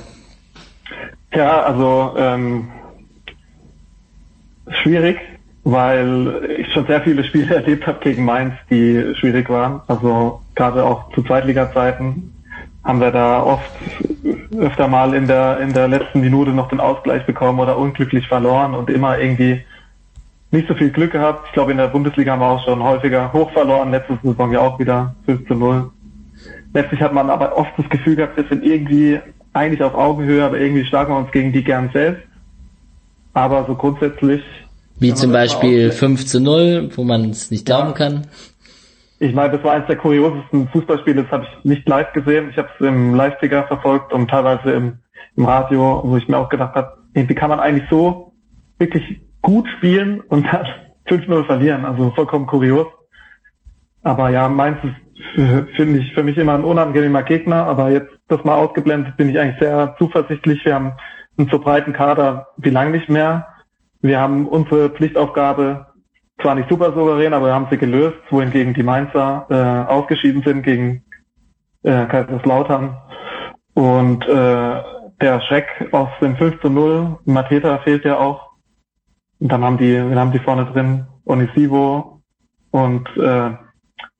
Ja, 1.34 1.60
also 1.60 2.14
ähm, 2.16 2.68
schwierig, 4.82 5.18
weil 5.64 6.56
ich 6.58 6.72
schon 6.72 6.86
sehr 6.86 7.02
viele 7.02 7.22
Spiele 7.22 7.54
erlebt 7.54 7.86
habe 7.86 7.98
gegen 8.02 8.24
Mainz, 8.24 8.54
die 8.70 9.12
schwierig 9.16 9.50
waren. 9.50 9.82
Also 9.88 10.40
gerade 10.54 10.82
auch 10.82 11.12
zu 11.12 11.22
Zweitliga-Zeiten 11.22 12.32
haben 12.86 13.00
wir 13.00 13.10
da 13.10 13.42
oft 13.42 13.70
öfter 14.56 14.86
mal 14.86 15.12
in 15.14 15.26
der, 15.26 15.58
in 15.60 15.72
der 15.72 15.88
letzten 15.88 16.20
Minute 16.20 16.52
noch 16.52 16.68
den 16.68 16.80
Ausgleich 16.80 17.26
bekommen 17.26 17.58
oder 17.58 17.76
unglücklich 17.76 18.28
verloren 18.28 18.74
und 18.74 18.88
immer 18.88 19.18
irgendwie 19.18 19.62
nicht 20.52 20.68
so 20.68 20.74
viel 20.74 20.90
Glück 20.90 21.10
gehabt. 21.12 21.46
Ich 21.48 21.52
glaube, 21.52 21.72
in 21.72 21.78
der 21.78 21.88
Bundesliga 21.88 22.32
haben 22.32 22.40
wir 22.40 22.46
auch 22.46 22.64
schon 22.64 22.82
häufiger 22.82 23.32
hoch 23.32 23.50
verloren. 23.50 23.90
Letzte 23.90 24.18
Saison 24.22 24.52
ja 24.52 24.60
auch 24.60 24.78
wieder 24.78 25.16
5 25.26 25.48
zu 25.48 25.54
0. 25.54 25.90
Letztlich 26.72 27.00
hat 27.00 27.12
man 27.12 27.28
aber 27.28 27.56
oft 27.56 27.72
das 27.76 27.88
Gefühl 27.88 28.16
gehabt, 28.16 28.36
wir 28.36 28.44
sind 28.48 28.64
irgendwie 28.64 29.18
eigentlich 29.52 29.82
auf 29.82 29.94
Augenhöhe, 29.94 30.44
aber 30.44 30.58
irgendwie 30.58 30.84
schlagen 30.84 31.12
wir 31.12 31.18
uns 31.18 31.32
gegen 31.32 31.52
die 31.52 31.64
gern 31.64 31.90
selbst. 31.92 32.22
Aber 33.34 33.64
so 33.66 33.74
grundsätzlich. 33.74 34.42
Wie 34.98 35.12
zum 35.12 35.32
Beispiel 35.32 35.90
5 35.90 36.24
zu 36.24 36.40
0, 36.40 36.90
wo 36.94 37.02
man 37.02 37.30
es 37.30 37.50
nicht 37.50 37.66
glauben 37.66 37.88
ja. 37.88 37.94
kann. 37.94 38.26
Ich 39.18 39.34
meine, 39.34 39.52
das 39.54 39.64
war 39.64 39.72
eines 39.72 39.86
der 39.86 39.96
kuriosesten 39.96 40.68
Fußballspiele, 40.68 41.22
das 41.22 41.32
habe 41.32 41.44
ich 41.44 41.64
nicht 41.64 41.88
live 41.88 42.12
gesehen. 42.12 42.50
Ich 42.50 42.58
habe 42.58 42.68
es 42.78 42.86
im 42.86 43.14
Live-Ticker 43.14 43.64
verfolgt 43.64 44.12
und 44.12 44.28
teilweise 44.28 44.72
im, 44.72 44.98
im 45.36 45.46
Radio, 45.46 46.02
wo 46.04 46.16
ich 46.16 46.28
mir 46.28 46.36
auch 46.36 46.50
gedacht 46.50 46.74
habe, 46.74 46.98
wie 47.14 47.34
kann 47.34 47.48
man 47.48 47.60
eigentlich 47.60 47.88
so 47.88 48.34
wirklich 48.78 49.22
gut 49.40 49.66
spielen 49.78 50.20
und 50.20 50.46
dann 50.52 50.66
5-0 51.08 51.44
verlieren? 51.46 51.86
Also 51.86 52.10
vollkommen 52.10 52.46
kurios. 52.46 52.88
Aber 54.02 54.28
ja, 54.28 54.48
Mainz 54.48 54.78
ist, 54.84 55.76
finde 55.76 56.00
ich, 56.00 56.12
für 56.12 56.22
mich 56.22 56.36
immer 56.36 56.54
ein 56.54 56.64
unangenehmer 56.64 57.22
Gegner. 57.22 57.66
Aber 57.66 57.90
jetzt 57.90 58.12
das 58.28 58.44
mal 58.44 58.56
ausgeblendet, 58.56 59.16
bin 59.16 59.30
ich 59.30 59.38
eigentlich 59.38 59.58
sehr 59.58 59.96
zuversichtlich. 59.98 60.62
Wir 60.64 60.74
haben 60.74 60.92
einen 61.38 61.48
so 61.48 61.58
breiten 61.58 61.94
Kader 61.94 62.48
wie 62.58 62.70
lang 62.70 62.92
nicht 62.92 63.08
mehr. 63.08 63.46
Wir 64.02 64.20
haben 64.20 64.46
unsere 64.46 64.90
Pflichtaufgabe 64.90 65.86
zwar 66.40 66.54
nicht 66.54 66.68
super 66.68 66.92
souverän, 66.92 67.32
aber 67.32 67.46
wir 67.46 67.54
haben 67.54 67.68
sie 67.70 67.78
gelöst, 67.78 68.18
wohingegen 68.30 68.74
die 68.74 68.82
Mainzer 68.82 69.46
äh, 69.48 69.90
ausgeschieden 69.90 70.42
sind 70.42 70.62
gegen 70.62 71.04
äh, 71.82 72.06
Kaiserslautern. 72.06 72.96
Und 73.74 74.26
äh, 74.26 74.82
der 75.20 75.40
Schreck 75.42 75.88
aus 75.92 76.08
dem 76.20 76.36
5 76.36 76.60
zu 76.60 76.70
0, 76.70 77.18
Mateta 77.24 77.78
fehlt 77.78 78.04
ja 78.04 78.18
auch. 78.18 78.52
Und 79.38 79.52
dann 79.52 79.64
haben 79.64 79.78
die, 79.78 79.92
wir 79.92 80.18
haben 80.18 80.32
die 80.32 80.38
vorne 80.38 80.66
drin, 80.66 81.06
Onisivo 81.24 82.22
und 82.70 83.06
äh, 83.16 83.50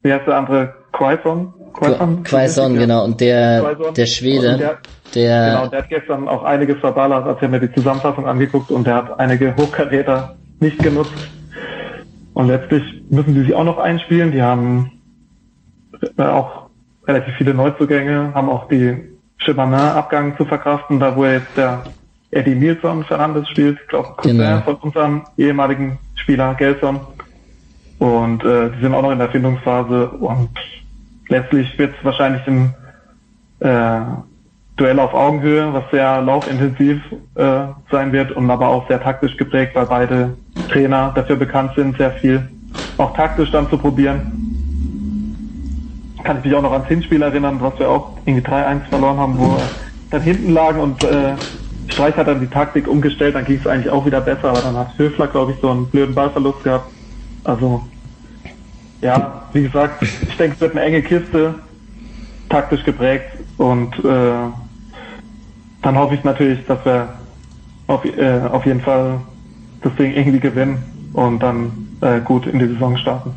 wie 0.02 0.12
heißt 0.12 0.26
der 0.26 0.36
andere? 0.36 0.74
Quaison? 0.93 1.52
Quaison, 1.72 2.22
Quaison 2.22 2.74
genau. 2.74 3.05
Und 3.05 3.20
der, 3.20 3.60
Quaison. 3.60 3.94
der 3.94 4.06
Schwede, 4.06 4.56
der, 4.56 4.78
der, 5.14 5.51
genau, 5.51 5.66
der 5.68 5.78
hat 5.80 5.88
gestern 5.88 6.28
auch 6.28 6.43
einiges 6.43 6.78
verballert, 6.78 7.26
als 7.26 7.40
er 7.43 7.48
mir 7.48 7.60
die 7.60 7.72
Zusammenfassung 7.72 8.26
angeguckt 8.26 8.70
und 8.70 8.86
der 8.86 8.94
hat 8.94 9.20
einige 9.20 9.55
Hochkaräter 9.56 10.36
nicht 10.60 10.78
genutzt. 10.78 11.12
Und 12.36 12.48
letztlich 12.48 12.82
müssen 13.08 13.32
sie 13.32 13.44
sich 13.44 13.54
auch 13.54 13.64
noch 13.64 13.78
einspielen. 13.78 14.30
Die 14.30 14.42
haben 14.42 14.92
äh, 16.18 16.22
auch 16.22 16.68
relativ 17.08 17.34
viele 17.36 17.54
Neuzugänge, 17.54 18.34
haben 18.34 18.50
auch 18.50 18.68
die 18.68 18.94
Chebanin-Abgang 19.38 20.36
zu 20.36 20.44
verkraften, 20.44 21.00
da 21.00 21.16
wo 21.16 21.24
er 21.24 21.38
jetzt 21.38 21.56
der 21.56 21.84
Eddie 22.30 22.54
Nilsson 22.54 23.04
Fernandes 23.04 23.48
spielt, 23.48 23.78
ich 23.80 23.88
glaube 23.88 24.10
Cousin 24.18 24.36
genau. 24.36 24.60
von 24.60 24.74
unserem 24.74 25.22
ehemaligen 25.38 25.98
Spieler 26.14 26.52
Gelson. 26.56 27.00
Und 28.00 28.44
äh, 28.44 28.70
die 28.70 28.82
sind 28.82 28.92
auch 28.92 29.00
noch 29.00 29.12
in 29.12 29.18
der 29.18 29.30
Findungsphase 29.30 30.10
und 30.10 30.50
letztlich 31.28 31.78
wird 31.78 31.94
es 31.98 32.04
wahrscheinlich 32.04 32.46
ein 32.46 32.74
äh, 33.60 34.00
Duell 34.76 34.98
auf 35.00 35.14
Augenhöhe, 35.14 35.72
was 35.72 35.84
sehr 35.90 36.20
laufintensiv 36.20 37.00
äh, 37.34 37.60
sein 37.90 38.12
wird 38.12 38.32
und 38.32 38.50
aber 38.50 38.68
auch 38.68 38.86
sehr 38.88 39.02
taktisch 39.02 39.36
geprägt, 39.36 39.74
weil 39.74 39.86
beide 39.86 40.36
Trainer 40.70 41.12
dafür 41.14 41.36
bekannt 41.36 41.72
sind, 41.76 41.96
sehr 41.96 42.12
viel 42.12 42.46
auch 42.98 43.14
taktisch 43.14 43.50
dann 43.50 43.68
zu 43.70 43.78
probieren. 43.78 44.32
Kann 46.24 46.38
ich 46.38 46.44
mich 46.44 46.54
auch 46.54 46.62
noch 46.62 46.72
ans 46.72 46.88
Hinspiel 46.88 47.22
erinnern, 47.22 47.58
was 47.60 47.78
wir 47.78 47.88
auch 47.88 48.18
irgendwie 48.24 48.46
3-1 48.46 48.84
verloren 48.88 49.16
haben, 49.16 49.38
wo 49.38 49.56
dann 50.10 50.22
hinten 50.22 50.52
lagen 50.52 50.80
und 50.80 51.02
äh, 51.04 51.34
Streich 51.88 52.16
hat 52.16 52.26
dann 52.26 52.40
die 52.40 52.48
Taktik 52.48 52.88
umgestellt, 52.88 53.34
dann 53.34 53.44
ging 53.44 53.58
es 53.58 53.66
eigentlich 53.66 53.90
auch 53.90 54.04
wieder 54.04 54.20
besser, 54.20 54.50
aber 54.50 54.60
dann 54.60 54.76
hat 54.76 54.98
Höfler, 54.98 55.28
glaube 55.28 55.52
ich, 55.52 55.58
so 55.60 55.70
einen 55.70 55.88
blöden 55.88 56.14
Ballverlust 56.14 56.62
gehabt. 56.64 56.90
Also, 57.44 57.82
ja, 59.00 59.44
wie 59.52 59.62
gesagt, 59.62 60.02
ich 60.02 60.36
denke, 60.36 60.56
es 60.56 60.60
wird 60.60 60.72
eine 60.72 60.82
enge 60.82 61.02
Kiste, 61.02 61.54
taktisch 62.48 62.84
geprägt 62.84 63.26
und 63.56 63.94
äh, 64.04 64.48
dann 65.86 65.96
hoffe 65.96 66.16
ich 66.16 66.24
natürlich, 66.24 66.58
dass 66.66 66.84
wir 66.84 67.08
auf, 67.86 68.04
äh, 68.04 68.40
auf 68.50 68.66
jeden 68.66 68.80
Fall 68.80 69.20
das 69.82 69.94
Ding 69.94 70.12
irgendwie 70.14 70.40
gewinnen 70.40 70.82
und 71.12 71.38
dann 71.40 71.70
äh, 72.00 72.20
gut 72.20 72.44
in 72.48 72.58
die 72.58 72.66
Saison 72.66 72.96
starten. 72.96 73.30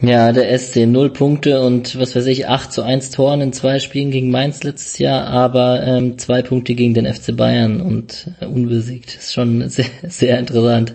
Ja, 0.00 0.32
der 0.32 0.58
SC 0.58 0.86
null 0.86 1.10
Punkte 1.10 1.60
und 1.60 2.00
was 2.00 2.16
weiß 2.16 2.26
ich, 2.26 2.48
8 2.48 2.72
zu 2.72 2.82
1 2.82 3.10
Toren 3.10 3.42
in 3.42 3.52
zwei 3.52 3.80
Spielen 3.80 4.10
gegen 4.10 4.30
Mainz 4.30 4.64
letztes 4.64 4.98
Jahr, 4.98 5.26
aber 5.26 5.82
ähm, 5.84 6.16
zwei 6.16 6.40
Punkte 6.40 6.74
gegen 6.74 6.94
den 6.94 7.04
FC 7.04 7.36
Bayern 7.36 7.82
und 7.82 8.30
äh, 8.40 8.46
unbesiegt. 8.46 9.14
Ist 9.14 9.34
schon 9.34 9.68
sehr, 9.68 9.84
sehr 10.04 10.38
interessant. 10.38 10.94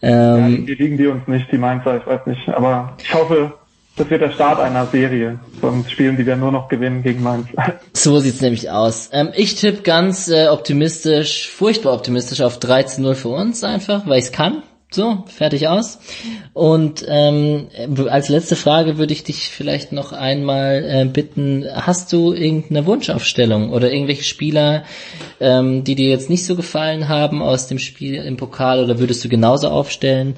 Ähm, 0.00 0.60
ja, 0.60 0.66
die 0.66 0.82
liegen 0.82 0.96
die 0.96 1.06
uns 1.08 1.28
nicht, 1.28 1.52
die 1.52 1.58
Mainzer, 1.58 1.98
ich 1.98 2.06
weiß 2.06 2.26
nicht. 2.26 2.48
Aber 2.48 2.96
ich 3.02 3.12
hoffe, 3.12 3.52
das 3.96 4.10
wird 4.10 4.22
der 4.22 4.30
Start 4.30 4.58
einer 4.60 4.86
Serie 4.86 5.38
von 5.60 5.84
Spielen, 5.88 6.16
die 6.16 6.26
wir 6.26 6.36
nur 6.36 6.50
noch 6.50 6.68
gewinnen 6.68 7.02
gegen 7.02 7.22
Mainz. 7.22 7.46
So 7.92 8.18
sieht's 8.18 8.40
nämlich 8.40 8.70
aus. 8.70 9.10
Ähm, 9.12 9.30
ich 9.34 9.54
tippe 9.54 9.82
ganz 9.82 10.28
äh, 10.28 10.48
optimistisch, 10.48 11.48
furchtbar 11.48 11.94
optimistisch 11.94 12.40
auf 12.40 12.58
13-0 12.58 13.14
für 13.14 13.28
uns 13.28 13.62
einfach, 13.62 14.06
weil 14.06 14.18
ich's 14.18 14.32
kann. 14.32 14.62
So, 14.90 15.24
fertig 15.26 15.66
aus. 15.66 15.98
Und 16.52 17.04
ähm, 17.08 17.66
als 18.08 18.28
letzte 18.28 18.54
Frage 18.54 18.96
würde 18.96 19.12
ich 19.12 19.24
dich 19.24 19.48
vielleicht 19.48 19.90
noch 19.90 20.12
einmal 20.12 20.84
äh, 20.86 21.04
bitten, 21.04 21.66
hast 21.72 22.12
du 22.12 22.32
irgendeine 22.32 22.86
Wunschaufstellung 22.86 23.70
oder 23.70 23.92
irgendwelche 23.92 24.22
Spieler, 24.22 24.84
ähm, 25.40 25.82
die 25.82 25.96
dir 25.96 26.08
jetzt 26.08 26.30
nicht 26.30 26.46
so 26.46 26.54
gefallen 26.54 27.08
haben 27.08 27.42
aus 27.42 27.66
dem 27.66 27.80
Spiel 27.80 28.14
im 28.16 28.36
Pokal 28.36 28.84
oder 28.84 29.00
würdest 29.00 29.24
du 29.24 29.28
genauso 29.28 29.68
aufstellen? 29.68 30.36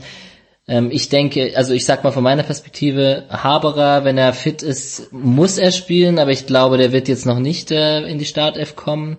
Ähm, 0.68 0.90
ich 0.90 1.08
denke, 1.08 1.52
also 1.54 1.74
ich 1.74 1.84
sag 1.84 2.02
mal 2.02 2.10
von 2.10 2.24
meiner 2.24 2.42
Perspektive, 2.42 3.24
Haberer, 3.28 4.04
wenn 4.04 4.18
er 4.18 4.32
fit 4.32 4.62
ist, 4.62 5.12
muss 5.12 5.58
er 5.58 5.70
spielen, 5.70 6.18
aber 6.18 6.32
ich 6.32 6.46
glaube, 6.46 6.76
der 6.76 6.92
wird 6.92 7.08
jetzt 7.08 7.26
noch 7.26 7.38
nicht 7.38 7.70
äh, 7.70 8.00
in 8.06 8.18
die 8.18 8.24
Startelf 8.24 8.74
kommen. 8.74 9.16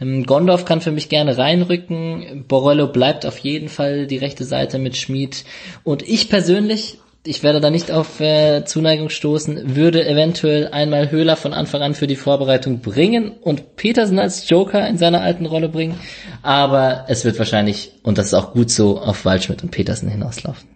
Ähm, 0.00 0.24
Gondorf 0.24 0.64
kann 0.64 0.80
für 0.82 0.92
mich 0.92 1.08
gerne 1.08 1.38
reinrücken. 1.38 2.44
Borello 2.46 2.88
bleibt 2.88 3.24
auf 3.24 3.38
jeden 3.38 3.68
Fall 3.68 4.06
die 4.06 4.18
rechte 4.18 4.44
Seite 4.44 4.78
mit 4.78 4.96
Schmid. 4.96 5.44
Und 5.82 6.06
ich 6.06 6.28
persönlich, 6.28 6.98
ich 7.24 7.42
werde 7.42 7.60
da 7.60 7.70
nicht 7.70 7.90
auf 7.90 8.20
äh, 8.20 8.64
Zuneigung 8.66 9.08
stoßen, 9.08 9.74
würde 9.74 10.06
eventuell 10.06 10.68
einmal 10.68 11.10
Höhler 11.10 11.36
von 11.36 11.54
Anfang 11.54 11.80
an 11.80 11.94
für 11.94 12.06
die 12.06 12.16
Vorbereitung 12.16 12.80
bringen 12.80 13.30
und 13.30 13.76
Petersen 13.76 14.18
als 14.18 14.46
Joker 14.46 14.86
in 14.88 14.98
seiner 14.98 15.22
alten 15.22 15.46
Rolle 15.46 15.70
bringen. 15.70 15.98
Aber 16.42 17.06
es 17.08 17.24
wird 17.24 17.38
wahrscheinlich, 17.38 17.92
und 18.02 18.18
das 18.18 18.26
ist 18.26 18.34
auch 18.34 18.52
gut 18.52 18.70
so, 18.70 19.00
auf 19.00 19.24
Waldschmidt 19.24 19.62
und 19.62 19.70
Petersen 19.70 20.10
hinauslaufen. 20.10 20.68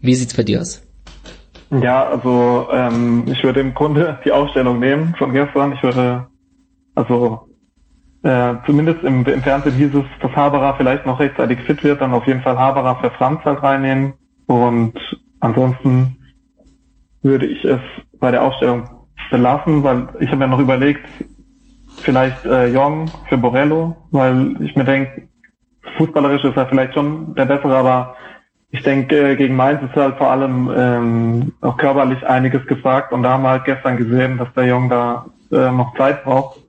Wie 0.00 0.14
sieht's 0.14 0.36
bei 0.36 0.42
dir 0.42 0.60
aus? 0.60 0.82
Ja, 1.70 2.04
also 2.04 2.68
ähm, 2.72 3.24
ich 3.26 3.42
würde 3.44 3.60
im 3.60 3.74
Grunde 3.74 4.18
die 4.24 4.32
Aufstellung 4.32 4.80
nehmen 4.80 5.14
von 5.16 5.32
gestern. 5.32 5.72
Ich 5.72 5.82
würde, 5.82 6.26
also 6.94 7.48
äh, 8.22 8.54
zumindest 8.66 9.02
im, 9.04 9.24
im 9.24 9.42
Fernsehen 9.42 9.76
hieß 9.76 9.94
es, 9.94 10.04
dass 10.20 10.32
Haberer 10.32 10.74
vielleicht 10.76 11.06
noch 11.06 11.20
rechtzeitig 11.20 11.60
fit 11.60 11.82
wird, 11.84 12.00
dann 12.00 12.12
auf 12.12 12.26
jeden 12.26 12.42
Fall 12.42 12.58
Haberer 12.58 12.96
für 13.00 13.10
Franz 13.12 13.44
halt 13.44 13.62
reinnehmen. 13.62 14.14
Und 14.46 14.94
ansonsten 15.40 16.16
würde 17.22 17.46
ich 17.46 17.64
es 17.64 17.80
bei 18.18 18.30
der 18.30 18.42
Aufstellung 18.42 18.88
belassen, 19.30 19.82
weil 19.84 20.08
ich 20.18 20.28
habe 20.28 20.38
mir 20.38 20.48
noch 20.48 20.58
überlegt, 20.58 21.06
vielleicht 22.02 22.44
äh, 22.44 22.68
Jong 22.68 23.10
für 23.28 23.38
Borello, 23.38 23.96
weil 24.10 24.56
ich 24.60 24.74
mir 24.74 24.84
denke, 24.84 25.28
fußballerisch 25.96 26.44
ist 26.44 26.56
er 26.56 26.66
vielleicht 26.66 26.94
schon 26.94 27.34
der 27.34 27.44
bessere, 27.44 27.76
aber 27.76 28.16
ich 28.72 28.82
denke, 28.82 29.36
gegen 29.36 29.56
Mainz 29.56 29.82
ist 29.82 29.96
halt 29.96 30.16
vor 30.16 30.30
allem 30.30 30.70
ähm, 30.76 31.52
auch 31.60 31.76
körperlich 31.76 32.24
einiges 32.26 32.66
gefragt 32.66 33.12
und 33.12 33.22
da 33.22 33.30
haben 33.30 33.42
wir 33.42 33.50
halt 33.50 33.64
gestern 33.64 33.96
gesehen, 33.96 34.38
dass 34.38 34.52
der 34.54 34.66
Jung 34.66 34.88
da 34.88 35.26
äh, 35.50 35.72
noch 35.72 35.96
Zeit 35.96 36.24
braucht. 36.24 36.60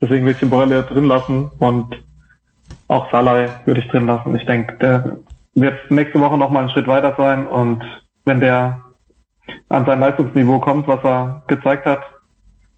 Deswegen 0.00 0.24
will 0.24 0.32
ich 0.32 0.38
den 0.38 0.50
Borrelli 0.50 0.80
drin 0.82 1.06
lassen 1.06 1.50
und 1.58 2.00
auch 2.86 3.10
Salai 3.10 3.48
würde 3.64 3.80
ich 3.80 3.88
drin 3.88 4.06
lassen. 4.06 4.36
Ich 4.36 4.46
denke, 4.46 4.74
der 4.78 5.18
wird 5.54 5.90
nächste 5.90 6.20
Woche 6.20 6.38
nochmal 6.38 6.62
einen 6.62 6.70
Schritt 6.70 6.86
weiter 6.86 7.14
sein 7.18 7.46
und 7.48 7.82
wenn 8.24 8.40
der 8.40 8.80
an 9.68 9.84
sein 9.84 10.00
Leistungsniveau 10.00 10.60
kommt, 10.60 10.86
was 10.86 11.02
er 11.02 11.42
gezeigt 11.48 11.86
hat 11.86 12.02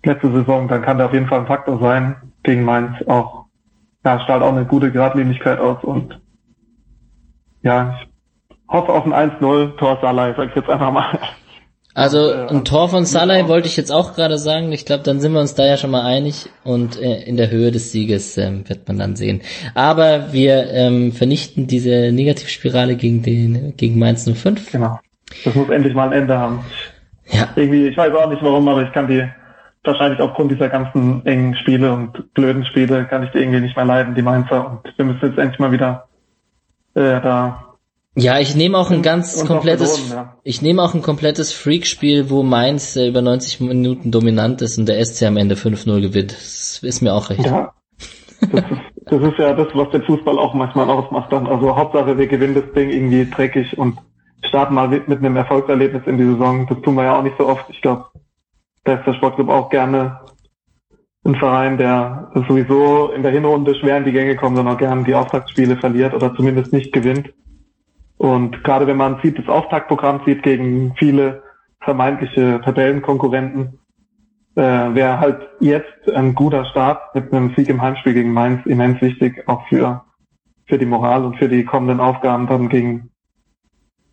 letzte 0.05 0.33
Saison, 0.33 0.69
dann 0.69 0.81
kann 0.83 0.97
der 0.97 1.07
auf 1.07 1.13
jeden 1.13 1.27
Fall 1.27 1.41
ein 1.41 1.47
Faktor 1.47 1.79
sein 1.81 2.17
gegen 2.43 2.65
Mainz 2.65 2.97
auch. 3.07 3.47
Ja, 4.05 4.19
strahlt 4.21 4.43
auch 4.43 4.53
eine 4.53 4.65
gute 4.65 4.91
Gradlinigkeit 4.91 5.59
aus 5.59 5.85
und 5.85 6.19
ja, 7.63 7.99
ich 8.01 8.10
hoffe 8.71 8.93
auf 8.93 9.05
ein 9.05 9.13
1-0 9.13 9.77
Tor 9.77 9.99
Salai, 10.01 10.35
sag 10.37 10.49
ich 10.49 10.57
jetzt 10.57 10.71
einfach 10.71 10.93
mal. 10.93 11.19
Also 11.93 12.33
ein 12.33 12.65
Tor 12.65 12.89
von 12.89 13.05
Salai 13.05 13.49
wollte 13.49 13.67
ich 13.67 13.77
jetzt 13.77 13.91
auch 13.91 14.15
gerade 14.15 14.39
sagen. 14.39 14.71
Ich 14.71 14.87
glaube, 14.87 15.03
dann 15.03 15.21
sind 15.21 15.33
wir 15.33 15.41
uns 15.41 15.57
da 15.57 15.67
ja 15.67 15.77
schon 15.77 15.91
mal 15.91 16.07
einig 16.07 16.49
und 16.63 17.01
äh, 17.01 17.23
in 17.25 17.37
der 17.37 17.51
Höhe 17.51 17.73
des 17.73 17.91
Sieges 17.91 18.39
ähm, 18.39 18.69
wird 18.69 18.87
man 18.87 18.99
dann 18.99 19.17
sehen. 19.17 19.41
Aber 19.75 20.33
wir 20.33 20.71
ähm, 20.71 21.11
vernichten 21.13 21.67
diese 21.67 22.13
Negativspirale 22.13 22.95
gegen 22.95 23.23
den 23.23 23.77
gegen 23.77 23.99
Mainz 23.99 24.31
05. 24.31 24.71
Genau. 24.71 25.01
Das 25.45 25.55
muss 25.55 25.69
endlich 25.69 25.95
mal 25.95 26.07
ein 26.07 26.13
Ende 26.13 26.39
haben. 26.39 26.61
Ja. 27.27 27.49
Irgendwie, 27.57 27.89
ich 27.89 27.97
weiß 27.97 28.15
auch 28.15 28.31
nicht 28.31 28.43
warum, 28.43 28.69
aber 28.69 28.83
ich 28.83 28.93
kann 28.93 29.09
die 29.09 29.29
wahrscheinlich 29.83 30.21
aufgrund 30.21 30.53
dieser 30.53 30.69
ganzen 30.69 31.25
engen 31.27 31.57
Spiele 31.57 31.93
und 31.93 32.35
blöden 32.35 32.65
Spiele 32.67 33.05
kann 33.07 33.25
ich 33.25 33.31
die 33.31 33.39
irgendwie 33.39 33.61
nicht 33.61 33.77
mehr 33.77 33.85
leiden, 33.85 34.15
die 34.15 34.23
Mainzer. 34.23 34.71
Und 34.71 34.97
wir 34.97 35.05
müssen 35.05 35.27
jetzt 35.27 35.39
endlich 35.39 35.59
mal 35.59 35.73
wieder 35.73 36.09
äh, 36.95 37.21
da 37.21 37.70
ja, 38.21 38.39
ich 38.39 38.55
nehme 38.55 38.79
auch 38.79 38.91
ein 38.91 39.03
ganz 39.03 39.45
komplettes, 39.47 39.99
verloren, 39.99 40.29
ja. 40.29 40.37
ich 40.45 40.63
nehme 40.63 40.83
auch 40.83 40.95
ein 40.95 41.03
komplettes 41.03 41.53
Freak-Spiel, 41.53 42.31
wo 42.31 42.43
Mainz 42.43 42.97
äh, 42.97 43.09
über 43.09 43.23
90 43.23 43.61
Minuten 43.61 44.11
dominant 44.11 44.63
ist 44.63 44.79
und 44.79 44.87
der 44.87 45.05
SC 45.05 45.25
am 45.25 45.37
Ende 45.37 45.55
5-0 45.55 46.01
gewinnt. 46.01 46.33
Das 46.33 46.81
ist 46.83 47.03
mir 47.03 47.15
auch 47.15 47.31
recht. 47.31 47.45
Ja. 47.45 47.73
Das 49.11 49.23
ist 49.23 49.39
ja 49.39 49.53
das, 49.55 49.69
was 49.75 49.91
den 49.91 50.03
Fußball 50.03 50.39
auch 50.39 50.55
manchmal 50.55 50.89
ausmacht 50.89 51.33
dann. 51.33 51.47
Also 51.47 51.77
Hauptsache, 51.77 52.17
wir 52.17 52.29
gewinnen 52.29 52.55
das 52.55 52.73
Ding 52.75 52.91
irgendwie 52.91 53.29
dreckig 53.29 53.77
und 53.77 53.99
starten 54.45 54.75
mal 54.75 54.89
mit, 54.89 55.09
mit 55.09 55.19
einem 55.19 55.37
Erfolgserlebnis 55.37 56.03
in 56.07 56.17
die 56.17 56.25
Saison. 56.25 56.67
Das 56.69 56.81
tun 56.83 56.95
wir 56.95 57.05
ja 57.05 57.19
auch 57.19 57.23
nicht 57.23 57.37
so 57.37 57.47
oft. 57.47 57.69
Ich 57.71 57.83
glaube, 57.83 58.07
da 58.85 58.95
ist 58.95 59.07
der 59.07 59.15
Sportclub 59.15 59.49
auch 59.49 59.69
gerne 59.69 60.21
ein 61.25 61.35
Verein, 61.35 61.77
der 61.77 62.31
sowieso 62.49 63.11
in 63.11 63.23
der 63.23 63.33
Hinrunde 63.33 63.75
schwer 63.75 63.99
in 63.99 64.05
die 64.05 64.13
Gänge 64.13 64.37
kommt, 64.37 64.57
sondern 64.57 64.75
auch 64.75 64.79
gerne 64.79 65.05
die 65.05 65.15
Auftaktspiele 65.15 65.77
verliert 65.77 66.15
oder 66.15 66.35
zumindest 66.35 66.73
nicht 66.73 66.93
gewinnt. 66.93 67.31
Und 68.21 68.63
gerade 68.65 68.87
wenn 68.87 68.99
man 68.99 69.19
sieht, 69.23 69.39
das 69.39 69.49
Auftaktprogramm 69.49 70.21
sieht 70.27 70.43
gegen 70.43 70.95
viele 70.97 71.43
vermeintliche 71.81 72.61
Tabellenkonkurrenten, 72.63 73.79
äh, 74.57 74.61
wäre 74.61 75.19
halt 75.19 75.49
jetzt 75.61 76.07
ein 76.15 76.35
guter 76.35 76.67
Start 76.67 77.15
mit 77.15 77.33
einem 77.33 77.55
Sieg 77.57 77.71
im 77.71 77.81
Heimspiel 77.81 78.13
gegen 78.13 78.35
Mainz 78.35 78.67
immens 78.67 79.01
wichtig, 79.01 79.49
auch 79.49 79.67
für, 79.69 80.05
für 80.67 80.77
die 80.77 80.85
Moral 80.85 81.25
und 81.25 81.39
für 81.39 81.49
die 81.49 81.65
kommenden 81.65 81.99
Aufgaben 81.99 82.47
dann 82.47 82.69
gegen 82.69 83.09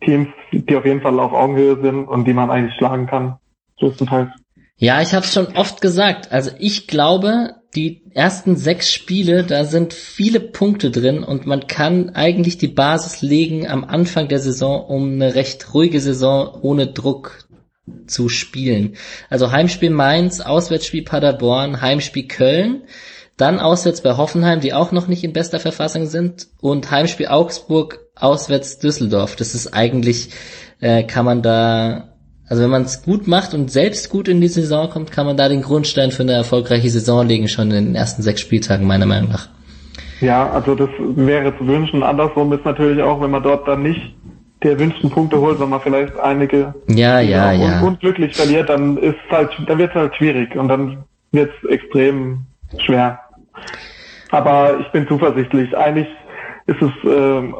Teams, 0.00 0.28
die 0.52 0.74
auf 0.74 0.86
jeden 0.86 1.02
Fall 1.02 1.20
auf 1.20 1.34
Augenhöhe 1.34 1.78
sind 1.78 2.06
und 2.06 2.24
die 2.24 2.32
man 2.32 2.50
eigentlich 2.50 2.76
schlagen 2.76 3.06
kann, 3.06 3.36
größtenteils. 3.78 4.30
Ja, 4.78 5.02
ich 5.02 5.12
habe 5.12 5.26
es 5.26 5.32
schon 5.32 5.56
oft 5.56 5.80
gesagt. 5.80 6.30
Also 6.30 6.50
ich 6.58 6.86
glaube, 6.86 7.56
die 7.74 8.02
ersten 8.14 8.56
sechs 8.56 8.92
Spiele, 8.92 9.42
da 9.42 9.64
sind 9.64 9.92
viele 9.92 10.38
Punkte 10.40 10.90
drin 10.90 11.24
und 11.24 11.46
man 11.46 11.66
kann 11.66 12.10
eigentlich 12.10 12.58
die 12.58 12.68
Basis 12.68 13.20
legen 13.20 13.68
am 13.68 13.84
Anfang 13.84 14.28
der 14.28 14.38
Saison, 14.38 14.84
um 14.84 15.12
eine 15.12 15.34
recht 15.34 15.74
ruhige 15.74 16.00
Saison 16.00 16.58
ohne 16.62 16.86
Druck 16.86 17.48
zu 18.06 18.28
spielen. 18.28 18.96
Also 19.28 19.50
Heimspiel 19.50 19.90
Mainz, 19.90 20.40
Auswärtsspiel 20.40 21.02
Paderborn, 21.02 21.80
Heimspiel 21.80 22.28
Köln, 22.28 22.82
dann 23.36 23.60
auswärts 23.60 24.00
bei 24.00 24.16
Hoffenheim, 24.16 24.60
die 24.60 24.74
auch 24.74 24.92
noch 24.92 25.08
nicht 25.08 25.24
in 25.24 25.32
bester 25.32 25.60
Verfassung 25.60 26.06
sind 26.06 26.48
und 26.60 26.90
Heimspiel 26.90 27.28
Augsburg, 27.28 28.00
auswärts 28.14 28.78
Düsseldorf. 28.78 29.36
Das 29.36 29.54
ist 29.54 29.74
eigentlich, 29.74 30.30
äh, 30.80 31.02
kann 31.04 31.24
man 31.24 31.42
da 31.42 32.07
also 32.48 32.62
wenn 32.62 32.70
man 32.70 32.82
es 32.82 33.02
gut 33.02 33.26
macht 33.26 33.52
und 33.54 33.70
selbst 33.70 34.08
gut 34.10 34.28
in 34.28 34.40
die 34.40 34.48
Saison 34.48 34.88
kommt, 34.88 35.12
kann 35.12 35.26
man 35.26 35.36
da 35.36 35.48
den 35.48 35.62
Grundstein 35.62 36.10
für 36.10 36.22
eine 36.22 36.32
erfolgreiche 36.32 36.88
Saison 36.88 37.26
legen, 37.26 37.48
schon 37.48 37.70
in 37.70 37.86
den 37.86 37.94
ersten 37.94 38.22
sechs 38.22 38.40
Spieltagen, 38.40 38.86
meiner 38.86 39.06
Meinung 39.06 39.30
nach. 39.30 39.48
Ja, 40.20 40.50
also 40.50 40.74
das 40.74 40.88
wäre 40.98 41.56
zu 41.58 41.66
wünschen. 41.66 42.02
Andersrum 42.02 42.52
ist 42.52 42.64
natürlich 42.64 43.02
auch, 43.02 43.20
wenn 43.20 43.30
man 43.30 43.42
dort 43.42 43.68
dann 43.68 43.82
nicht 43.82 44.00
die 44.62 44.68
erwünschten 44.68 45.10
Punkte 45.10 45.38
holt, 45.38 45.60
wenn 45.60 45.68
man 45.68 45.80
vielleicht 45.80 46.18
einige 46.18 46.74
ja, 46.88 47.20
ja, 47.20 47.52
ja. 47.52 47.80
unglücklich 47.80 48.34
verliert, 48.34 48.68
dann 48.68 48.96
ist 48.96 49.14
halt, 49.30 49.50
dann 49.66 49.78
wird 49.78 49.90
es 49.90 49.94
halt 49.94 50.16
schwierig 50.16 50.56
und 50.56 50.68
dann 50.68 51.04
wird 51.30 51.50
es 51.62 51.70
extrem 51.70 52.46
schwer. 52.78 53.20
Aber 54.30 54.80
ich 54.80 54.88
bin 54.88 55.06
zuversichtlich. 55.06 55.76
Eigentlich 55.76 56.08
ist 56.66 56.82
es 56.82 56.90
äh, 57.08 57.52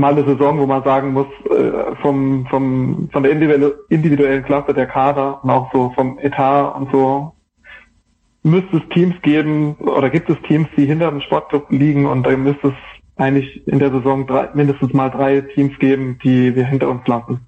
mal 0.00 0.12
eine 0.12 0.24
Saison, 0.24 0.58
wo 0.58 0.66
man 0.66 0.82
sagen 0.82 1.12
muss, 1.12 1.26
äh, 1.50 1.94
vom, 2.02 2.46
vom, 2.46 3.08
von 3.12 3.22
der 3.22 3.32
individuellen 3.32 4.44
Klasse 4.44 4.74
der 4.74 4.86
Kader 4.86 5.44
und 5.44 5.50
auch 5.50 5.72
so 5.72 5.92
vom 5.94 6.18
Etat 6.18 6.74
und 6.76 6.90
so, 6.90 7.32
müsste 8.42 8.78
es 8.78 8.88
Teams 8.94 9.14
geben 9.22 9.74
oder 9.74 10.10
gibt 10.10 10.30
es 10.30 10.36
Teams, 10.48 10.68
die 10.76 10.86
hinter 10.86 11.10
dem 11.10 11.20
Sportclub 11.20 11.70
liegen 11.70 12.06
und 12.06 12.24
da 12.24 12.36
müsste 12.36 12.68
es 12.68 12.74
eigentlich 13.16 13.66
in 13.68 13.78
der 13.78 13.90
Saison 13.90 14.26
drei, 14.26 14.48
mindestens 14.54 14.92
mal 14.92 15.10
drei 15.10 15.42
Teams 15.42 15.78
geben, 15.78 16.18
die 16.24 16.54
wir 16.54 16.66
hinter 16.66 16.88
uns 16.88 17.06
lassen, 17.06 17.40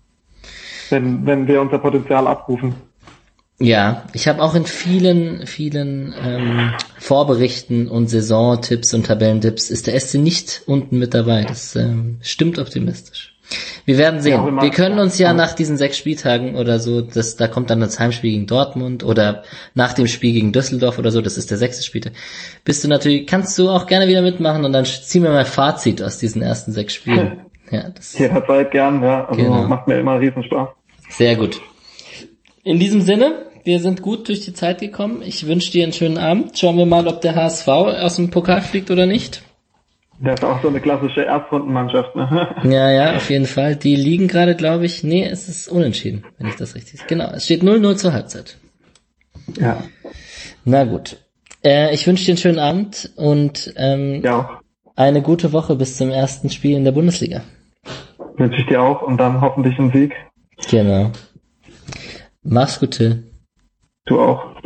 wenn, 0.91 1.27
wenn 1.27 1.49
wir 1.49 1.61
unser 1.61 1.79
Potenzial 1.79 2.27
abrufen. 2.27 2.74
Ja, 3.62 4.02
ich 4.12 4.26
habe 4.26 4.43
auch 4.43 4.55
in 4.56 4.66
vielen, 4.66 5.47
vielen 5.47 6.14
ähm, 6.20 6.72
Vorberichten 6.98 7.86
und 7.89 8.09
Saisontipps 8.09 8.93
und 8.93 9.06
Tabellentipps 9.06 9.70
ist 9.70 9.86
der 9.86 9.98
SC 9.98 10.14
nicht 10.14 10.62
unten 10.66 10.98
mit 10.98 11.14
dabei. 11.14 11.44
Das 11.44 11.76
ähm, 11.76 12.18
stimmt 12.22 12.59
optimistisch. 12.59 13.32
Wir 13.84 13.98
werden 13.98 14.20
sehen. 14.20 14.32
Ja, 14.32 14.62
wir 14.62 14.70
können 14.70 14.98
uns 14.98 15.18
ja 15.18 15.32
nach 15.32 15.52
diesen 15.52 15.76
sechs 15.76 15.97
Spieltagen 15.97 16.56
oder 16.56 16.80
so, 16.80 17.02
das, 17.02 17.36
da 17.36 17.47
kommt 17.47 17.70
dann 17.70 17.80
das 17.80 18.01
Heimspiel 18.01 18.32
gegen 18.32 18.47
Dortmund 18.47 19.05
oder 19.05 19.44
nach 19.74 19.93
dem 19.93 20.09
Spiel 20.09 20.32
gegen 20.32 20.52
Düsseldorf 20.52 20.98
oder 20.98 21.12
so, 21.12 21.20
das 21.20 21.36
ist 21.36 21.51
der 21.51 21.59
sechste 21.59 21.84
Spieltag. 21.84 22.14
Bist 22.64 22.82
du 22.82 22.89
natürlich, 22.89 23.26
kannst 23.26 23.56
du 23.59 23.68
auch 23.68 23.86
gerne 23.86 24.09
wieder 24.09 24.22
mitmachen 24.22 24.64
und 24.64 24.72
dann 24.72 24.84
ziehen 24.84 25.22
wir 25.22 25.30
mal 25.30 25.44
Fazit 25.44 26.02
aus 26.02 26.18
diesen 26.18 26.43
ersten 26.43 26.72
sechs 26.72 26.94
Spielen. 26.94 27.43
Ja, 27.70 27.89
das 27.89 28.18
Jederzeit 28.18 28.70
gern, 28.70 29.02
ja. 29.02 29.24
Also 29.24 29.43
genau. 29.43 29.62
macht 29.62 29.89
mir 29.89 29.98
immer 29.98 30.20
riesen 30.20 30.44
Spaß. 30.44 30.68
Sehr 31.09 31.36
gut. 31.36 31.59
In 32.64 32.78
diesem 32.78 33.01
Sinne, 33.01 33.47
wir 33.64 33.80
sind 33.80 34.02
gut 34.02 34.28
durch 34.28 34.40
die 34.40 34.55
Zeit 34.55 34.80
gekommen. 34.80 35.22
Ich 35.22 35.47
wünsche 35.47 35.70
dir 35.70 35.84
einen 35.84 35.93
schönen 35.93 36.18
Abend. 36.18 36.59
Schauen 36.59 36.78
wir 36.78 36.86
mal, 36.86 37.06
ob 37.06 37.20
der 37.20 37.34
HSV 37.34 37.68
aus 37.68 38.16
dem 38.16 38.30
Pokal 38.30 38.60
fliegt 38.62 38.90
oder 38.90 39.06
nicht. 39.06 39.43
Der 40.18 40.34
ist 40.34 40.44
auch 40.44 40.62
so 40.62 40.68
eine 40.68 40.80
klassische 40.80 41.24
Erstrundenmannschaft. 41.24 42.14
Ne? 42.14 42.55
Ja, 42.64 42.90
ja, 42.90 43.16
auf 43.16 43.28
jeden 43.28 43.47
Fall. 43.47 43.74
Die 43.74 43.97
liegen 43.97 44.28
gerade, 44.28 44.55
glaube 44.55 44.84
ich, 44.84 45.02
nee, 45.02 45.24
es 45.24 45.48
ist 45.48 45.68
unentschieden, 45.68 46.24
wenn 46.39 46.47
ich 46.47 46.55
das 46.55 46.74
richtig. 46.76 47.06
Genau, 47.09 47.30
es 47.32 47.44
steht 47.44 47.62
0-0 47.62 47.97
zur 47.97 48.12
Halbzeit. 48.12 48.56
Ja. 49.59 49.82
Na 50.64 50.84
gut. 50.84 51.16
Äh, 51.64 51.93
ich 51.93 52.06
wünsche 52.06 52.24
dir 52.24 52.32
einen 52.32 52.39
schönen 52.39 52.59
Abend 52.60 53.10
und 53.16 53.72
ähm, 53.76 54.22
ja. 54.22 54.60
eine 54.94 55.22
gute 55.22 55.52
Woche 55.52 55.74
bis 55.74 55.97
zum 55.97 56.10
ersten 56.10 56.51
Spiel 56.51 56.76
in 56.76 56.84
der 56.84 56.93
Bundesliga. 56.93 57.43
Wünsche 58.36 58.60
ich 58.60 58.66
dir 58.66 58.80
auch 58.80 59.02
und 59.02 59.18
dann 59.18 59.40
hoffentlich 59.40 59.78
einen 59.78 59.93
Sieg. 59.93 60.14
Genau. 60.70 61.10
Mach's 62.44 62.78
gut, 62.78 62.93
Till. 62.93 63.24
Du 64.05 64.20
auch. 64.20 64.57